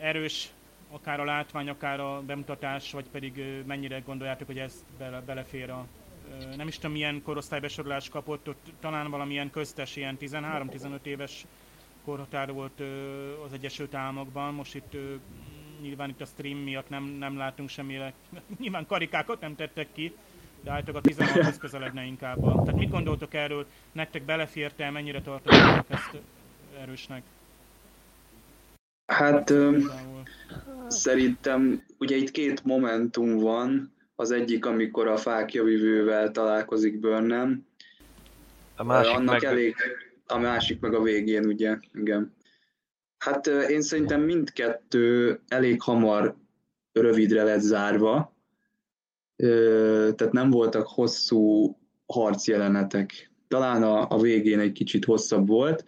erős, 0.00 0.50
akár 0.90 1.20
a 1.20 1.24
látvány, 1.24 1.68
akár 1.68 2.00
a 2.00 2.22
bemutatás, 2.22 2.92
vagy 2.92 3.06
pedig 3.10 3.62
mennyire 3.66 3.98
gondoljátok, 3.98 4.46
hogy 4.46 4.58
ez 4.58 4.84
bele, 4.98 5.20
belefér 5.20 5.70
a 5.70 5.86
nem 6.56 6.68
is 6.68 6.74
tudom 6.74 6.92
milyen 6.92 7.22
korosztálybesorolást 7.22 8.10
kapott, 8.10 8.48
ott 8.48 8.66
talán 8.80 9.10
valamilyen 9.10 9.50
köztes, 9.50 9.96
ilyen 9.96 10.16
13-15 10.20 11.04
éves 11.04 11.46
korhatár 12.08 12.52
volt 12.52 12.80
az 13.46 13.52
Egyesült 13.52 13.94
Államokban, 13.94 14.54
most 14.54 14.74
itt 14.74 14.96
nyilván 15.80 16.08
itt 16.08 16.20
a 16.20 16.24
stream 16.24 16.58
miatt 16.58 16.88
nem, 16.88 17.04
nem 17.04 17.36
látunk 17.36 17.68
semmire, 17.68 18.12
nyilván 18.60 18.86
karikákat 18.86 19.40
nem 19.40 19.56
tettek 19.56 19.88
ki, 19.92 20.14
de 20.62 20.70
általában 20.70 21.02
a 21.04 21.14
16-hoz 21.14 21.58
közeledne 21.58 22.04
inkább. 22.04 22.40
Tehát 22.40 22.76
mit 22.78 22.90
gondoltok 22.90 23.34
erről, 23.34 23.66
nektek 23.92 24.22
beleférte, 24.22 24.90
mennyire 24.90 25.22
tartottatok 25.22 25.84
ezt 25.88 26.18
erősnek? 26.80 27.22
Hát 29.06 29.50
ö, 29.50 29.78
szerintem 30.86 31.84
ugye 31.98 32.16
itt 32.16 32.30
két 32.30 32.64
momentum 32.64 33.38
van, 33.38 33.92
az 34.16 34.30
egyik, 34.30 34.66
amikor 34.66 35.06
a 35.06 35.16
fákjavivővel 35.16 36.30
találkozik 36.30 37.00
Burnham, 37.00 37.66
a 38.76 38.84
másik 38.84 39.16
annak 39.16 39.40
meg... 39.40 39.44
elég, 39.44 39.76
a 40.28 40.38
másik 40.38 40.80
meg 40.80 40.94
a 40.94 41.02
végén, 41.02 41.46
ugye, 41.46 41.78
igen. 41.92 42.36
Hát 43.18 43.46
én 43.46 43.80
szerintem 43.80 44.20
mindkettő 44.20 45.40
elég 45.48 45.82
hamar 45.82 46.36
rövidre 46.92 47.42
lett 47.42 47.60
zárva, 47.60 48.36
tehát 49.36 50.32
nem 50.32 50.50
voltak 50.50 50.86
hosszú 50.86 51.76
harcjelenetek. 52.06 53.30
Talán 53.48 53.82
a, 53.82 54.06
a 54.10 54.20
végén 54.20 54.58
egy 54.58 54.72
kicsit 54.72 55.04
hosszabb 55.04 55.46
volt, 55.46 55.84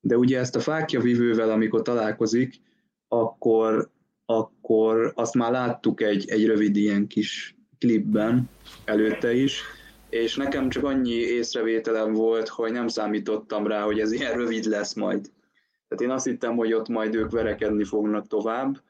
de 0.00 0.16
ugye 0.16 0.38
ezt 0.38 0.56
a 0.56 0.60
fákja 0.60 1.00
vivővel, 1.00 1.50
amikor 1.50 1.82
találkozik, 1.82 2.60
akkor 3.08 3.94
akkor 4.26 5.12
azt 5.14 5.34
már 5.34 5.50
láttuk 5.50 6.00
egy, 6.00 6.28
egy 6.28 6.46
rövid 6.46 6.76
ilyen 6.76 7.06
kis 7.06 7.56
klipben 7.78 8.48
előtte 8.84 9.34
is, 9.34 9.62
és 10.08 10.36
nekem 10.36 10.68
csak 10.68 10.84
annyi 10.84 11.14
észrevételem 11.14 12.12
volt, 12.12 12.48
hogy 12.48 12.72
nem 12.72 12.88
számítottam 12.88 13.66
rá, 13.66 13.82
hogy 13.82 14.00
ez 14.00 14.12
ilyen 14.12 14.36
rövid 14.36 14.64
lesz 14.64 14.94
majd. 14.94 15.30
Tehát 15.88 16.04
én 16.04 16.10
azt 16.10 16.24
hittem, 16.24 16.56
hogy 16.56 16.72
ott 16.72 16.88
majd 16.88 17.14
ők 17.14 17.30
verekedni 17.30 17.84
fognak 17.84 18.26
tovább. 18.26 18.82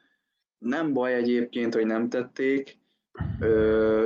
Nem 0.59 0.93
baj 0.93 1.15
egyébként, 1.15 1.75
hogy 1.75 1.87
nem 1.87 2.09
tették, 2.09 2.79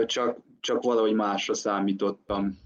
csak, 0.07 0.39
csak 0.61 0.83
valahogy 0.83 1.15
másra 1.15 1.55
számítottam. 1.55 2.59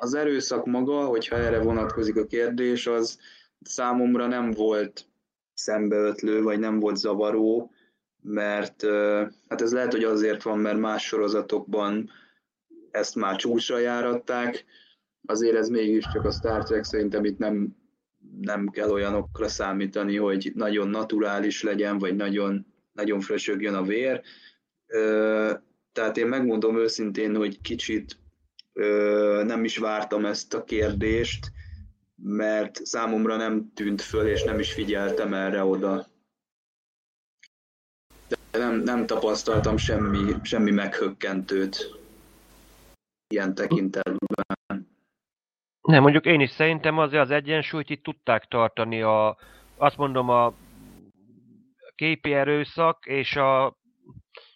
Az 0.00 0.14
erőszak 0.14 0.66
maga, 0.66 1.04
hogyha 1.04 1.36
erre 1.36 1.58
vonatkozik 1.58 2.16
a 2.16 2.26
kérdés, 2.26 2.86
az 2.86 3.18
számomra 3.60 4.26
nem 4.26 4.50
volt 4.50 5.06
szembeötlő, 5.54 6.42
vagy 6.42 6.58
nem 6.58 6.80
volt 6.80 6.96
zavaró, 6.96 7.70
mert 8.22 8.86
hát 9.48 9.60
ez 9.60 9.72
lehet, 9.72 9.92
hogy 9.92 10.04
azért 10.04 10.42
van, 10.42 10.58
mert 10.58 10.78
más 10.78 11.06
sorozatokban 11.06 12.10
ezt 12.96 13.14
már 13.14 13.36
csúcsra 13.36 13.78
járatták, 13.78 14.64
azért 15.26 15.56
ez 15.56 15.68
mégiscsak 15.68 16.24
a 16.24 16.30
Star 16.30 16.64
Trek 16.64 16.84
szerintem 16.84 17.24
itt 17.24 17.38
nem, 17.38 17.76
nem 18.40 18.68
kell 18.68 18.90
olyanokra 18.90 19.48
számítani, 19.48 20.16
hogy 20.16 20.52
nagyon 20.54 20.88
naturális 20.88 21.62
legyen, 21.62 21.98
vagy 21.98 22.16
nagyon, 22.16 22.66
nagyon 22.92 23.20
frösögjön 23.20 23.74
a 23.74 23.82
vér. 23.82 24.22
Tehát 25.92 26.16
én 26.16 26.26
megmondom 26.26 26.78
őszintén, 26.78 27.36
hogy 27.36 27.60
kicsit 27.60 28.18
nem 29.42 29.64
is 29.64 29.78
vártam 29.78 30.24
ezt 30.24 30.54
a 30.54 30.64
kérdést, 30.64 31.52
mert 32.22 32.86
számomra 32.86 33.36
nem 33.36 33.72
tűnt 33.74 34.00
föl, 34.00 34.26
és 34.26 34.42
nem 34.42 34.58
is 34.58 34.72
figyeltem 34.72 35.34
erre 35.34 35.64
oda. 35.64 36.06
De 38.28 38.58
nem, 38.58 38.76
nem 38.76 39.06
tapasztaltam 39.06 39.76
semmi, 39.76 40.34
semmi 40.42 40.70
meghökkentőt 40.70 41.95
ilyen 43.28 43.54
tekintetben. 43.54 44.86
Nem, 45.80 46.02
mondjuk 46.02 46.26
én 46.26 46.40
is 46.40 46.50
szerintem 46.50 46.98
azért 46.98 47.22
az 47.22 47.30
egyensúlyt 47.30 47.90
itt 47.90 48.02
tudták 48.02 48.44
tartani 48.44 49.02
a, 49.02 49.36
azt 49.76 49.96
mondom 49.96 50.28
a 50.28 50.54
képi 51.94 52.32
erőszak 52.32 53.06
és 53.06 53.36
a 53.36 53.76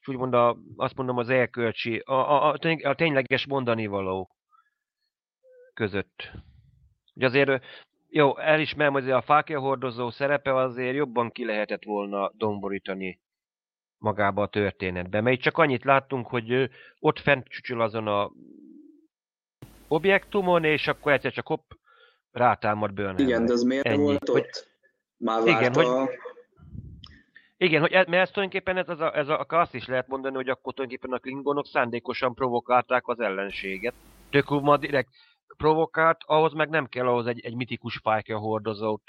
és 0.01 0.09
úgymond 0.09 0.35
a, 0.35 0.57
azt 0.77 0.97
mondom 0.97 1.17
az 1.17 1.29
elkölcsi, 1.29 1.99
a, 1.99 2.13
a, 2.13 2.57
a, 2.83 2.95
tényleges 2.95 3.47
mondani 3.47 3.87
való 3.87 4.31
között. 5.75 6.31
Ugye 7.15 7.27
azért, 7.27 7.65
jó, 8.09 8.39
elismerem, 8.39 8.93
hogy 8.93 9.11
a 9.11 9.23
fákja 9.23 9.61
hordozó 9.61 10.11
szerepe 10.11 10.55
azért 10.55 10.95
jobban 10.95 11.31
ki 11.31 11.45
lehetett 11.45 11.85
volna 11.85 12.33
domborítani 12.35 13.21
magába 13.99 14.43
a 14.43 14.49
történetbe. 14.49 15.21
Mert 15.21 15.41
csak 15.41 15.59
annyit 15.59 15.85
láttunk, 15.85 16.27
hogy 16.27 16.71
ott 16.99 17.19
fent 17.19 17.49
csücsül 17.49 17.81
azon 17.81 18.07
a 18.07 18.31
objektumon, 19.91 20.65
és 20.65 20.87
akkor 20.87 21.13
egyszer 21.13 21.33
csak 21.33 21.47
hopp, 21.47 21.71
rátámad 22.31 22.93
Burnham. 22.93 23.27
Igen, 23.27 23.47
de 23.47 23.53
az 23.53 23.63
miért 23.63 23.87
Ennyi. 23.87 24.03
volt 24.03 24.29
ott? 24.29 24.35
Hogy, 24.37 24.51
Már 25.17 25.47
igen, 25.47 25.75
hogy, 25.75 26.09
igen, 27.57 27.81
hogy 27.81 27.93
ez, 27.93 28.07
mert 28.07 28.23
ez 28.23 28.31
tulajdonképpen 28.31 28.77
ez, 28.77 28.89
ez, 28.89 29.01
a, 29.01 29.17
ez 29.17 29.29
a, 29.29 29.47
azt 29.49 29.75
is 29.75 29.87
lehet 29.87 30.09
mondani, 30.09 30.35
hogy 30.35 30.49
akkor 30.49 30.75
tulajdonképpen 30.75 31.17
a 31.17 31.21
klingonok 31.21 31.67
szándékosan 31.67 32.35
provokálták 32.35 33.09
az 33.09 33.21
ellenséget. 33.21 33.95
Tökuma 34.31 34.77
direkt 34.77 35.11
provokált, 35.57 36.19
ahhoz 36.27 36.53
meg 36.53 36.69
nem 36.69 36.87
kell 36.87 37.07
ahhoz 37.07 37.27
egy, 37.27 37.41
egy 37.41 37.55
mitikus 37.55 37.99
fájkja 38.03 38.39
hordozót 38.39 39.03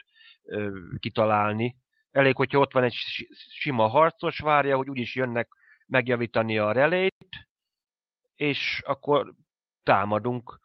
ö, 0.44 0.70
kitalálni. 1.00 1.76
Elég, 2.12 2.36
hogyha 2.36 2.60
ott 2.60 2.74
van 2.74 2.84
egy 2.84 2.96
sima 3.50 3.88
harcos, 3.88 4.40
várja, 4.40 4.78
hogy 4.78 4.90
úgyis 4.90 5.16
jönnek 5.16 5.50
megjavítani 5.88 6.58
a 6.58 6.72
relét, 6.72 7.28
és 8.36 8.82
akkor 8.86 9.34
támadunk. 9.84 10.60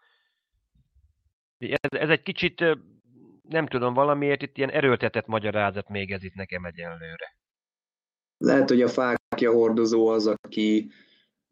Ez, 1.58 1.98
ez 2.00 2.08
egy 2.08 2.22
kicsit, 2.22 2.64
nem 3.48 3.66
tudom, 3.66 3.94
valamiért 3.94 4.42
itt 4.42 4.56
ilyen 4.56 4.70
erőltetett 4.70 5.26
magyarázat 5.26 5.88
még 5.88 6.12
ez 6.12 6.22
itt 6.22 6.34
nekem 6.34 6.64
egyenlőre. 6.64 7.36
Lehet, 8.38 8.68
hogy 8.68 8.82
a 8.82 8.88
fákja 8.88 9.52
hordozó 9.52 10.08
az, 10.08 10.26
aki, 10.26 10.90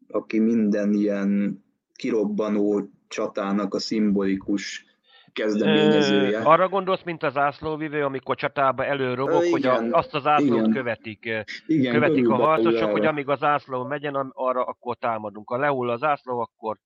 aki 0.07 0.39
minden 0.39 0.93
ilyen 0.93 1.63
kirobbanó 1.93 2.89
csatának 3.07 3.73
a 3.73 3.79
szimbolikus 3.79 4.85
kezdeményezője. 5.33 6.39
arra 6.39 6.69
gondolsz, 6.69 7.03
mint 7.03 7.23
az 7.23 7.37
ászlóvivő, 7.37 8.03
amikor 8.03 8.35
csatába 8.35 8.85
előrobog, 8.85 9.43
igen, 9.43 9.51
hogy 9.51 9.65
a, 9.65 9.97
azt 9.97 10.13
az 10.13 10.25
ászlót 10.25 10.59
igen. 10.59 10.71
követik, 10.71 11.29
igen, 11.67 11.93
követik 11.93 12.29
a 12.29 12.35
harcosok, 12.35 12.91
hogy 12.91 13.05
amíg 13.05 13.29
az 13.29 13.43
ászló 13.43 13.83
megyen, 13.83 14.15
arra 14.33 14.63
akkor 14.63 14.97
támadunk. 14.97 15.49
Ha 15.49 15.57
lehull 15.57 15.89
az 15.89 16.03
ászló, 16.03 16.39
akkor 16.39 16.77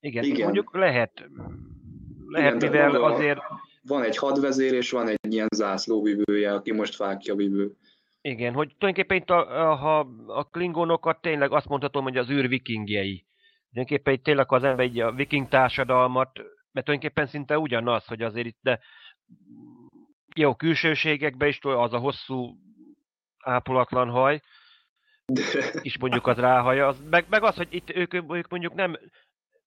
igen, 0.00 0.24
igen. 0.24 0.42
mondjuk 0.42 0.74
lehet, 0.76 1.28
lehet 2.32 2.62
igen, 2.62 2.70
mivel 2.70 3.02
azért... 3.02 3.40
Van 3.82 4.02
egy 4.02 4.16
hadvezér, 4.16 4.72
és 4.72 4.90
van 4.90 5.08
egy 5.08 5.32
ilyen 5.32 5.48
zászlóvivője, 5.54 6.54
aki 6.54 6.72
most 6.72 6.94
fákja 6.94 7.34
vivő. 7.34 7.72
Igen, 8.20 8.54
hogy 8.54 8.74
tulajdonképpen 8.78 9.16
itt 9.16 9.30
a, 9.30 9.70
a, 9.70 9.74
ha 9.74 9.98
a 10.26 10.44
klingonokat 10.44 11.20
tényleg 11.20 11.52
azt 11.52 11.68
mondhatom, 11.68 12.02
hogy 12.02 12.16
az 12.16 12.30
űr 12.30 12.48
vikingjei. 12.48 13.24
Tulajdonképpen 13.70 14.14
itt 14.14 14.24
tényleg 14.24 14.52
az 14.52 14.64
ember 14.64 14.84
egy 14.84 15.00
a 15.00 15.12
viking 15.12 15.48
társadalmat, 15.48 16.38
mert 16.72 16.86
tulajdonképpen 16.86 17.26
szinte 17.26 17.58
ugyanaz, 17.58 18.06
hogy 18.06 18.22
azért 18.22 18.46
itt, 18.46 18.58
de 18.60 18.80
jó, 20.34 20.54
külsőségekben 20.54 21.48
is 21.48 21.58
az 21.62 21.92
a 21.92 21.98
hosszú 21.98 22.56
ápolatlan 23.38 24.08
haj, 24.08 24.40
is 25.80 25.98
mondjuk 25.98 26.26
az 26.26 26.36
ráhaja, 26.36 26.86
az, 26.86 27.02
meg, 27.10 27.26
meg 27.28 27.42
az, 27.42 27.56
hogy 27.56 27.68
itt 27.70 27.90
ők, 27.90 28.14
ők 28.14 28.48
mondjuk 28.48 28.74
nem, 28.74 28.96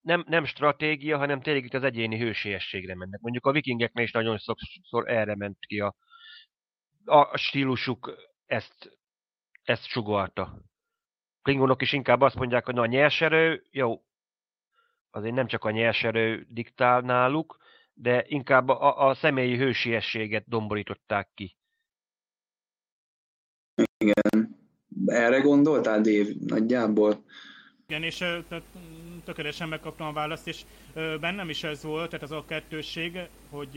nem, 0.06 0.24
nem 0.28 0.46
stratégia, 0.46 1.18
hanem 1.18 1.42
tényleg 1.42 1.64
itt 1.64 1.74
az 1.74 1.84
egyéni 1.84 2.18
hősiességre 2.18 2.96
mennek. 2.96 3.20
Mondjuk 3.20 3.46
a 3.46 3.52
vikingeknél 3.52 4.04
is 4.04 4.12
nagyon 4.12 4.38
sokszor 4.38 5.10
erre 5.10 5.36
ment 5.36 5.58
ki 5.60 5.80
a, 5.80 5.96
a 7.06 7.38
stílusuk 7.38 8.16
ezt, 8.46 8.98
ezt 9.64 9.86
sugalta. 9.86 10.62
Klingonok 11.42 11.82
is 11.82 11.94
inkább 11.94 12.22
azt 12.22 12.36
mondják, 12.36 12.66
hogy 12.66 12.74
na 12.74 12.82
a 12.82 12.86
nyerserő, 12.86 13.64
jó, 13.72 14.04
azért 15.10 15.36
nem 15.36 15.48
csak 15.48 15.64
a 15.64 15.72
nyerserő 15.72 16.46
diktál 16.50 17.02
náluk, 17.02 17.58
de 17.94 18.24
inkább 18.28 18.70
a, 18.70 19.08
a 19.08 19.14
személyi 19.14 19.58
hősiességet 19.58 20.48
domborították 20.48 21.30
ki. 21.34 21.58
Igen. 23.98 24.58
Erre 25.06 25.40
gondoltál, 25.40 26.02
Dave, 26.02 26.30
nagyjából? 26.40 27.24
Igen, 27.88 28.04
és 28.04 28.18
tehát, 28.18 28.64
tökéletesen 29.24 29.70
megkaptam 29.70 30.08
a 30.08 30.12
választ, 30.12 30.48
és 30.48 30.62
bennem 31.20 31.50
is 31.50 31.64
ez 31.64 31.84
volt, 31.84 32.10
tehát 32.10 32.24
az 32.24 32.32
a 32.32 32.46
kettősség, 32.48 33.20
hogy 33.50 33.76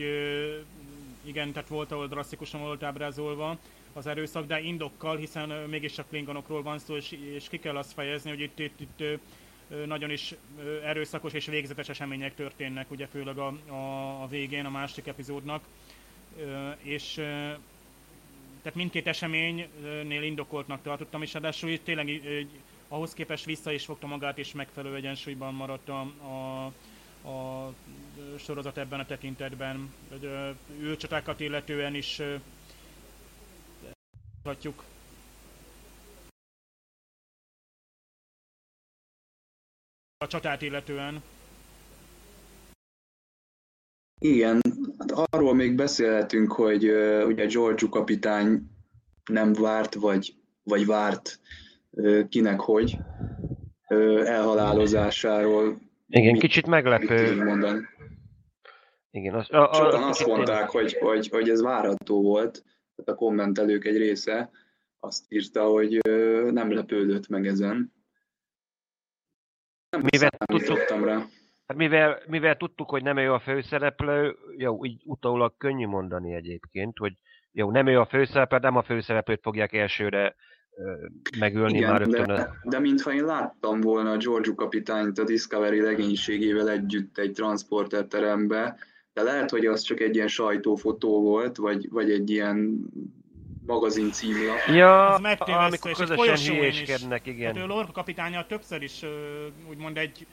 igen, 1.23 1.51
tehát 1.51 1.67
volt, 1.67 1.91
ahol 1.91 2.07
drasztikusan 2.07 2.61
volt 2.61 2.83
ábrázolva, 2.83 3.57
az 3.93 4.07
erőszak, 4.07 4.45
de 4.45 4.61
indokkal, 4.61 5.17
hiszen 5.17 5.49
mégis 5.49 5.97
a 5.97 6.03
klingonokról 6.03 6.63
van 6.63 6.79
szó, 6.79 6.95
és, 6.95 7.11
és 7.11 7.49
ki 7.49 7.59
kell 7.59 7.77
azt 7.77 7.93
fejezni, 7.93 8.29
hogy 8.29 8.39
itt, 8.39 8.59
itt, 8.59 8.79
itt 8.79 9.19
nagyon 9.85 10.09
is 10.09 10.35
erőszakos 10.83 11.33
és 11.33 11.45
végzetes 11.45 11.89
események 11.89 12.35
történnek, 12.35 12.91
ugye 12.91 13.07
főleg 13.07 13.37
a, 13.37 13.53
a, 13.67 14.21
a 14.23 14.27
végén 14.27 14.65
a 14.65 14.69
másik 14.69 15.07
epizódnak, 15.07 15.63
és 16.81 17.13
tehát 18.61 18.75
mindkét 18.75 19.07
eseménynél 19.07 20.23
indokoltnak 20.23 20.81
tartottam, 20.81 21.21
és 21.21 21.33
ráadásul 21.33 21.83
tényleg 21.83 22.21
ahhoz 22.89 23.13
képest 23.13 23.45
vissza 23.45 23.71
is 23.71 23.85
fogta 23.85 24.07
magát, 24.07 24.37
és 24.37 24.53
megfelelő 24.53 24.95
egyensúlyban 24.95 25.53
maradt 25.53 25.89
a, 25.89 26.01
a, 26.01 26.65
a 27.29 27.73
sorozat 28.37 28.77
ebben 28.77 28.99
a 28.99 29.05
tekintetben. 29.05 29.93
Ülcsatákat 30.79 31.39
illetően 31.39 31.95
is 31.95 32.21
Hatjuk. 34.43 34.83
A 40.17 40.27
csatát 40.27 40.61
illetően. 40.61 41.23
Igen, 44.21 44.61
hát 44.97 45.11
arról 45.11 45.53
még 45.53 45.75
beszélhetünk, 45.75 46.51
hogy 46.51 46.89
uh, 46.89 47.27
ugye 47.27 47.45
George 47.45 47.87
kapitány 47.89 48.69
nem 49.25 49.53
várt, 49.53 49.93
vagy, 49.93 50.35
vagy 50.63 50.85
várt 50.85 51.39
kinek 52.29 52.59
hogy 52.59 52.97
elhalálozásáról. 54.23 55.77
Igen, 56.07 56.31
mit, 56.31 56.41
kicsit 56.41 56.65
meglepő. 56.65 57.43
Mondani. 57.43 57.79
Igen, 59.11 59.33
az, 59.33 59.51
a, 59.51 59.69
a, 59.69 59.73
Sokan 59.73 60.03
azt 60.03 60.25
mondták, 60.25 60.69
hogy, 60.69 60.93
hogy, 60.93 61.27
hogy 61.27 61.49
ez 61.49 61.61
várható 61.61 62.21
volt 62.21 62.63
tehát 62.99 63.21
a 63.21 63.25
kommentelők 63.25 63.85
egy 63.85 63.97
része 63.97 64.49
azt 64.99 65.25
írta, 65.29 65.63
hogy 65.63 65.97
nem 66.51 66.71
lepődött 66.71 67.27
meg 67.27 67.47
ezen. 67.47 67.93
Nem 69.89 70.01
mivel 70.11 70.29
tudtuk, 70.45 71.05
rá. 71.05 71.25
Hát 71.67 71.77
mivel, 71.77 72.21
mivel 72.27 72.57
tudtuk, 72.57 72.89
hogy 72.89 73.03
nem 73.03 73.17
ő 73.17 73.33
a 73.33 73.39
főszereplő, 73.39 74.35
jó, 74.57 74.85
így 74.85 75.01
utólag 75.05 75.57
könnyű 75.57 75.87
mondani 75.87 76.33
egyébként, 76.33 76.97
hogy 76.97 77.13
jó, 77.51 77.71
nem 77.71 77.87
ő 77.87 77.99
a 77.99 78.05
főszereplő, 78.05 78.57
nem 78.57 78.75
a 78.75 78.83
főszereplőt 78.83 79.41
fogják 79.41 79.73
elsőre 79.73 80.35
megölni 81.39 81.77
Igen, 81.77 81.89
már 81.89 81.99
rögtön. 81.99 82.25
De, 82.25 82.53
de 82.63 82.79
mintha 82.79 83.13
én 83.13 83.25
láttam 83.25 83.81
volna 83.81 84.11
a 84.11 84.17
Giorgio 84.17 84.55
kapitányt 84.55 85.19
a 85.19 85.23
Discovery 85.23 85.81
legénységével 85.81 86.69
együtt 86.69 87.17
egy 87.17 87.31
transporter 87.31 88.05
terembe, 88.05 88.77
de 89.13 89.21
lehet, 89.21 89.49
hogy 89.49 89.65
az 89.65 89.81
csak 89.81 89.99
egy 89.99 90.15
ilyen 90.15 90.27
sajtófotó 90.27 91.21
volt, 91.21 91.57
vagy, 91.57 91.89
vagy 91.89 92.11
egy 92.11 92.29
ilyen 92.29 92.85
magazin 93.65 94.11
címlap. 94.11 94.57
Ja, 94.67 95.19
Ez 95.23 95.39
amikor 95.47 95.91
közösen 95.91 96.55
hülyéskednek, 96.55 97.25
igen. 97.25 97.55
Hát 97.55 97.63
ő 97.63 97.67
Lorca 97.67 97.91
kapitánya 97.91 98.45
többször 98.45 98.81
is 98.81 99.01
úgymond 99.69 99.97
egy, 99.97 100.25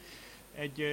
egy 0.55 0.85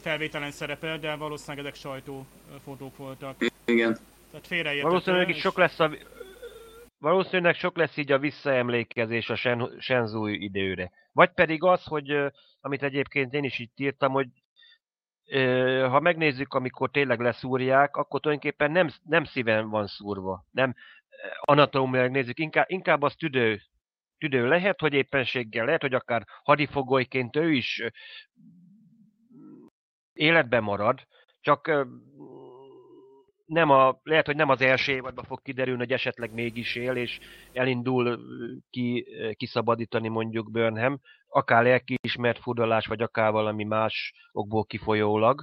felvételen 0.00 0.50
szerepel, 0.50 0.98
de 0.98 1.14
valószínűleg 1.14 1.66
ezek 1.66 1.74
sajtófotók 1.74 2.96
voltak. 2.96 3.36
Igen. 3.64 3.98
Tehát 4.30 4.46
félreértető. 4.46 4.88
Valószínűleg 4.88 5.28
és... 5.28 5.38
sok 5.38 5.58
lesz 5.58 5.80
a 5.80 5.90
Valószínűleg 7.06 7.54
sok 7.54 7.76
lesz 7.76 7.96
így 7.96 8.12
a 8.12 8.18
visszaemlékezés 8.18 9.30
a 9.30 9.36
Shenzhou 9.78 10.26
időre. 10.26 10.90
Vagy 11.12 11.30
pedig 11.30 11.62
az, 11.62 11.84
hogy 11.84 12.16
amit 12.60 12.82
egyébként 12.82 13.32
én 13.32 13.44
is 13.44 13.58
itt 13.58 13.78
írtam, 13.78 14.12
hogy 14.12 14.28
ha 15.80 16.00
megnézzük, 16.00 16.54
amikor 16.54 16.90
tényleg 16.90 17.20
leszúrják, 17.20 17.96
akkor 17.96 18.20
tulajdonképpen 18.20 18.70
nem, 18.70 18.88
nem 19.02 19.24
szíven 19.24 19.68
van 19.68 19.86
szúrva. 19.86 20.44
Nem 20.50 20.74
anatómiailag 21.40 22.12
nézzük, 22.12 22.38
inkább, 22.38 22.66
inkább 22.68 23.02
az 23.02 23.14
tüdő, 23.14 23.60
tüdő 24.18 24.48
lehet, 24.48 24.80
hogy 24.80 24.92
éppenséggel, 24.92 25.64
lehet, 25.64 25.80
hogy 25.80 25.94
akár 25.94 26.26
hadifogolyként 26.42 27.36
ő 27.36 27.52
is 27.52 27.82
életben 30.12 30.62
marad, 30.62 31.06
csak 31.40 31.86
nem 33.46 33.70
a, 33.70 34.00
lehet, 34.02 34.26
hogy 34.26 34.36
nem 34.36 34.48
az 34.48 34.60
első 34.60 34.92
évadban 34.92 35.24
fog 35.24 35.42
kiderülni, 35.42 35.78
hogy 35.78 35.92
esetleg 35.92 36.32
mégis 36.32 36.74
él, 36.74 36.96
és 36.96 37.18
elindul 37.52 38.20
ki, 38.70 39.06
kiszabadítani 39.36 40.08
mondjuk 40.08 40.50
Burnham, 40.50 41.00
akár 41.28 41.62
lelkiismert 41.62 42.38
furdalás, 42.38 42.86
vagy 42.86 43.02
akár 43.02 43.32
valami 43.32 43.64
más 43.64 44.14
okból 44.32 44.64
kifolyólag. 44.64 45.42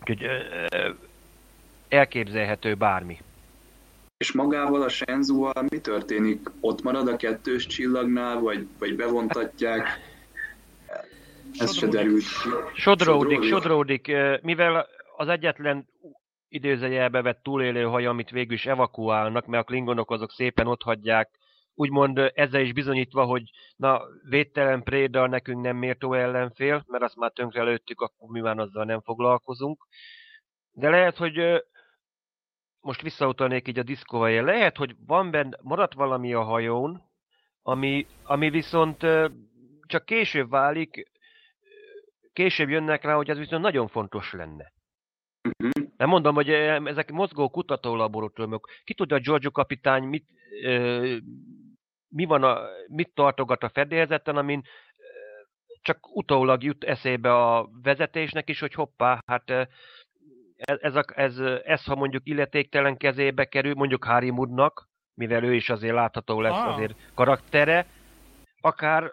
Úgyhogy 0.00 0.26
elképzelhető 1.88 2.74
bármi. 2.74 3.18
És 4.16 4.32
magával 4.32 4.82
a 4.82 4.88
shenzhou 4.88 5.50
mi 5.68 5.80
történik? 5.80 6.50
Ott 6.60 6.82
marad 6.82 7.08
a 7.08 7.16
kettős 7.16 7.66
csillagnál, 7.66 8.40
vagy, 8.40 8.66
vagy 8.78 8.96
bevontatják? 8.96 9.88
Ez 11.58 11.76
se 11.76 11.86
derült 11.86 12.24
ki. 12.24 12.48
Sodródik, 12.74 13.42
sodródik, 13.42 14.12
mivel 14.42 14.86
az 15.16 15.28
egyetlen 15.28 15.86
időzeljelbe 16.48 17.22
vett 17.22 17.42
túlélő 17.42 17.84
haj, 17.84 18.06
amit 18.06 18.30
végül 18.30 18.54
is 18.54 18.66
evakuálnak, 18.66 19.46
mert 19.46 19.62
a 19.62 19.66
klingonok 19.66 20.10
azok 20.10 20.30
szépen 20.30 20.66
ott 20.66 20.82
hagyják, 20.82 21.38
úgymond 21.74 22.18
ezzel 22.34 22.60
is 22.60 22.72
bizonyítva, 22.72 23.24
hogy 23.24 23.50
na, 23.76 24.00
védtelen 24.28 24.82
préda 24.82 25.26
nekünk 25.26 25.62
nem 25.62 25.76
méltó 25.76 26.12
ellenfél, 26.12 26.84
mert 26.86 27.02
azt 27.02 27.16
már 27.16 27.30
tönkre 27.30 27.62
lőttük, 27.62 28.00
akkor 28.00 28.28
mi 28.28 28.40
már 28.40 28.58
azzal 28.58 28.84
nem 28.84 29.00
foglalkozunk. 29.00 29.86
De 30.72 30.90
lehet, 30.90 31.16
hogy 31.16 31.62
most 32.80 33.02
visszautalnék 33.02 33.68
így 33.68 33.78
a 33.78 33.82
diszkóhelyre, 33.82 34.42
lehet, 34.42 34.76
hogy 34.76 34.96
van 35.06 35.30
benne, 35.30 35.56
maradt 35.62 35.94
valami 35.94 36.32
a 36.32 36.42
hajón, 36.42 37.02
ami, 37.62 38.06
ami 38.22 38.50
viszont 38.50 39.06
csak 39.86 40.04
később 40.04 40.50
válik, 40.50 41.10
később 42.32 42.68
jönnek 42.68 43.04
rá, 43.04 43.14
hogy 43.14 43.30
ez 43.30 43.38
viszont 43.38 43.62
nagyon 43.62 43.88
fontos 43.88 44.32
lenne. 44.32 44.72
Uh-huh. 45.58 45.86
Nem 45.96 46.08
mondom, 46.08 46.34
hogy 46.34 46.50
ezek 46.50 47.10
mozgó 47.10 47.48
kutatólaboratóriumok. 47.48 48.68
Ki 48.84 48.94
tudja, 48.94 49.16
a 49.16 49.20
Giorgio 49.20 49.50
kapitány 49.50 50.02
mit, 50.02 50.24
ö, 50.62 51.16
mi 52.08 52.24
van 52.24 52.42
a, 52.42 52.58
mit 52.86 53.10
tartogat 53.14 53.62
a 53.62 53.68
fedélzeten, 53.68 54.36
amin 54.36 54.62
csak 55.86 56.16
utólag 56.16 56.62
jut 56.62 56.84
eszébe 56.84 57.34
a 57.34 57.68
vezetésnek 57.82 58.48
is, 58.48 58.60
hogy 58.60 58.74
hoppá, 58.74 59.18
hát 59.26 59.50
ez, 60.56 60.78
ez, 60.80 60.94
ez, 61.14 61.38
ez, 61.64 61.84
ha 61.84 61.94
mondjuk 61.94 62.28
illetéktelen 62.28 62.96
kezébe 62.96 63.44
kerül, 63.44 63.74
mondjuk 63.74 64.04
Harry 64.04 64.30
Mudnak, 64.30 64.88
mivel 65.14 65.44
ő 65.44 65.54
is 65.54 65.70
azért 65.70 65.94
látható 65.94 66.40
lesz 66.40 66.52
ah. 66.52 66.74
azért 66.74 66.94
karaktere, 67.14 67.86
akár 68.60 69.12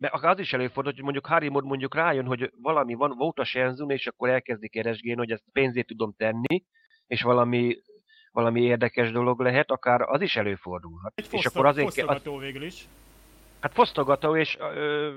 mert 0.00 0.14
az 0.24 0.38
is 0.38 0.52
előfordul, 0.52 0.92
hogy 0.92 1.02
mondjuk 1.02 1.26
Harry 1.26 1.48
Mod 1.48 1.64
mondjuk 1.64 1.94
rájön, 1.94 2.26
hogy 2.26 2.52
valami 2.62 2.94
van, 2.94 3.10
volt 3.16 3.38
a 3.38 3.44
Shenzun, 3.44 3.90
és 3.90 4.06
akkor 4.06 4.28
elkezdi 4.28 4.68
keresgélni, 4.68 5.18
hogy 5.18 5.30
ezt 5.30 5.44
pénzét 5.52 5.86
tudom 5.86 6.14
tenni, 6.16 6.64
és 7.06 7.22
valami, 7.22 7.76
valami 8.30 8.60
érdekes 8.62 9.12
dolog 9.12 9.40
lehet, 9.40 9.70
akár 9.70 10.00
az 10.00 10.20
is 10.20 10.36
előfordulhat. 10.36 11.12
Egy 11.14 11.26
és 11.30 11.46
akkor 11.46 11.66
azért 11.66 11.86
fosztogató 11.86 12.34
az, 12.34 12.42
végül 12.42 12.62
is. 12.62 12.88
Hát 13.60 13.72
fosztogató, 13.72 14.36
és 14.36 14.56
ö, 14.60 15.10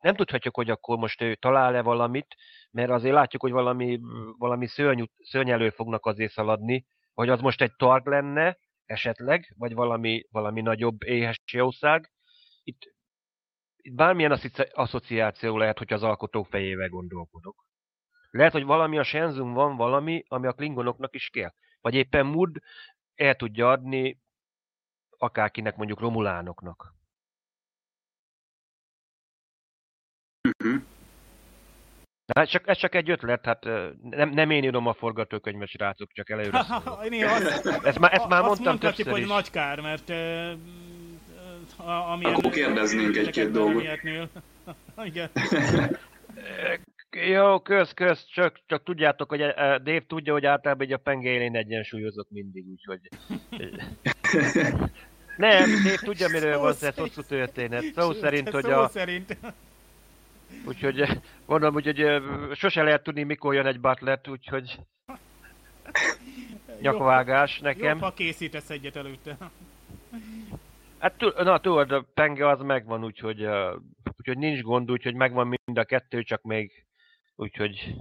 nem 0.00 0.14
tudhatjuk, 0.14 0.56
hogy 0.56 0.70
akkor 0.70 0.96
most 0.98 1.22
ő 1.22 1.34
talál-e 1.34 1.82
valamit, 1.82 2.34
mert 2.70 2.90
azért 2.90 3.14
látjuk, 3.14 3.42
hogy 3.42 3.52
valami, 3.52 4.00
valami 4.38 4.66
szörny, 4.66 5.02
szörny 5.22 5.50
elő 5.50 5.70
fognak 5.70 6.06
azért 6.06 6.32
szaladni, 6.32 6.86
hogy 7.14 7.28
az 7.28 7.40
most 7.40 7.62
egy 7.62 7.72
tart 7.76 8.06
lenne, 8.06 8.58
esetleg, 8.84 9.54
vagy 9.58 9.74
valami, 9.74 10.24
valami 10.30 10.60
nagyobb 10.60 11.02
éhes 11.02 11.40
jószág. 11.52 12.10
Itt 12.62 12.94
bármilyen 13.92 14.38
asszociáció 14.72 15.58
lehet, 15.58 15.78
hogy 15.78 15.92
az 15.92 16.02
alkotó 16.02 16.42
fejével 16.42 16.88
gondolkodok. 16.88 17.64
Lehet, 18.30 18.52
hogy 18.52 18.64
valami 18.64 18.98
a 18.98 19.02
Shenzun 19.02 19.52
van 19.52 19.76
valami, 19.76 20.24
ami 20.28 20.46
a 20.46 20.52
klingonoknak 20.52 21.14
is 21.14 21.28
kell. 21.28 21.52
Vagy 21.80 21.94
éppen 21.94 22.26
Mud 22.26 22.56
el 23.14 23.34
tudja 23.34 23.70
adni 23.70 24.20
akárkinek, 25.18 25.76
mondjuk 25.76 26.00
romulánoknak. 26.00 26.94
Uh-huh. 30.48 30.82
Hát 32.34 32.48
csak, 32.48 32.68
ez 32.68 32.76
csak 32.76 32.94
egy 32.94 33.10
ötlet, 33.10 33.44
hát 33.44 33.64
nem, 34.02 34.30
nem 34.30 34.50
én 34.50 34.64
írom 34.64 34.86
a 34.86 34.92
forgatókönyvet, 34.92 35.68
srácok, 35.68 36.12
csak 36.12 36.30
előre 36.30 36.58
ezt, 37.82 37.98
már, 37.98 38.12
ezt 38.12 38.28
már 38.28 38.42
mondtam 38.42 38.78
többször 38.78 39.10
hogy 39.10 39.26
nagy 39.26 39.50
kár, 39.50 39.80
mert 39.80 40.08
amilyen... 41.76 42.34
Akkor 42.34 42.52
kérdeznénk 42.52 43.16
egy-két 43.16 43.50
dolgot. 43.50 43.84
Igen. 45.04 45.30
Jó, 47.28 47.60
kösz, 47.60 47.92
kösz, 47.92 48.24
csak, 48.24 48.60
csak 48.66 48.82
tudjátok, 48.82 49.28
hogy 49.28 49.42
uh, 49.42 49.52
Dave 49.56 50.04
tudja, 50.06 50.32
hogy 50.32 50.46
általában 50.46 50.86
egy 50.86 50.92
a 50.92 50.96
penge 50.96 51.30
élén 51.30 51.56
egyensúlyozok 51.56 52.26
mindig, 52.30 52.64
úgyhogy... 52.68 53.00
Nem, 55.36 55.70
Dave 55.82 55.96
tudja, 56.02 56.28
miről 56.28 56.58
van 56.58 56.74
ez 56.80 56.96
hosszú 56.96 57.22
történet. 57.22 57.84
Szó 57.94 58.12
szerint, 58.12 58.48
hogy 58.48 58.70
a... 58.70 58.88
szerint. 58.88 59.36
Úgyhogy 60.64 61.20
mondom, 61.46 61.74
úgyhogy 61.74 62.22
sose 62.54 62.82
lehet 62.82 63.02
tudni, 63.02 63.22
mikor 63.22 63.54
jön 63.54 63.66
egy 63.66 63.80
butler, 63.80 64.20
úgyhogy... 64.28 64.78
Nyakvágás 66.80 67.58
nekem. 67.58 67.88
Jobb, 67.88 68.00
ha 68.00 68.12
készítesz 68.14 68.70
egyet 68.70 68.96
előtte. 68.96 69.36
Hát 70.98 71.20
na 71.36 71.60
tudod, 71.60 71.92
a 71.92 72.06
penge 72.14 72.48
az 72.48 72.60
megvan, 72.60 73.04
úgyhogy, 73.04 73.44
uh, 73.44 73.74
úgyhogy 74.18 74.38
nincs 74.38 74.60
gond, 74.60 74.90
úgyhogy 74.90 75.14
megvan 75.14 75.46
mind 75.46 75.78
a 75.78 75.84
kettő, 75.84 76.22
csak 76.22 76.42
még 76.42 76.86
úgyhogy 77.36 77.94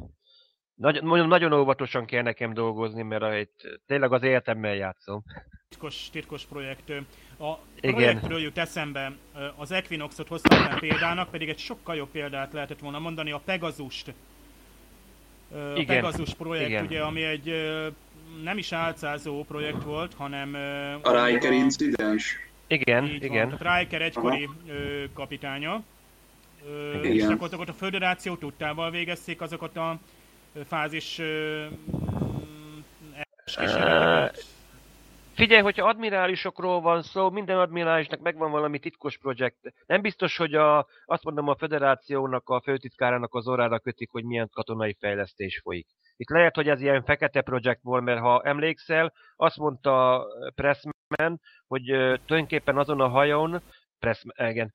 nagy, 0.76 1.03
mondjam, 1.03 1.27
nagyon 1.27 1.53
óvatosan 1.53 2.05
kell 2.05 2.22
nekem 2.22 2.53
dolgozni, 2.53 3.01
mert 3.01 3.35
itt 3.35 3.80
tényleg 3.85 4.11
az 4.13 4.23
életemmel 4.23 4.76
játszom. 4.76 5.23
Titkos, 5.69 6.09
titkos 6.09 6.45
projekt. 6.45 6.89
A 7.39 7.57
Igen. 7.80 7.93
projektről 7.93 8.39
jut 8.39 8.57
eszembe, 8.57 9.11
az 9.55 9.72
Equinoxot 9.72 10.27
hoztam 10.27 10.80
példának, 10.80 11.30
pedig 11.30 11.49
egy 11.49 11.57
sokkal 11.57 11.95
jobb 11.95 12.09
példát 12.09 12.53
lehetett 12.53 12.80
volna 12.80 12.99
mondani, 12.99 13.31
a 13.31 13.41
Pegazust. 13.45 14.13
A 15.51 15.55
Igen. 15.55 15.85
Pegazus 15.85 16.34
projekt, 16.34 16.69
Igen. 16.69 16.85
ugye, 16.85 17.01
ami 17.01 17.23
egy 17.23 17.53
nem 18.43 18.57
is 18.57 18.72
álcázó 18.72 19.43
projekt 19.43 19.84
volt, 19.84 20.13
hanem... 20.13 20.53
A 21.01 21.26
Riker 21.26 21.51
incidens? 21.51 22.45
Igen, 22.67 23.05
Így 23.05 23.23
igen. 23.23 23.49
Van. 23.49 23.57
Tehát 23.57 23.79
Riker 23.79 24.01
egykori 24.01 24.49
ö, 24.67 25.03
kapitánya. 25.13 25.83
Ö, 26.67 26.91
és 27.01 27.21
gyakorlatilag 27.21 27.69
a 27.69 27.73
föderáció 27.73 28.35
tudtával 28.35 28.91
végezték 28.91 29.41
azokat 29.41 29.77
a 29.77 29.99
fázis 30.67 31.19
ö, 31.19 31.65
Figyelj, 35.36 35.62
hogyha 35.62 35.88
admirálisokról 35.88 36.82
van 36.82 37.02
szó, 37.02 37.30
minden 37.30 37.57
admirálisnak 37.57 38.20
megvan 38.20 38.52
valami 38.52 38.80
titkos 38.80 39.18
projekt. 39.18 39.74
Nem 39.86 40.02
biztos, 40.02 40.38
hogy 40.38 40.53
a, 40.53 40.88
azt 41.06 41.24
mondom 41.24 41.48
a 41.48 41.56
federációnak, 41.56 42.49
a 42.49 42.62
főtitkárának 42.62 43.34
az 43.34 43.48
orrára 43.48 43.80
kötik, 43.80 44.12
hogy 44.12 44.24
milyen 44.24 44.49
katonai 44.53 44.95
fejlesztés 44.99 45.60
folyik. 45.64 45.88
Itt 46.18 46.30
lehet, 46.30 46.56
hogy 46.56 46.70
ez 46.70 46.82
ilyen 46.82 47.03
fekete 47.03 47.41
projekt 47.41 47.82
volt, 47.82 48.03
mert 48.03 48.20
ha 48.20 48.41
emlékszel, 48.41 49.14
azt 49.36 49.57
mondta 49.57 50.26
Pressman, 50.56 51.41
hogy 51.68 51.84
tulajdonképpen 51.84 52.78
azon 52.78 53.02
a 53.02 53.07
hajón, 53.07 53.62
Press, 53.99 54.24
igen, 54.38 54.74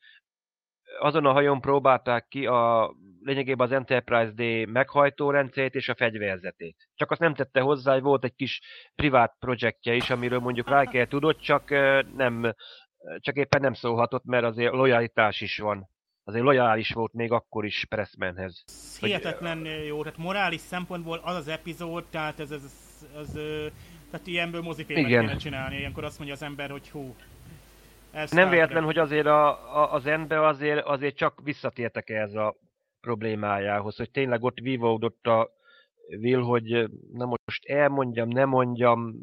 azon 0.98 1.26
a 1.26 1.32
hajón 1.32 1.60
próbálták 1.60 2.26
ki 2.28 2.46
a 2.46 2.92
lényegében 3.22 3.66
az 3.66 3.72
Enterprise 3.72 4.30
D 4.30 4.68
meghajtó 4.68 5.30
rendszerét 5.30 5.74
és 5.74 5.88
a 5.88 5.94
fegyverzetét. 5.94 6.88
Csak 6.94 7.10
azt 7.10 7.20
nem 7.20 7.34
tette 7.34 7.60
hozzá, 7.60 7.92
hogy 7.92 8.02
volt 8.02 8.24
egy 8.24 8.34
kis 8.34 8.60
privát 8.94 9.36
projektje 9.38 9.94
is, 9.94 10.10
amiről 10.10 10.38
mondjuk 10.38 10.78
Riker 10.78 11.08
tudott, 11.08 11.40
csak 11.40 11.70
nem, 12.16 12.54
csak 13.18 13.36
éppen 13.36 13.60
nem 13.60 13.74
szólhatott, 13.74 14.24
mert 14.24 14.44
azért 14.44 14.72
lojalitás 14.72 15.40
is 15.40 15.58
van. 15.58 15.88
Azért 16.24 16.44
lojális 16.44 16.92
volt 16.92 17.12
még 17.12 17.32
akkor 17.32 17.64
is 17.64 17.84
Pressmanhez. 17.88 18.64
Hihetetlen 19.00 19.58
hogy, 19.58 19.86
jó, 19.86 20.02
tehát 20.02 20.18
morális 20.18 20.60
szempontból 20.60 21.20
az 21.22 21.34
az 21.34 21.48
epizód, 21.48 22.04
tehát 22.10 22.40
ez, 22.40 22.50
ez, 22.50 22.62
ez, 22.64 23.20
ez 23.20 23.32
tehát 24.10 24.26
ilyenből 24.26 24.60
mozifilmet 24.60 25.06
kéne 25.06 25.36
csinálni, 25.36 25.76
ilyenkor 25.76 26.04
azt 26.04 26.18
mondja 26.18 26.36
az 26.36 26.42
ember, 26.42 26.70
hogy 26.70 26.88
hú, 26.88 27.14
ez 28.12 28.30
nem 28.30 28.50
véletlen, 28.50 28.84
hogy 28.84 28.98
azért 28.98 29.26
a, 29.26 29.48
a, 29.76 29.92
az 29.92 30.06
ember 30.06 30.38
azért, 30.38 30.84
azért 30.84 31.16
csak 31.16 31.40
visszatértek 31.42 32.10
ehhez 32.10 32.34
a 32.34 32.56
problémájához, 33.00 33.96
hogy 33.96 34.10
tényleg 34.10 34.42
ott 34.42 34.58
vívódott 34.58 35.26
a 35.26 35.50
Will, 36.18 36.42
hogy 36.42 36.88
na 37.12 37.24
most 37.24 37.64
elmondjam, 37.64 38.28
nem 38.28 38.48
mondjam, 38.48 39.14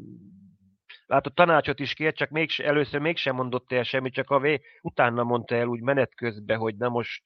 látod, 1.06 1.34
tanácsot 1.34 1.80
is 1.80 1.94
kért, 1.94 2.16
csak 2.16 2.30
még, 2.30 2.50
először 2.56 3.00
mégsem 3.00 3.34
mondott 3.34 3.72
el 3.72 3.82
semmit, 3.82 4.12
csak 4.12 4.30
a 4.30 4.38
V 4.38 4.46
utána 4.82 5.22
mondta 5.22 5.54
el 5.54 5.66
úgy 5.66 5.80
menet 5.80 6.14
közben, 6.14 6.58
hogy 6.58 6.76
na 6.76 6.88
most, 6.88 7.22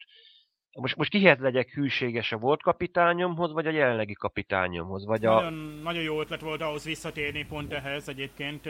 most, 0.74 0.96
most 0.96 1.10
kihez 1.10 1.38
legyek 1.38 1.70
hűséges 1.70 2.32
a 2.32 2.36
volt 2.36 2.62
kapitányomhoz, 2.62 3.52
vagy 3.52 3.66
a 3.66 3.70
jelenlegi 3.70 4.12
kapitányomhoz? 4.12 5.04
Vagy 5.04 5.24
a... 5.24 5.34
nagyon, 5.34 5.80
nagyon 5.82 6.02
jó 6.02 6.20
ötlet 6.20 6.40
volt 6.40 6.60
ahhoz 6.60 6.84
visszatérni 6.84 7.44
pont 7.44 7.72
ehhez 7.72 8.08
egyébként. 8.08 8.68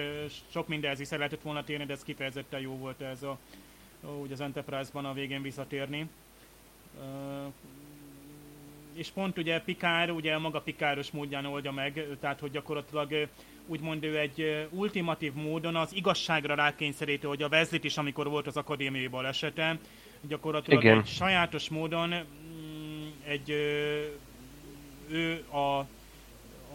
Sok 0.50 0.68
mindenhez 0.68 1.00
is 1.00 1.10
lehetett 1.10 1.42
volna 1.42 1.64
térni, 1.64 1.84
de 1.84 1.92
ez 1.92 2.02
kifejezetten 2.02 2.60
jó 2.60 2.76
volt 2.76 3.00
ez 3.00 3.22
a, 3.22 3.38
úgy 4.20 4.32
az 4.32 4.40
Enterprise-ban 4.40 5.04
a 5.04 5.12
végén 5.12 5.42
visszatérni 5.42 6.08
és 8.94 9.10
pont 9.10 9.38
ugye 9.38 9.60
Pikár, 9.60 10.10
ugye 10.10 10.38
maga 10.38 10.60
Pikáros 10.60 11.10
módján 11.10 11.46
oldja 11.46 11.72
meg, 11.72 12.06
tehát 12.20 12.40
hogy 12.40 12.50
gyakorlatilag 12.50 13.28
úgymond 13.66 14.04
ő 14.04 14.18
egy 14.18 14.68
ultimatív 14.70 15.32
módon 15.32 15.76
az 15.76 15.94
igazságra 15.94 16.54
rákényszeríti, 16.54 17.26
hogy 17.26 17.42
a 17.42 17.48
Vezlit 17.48 17.84
is, 17.84 17.96
amikor 17.96 18.28
volt 18.28 18.46
az 18.46 18.56
akadémiai 18.56 19.06
balesete, 19.06 19.78
gyakorlatilag 20.28 20.82
Igen. 20.82 20.98
egy 20.98 21.06
sajátos 21.06 21.68
módon 21.68 22.08
mm, 22.08 23.08
egy 23.24 23.50
ő 25.08 25.44
a, 25.50 25.86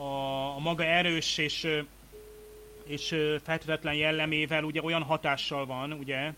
a, 0.02 0.56
a 0.56 0.60
maga 0.60 0.84
erős 0.84 1.38
és 1.38 1.84
és 2.88 3.08
feltétletlen 3.44 3.94
jellemével 3.94 4.64
ugye 4.64 4.82
olyan 4.82 5.04
hatással 5.04 5.66
van, 5.66 5.92
ugye, 5.92 6.34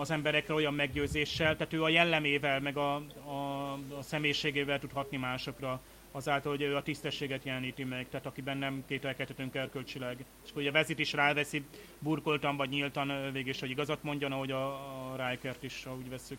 az 0.00 0.10
emberekre 0.10 0.54
olyan 0.54 0.74
meggyőzéssel, 0.74 1.56
tehát 1.56 1.72
ő 1.72 1.82
a 1.82 1.88
jellemével, 1.88 2.60
meg 2.60 2.76
a, 2.76 2.94
a, 3.24 3.72
a 3.72 4.02
személyiségével 4.02 4.78
tud 4.78 4.92
hatni 4.92 5.16
másokra, 5.16 5.80
azáltal, 6.12 6.52
hogy 6.52 6.62
ő 6.62 6.76
a 6.76 6.82
tisztességet 6.82 7.44
jeleníti 7.44 7.84
meg, 7.84 8.08
tehát 8.08 8.26
akiben 8.26 8.56
nem 8.56 8.84
kételkedhetünk 8.86 9.54
erkölcsileg. 9.54 10.24
És 10.44 10.50
ugye 10.54 10.70
Vezit 10.70 10.98
is 10.98 11.12
ráveszi, 11.12 11.64
burkoltan 11.98 12.56
vagy 12.56 12.68
nyíltan 12.68 13.32
végig, 13.32 13.56
hogy 13.60 13.70
igazat 13.70 14.02
mondjon, 14.02 14.32
ahogy 14.32 14.50
a, 14.50 14.66
a 15.12 15.28
Rikert 15.28 15.62
is, 15.62 15.84
ahogy 15.84 16.08
veszük. 16.10 16.38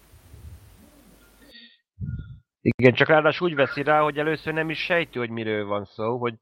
Igen, 2.61 2.93
csak 2.93 3.07
ráadásul 3.07 3.49
úgy 3.49 3.55
veszi 3.55 3.83
rá, 3.83 4.01
hogy 4.01 4.17
először 4.17 4.53
nem 4.53 4.69
is 4.69 4.79
sejti, 4.79 5.19
hogy 5.19 5.29
miről 5.29 5.65
van 5.65 5.85
szó, 5.85 6.17
hogy 6.17 6.33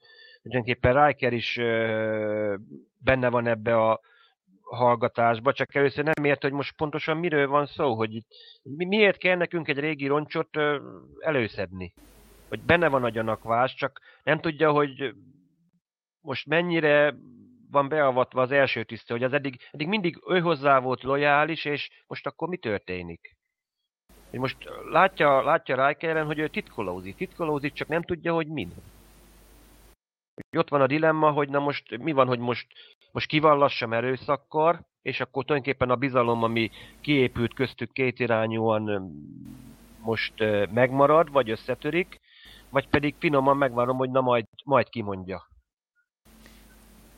tulajdonképpen 0.42 1.06
Riker 1.06 1.34
is 1.34 1.58
ö, 1.58 2.56
benne 2.98 3.30
van 3.30 3.48
ebbe 3.48 3.76
a 3.76 4.00
hallgatásba, 4.62 5.54
csak 5.54 5.76
először 5.76 6.04
nem 6.04 6.26
ért, 6.26 6.42
hogy 6.42 6.52
most 6.52 6.76
pontosan 6.76 7.18
miről 7.18 7.48
van 7.48 7.66
szó, 7.66 7.96
hogy 7.96 8.16
itt, 8.16 8.28
mi, 8.64 8.86
miért 8.86 9.18
kell 9.18 9.36
nekünk 9.36 9.68
egy 9.68 9.80
régi 9.80 10.08
roncsot 10.08 10.56
ö, 10.56 10.78
előszedni. 11.20 11.94
Hogy 12.52 12.62
benne 12.62 12.88
van 12.88 13.04
a 13.04 13.10
gyanakvás, 13.10 13.76
csak 13.76 14.02
nem 14.24 14.40
tudja, 14.40 14.72
hogy 14.72 15.16
most 16.22 16.46
mennyire 16.48 17.16
van 17.70 17.88
beavatva 17.88 18.42
az 18.42 18.52
első 18.52 18.84
tiszta, 18.84 19.14
hogy 19.14 19.24
az 19.24 19.34
eddig, 19.34 19.62
eddig 19.72 19.88
mindig 19.88 20.22
ő 20.28 20.40
hozzá 20.40 20.80
volt 20.80 21.04
lojális, 21.04 21.66
és 21.66 21.90
most 22.08 22.26
akkor 22.26 22.48
mi 22.48 22.58
történik? 22.58 23.36
Hogy 24.30 24.40
most 24.40 24.58
látja, 24.90 25.44
látja 25.44 25.88
Rikeren, 25.88 26.26
hogy 26.26 26.40
ő 26.40 26.48
titkolózik, 26.48 27.16
titkolózik, 27.16 27.74
csak 27.74 27.88
nem 27.88 28.02
tudja, 28.02 28.34
hogy 28.34 28.48
min. 28.48 28.72
Ott 30.58 30.70
van 30.70 30.82
a 30.82 30.88
dilemma, 30.88 31.32
hogy 31.32 31.50
na 31.50 31.60
most 31.60 31.98
mi 31.98 32.12
van, 32.12 32.28
hogy 32.28 32.40
most 32.40 32.68
most 33.12 33.28
kivallassam 33.28 33.94
erőszakkor, 33.94 34.82
és 35.02 35.20
akkor 35.20 35.46
tulajdonképpen 35.46 35.90
a 35.90 35.96
bizalom, 35.96 36.44
ami 36.44 36.72
kiépült 37.02 37.54
köztük 37.54 37.92
kétirányúan 37.92 39.12
most 40.02 40.34
megmarad, 40.72 41.32
vagy 41.32 41.50
összetörik, 41.50 42.20
vagy 42.72 42.90
pedig 42.90 43.16
finoman 43.20 43.58
megvárom, 43.58 43.98
hogy 43.98 44.10
na 44.10 44.22
majd, 44.22 44.46
majd 44.66 44.90
kimondja. 44.90 45.50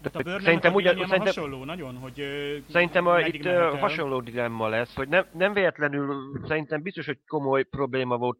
De 0.01 0.09
a 0.13 0.39
szerintem 0.39 0.73
ugyan, 0.73 0.93
szerintem, 0.93 1.19
hasonló 1.19 1.63
nagyon, 1.63 1.95
hogy 1.95 2.23
Szerintem 2.69 3.07
a, 3.07 3.19
itt 3.19 3.45
uh, 3.45 3.79
hasonló 3.79 4.21
dilemma 4.21 4.67
lesz, 4.67 4.95
hogy 4.95 5.07
nem, 5.07 5.25
nem 5.33 5.53
véletlenül, 5.53 6.41
szerintem 6.47 6.81
biztos, 6.81 7.05
hogy 7.05 7.19
komoly 7.27 7.63
probléma 7.63 8.17
volt, 8.17 8.39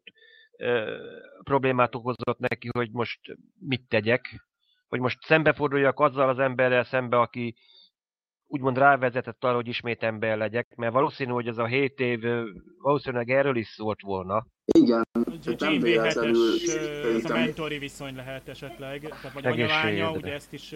problémát 1.44 1.95
okozott 1.95 2.40
neki, 2.40 2.69
hogy 2.72 2.90
most 2.91 3.19
mit 3.60 3.88
tegyek, 3.88 4.45
hogy 4.88 4.99
most 4.99 5.23
szembeforduljak 5.23 5.99
azzal 5.99 6.30
az 6.30 6.40
emberrel 6.40 6.84
szembe, 6.84 7.19
aki 7.19 7.56
úgymond 8.48 8.77
rávezetett 8.77 9.44
arra, 9.44 9.56
hogy 9.56 9.68
ismét 9.68 10.03
ember 10.03 10.38
legyek, 10.38 10.76
mert 10.76 10.94
valószínű, 10.94 11.31
hogy 11.31 11.48
ez 11.48 11.57
a 11.57 11.65
7 11.65 11.99
év 11.99 12.22
valószínűleg 12.77 13.30
erről 13.30 13.56
is 13.56 13.68
szólt 13.68 14.02
volna. 14.02 14.45
Igen, 14.65 15.07
nem 15.57 15.80
véletlenül. 15.80 16.53
Ez 17.15 17.30
a 17.30 17.34
mentori 17.34 17.77
viszony 17.77 18.15
lehet 18.15 18.48
esetleg, 18.48 19.02
tehát 19.02 19.34
vagy 19.34 19.45
anyalánya, 19.45 20.11
ugye 20.11 20.34
ezt 20.34 20.53
is 20.53 20.76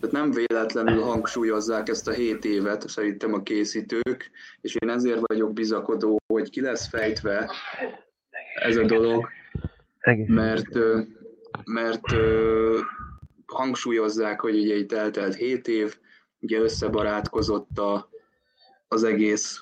tehát 0.00 0.16
nem 0.16 0.30
véletlenül 0.30 1.02
hangsúlyozzák 1.02 1.88
ezt 1.88 2.08
a 2.08 2.12
7 2.12 2.44
évet 2.44 2.88
szerintem 2.88 3.34
a 3.34 3.42
készítők, 3.42 4.30
és 4.60 4.74
én 4.74 4.88
ezért 4.88 5.20
vagyok 5.20 5.52
bizakodó, 5.52 6.20
hogy 6.26 6.50
ki 6.50 6.60
lesz 6.60 6.88
fejtve 6.88 7.50
ez 8.54 8.76
a 8.76 8.84
dolog, 8.84 9.28
mert 10.26 10.78
mert 11.64 12.12
ö, 12.12 12.78
hangsúlyozzák, 13.46 14.40
hogy 14.40 14.58
ugye 14.58 14.74
itt 14.74 14.92
eltelt 14.92 15.34
7 15.34 15.68
év, 15.68 15.96
ugye 16.40 16.58
összebarátkozott 16.58 17.78
a, 17.78 18.08
az 18.88 19.04
egész 19.04 19.60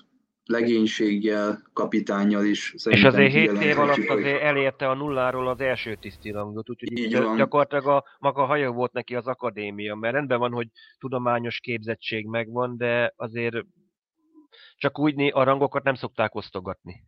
legénységgel, 0.51 1.63
kapitányjal 1.73 2.45
is. 2.45 2.75
És 2.85 3.05
azért 3.05 3.33
7 3.33 3.51
év 3.51 3.79
alatt 3.79 4.09
azért 4.09 4.43
elérte 4.43 4.89
a 4.89 4.95
nulláról 4.95 5.49
az 5.49 5.61
első 5.61 5.95
tisztirangot, 5.95 6.71
úgyhogy 6.71 6.99
Így 6.99 7.17
van. 7.17 7.37
gyakorlatilag 7.37 7.87
a 7.87 8.05
maga 8.19 8.45
hajó 8.45 8.73
volt 8.73 8.93
neki 8.93 9.15
az 9.15 9.27
akadémia, 9.27 9.95
mert 9.95 10.15
rendben 10.15 10.39
van, 10.39 10.53
hogy 10.53 10.69
tudományos 10.99 11.59
képzettség 11.59 12.27
megvan, 12.27 12.77
de 12.77 13.13
azért 13.17 13.57
csak 14.77 14.99
úgy 14.99 15.31
a 15.33 15.43
rangokat 15.43 15.83
nem 15.83 15.95
szokták 15.95 16.35
osztogatni. 16.35 17.05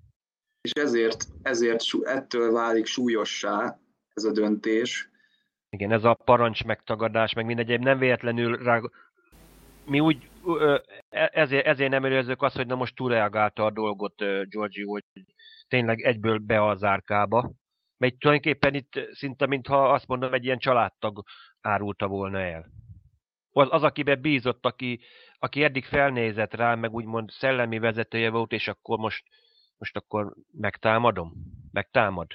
És 0.60 0.70
ezért, 0.70 1.26
ezért 1.42 1.82
ettől 2.02 2.52
válik 2.52 2.86
súlyossá 2.86 3.78
ez 4.14 4.24
a 4.24 4.32
döntés. 4.32 5.10
Igen, 5.70 5.92
ez 5.92 6.04
a 6.04 6.14
parancs 6.14 6.64
megtagadás, 6.64 7.32
meg 7.32 7.44
mindegy, 7.44 7.80
nem 7.80 7.98
véletlenül 7.98 8.56
rá... 8.56 8.80
Mi 9.86 10.00
úgy, 10.00 10.28
ezért, 11.10 11.66
ezért 11.66 11.90
nem 11.90 12.04
előzők 12.04 12.42
azt, 12.42 12.56
hogy 12.56 12.66
na 12.66 12.74
most 12.74 12.94
túlreagálta 12.94 13.64
a 13.64 13.70
dolgot 13.70 14.14
Georgi, 14.48 14.82
hogy 14.82 15.04
tényleg 15.68 16.00
egyből 16.00 16.38
be 16.38 16.66
az 16.66 16.84
árkába. 16.84 17.52
Mert 17.96 18.18
tulajdonképpen 18.18 18.74
itt 18.74 19.08
szinte, 19.12 19.46
mintha 19.46 19.92
azt 19.92 20.06
mondom, 20.06 20.34
egy 20.34 20.44
ilyen 20.44 20.58
családtag 20.58 21.22
árulta 21.60 22.06
volna 22.06 22.40
el. 22.40 22.66
Az, 23.52 23.68
az 23.70 23.82
akiben 23.82 24.20
bízott, 24.20 24.66
aki, 24.66 25.00
aki 25.38 25.64
eddig 25.64 25.84
felnézett 25.84 26.54
rá, 26.54 26.74
meg 26.74 26.92
úgymond 26.92 27.30
szellemi 27.30 27.78
vezetője 27.78 28.30
volt, 28.30 28.52
és 28.52 28.68
akkor 28.68 28.98
most, 28.98 29.24
most 29.78 29.96
akkor 29.96 30.34
megtámadom? 30.50 31.32
Megtámad? 31.72 32.26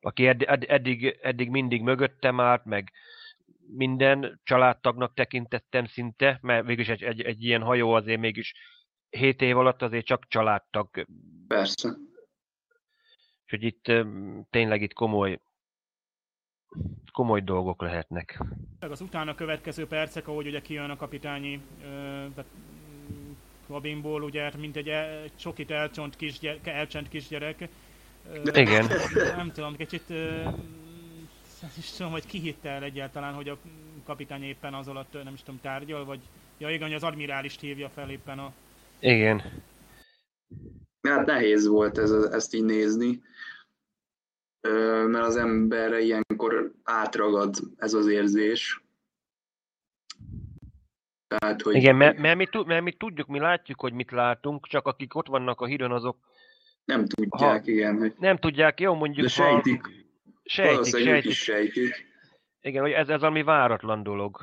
aki 0.00 0.26
edd, 0.26 0.42
eddig, 0.46 1.18
eddig 1.22 1.50
mindig 1.50 1.82
mögöttem 1.82 2.40
állt, 2.40 2.64
meg 2.64 2.92
minden 3.76 4.40
családtagnak 4.44 5.14
tekintettem 5.14 5.86
szinte, 5.86 6.38
mert 6.42 6.66
végülis 6.66 6.88
egy, 6.88 7.02
egy, 7.02 7.20
egy 7.20 7.44
ilyen 7.44 7.62
hajó 7.62 7.92
azért 7.92 8.20
mégis 8.20 8.54
7 9.10 9.42
év 9.42 9.56
alatt 9.56 9.82
azért 9.82 10.06
csak 10.06 10.28
családtag. 10.28 11.06
Persze. 11.46 11.96
Úgyhogy 13.42 13.62
itt 13.62 13.92
tényleg 14.50 14.82
itt 14.82 14.92
komoly, 14.92 15.40
komoly 17.12 17.40
dolgok 17.40 17.82
lehetnek. 17.82 18.44
Az 18.80 19.00
utána 19.00 19.34
következő 19.34 19.86
percek, 19.86 20.28
ahogy 20.28 20.46
ugye 20.46 20.60
kijön 20.60 20.90
a 20.90 20.96
kapitányi 20.96 21.60
kabinból, 23.66 24.22
ugye, 24.22 24.50
mint 24.56 24.76
egy 24.76 24.88
el, 24.88 25.34
csokit 25.36 25.70
elcsont 25.70 26.16
kisgyerek, 26.16 26.66
elcsent 26.66 27.08
kisgyerek, 27.08 27.68
igen. 28.52 28.86
Nem 29.36 29.52
tudom, 29.52 29.76
kicsit 29.76 30.12
nem 31.60 31.70
is 31.78 31.90
tudom, 31.90 32.12
hogy 32.12 32.26
ki 32.26 32.38
hitte 32.38 32.68
el 32.68 32.82
egyáltalán, 32.82 33.34
hogy 33.34 33.48
a 33.48 33.58
kapitány 34.04 34.42
éppen 34.42 34.74
az 34.74 34.88
alatt, 34.88 35.12
nem 35.24 35.34
is 35.34 35.42
tudom, 35.42 35.60
tárgyal, 35.60 36.04
vagy 36.04 36.20
ja 36.58 36.70
igen, 36.70 36.92
az 36.92 37.02
admirális 37.02 37.56
hívja 37.60 37.88
fel 37.88 38.10
éppen 38.10 38.38
a... 38.38 38.52
Igen. 39.00 39.42
Hát 41.02 41.26
nehéz 41.26 41.66
volt 41.66 41.98
ez, 41.98 42.10
ezt 42.10 42.54
így 42.54 42.64
nézni, 42.64 43.22
mert 45.06 45.24
az 45.24 45.36
emberre 45.36 46.00
ilyenkor 46.00 46.72
átragad 46.82 47.54
ez 47.76 47.94
az 47.94 48.06
érzés. 48.06 48.82
Tehát, 51.26 51.62
hogy... 51.62 51.74
Igen, 51.74 51.96
mert, 51.96 52.18
mert, 52.18 52.36
mi, 52.36 52.46
mert 52.66 52.82
mi 52.82 52.92
tudjuk, 52.92 53.26
mi 53.26 53.38
látjuk, 53.38 53.80
hogy 53.80 53.92
mit 53.92 54.10
látunk, 54.10 54.66
csak 54.66 54.86
akik 54.86 55.14
ott 55.14 55.26
vannak 55.26 55.60
a 55.60 55.66
hídon, 55.66 55.92
azok... 55.92 56.16
Nem 56.84 57.06
tudják, 57.06 57.64
ha, 57.64 57.70
igen. 57.70 57.98
Hogy... 57.98 58.14
Nem 58.18 58.36
tudják, 58.36 58.80
jó, 58.80 58.94
mondjuk... 58.94 59.26
De 59.26 59.32
sejtik. 59.32 60.06
Sejtik, 60.48 60.96
sejtik. 60.96 61.30
Is 61.30 61.42
sejtik. 61.42 62.06
Igen, 62.60 62.82
hogy 62.82 62.90
ez, 62.90 63.08
ez 63.08 63.22
ami 63.22 63.42
váratlan 63.42 64.02
dolog. 64.02 64.42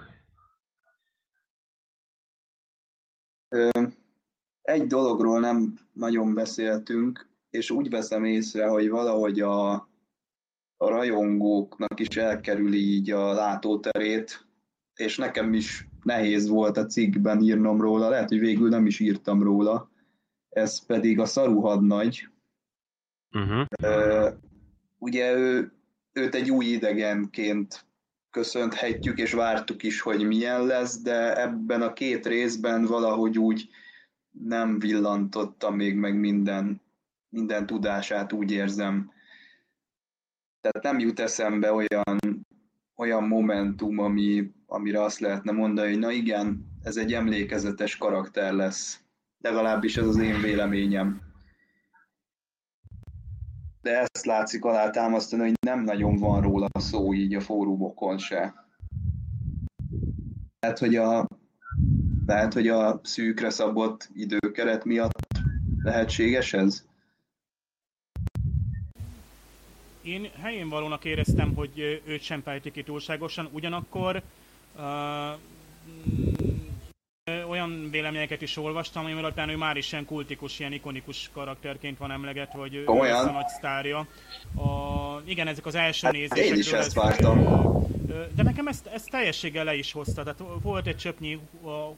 Egy 4.61 4.87
dologról 4.87 5.39
nem 5.39 5.73
nagyon 5.93 6.33
beszéltünk, 6.33 7.29
és 7.49 7.69
úgy 7.69 7.89
veszem 7.89 8.23
észre, 8.23 8.67
hogy 8.67 8.89
valahogy 8.89 9.39
a, 9.39 9.73
a 10.77 10.89
rajongóknak 10.89 11.99
is 11.99 12.17
elkerüli 12.17 12.77
így 12.77 13.11
a 13.11 13.33
látóterét, 13.33 14.45
és 14.95 15.17
nekem 15.17 15.53
is 15.53 15.87
nehéz 16.03 16.47
volt 16.47 16.77
a 16.77 16.85
cikkben 16.85 17.41
írnom 17.41 17.81
róla, 17.81 18.09
lehet, 18.09 18.29
hogy 18.29 18.39
végül 18.39 18.69
nem 18.69 18.85
is 18.85 18.99
írtam 18.99 19.43
róla. 19.43 19.89
Ez 20.49 20.85
pedig 20.85 21.19
a 21.19 21.25
Szaru 21.25 21.59
hadnagy. 21.59 22.29
Uh-huh. 23.31 23.65
ugye 24.97 25.35
ő, 25.35 25.74
őt 26.15 26.35
egy 26.35 26.51
új 26.51 26.65
idegenként 26.65 27.85
köszönhetjük, 28.29 29.17
és 29.17 29.33
vártuk 29.33 29.83
is, 29.83 30.01
hogy 30.01 30.27
milyen 30.27 30.65
lesz, 30.65 31.01
de 31.01 31.41
ebben 31.41 31.81
a 31.81 31.93
két 31.93 32.25
részben 32.25 32.85
valahogy 32.85 33.39
úgy 33.39 33.69
nem 34.31 34.79
villantotta 34.79 35.69
még 35.69 35.95
meg 35.95 36.19
minden, 36.19 36.81
minden 37.29 37.65
tudását, 37.65 38.33
úgy 38.33 38.51
érzem. 38.51 39.11
Tehát 40.61 40.83
nem 40.83 40.99
jut 40.99 41.19
eszembe 41.19 41.73
olyan, 41.73 42.45
olyan 42.95 43.23
momentum, 43.23 43.99
ami, 43.99 44.51
amire 44.65 45.01
azt 45.03 45.19
lehetne 45.19 45.51
mondani, 45.51 45.89
hogy 45.89 45.99
na 45.99 46.11
igen, 46.11 46.67
ez 46.83 46.97
egy 46.97 47.13
emlékezetes 47.13 47.97
karakter 47.97 48.53
lesz. 48.53 48.99
Legalábbis 49.37 49.97
ez 49.97 50.07
az 50.07 50.17
én 50.17 50.41
véleményem. 50.41 51.24
De 53.85 53.99
ezt 53.99 54.25
látszik 54.25 54.63
alátámasztani, 54.63 55.41
hogy 55.41 55.53
nem 55.59 55.83
nagyon 55.83 56.15
van 56.15 56.41
róla 56.41 56.67
szó 56.79 57.13
így 57.13 57.35
a 57.35 57.41
fórumokon 57.41 58.17
se. 58.17 58.53
Lehet, 60.59 60.79
hogy 60.79 60.95
a, 60.95 61.27
lehet, 62.25 62.53
hogy 62.53 62.67
a 62.67 62.99
szűkre 63.03 63.49
szabott 63.49 64.09
időkeret 64.13 64.85
miatt 64.85 65.27
lehetséges 65.83 66.53
ez? 66.53 66.83
Én 70.01 70.29
helyén 70.41 70.69
valónak 70.69 71.05
éreztem, 71.05 71.55
hogy 71.55 72.01
őt 72.05 72.21
sem 72.21 72.41
fejtik 72.41 72.73
ki 72.73 72.83
túlságosan, 72.83 73.49
ugyanakkor 73.51 74.21
uh, 74.75 74.83
olyan 77.49 77.89
véleményeket 77.91 78.41
is 78.41 78.57
olvastam, 78.57 79.03
ami 79.03 79.13
alapján 79.13 79.49
ő 79.49 79.57
már 79.57 79.77
is 79.77 79.91
ilyen 79.91 80.05
kultikus, 80.05 80.59
ilyen 80.59 80.71
ikonikus 80.71 81.29
karakterként 81.33 81.97
van 81.97 82.11
emlegetve, 82.11 82.59
hogy 82.59 82.75
ő 82.75 82.85
olyan. 82.85 83.27
a 83.27 83.31
nagy 83.31 83.47
sztárja. 83.47 83.97
A, 84.55 85.21
igen, 85.25 85.47
ezek 85.47 85.65
az 85.65 85.75
első 85.75 86.05
hát 86.05 86.15
nézések. 86.15 86.45
Én 86.45 86.55
is 86.55 86.71
ezt 86.71 86.93
vártam. 86.93 87.63
De 88.35 88.43
nekem 88.43 88.67
ezt, 88.67 88.85
ezt 88.87 89.09
teljességgel 89.09 89.63
le 89.63 89.75
is 89.75 89.91
hozta. 89.91 90.23
Tehát 90.23 90.39
volt 90.61 90.87
egy 90.87 90.97
csöpnyi 90.97 91.39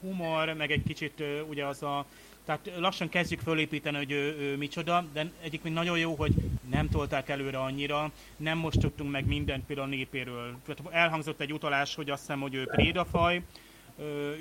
humor, 0.02 0.54
meg 0.54 0.72
egy 0.72 0.84
kicsit 0.84 1.24
ugye 1.50 1.66
az 1.66 1.84
a 1.84 2.06
tehát 2.46 2.72
lassan 2.78 3.10
kezdjük 3.10 3.40
fölépíteni, 3.40 3.98
hogy 3.98 4.12
ő, 4.12 4.38
ő 4.40 4.58
micsoda, 4.58 5.06
de 5.14 5.32
egyik 5.44 5.64
nagyon 5.64 5.98
jó, 5.98 6.16
hogy 6.16 6.34
nem 6.70 6.90
tolták 6.90 7.30
előre 7.30 7.60
annyira, 7.60 8.12
nem 8.38 8.58
most 8.58 8.80
tudtunk 8.80 9.12
meg 9.12 9.26
mindent 9.26 9.66
például 9.66 9.88
a 9.88 9.90
népéről. 9.90 10.56
Tehát 10.66 10.94
elhangzott 10.94 11.42
egy 11.42 11.54
utalás, 11.54 11.96
hogy 11.96 12.10
azt 12.10 12.20
hiszem, 12.20 12.40
hogy 12.40 12.56
ő 12.56 12.66
prédafaj, 12.66 13.42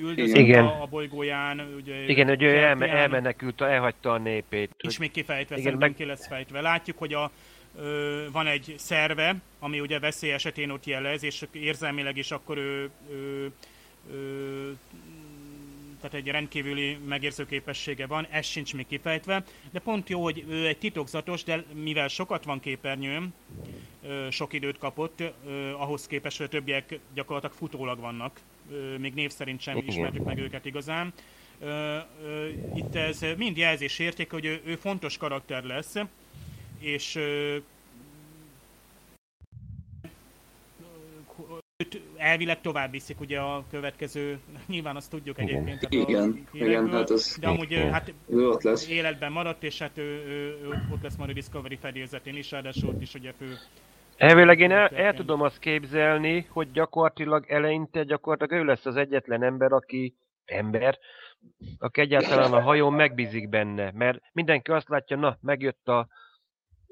üldözött 0.01 0.37
Igen. 0.37 0.65
A, 0.65 0.83
a 0.83 0.87
bolygóján. 0.87 1.75
Ugye, 1.77 2.09
Igen, 2.09 2.27
hogy 2.27 2.43
ő 2.43 2.57
elme, 2.57 2.89
elmenekült, 2.89 3.61
elhagyta 3.61 4.13
a 4.13 4.19
népét. 4.19 4.75
És 4.79 4.99
még 4.99 5.11
kifejtve, 5.11 5.57
Igen, 5.57 5.77
meg... 5.77 5.95
ki 5.95 6.05
lesz 6.05 6.27
fejtve. 6.27 6.61
Látjuk, 6.61 6.99
hogy 6.99 7.13
a, 7.13 7.31
ö, 7.79 8.25
van 8.33 8.47
egy 8.47 8.75
szerve, 8.79 9.37
ami 9.59 9.81
ugye 9.81 9.99
veszély 9.99 10.33
esetén 10.33 10.71
ott 10.71 10.87
jelez, 10.87 11.23
és 11.23 11.45
érzelmileg 11.53 12.17
is 12.17 12.31
akkor 12.31 12.59
ő, 12.59 12.91
ő, 13.11 13.51
ő 14.13 14.77
tehát 16.01 16.17
egy 16.17 16.33
rendkívüli 16.33 16.99
megérző 17.09 17.47
képessége 17.47 18.07
van, 18.07 18.27
ez 18.31 18.47
sincs 18.47 18.75
még 18.75 18.87
kifejtve, 18.87 19.45
de 19.71 19.79
pont 19.79 20.09
jó, 20.09 20.23
hogy 20.23 20.45
ő 20.49 20.67
egy 20.67 20.79
titokzatos, 20.79 21.45
de 21.45 21.65
mivel 21.73 22.09
sokat 22.09 22.45
van 22.45 22.61
képernyőm, 22.61 23.35
sok 24.31 24.53
időt 24.53 24.79
kapott, 24.79 25.23
ahhoz 25.79 26.07
képest, 26.07 26.37
hogy 26.37 26.47
a 26.47 26.49
többiek 26.49 26.99
gyakorlatilag 27.15 27.57
futólag 27.57 27.99
vannak, 28.01 28.41
még 28.99 29.15
név 29.15 29.31
szerint 29.31 29.61
sem 29.61 29.83
ismerjük 29.87 30.25
meg 30.25 30.39
őket 30.39 30.65
igazán. 30.65 31.13
Itt 32.75 32.95
ez 32.95 33.25
mind 33.37 33.57
jelzés 33.57 33.99
érték, 33.99 34.31
hogy 34.31 34.45
ő, 34.45 34.61
ő 34.65 34.75
fontos 34.77 35.17
karakter 35.17 35.65
lesz, 35.65 35.95
és 36.79 37.19
őt 41.79 42.01
elvileg 42.17 42.61
tovább 42.61 42.91
viszik 42.91 43.21
ugye 43.21 43.39
a 43.41 43.65
következő, 43.71 44.39
nyilván 44.67 44.97
azt 44.97 45.11
tudjuk 45.11 45.39
egyébként. 45.39 45.87
Igen, 45.91 46.47
a 46.53 46.57
igen, 46.57 46.91
hát 46.91 47.11
az 47.11 47.37
de 47.41 47.49
amúgy 47.49 47.75
hát 47.75 48.13
ő 48.29 48.49
ott 48.49 48.63
lesz. 48.63 48.89
életben 48.89 49.33
maradt, 49.33 49.65
és 49.65 49.79
hát 49.79 49.99
ő, 49.99 50.03
ő, 50.03 50.59
ő 50.63 50.69
ott 50.93 51.03
lesz 51.03 51.17
majd 51.17 51.31
a 51.31 51.33
Discovery 51.33 51.77
fedélzetén 51.77 52.37
is, 52.37 52.51
ráadásul 52.51 52.89
ott 52.89 53.03
is 53.03 53.15
ugye 53.15 53.33
fő 53.39 53.59
Elvileg 54.17 54.61
én 54.61 54.71
el, 54.71 54.89
el 54.89 55.15
tudom 55.15 55.41
azt 55.41 55.59
képzelni, 55.59 56.47
hogy 56.51 56.71
gyakorlatilag 56.71 57.51
eleinte 57.51 58.03
gyakorlatilag 58.03 58.63
ő 58.63 58.65
lesz 58.65 58.87
az 58.87 58.97
egyetlen 58.97 59.43
ember, 59.43 59.73
aki 59.73 60.17
ember, 60.45 60.99
aki 61.79 62.01
egyáltalán 62.01 62.53
a 62.53 62.61
hajón 62.61 62.93
megbízik 62.93 63.49
benne, 63.49 63.91
mert 63.95 64.19
mindenki 64.33 64.71
azt 64.71 64.89
látja, 64.89 65.17
na, 65.17 65.39
megjött 65.41 65.89
a, 65.89 66.09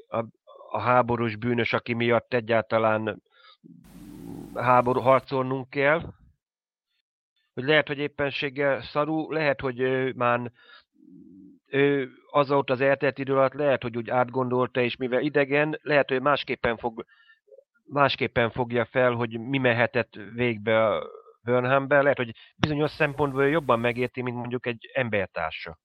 a, 0.09 0.25
a 0.71 0.81
háborús 0.81 1.37
bűnös, 1.37 1.73
aki 1.73 1.93
miatt 1.93 2.35
egyáltalán 2.35 3.23
háború 4.55 5.01
harcolnunk 5.01 5.71
kell, 5.71 6.01
hogy 7.55 7.65
lehet, 7.65 7.87
hogy 7.87 7.99
éppenséggel 7.99 8.83
szarú, 8.83 9.31
lehet, 9.31 9.61
hogy 9.61 9.81
ő 9.81 10.13
már 10.17 10.53
azóta 12.31 12.73
az 12.73 12.81
eltelt 12.81 13.19
idő 13.19 13.33
alatt 13.33 13.53
lehet, 13.53 13.83
hogy 13.83 13.97
úgy 13.97 14.11
átgondolta, 14.11 14.81
és 14.81 14.97
mivel 14.97 15.21
idegen, 15.21 15.79
lehet, 15.83 16.09
hogy 16.09 16.21
másképpen, 16.21 16.77
fog, 16.77 17.05
másképpen 17.85 18.51
fogja 18.51 18.85
fel, 18.85 19.13
hogy 19.13 19.39
mi 19.41 19.59
mehetett 19.59 20.15
végbe 20.35 20.87
a 20.87 21.07
Burnhambe, 21.43 22.03
lehet, 22.03 22.17
hogy 22.17 22.33
bizonyos 22.57 22.91
szempontból 22.91 23.49
jobban 23.49 23.81
megérti, 23.81 24.23
mint 24.23 24.37
mondjuk 24.37 24.67
egy 24.67 24.91
embertársa. 24.93 25.79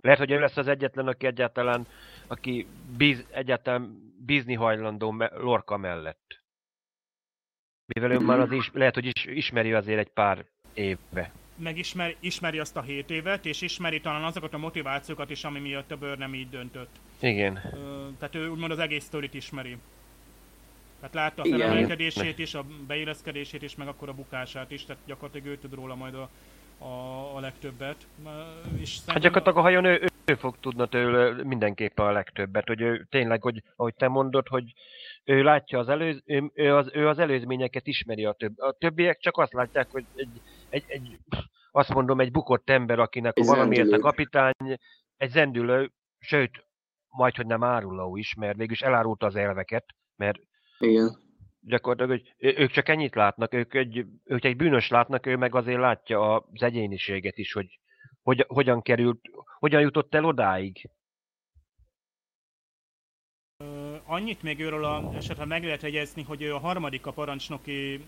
Lehet, 0.00 0.18
hogy 0.18 0.30
ő 0.30 0.38
lesz 0.38 0.56
az 0.56 0.66
egyetlen, 0.66 1.06
aki 1.06 1.26
egyáltalán, 1.26 1.86
aki 2.26 2.66
bíz, 2.96 3.26
egyáltalán 3.30 4.12
bízni 4.24 4.54
hajlandó 4.54 5.14
Lorca 5.30 5.76
mellett. 5.76 6.40
Mivel 7.94 8.10
ő 8.10 8.18
már 8.18 8.40
az 8.40 8.52
is, 8.52 8.70
lehet, 8.72 8.94
hogy 8.94 9.04
is, 9.04 9.24
ismeri 9.24 9.72
azért 9.72 9.98
egy 9.98 10.12
pár 10.12 10.44
évbe. 10.74 11.32
Megismeri 11.56 12.16
ismeri 12.20 12.58
azt 12.58 12.76
a 12.76 12.82
hét 12.82 13.10
évet, 13.10 13.46
és 13.46 13.60
ismeri 13.60 14.00
talán 14.00 14.24
azokat 14.24 14.54
a 14.54 14.58
motivációkat 14.58 15.30
is, 15.30 15.44
ami 15.44 15.58
miatt 15.58 15.90
a 15.90 15.96
bőr 15.96 16.18
nem 16.18 16.34
így 16.34 16.50
döntött. 16.50 17.00
Igen. 17.20 17.60
Ö, 17.72 18.08
tehát 18.18 18.34
ő 18.34 18.48
úgymond 18.48 18.70
az 18.70 18.78
egész 18.78 19.04
sztorit 19.04 19.34
ismeri. 19.34 19.76
Tehát 21.00 21.14
látta 21.14 21.42
a 21.42 21.48
felemelkedését 21.48 22.38
is, 22.38 22.54
a 22.54 22.64
beilleszkedését 22.86 23.62
is, 23.62 23.76
meg 23.76 23.88
akkor 23.88 24.08
a 24.08 24.14
bukását 24.14 24.70
is, 24.70 24.84
tehát 24.84 25.02
gyakorlatilag 25.06 25.46
ő 25.46 25.56
tud 25.56 25.74
róla 25.74 25.94
majd 25.94 26.14
a, 26.14 26.28
a, 26.84 27.36
a 27.36 27.40
legtöbbet. 27.40 28.06
És 28.80 28.98
hát 29.06 29.18
gyakorlatilag 29.18 29.58
a 29.58 29.60
hajón 29.60 29.84
ő, 29.84 30.00
ő, 30.02 30.08
ő 30.24 30.34
fog 30.34 30.56
tudna 30.60 30.86
tőle 30.86 31.44
mindenképpen 31.44 32.06
a 32.06 32.12
legtöbbet, 32.12 32.66
hogy 32.66 32.80
ő 32.80 33.06
tényleg, 33.10 33.42
hogy 33.42 33.62
ahogy 33.76 33.94
te 33.94 34.08
mondod, 34.08 34.48
hogy 34.48 34.72
ő 35.24 35.42
látja 35.42 35.78
az, 35.78 35.88
előz, 35.88 36.22
ő, 36.24 36.50
ő, 36.54 36.74
az, 36.76 36.90
ő 36.92 37.08
az 37.08 37.18
előzményeket 37.18 37.86
ismeri 37.86 38.24
a 38.24 38.32
több. 38.32 38.58
A 38.58 38.72
többiek 38.78 39.18
csak 39.18 39.38
azt 39.38 39.52
látják, 39.52 39.88
hogy 39.90 40.04
egy, 40.14 40.40
egy, 40.72 40.84
egy 40.86 41.18
azt 41.70 41.94
mondom, 41.94 42.20
egy 42.20 42.30
bukott 42.30 42.70
ember, 42.70 42.98
akinek 42.98 43.38
egy 43.38 43.46
valamiért 43.46 43.92
a 43.92 43.98
kapitány, 43.98 44.78
egy 45.16 45.30
zendülő, 45.30 45.92
sőt, 46.18 46.66
majd, 47.08 47.36
hogy 47.36 47.46
nem 47.46 47.64
áruló 47.64 48.16
is, 48.16 48.34
mert 48.34 48.56
végülis 48.56 48.82
elárulta 48.82 49.26
az 49.26 49.36
elveket, 49.36 49.84
mert 50.16 50.38
Igen. 50.78 51.18
gyakorlatilag, 51.60 52.20
hogy 52.20 52.34
ők 52.56 52.70
csak 52.70 52.88
ennyit 52.88 53.14
látnak, 53.14 53.54
ők 53.54 53.74
egy, 53.74 54.06
ők 54.24 54.44
egy 54.44 54.56
bűnös 54.56 54.88
látnak, 54.88 55.26
ő 55.26 55.36
meg 55.36 55.54
azért 55.54 55.80
látja 55.80 56.36
az 56.36 56.62
egyéniséget 56.62 57.38
is, 57.38 57.52
hogy, 57.52 57.80
hogy 58.22 58.44
hogyan 58.48 58.82
került, 58.82 59.20
hogyan 59.58 59.80
jutott 59.80 60.14
el 60.14 60.24
odáig 60.24 60.90
annyit 64.12 64.42
még 64.42 64.60
őről 64.60 64.84
a, 64.84 65.12
esetleg 65.16 65.46
meg 65.46 65.64
lehet 65.64 65.82
egyezni, 65.82 66.22
hogy 66.22 66.42
ő 66.42 66.54
a 66.54 66.58
harmadik 66.58 67.06
a 67.06 67.10
parancsnoki 67.10 68.04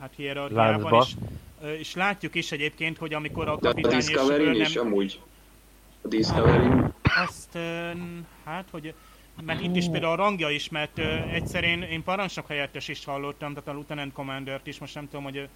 hát 0.00 0.12
hierarchiában, 0.16 1.02
és, 1.02 1.14
és 1.78 1.94
látjuk 1.94 2.34
is 2.34 2.52
egyébként, 2.52 2.98
hogy 2.98 3.14
amikor 3.14 3.48
a 3.48 3.58
kapitány 3.58 3.98
és 3.98 4.10
ő 4.10 4.44
nem... 4.44 4.54
is 4.54 4.76
amúgy. 4.76 5.20
a 6.02 6.08
discovery 6.08 6.68
Azt, 7.02 7.58
hát, 8.44 8.68
hogy 8.70 8.94
mert 9.42 9.62
itt 9.62 9.76
is 9.76 9.88
például 9.90 10.12
a 10.12 10.16
rangja 10.16 10.50
is, 10.50 10.68
mert 10.68 10.98
egyszer 11.32 11.64
én, 11.64 11.82
én 11.82 12.02
parancsnok 12.02 12.46
helyettes 12.46 12.88
is 12.88 13.04
hallottam, 13.04 13.54
tehát 13.54 13.68
a 13.68 13.72
Lieutenant 13.72 14.12
commander 14.12 14.60
is, 14.64 14.78
most 14.78 14.94
nem 14.94 15.08
tudom, 15.08 15.24
hogy 15.24 15.48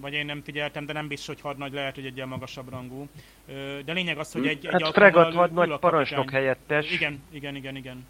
vagy 0.00 0.12
én 0.12 0.26
nem 0.26 0.42
figyeltem, 0.42 0.86
de 0.86 0.92
nem 0.92 1.08
biztos, 1.08 1.26
hogy 1.26 1.40
hadnagy 1.40 1.72
lehet, 1.72 1.94
hogy 1.94 2.06
egy 2.06 2.24
magasabb 2.24 2.68
rangú. 2.68 3.08
De 3.84 3.92
lényeg 3.92 4.18
az, 4.18 4.32
hogy 4.32 4.46
egy, 4.46 4.66
hát 4.70 4.80
egy 4.80 4.92
fregat 4.92 5.34
hadnagy 5.34 5.78
parancsnok 5.78 6.30
helyettes. 6.30 6.92
Igen, 6.92 7.22
igen, 7.30 7.56
igen, 7.56 7.76
igen. 7.76 8.06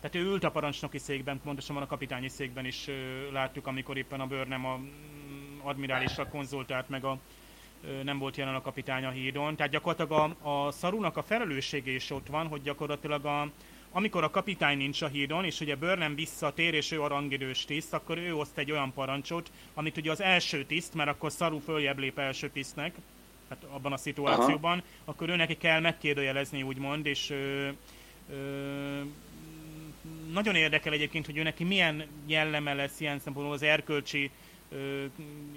Tehát 0.00 0.26
ő 0.26 0.30
ült 0.30 0.44
a 0.44 0.50
parancsnoki 0.50 0.98
székben, 0.98 1.40
pontosan 1.44 1.76
a 1.76 1.86
kapitányi 1.86 2.28
székben 2.28 2.64
is 2.64 2.88
láttuk, 3.32 3.66
amikor 3.66 3.96
éppen 3.96 4.20
a 4.20 4.44
nem 4.48 4.66
a 4.66 4.76
mm, 4.76 5.58
admirálissal 5.62 6.26
konzultált 6.26 6.88
meg 6.88 7.04
a 7.04 7.18
nem 8.02 8.18
volt 8.18 8.36
jelen 8.36 8.54
a 8.54 8.60
kapitány 8.60 9.04
a 9.04 9.10
hídon. 9.10 9.56
Tehát 9.56 9.72
gyakorlatilag 9.72 10.36
a, 10.42 10.66
a 10.66 10.70
szarunak 10.70 11.16
a 11.16 11.22
felelőssége 11.22 11.90
is 11.90 12.10
ott 12.10 12.26
van, 12.26 12.46
hogy 12.46 12.62
gyakorlatilag 12.62 13.24
a, 13.24 13.50
amikor 13.92 14.24
a 14.24 14.30
kapitány 14.30 14.76
nincs 14.76 15.02
a 15.02 15.06
hídon, 15.06 15.44
és 15.44 15.60
ugye 15.60 15.76
Burnham 15.76 16.14
visszatér, 16.14 16.74
és 16.74 16.90
ő 16.90 17.02
a 17.02 17.06
rangidős 17.06 17.64
tiszt, 17.64 17.92
akkor 17.92 18.18
ő 18.18 18.34
oszt 18.34 18.58
egy 18.58 18.70
olyan 18.70 18.92
parancsot, 18.92 19.50
amit 19.74 19.96
ugye 19.96 20.10
az 20.10 20.20
első 20.20 20.64
tiszt, 20.64 20.94
mert 20.94 21.10
akkor 21.10 21.32
Szaru 21.32 21.58
följebb 21.58 21.98
lép 21.98 22.18
első 22.18 22.50
tisztnek, 22.50 22.94
hát 23.48 23.64
abban 23.70 23.92
a 23.92 23.96
szituációban, 23.96 24.78
Aha. 24.78 24.86
akkor 25.04 25.28
ő 25.28 25.36
neki 25.36 25.56
kell 25.56 25.80
megkérdőjelezni, 25.80 26.62
úgymond, 26.62 27.06
és 27.06 27.30
ö, 27.30 27.68
ö, 28.30 29.00
nagyon 30.32 30.54
érdekel 30.54 30.92
egyébként, 30.92 31.26
hogy 31.26 31.36
ő 31.36 31.42
neki 31.42 31.64
milyen 31.64 32.06
jelleme 32.26 32.74
lesz 32.74 33.00
ilyen 33.00 33.18
szempontból 33.18 33.54
az 33.54 33.62
erkölcsi 33.62 34.30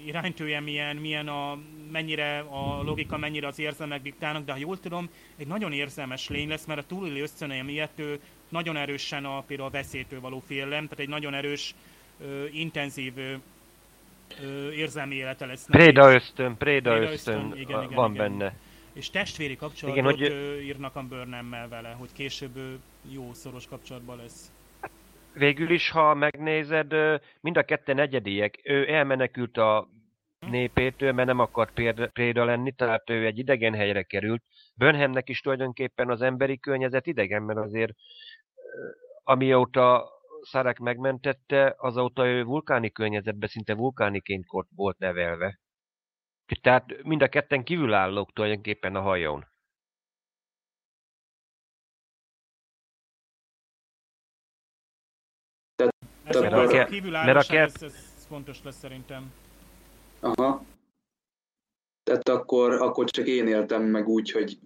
iránytője 0.04 0.60
milyen, 0.60 0.96
milyen 0.96 1.28
a, 1.28 1.58
mennyire 1.92 2.38
a 2.38 2.82
logika, 2.82 3.16
mennyire 3.16 3.46
az 3.46 3.58
érzelmek 3.58 4.02
diktálnak, 4.02 4.44
de 4.44 4.52
ha 4.52 4.58
jól 4.58 4.80
tudom, 4.80 5.10
egy 5.36 5.46
nagyon 5.46 5.72
érzelmes 5.72 6.28
lény 6.28 6.48
lesz, 6.48 6.64
mert 6.64 6.80
a 6.80 6.86
túlélő 6.86 7.22
ösztönei 7.22 7.62
miatt 7.62 7.98
ő 7.98 8.20
nagyon 8.48 8.76
erősen 8.76 9.24
a, 9.24 9.40
például 9.40 9.68
a 9.68 9.72
veszélytől 9.72 10.20
való 10.20 10.42
félelem, 10.46 10.84
tehát 10.84 10.98
egy 10.98 11.08
nagyon 11.08 11.34
erős, 11.34 11.74
ö, 12.20 12.46
intenzív 12.52 13.12
ö, 13.16 14.70
érzelmi 14.70 15.14
élete 15.14 15.46
lesz. 15.46 15.66
Préda 15.66 16.12
ösztön, 16.14 16.56
préda 16.56 16.98
ösztön, 16.98 17.12
ösztön 17.12 17.60
igen, 17.60 17.82
igen, 17.82 17.94
van 17.94 18.14
igen. 18.14 18.28
benne. 18.28 18.54
És 18.92 19.10
testvéri 19.10 19.56
kapcsolatot 19.56 20.16
igen, 20.18 20.30
hogy... 20.30 20.64
írnak 20.64 20.96
a 20.96 21.02
Burnham-mel 21.02 21.68
vele, 21.68 21.88
hogy 21.98 22.08
később 22.12 22.58
jó 23.10 23.30
szoros 23.32 23.66
kapcsolatban 23.66 24.16
lesz 24.16 24.50
végül 25.36 25.70
is, 25.70 25.90
ha 25.90 26.14
megnézed, 26.14 26.92
mind 27.40 27.56
a 27.56 27.62
ketten 27.62 27.98
egyediek. 27.98 28.60
Ő 28.64 28.92
elmenekült 28.92 29.56
a 29.56 29.88
népétől, 30.38 31.12
mert 31.12 31.28
nem 31.28 31.38
akart 31.38 31.72
préda 32.12 32.44
lenni, 32.44 32.72
tehát 32.72 33.10
ő 33.10 33.26
egy 33.26 33.38
idegen 33.38 33.74
helyre 33.74 34.02
került. 34.02 34.42
Bönhemnek 34.74 35.28
is 35.28 35.40
tulajdonképpen 35.40 36.10
az 36.10 36.22
emberi 36.22 36.58
környezet 36.58 37.06
idegen, 37.06 37.42
mert 37.42 37.58
azért 37.58 37.92
amióta 39.24 40.14
Szarek 40.40 40.78
megmentette, 40.78 41.74
azóta 41.78 42.26
ő 42.26 42.44
vulkáni 42.44 42.90
környezetben 42.90 43.48
szinte 43.48 43.74
vulkániként 43.74 44.44
volt 44.74 44.98
nevelve. 44.98 45.60
Tehát 46.60 47.02
mind 47.02 47.22
a 47.22 47.28
ketten 47.28 47.64
kívülállók 47.64 48.32
tulajdonképpen 48.32 48.94
a 48.94 49.00
hajón. 49.00 49.46
Ez 56.26 56.40
mert 56.40 56.52
a, 56.52 56.66
ke- 56.66 57.10
mert 57.10 57.36
a 57.36 57.52
ke- 57.52 57.74
ez, 57.74 57.82
ez 57.82 58.26
fontos 58.28 58.62
lesz 58.62 58.78
szerintem. 58.78 59.32
Aha. 60.20 60.64
Tehát 62.02 62.28
akkor, 62.28 62.72
akkor 62.72 63.10
csak 63.10 63.26
én 63.26 63.46
éltem 63.46 63.82
meg 63.82 64.08
úgy, 64.08 64.30
hogy 64.30 64.58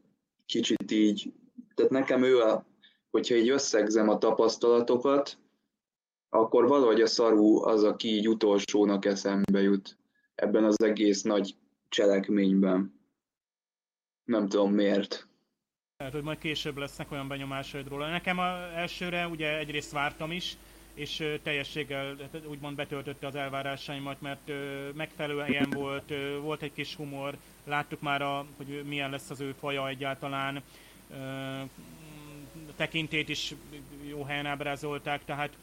kicsit 0.46 0.90
így, 0.90 1.32
tehát 1.74 1.90
nekem 1.90 2.22
ő 2.22 2.40
a, 2.40 2.64
hogyha 3.10 3.34
így 3.34 3.48
összegzem 3.48 4.08
a 4.08 4.18
tapasztalatokat, 4.18 5.38
akkor 6.28 6.68
valahogy 6.68 7.00
a 7.00 7.06
szarú 7.06 7.64
az, 7.64 7.84
aki 7.84 8.08
így 8.08 8.28
utolsónak 8.28 9.04
eszembe 9.04 9.60
jut 9.60 9.96
ebben 10.34 10.64
az 10.64 10.82
egész 10.82 11.22
nagy 11.22 11.54
cselekményben. 11.88 13.00
Nem 14.24 14.48
tudom 14.48 14.72
miért. 14.72 15.28
Lehet, 15.96 16.14
hogy 16.14 16.24
majd 16.24 16.38
később 16.38 16.76
lesznek 16.76 17.10
olyan 17.10 17.28
benyomásaid 17.28 17.88
róla. 17.88 18.10
Nekem 18.10 18.38
a 18.38 18.76
elsőre 18.76 19.26
ugye 19.26 19.58
egyrészt 19.58 19.92
vártam 19.92 20.32
is, 20.32 20.56
és 20.94 21.38
teljességgel 21.42 22.16
hát 22.32 22.46
úgymond 22.46 22.76
betöltötte 22.76 23.26
az 23.26 23.34
elvárásaimat, 23.34 24.20
mert 24.20 24.50
megfelelő 24.94 25.40
helyen 25.40 25.70
volt, 25.70 26.12
volt 26.40 26.62
egy 26.62 26.72
kis 26.72 26.94
humor, 26.94 27.36
láttuk 27.64 28.00
már, 28.00 28.22
a, 28.22 28.46
hogy 28.56 28.82
milyen 28.84 29.10
lesz 29.10 29.30
az 29.30 29.40
ő 29.40 29.54
faja 29.58 29.88
egyáltalán, 29.88 30.62
tekintét 32.76 33.28
is 33.28 33.54
jó 34.08 34.24
helyen 34.24 34.46
ábrázolták, 34.46 35.24
tehát 35.24 35.56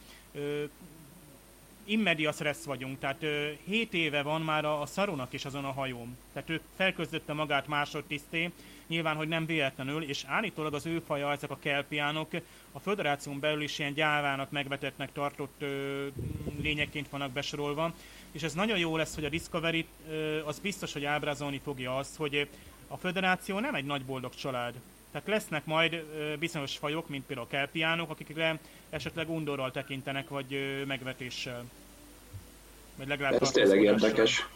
immedia 1.88 2.32
stressz 2.32 2.64
vagyunk, 2.64 2.98
tehát 2.98 3.24
7 3.64 3.94
éve 3.94 4.22
van 4.22 4.40
már 4.40 4.64
a, 4.64 4.80
a 4.80 4.86
szaronak 4.86 5.32
is 5.32 5.44
azon 5.44 5.64
a 5.64 5.72
hajón. 5.72 6.16
Tehát 6.32 6.50
ő 6.50 6.60
felközdötte 6.76 7.32
magát 7.32 7.66
másodtiszté, 7.66 8.50
nyilván, 8.86 9.16
hogy 9.16 9.28
nem 9.28 9.46
véletlenül, 9.46 10.02
és 10.02 10.24
állítólag 10.26 10.74
az 10.74 10.86
ő 10.86 11.02
faja, 11.06 11.32
ezek 11.32 11.50
a 11.50 11.58
kelpiánok 11.58 12.28
a 12.72 12.78
föderáción 12.78 13.40
belül 13.40 13.62
is 13.62 13.78
ilyen 13.78 13.92
gyávának, 13.92 14.50
megvetettnek 14.50 15.12
tartott 15.12 15.54
ö, 15.58 16.06
lényekként 16.62 17.08
vannak 17.08 17.30
besorolva, 17.30 17.94
és 18.32 18.42
ez 18.42 18.54
nagyon 18.54 18.78
jó 18.78 18.96
lesz, 18.96 19.14
hogy 19.14 19.24
a 19.24 19.28
Discovery 19.28 19.86
ö, 20.08 20.44
az 20.44 20.58
biztos, 20.58 20.92
hogy 20.92 21.04
ábrázolni 21.04 21.60
fogja 21.64 21.96
azt, 21.96 22.16
hogy 22.16 22.48
a 22.88 22.96
föderáció 22.96 23.58
nem 23.58 23.74
egy 23.74 23.84
nagy 23.84 24.04
boldog 24.04 24.34
család. 24.34 24.74
Tehát 25.10 25.28
lesznek 25.28 25.64
majd 25.64 26.04
bizonyos 26.38 26.76
fajok, 26.76 27.08
mint 27.08 27.26
például 27.26 27.46
a 27.46 27.50
kelpiánok, 27.50 28.10
akikre 28.10 28.58
esetleg 28.90 29.30
undorral 29.30 29.70
tekintenek, 29.70 30.28
vagy 30.28 30.84
megvetéssel. 30.86 31.64
Vagy 32.96 33.08
legalább 33.08 33.42
Ez 33.42 33.50
tényleg 33.50 33.82
érdekes. 33.82 34.46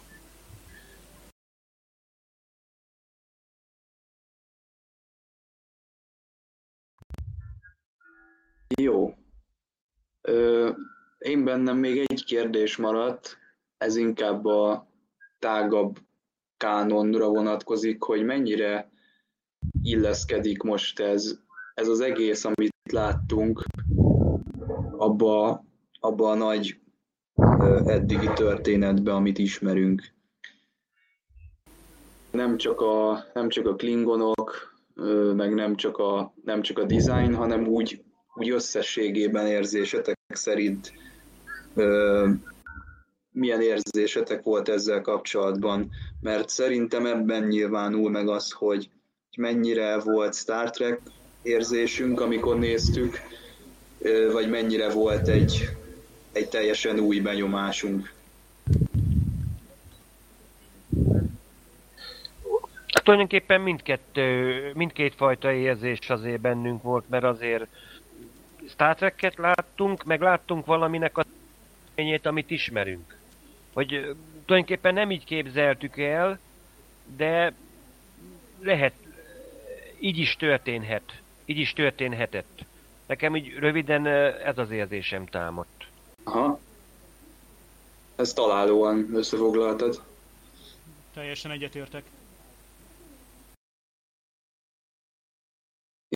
Jó. 8.81 9.15
Ö, 10.20 10.70
én 11.19 11.45
bennem 11.45 11.77
még 11.77 11.99
egy 11.99 12.24
kérdés 12.24 12.77
maradt, 12.77 13.39
ez 13.79 13.97
inkább 13.97 14.45
a 14.45 14.87
tágabb 15.39 15.99
kánonra 16.57 17.29
vonatkozik, 17.29 18.03
hogy 18.03 18.24
mennyire 18.24 18.91
illeszkedik 19.83 20.63
most 20.63 21.01
ez, 21.01 21.39
ez 21.75 21.89
az 21.89 22.01
egész, 22.01 22.45
amit 22.45 22.73
láttunk, 22.93 23.65
abba, 24.97 25.65
abba 26.01 26.31
a 26.31 26.35
nagy 26.35 26.81
eddigi 27.87 28.31
történetbe, 28.35 29.13
amit 29.13 29.39
ismerünk. 29.39 30.03
Nem 32.31 32.57
csak 32.57 32.81
a, 32.81 33.25
nem 33.35 33.49
csak 33.49 33.67
a 33.67 33.75
klingonok, 33.75 34.75
meg 35.35 35.55
nem 35.55 35.77
csak 35.77 35.99
a, 35.99 36.35
nem 36.45 36.63
csak 36.63 36.79
a 36.79 36.85
design, 36.85 37.35
hanem 37.35 37.67
úgy 37.67 38.03
úgy 38.35 38.51
összességében 38.51 39.47
érzésetek 39.47 40.19
szerint 40.29 40.93
milyen 43.31 43.61
érzésetek 43.61 44.43
volt 44.43 44.69
ezzel 44.69 45.01
kapcsolatban, 45.01 45.91
mert 46.21 46.49
szerintem 46.49 47.07
ebben 47.07 47.47
nyilvánul 47.47 48.11
meg 48.11 48.29
az, 48.29 48.51
hogy 48.51 48.91
mennyire 49.37 49.99
volt 49.99 50.35
Star 50.35 50.71
Trek 50.71 51.01
érzésünk, 51.43 52.21
amikor 52.21 52.59
néztük, 52.59 53.21
vagy 54.33 54.51
mennyire 54.51 54.91
volt 54.91 55.29
egy, 55.29 55.69
egy 56.33 56.49
teljesen 56.49 56.99
új 56.99 57.21
benyomásunk. 57.21 58.13
Tulajdonképpen 63.03 63.61
mindkettő, 63.61 64.71
mindkét 64.75 65.15
fajta 65.15 65.53
érzés 65.53 66.11
azért 66.11 66.41
bennünk 66.41 66.83
volt, 66.83 67.09
mert 67.09 67.25
azért 67.25 67.67
Star 68.69 68.95
Trek-et 68.95 69.37
láttunk, 69.37 70.05
meg 70.05 70.21
láttunk 70.21 70.67
valaminek 70.67 71.19
a 71.19 71.25
tényét, 71.95 72.27
amit 72.27 72.51
ismerünk. 72.51 73.17
Hogy 73.73 73.89
tulajdonképpen 74.45 74.95
nem 74.95 75.11
így 75.11 75.25
képzeltük 75.25 75.99
el, 75.99 76.39
de 77.17 77.53
lehet, 78.61 78.93
így 80.03 80.19
is 80.19 80.37
történhet. 80.37 81.23
Így 81.45 81.59
is 81.59 81.73
történhetett. 81.73 82.65
Nekem 83.07 83.37
így 83.37 83.55
röviden 83.55 84.07
ez 84.47 84.59
az 84.59 84.70
érzésem 84.70 85.27
támadt. 85.27 85.87
Aha. 86.24 86.59
Ez 88.16 88.33
találóan 88.33 89.15
összefoglaltad. 89.15 90.03
Teljesen 91.15 91.51
egyetértek. 91.51 92.05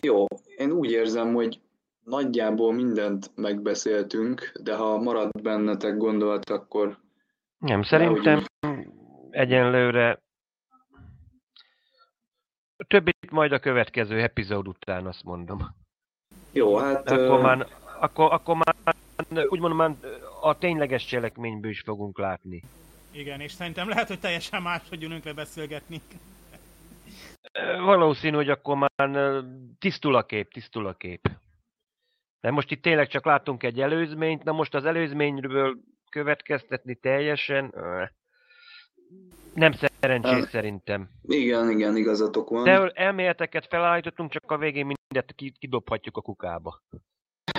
Jó, 0.03 0.25
én 0.57 0.71
úgy 0.71 0.91
érzem, 0.91 1.33
hogy 1.33 1.59
nagyjából 2.03 2.73
mindent 2.73 3.31
megbeszéltünk, 3.35 4.51
de 4.63 4.75
ha 4.75 4.97
marad 4.97 5.41
bennetek 5.41 5.97
gondolat, 5.97 6.49
akkor... 6.49 6.97
Nem, 7.57 7.83
szerintem 7.83 8.45
egyenlőre 9.29 10.21
Többit 12.87 13.31
majd 13.31 13.51
a 13.51 13.59
következő 13.59 14.21
epizód 14.21 14.67
után 14.67 15.05
azt 15.05 15.23
mondom. 15.23 15.75
Jó, 16.51 16.77
hát... 16.77 17.11
Akkor 17.11 17.41
már, 17.41 17.67
akkor, 17.99 18.33
akkor 18.33 18.55
már 18.55 18.95
úgymond 19.49 19.75
már 19.75 19.95
a 20.41 20.57
tényleges 20.57 21.05
cselekményből 21.05 21.71
is 21.71 21.81
fogunk 21.81 22.17
látni. 22.17 22.63
Igen, 23.11 23.39
és 23.39 23.51
szerintem 23.51 23.89
lehet, 23.89 24.07
hogy 24.07 24.19
teljesen 24.19 24.61
máshogy 24.61 25.01
jönünk 25.01 25.23
le 25.23 25.33
beszélgetni. 25.33 26.01
Valószínű, 27.79 28.35
hogy 28.35 28.49
akkor 28.49 28.77
már 28.77 29.43
tisztul 29.79 30.15
a 30.15 30.25
kép, 30.25 30.51
tisztul 30.51 30.87
a 30.87 30.93
kép. 30.93 31.29
De 32.41 32.51
most 32.51 32.71
itt 32.71 32.81
tényleg 32.81 33.07
csak 33.07 33.25
látunk 33.25 33.63
egy 33.63 33.81
előzményt, 33.81 34.43
na 34.43 34.51
most 34.51 34.75
az 34.75 34.85
előzményről 34.85 35.77
következtetni 36.09 36.95
teljesen 36.95 37.73
nem 39.53 39.71
szerencsés 39.99 40.31
hát, 40.31 40.49
szerintem. 40.49 41.09
Igen, 41.23 41.69
igen, 41.69 41.95
igazatok 41.95 42.49
van. 42.49 42.63
De 42.63 42.89
elméleteket 42.93 43.67
felállítottunk, 43.69 44.31
csak 44.31 44.51
a 44.51 44.57
végén 44.57 44.85
mindet 44.85 45.35
kidobhatjuk 45.59 46.17
a 46.17 46.21
kukába. 46.21 46.81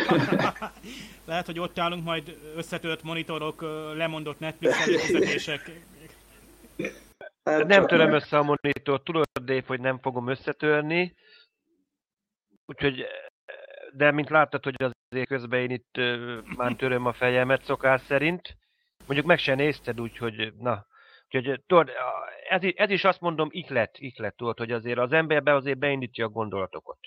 Lehet, 1.26 1.46
hogy 1.46 1.58
ott 1.58 1.78
állunk 1.78 2.04
majd 2.04 2.38
összetört 2.56 3.02
monitorok, 3.02 3.62
lemondott 3.96 4.38
Netflix 4.38 4.86
előfizetések. 4.86 5.70
Hát 7.44 7.66
nem 7.66 7.86
töröm 7.86 8.12
össze 8.12 8.38
a 8.38 8.42
monitort, 8.42 9.04
tudod, 9.04 9.26
Dave, 9.44 9.62
hogy 9.66 9.80
nem 9.80 9.98
fogom 9.98 10.28
összetörni. 10.28 11.14
Úgyhogy, 12.66 13.04
de 13.92 14.10
mint 14.10 14.28
láttad, 14.28 14.64
hogy 14.64 14.74
azért 14.82 15.28
közben 15.28 15.60
én 15.60 15.70
itt 15.70 15.96
már 16.56 16.74
töröm 16.76 17.06
a 17.06 17.12
fejemet 17.12 17.64
szokás 17.64 18.00
szerint. 18.00 18.56
Mondjuk 19.06 19.26
meg 19.26 19.38
se 19.38 19.54
nézted, 19.54 20.00
úgyhogy 20.00 20.52
na. 20.58 20.86
Úgyhogy 21.30 21.60
tudod, 21.66 21.90
ez, 22.48 22.60
ez 22.74 22.90
is 22.90 23.04
azt 23.04 23.20
mondom, 23.20 23.48
ihlet, 23.52 23.98
ihlet, 23.98 24.36
tudod, 24.36 24.58
hogy 24.58 24.72
azért 24.72 24.98
az 24.98 25.12
emberbe 25.12 25.54
azért 25.54 25.78
beindítja 25.78 26.24
a 26.24 26.28
gondolatokat. 26.28 26.98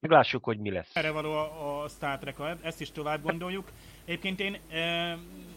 Meglássuk, 0.00 0.44
hogy 0.44 0.58
mi 0.58 0.70
lesz. 0.70 0.96
Erre 0.96 1.10
való 1.10 1.32
a, 1.32 1.82
a 1.82 1.88
Star 1.88 2.18
Trek, 2.18 2.36
ezt 2.62 2.80
is 2.80 2.92
tovább 2.92 3.22
gondoljuk. 3.22 3.70
Egyébként 4.04 4.40
én, 4.40 4.58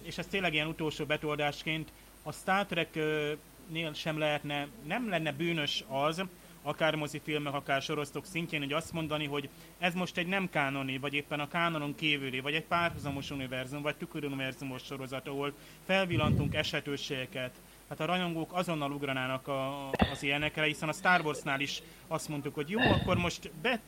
és 0.01 0.17
ez 0.17 0.27
tényleg 0.27 0.53
ilyen 0.53 0.67
utolsó 0.67 1.05
betoldásként, 1.05 1.91
a 2.23 2.31
Star 2.31 2.65
Trek-nél 2.65 3.93
sem 3.93 4.17
lehetne, 4.17 4.67
nem 4.83 5.09
lenne 5.09 5.31
bűnös 5.31 5.83
az, 5.87 6.23
akár 6.61 6.95
mozifilmek, 6.95 7.53
akár 7.53 7.81
sorosztok 7.81 8.25
szintjén, 8.25 8.61
hogy 8.61 8.73
azt 8.73 8.93
mondani, 8.93 9.25
hogy 9.25 9.49
ez 9.77 9.93
most 9.93 10.17
egy 10.17 10.27
nem 10.27 10.49
kánoni, 10.49 10.97
vagy 10.97 11.13
éppen 11.13 11.39
a 11.39 11.47
kánonon 11.47 11.95
kívüli, 11.95 12.39
vagy 12.39 12.53
egy 12.53 12.65
párhuzamos 12.65 13.31
univerzum, 13.31 13.81
vagy 13.81 13.95
tüköruniverzumos 13.95 14.83
sorozat, 14.83 15.27
ahol 15.27 15.53
felvillantunk 15.85 16.55
esetőségeket, 16.55 17.61
hát 17.89 17.99
a 17.99 18.05
rajongók 18.05 18.53
azonnal 18.53 18.91
ugranának 18.91 19.47
a, 19.47 19.89
az 19.89 20.23
ilyenekre, 20.23 20.63
hiszen 20.63 20.89
a 20.89 20.93
Star 20.93 21.21
Warsnál 21.21 21.59
is 21.59 21.81
azt 22.07 22.29
mondtuk, 22.29 22.55
hogy 22.55 22.69
jó, 22.69 22.79
akkor 22.79 23.17
most 23.17 23.51
be 23.61 23.79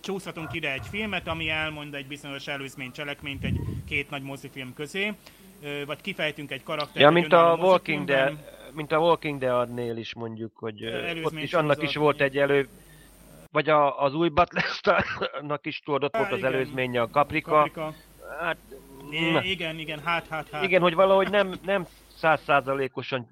csúszhatunk 0.00 0.52
ide 0.52 0.72
egy 0.72 0.86
filmet, 0.90 1.28
ami 1.28 1.48
elmond 1.48 1.94
egy 1.94 2.06
bizonyos 2.06 2.46
előzmény 2.46 2.92
cselekményt 2.92 3.44
egy 3.44 3.60
két 3.88 4.10
nagy 4.10 4.22
mozifilm 4.22 4.74
közé, 4.74 5.12
vagy 5.86 6.00
kifejtünk 6.00 6.50
egy 6.50 6.62
karaktert. 6.62 6.98
Ja, 6.98 7.10
mint 7.10 7.32
a 7.32 7.56
Walking 7.60 8.04
Dead, 8.04 8.36
mint 8.72 8.92
a 8.92 8.98
Walking 8.98 9.38
Dead-nél 9.38 9.96
is 9.96 10.14
mondjuk, 10.14 10.52
hogy 10.56 10.84
ott 11.22 11.38
is 11.38 11.54
annak 11.54 11.82
is 11.82 11.96
volt 11.96 12.20
egy 12.20 12.38
elő, 12.38 12.68
vagy 13.50 13.68
a, 13.68 14.02
az 14.02 14.14
új 14.14 14.28
Battlestar-nak 14.28 15.66
is 15.66 15.80
tudod, 15.84 16.04
ott 16.04 16.16
volt 16.16 16.32
az 16.32 16.44
előzménye 16.44 17.00
a 17.00 17.08
Caprica. 17.08 17.50
Caprica. 17.50 17.94
Hát, 18.40 18.56
igen, 19.42 19.78
igen, 19.78 20.00
hát, 20.04 20.26
hát, 20.28 20.48
hát. 20.50 20.62
Igen, 20.62 20.80
hogy 20.80 20.94
valahogy 20.94 21.30
nem, 21.30 21.54
nem 21.64 21.86
százszázalékosan 22.24 23.28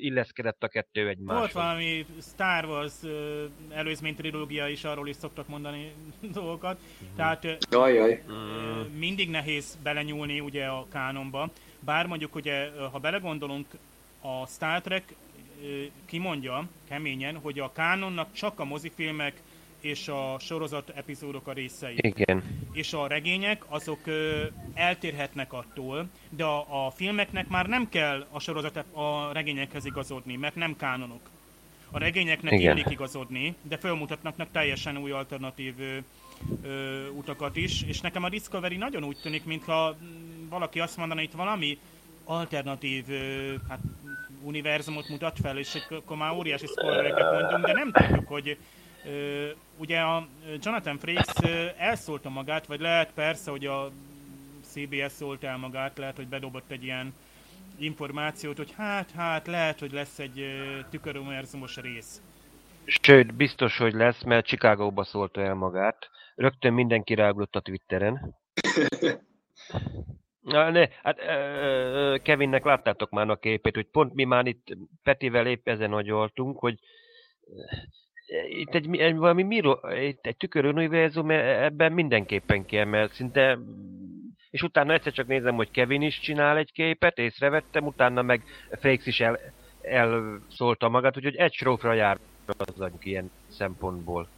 illeszkedett 0.00 0.62
a 0.62 0.68
kettő 0.68 1.08
egymáshoz. 1.08 1.38
Volt 1.38 1.52
valami 1.52 2.06
Star 2.20 2.64
Wars 2.64 2.92
előzmény 3.70 4.14
trilógia 4.14 4.68
is, 4.68 4.84
arról 4.84 5.08
is 5.08 5.16
szoktak 5.16 5.48
mondani 5.48 5.92
dolgokat. 6.40 6.78
Mm. 6.78 7.16
Tehát 7.16 7.58
Ajaj. 7.70 8.22
mindig 8.98 9.30
nehéz 9.30 9.78
belenyúlni 9.82 10.40
ugye 10.40 10.66
a 10.66 10.86
kánonba. 10.92 11.50
Bár 11.80 12.06
mondjuk 12.06 12.34
ugye, 12.34 12.70
ha 12.92 12.98
belegondolunk, 12.98 13.66
a 14.20 14.46
Star 14.46 14.80
Trek 14.80 15.14
kimondja 16.06 16.68
keményen, 16.88 17.36
hogy 17.36 17.58
a 17.58 17.72
kánonnak 17.72 18.32
csak 18.32 18.60
a 18.60 18.64
mozifilmek 18.64 19.42
és 19.80 20.08
a 20.08 20.36
sorozat 20.38 20.92
epizódok 20.94 21.46
a 21.46 21.52
részei. 21.52 21.94
Igen. 21.96 22.42
És 22.72 22.92
a 22.92 23.06
regények 23.06 23.64
azok 23.68 24.06
ö, 24.06 24.44
eltérhetnek 24.74 25.52
attól, 25.52 26.08
de 26.28 26.44
a, 26.44 26.86
a 26.86 26.90
filmeknek 26.90 27.48
már 27.48 27.66
nem 27.66 27.88
kell 27.88 28.26
a 28.30 28.40
sorozat 28.40 28.76
a 28.76 29.32
regényekhez 29.32 29.84
igazodni, 29.84 30.36
mert 30.36 30.54
nem 30.54 30.76
kánonok. 30.76 31.30
A 31.90 31.98
regényeknek 31.98 32.52
Igen. 32.52 32.76
illik 32.76 32.90
igazodni, 32.90 33.54
de 33.62 33.76
felmutatnak 33.76 34.50
teljesen 34.52 34.96
új 34.96 35.10
alternatív 35.10 35.74
ö, 35.78 35.96
ö, 36.62 37.06
utakat 37.08 37.56
is, 37.56 37.82
és 37.82 38.00
nekem 38.00 38.24
a 38.24 38.28
Discovery 38.28 38.76
nagyon 38.76 39.04
úgy 39.04 39.18
tűnik, 39.22 39.44
mintha 39.44 39.96
valaki 40.48 40.80
azt 40.80 40.96
mondaná, 40.96 41.20
itt 41.20 41.32
valami 41.32 41.78
alternatív 42.24 43.04
ö, 43.08 43.54
hát, 43.68 43.78
univerzumot 44.42 45.08
mutat 45.08 45.38
fel, 45.42 45.58
és 45.58 45.78
akkor 45.90 46.16
már 46.16 46.32
óriási 46.32 46.66
spoilereket 46.66 47.32
mondunk, 47.32 47.66
de 47.66 47.72
nem 47.72 47.92
tudjuk, 47.92 48.28
hogy 48.28 48.56
ugye 49.76 49.98
a 50.00 50.28
Jonathan 50.60 50.98
Frakes 50.98 51.50
elszólta 51.76 52.28
magát, 52.28 52.66
vagy 52.66 52.80
lehet 52.80 53.12
persze, 53.12 53.50
hogy 53.50 53.66
a 53.66 53.90
CBS 54.62 55.12
szólt 55.12 55.44
el 55.44 55.56
magát, 55.56 55.98
lehet, 55.98 56.16
hogy 56.16 56.28
bedobott 56.28 56.70
egy 56.70 56.84
ilyen 56.84 57.14
információt, 57.78 58.56
hogy 58.56 58.72
hát, 58.76 59.10
hát, 59.10 59.46
lehet, 59.46 59.78
hogy 59.78 59.92
lesz 59.92 60.18
egy 60.18 60.44
tüköruniverzumos 60.90 61.76
rész. 61.76 62.22
Sőt, 62.84 63.34
biztos, 63.34 63.76
hogy 63.76 63.92
lesz, 63.92 64.22
mert 64.22 64.46
Chicagóba 64.46 65.04
szólta 65.04 65.40
el 65.40 65.54
magát. 65.54 66.10
Rögtön 66.34 66.72
mindenki 66.72 67.14
ráugrott 67.14 67.56
a 67.56 67.60
Twitteren. 67.60 68.34
Na, 70.40 70.70
ne, 70.70 70.86
hát 71.02 71.18
Kevinnek 72.22 72.64
láttátok 72.64 73.10
már 73.10 73.30
a 73.30 73.36
képét, 73.36 73.74
hogy 73.74 73.86
pont 73.86 74.14
mi 74.14 74.24
már 74.24 74.46
itt 74.46 74.76
Petivel 75.02 75.46
épp 75.46 75.68
ezen 75.68 75.92
agyoltunk, 75.92 76.58
hogy 76.58 76.78
itt 78.48 78.74
egy, 78.74 78.96
egy 78.96 79.16
valami 79.16 79.42
miro, 79.42 79.78
itt 80.02 80.26
egy 80.26 80.36
tüköruniverzum, 80.36 81.30
e, 81.30 81.64
ebben 81.64 81.92
mindenképpen 81.92 82.64
mert 82.88 83.12
szinte 83.12 83.58
és 84.50 84.62
utána 84.62 84.92
egyszer 84.92 85.12
csak 85.12 85.26
nézem, 85.26 85.54
hogy 85.54 85.70
Kevin 85.70 86.02
is 86.02 86.20
csinál 86.20 86.56
egy 86.56 86.72
képet, 86.72 87.18
észrevettem, 87.18 87.86
utána 87.86 88.22
meg 88.22 88.42
Frakes 88.70 89.06
is 89.06 89.20
el, 89.20 89.38
elszólta 89.82 90.88
magát, 90.88 91.16
úgyhogy 91.16 91.36
egy 91.36 91.52
srófra 91.52 91.92
jár 91.92 92.18
az 92.46 92.90
ilyen 93.02 93.30
szempontból. 93.48 94.28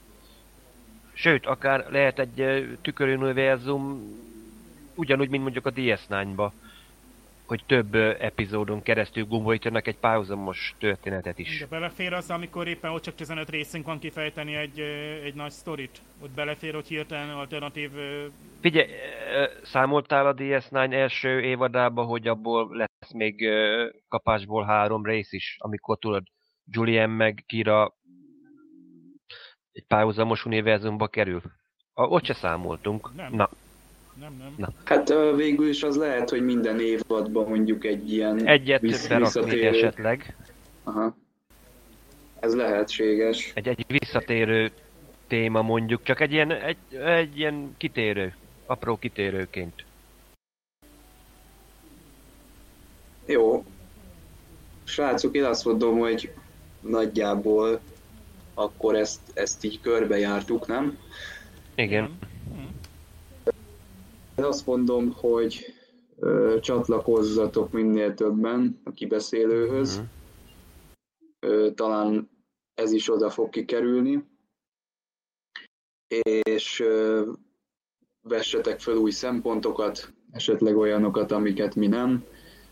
Sőt, 1.13 1.47
akár 1.47 1.87
lehet 1.91 2.19
egy 2.19 2.69
tüköruniverzum 2.83 4.03
ugyanúgy, 4.95 5.29
mint 5.29 5.43
mondjuk 5.43 5.67
a 5.67 5.73
DS9-ba 5.73 6.51
hogy 7.51 7.65
több 7.67 7.95
epizódon 8.21 8.83
keresztül 8.83 9.25
gombolítanak 9.25 9.87
egy 9.87 9.97
párhuzamos 9.97 10.75
történetet 10.79 11.39
is. 11.39 11.59
De 11.59 11.67
belefér 11.67 12.13
az, 12.13 12.31
amikor 12.31 12.69
éppen 12.69 12.91
ott 12.91 13.03
csak 13.03 13.15
15 13.15 13.51
részünk 13.51 13.87
van 13.87 13.99
kifejteni 13.99 14.55
egy, 14.55 14.81
egy 15.25 15.35
nagy 15.35 15.51
sztorit? 15.51 16.03
Ott 16.23 16.31
belefér, 16.31 16.75
hogy 16.75 16.87
hirtelen 16.87 17.31
alternatív... 17.31 17.91
Figyelj, 18.61 18.89
számoltál 19.63 20.27
a 20.27 20.35
DS9 20.35 20.93
első 20.93 21.41
évadába, 21.41 22.03
hogy 22.03 22.27
abból 22.27 22.77
lesz 22.77 23.13
még 23.13 23.49
kapásból 24.09 24.65
három 24.65 25.05
rész 25.05 25.33
is, 25.33 25.57
amikor 25.59 25.99
tudod, 25.99 26.23
Julian 26.65 27.11
meg 27.11 27.45
Kira 27.47 27.95
egy 29.73 29.85
párhuzamos 29.87 30.45
univerzumba 30.45 31.09
kerül? 31.09 31.43
A, 31.93 32.03
ott 32.03 32.25
se 32.25 32.35
számoltunk. 32.35 33.15
Nem. 33.15 33.35
Na, 33.35 33.49
nem, 34.21 34.37
nem. 34.39 34.55
Na. 34.57 34.73
Hát 34.85 35.09
végül 35.37 35.69
is 35.69 35.83
az 35.83 35.97
lehet, 35.97 36.31
hogy 36.31 36.45
minden 36.45 36.81
évadban 36.81 37.49
mondjuk 37.49 37.85
egy 37.85 38.13
ilyen 38.13 38.47
Egyet 38.47 38.81
vissz, 38.81 39.07
berakni 39.07 39.65
esetleg. 39.65 40.37
Aha. 40.85 41.17
Ez 42.41 42.55
lehetséges. 42.55 43.53
Egy, 43.55 43.69
egy 43.69 43.85
visszatérő 43.89 44.71
téma 45.27 45.63
mondjuk, 45.63 46.03
csak 46.03 46.21
egy 46.21 46.33
ilyen, 46.33 46.51
egy, 46.51 46.95
egy 46.95 47.39
ilyen 47.39 47.75
kitérő, 47.77 48.35
apró 48.67 48.97
kitérőként. 48.97 49.85
Jó. 53.27 53.65
Srácok, 54.85 55.35
én 55.35 55.45
azt 55.45 55.65
mondom, 55.65 55.99
hogy 55.99 56.33
nagyjából 56.81 57.81
akkor 58.55 58.95
ezt, 58.95 59.21
ezt 59.35 59.65
így 59.65 59.81
körbejártuk, 59.81 60.67
nem? 60.67 60.99
Igen. 61.75 62.19
Én 64.41 64.47
azt 64.47 64.67
mondom, 64.67 65.13
hogy 65.13 65.75
ö, 66.19 66.57
csatlakozzatok 66.61 67.73
minél 67.73 68.15
többen 68.15 68.81
a 68.85 68.91
kibeszélőhöz. 68.91 69.97
Uh-huh. 69.97 70.09
Ö, 71.41 71.71
talán 71.75 72.31
ez 72.75 72.93
is 72.93 73.11
oda 73.11 73.31
fog 73.31 73.51
kikerülni. 73.51 74.25
És 76.43 76.81
ö, 76.81 77.31
vessetek 78.23 78.81
fel 78.81 78.97
új 78.97 79.11
szempontokat, 79.11 80.13
esetleg 80.33 80.77
olyanokat, 80.77 81.33
amiket 81.33 81.75
mi 81.75 81.87
nem, 81.87 82.25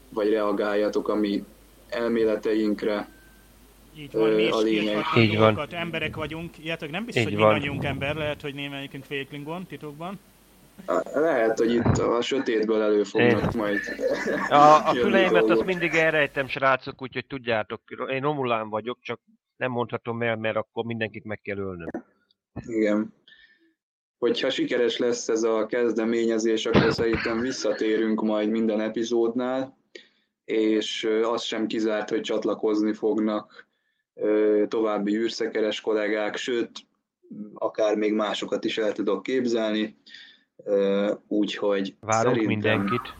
vagy 0.09 0.28
reagáljatok 0.28 1.09
a 1.09 1.15
mi 1.15 1.45
elméleteinkre. 1.89 3.09
Így 3.97 4.12
van, 4.12 4.31
mi 4.31 4.43
is 4.43 4.51
a 4.51 4.59
lényeg. 4.59 5.05
Így 5.16 5.39
van. 5.39 5.66
emberek 5.70 6.16
vagyunk, 6.16 6.59
illetve 6.59 6.86
nem 6.86 7.05
biztos, 7.05 7.23
Így 7.23 7.28
hogy 7.28 7.39
van. 7.39 7.53
mindannyiunk 7.53 7.85
ember, 7.85 8.16
lehet, 8.16 8.40
hogy 8.40 8.55
némelyikünk 8.55 9.05
félklingon 9.05 9.66
titokban. 9.66 10.19
Lehet, 11.14 11.59
hogy 11.59 11.74
itt 11.74 11.98
a 11.98 12.20
sötétből 12.20 12.82
elő 12.82 13.02
fognak 13.02 13.55
majd 13.55 13.80
A, 14.48 14.88
a 14.88 14.92
füleimet 14.94 15.50
azt 15.50 15.64
mindig 15.64 15.94
elrejtem, 15.94 16.48
srácok, 16.48 17.02
úgyhogy 17.02 17.26
tudjátok, 17.26 17.80
én 18.10 18.20
Romulán 18.20 18.68
vagyok, 18.68 18.98
csak 19.00 19.20
nem 19.56 19.70
mondhatom 19.70 20.22
el, 20.22 20.36
mert 20.36 20.56
akkor 20.56 20.84
mindenkit 20.84 21.24
meg 21.24 21.40
kell 21.40 21.59
ölnöm. 21.59 21.88
Igen. 22.66 23.14
Hogyha 24.18 24.50
sikeres 24.50 24.96
lesz 24.96 25.28
ez 25.28 25.42
a 25.42 25.66
kezdeményezés, 25.66 26.66
akkor 26.66 26.92
szerintem 26.92 27.40
visszatérünk 27.40 28.22
majd 28.22 28.48
minden 28.50 28.80
epizódnál, 28.80 29.78
és 30.44 31.09
az 31.22 31.42
sem 31.42 31.66
kizárt, 31.66 32.09
hogy 32.09 32.20
csatlakozni 32.20 32.92
fognak 32.92 33.68
további 34.68 35.16
űrszekeres 35.16 35.80
kollégák, 35.80 36.36
sőt, 36.36 36.70
akár 37.55 37.96
még 37.96 38.12
másokat 38.12 38.64
is 38.64 38.78
el 38.78 38.92
tudok 38.92 39.22
képzelni, 39.22 39.96
úgyhogy 41.26 41.97
Várunk 42.01 42.47
mindenkit. 42.47 43.14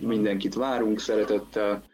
Mindenkit 0.00 0.54
várunk 0.54 0.98
szeretettel, 0.98 1.84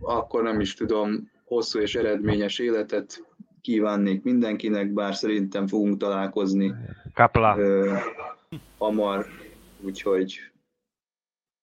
akkor 0.00 0.42
nem 0.42 0.60
is 0.60 0.74
tudom, 0.74 1.30
hosszú 1.44 1.80
és 1.80 1.94
eredményes 1.94 2.58
életet 2.58 3.24
kívánnék 3.60 4.22
mindenkinek, 4.22 4.92
bár 4.92 5.14
szerintem 5.14 5.66
fogunk 5.66 5.96
találkozni 5.96 6.74
Kapla. 7.14 7.58
hamar, 8.78 9.26
úgyhogy 9.80 10.38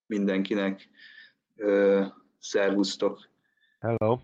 mindenkinek 0.06 0.90
szervusztok. 2.40 3.30
Hello. 3.80 4.20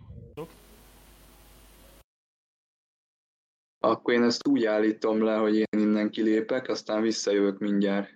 Akkor 3.85 4.13
én 4.13 4.23
ezt 4.23 4.47
úgy 4.47 4.65
állítom 4.65 5.23
le, 5.23 5.35
hogy 5.35 5.55
én 5.55 5.79
innen 5.79 6.09
kilépek, 6.09 6.69
aztán 6.69 7.01
visszajövök 7.01 7.59
mindjárt. 7.59 8.13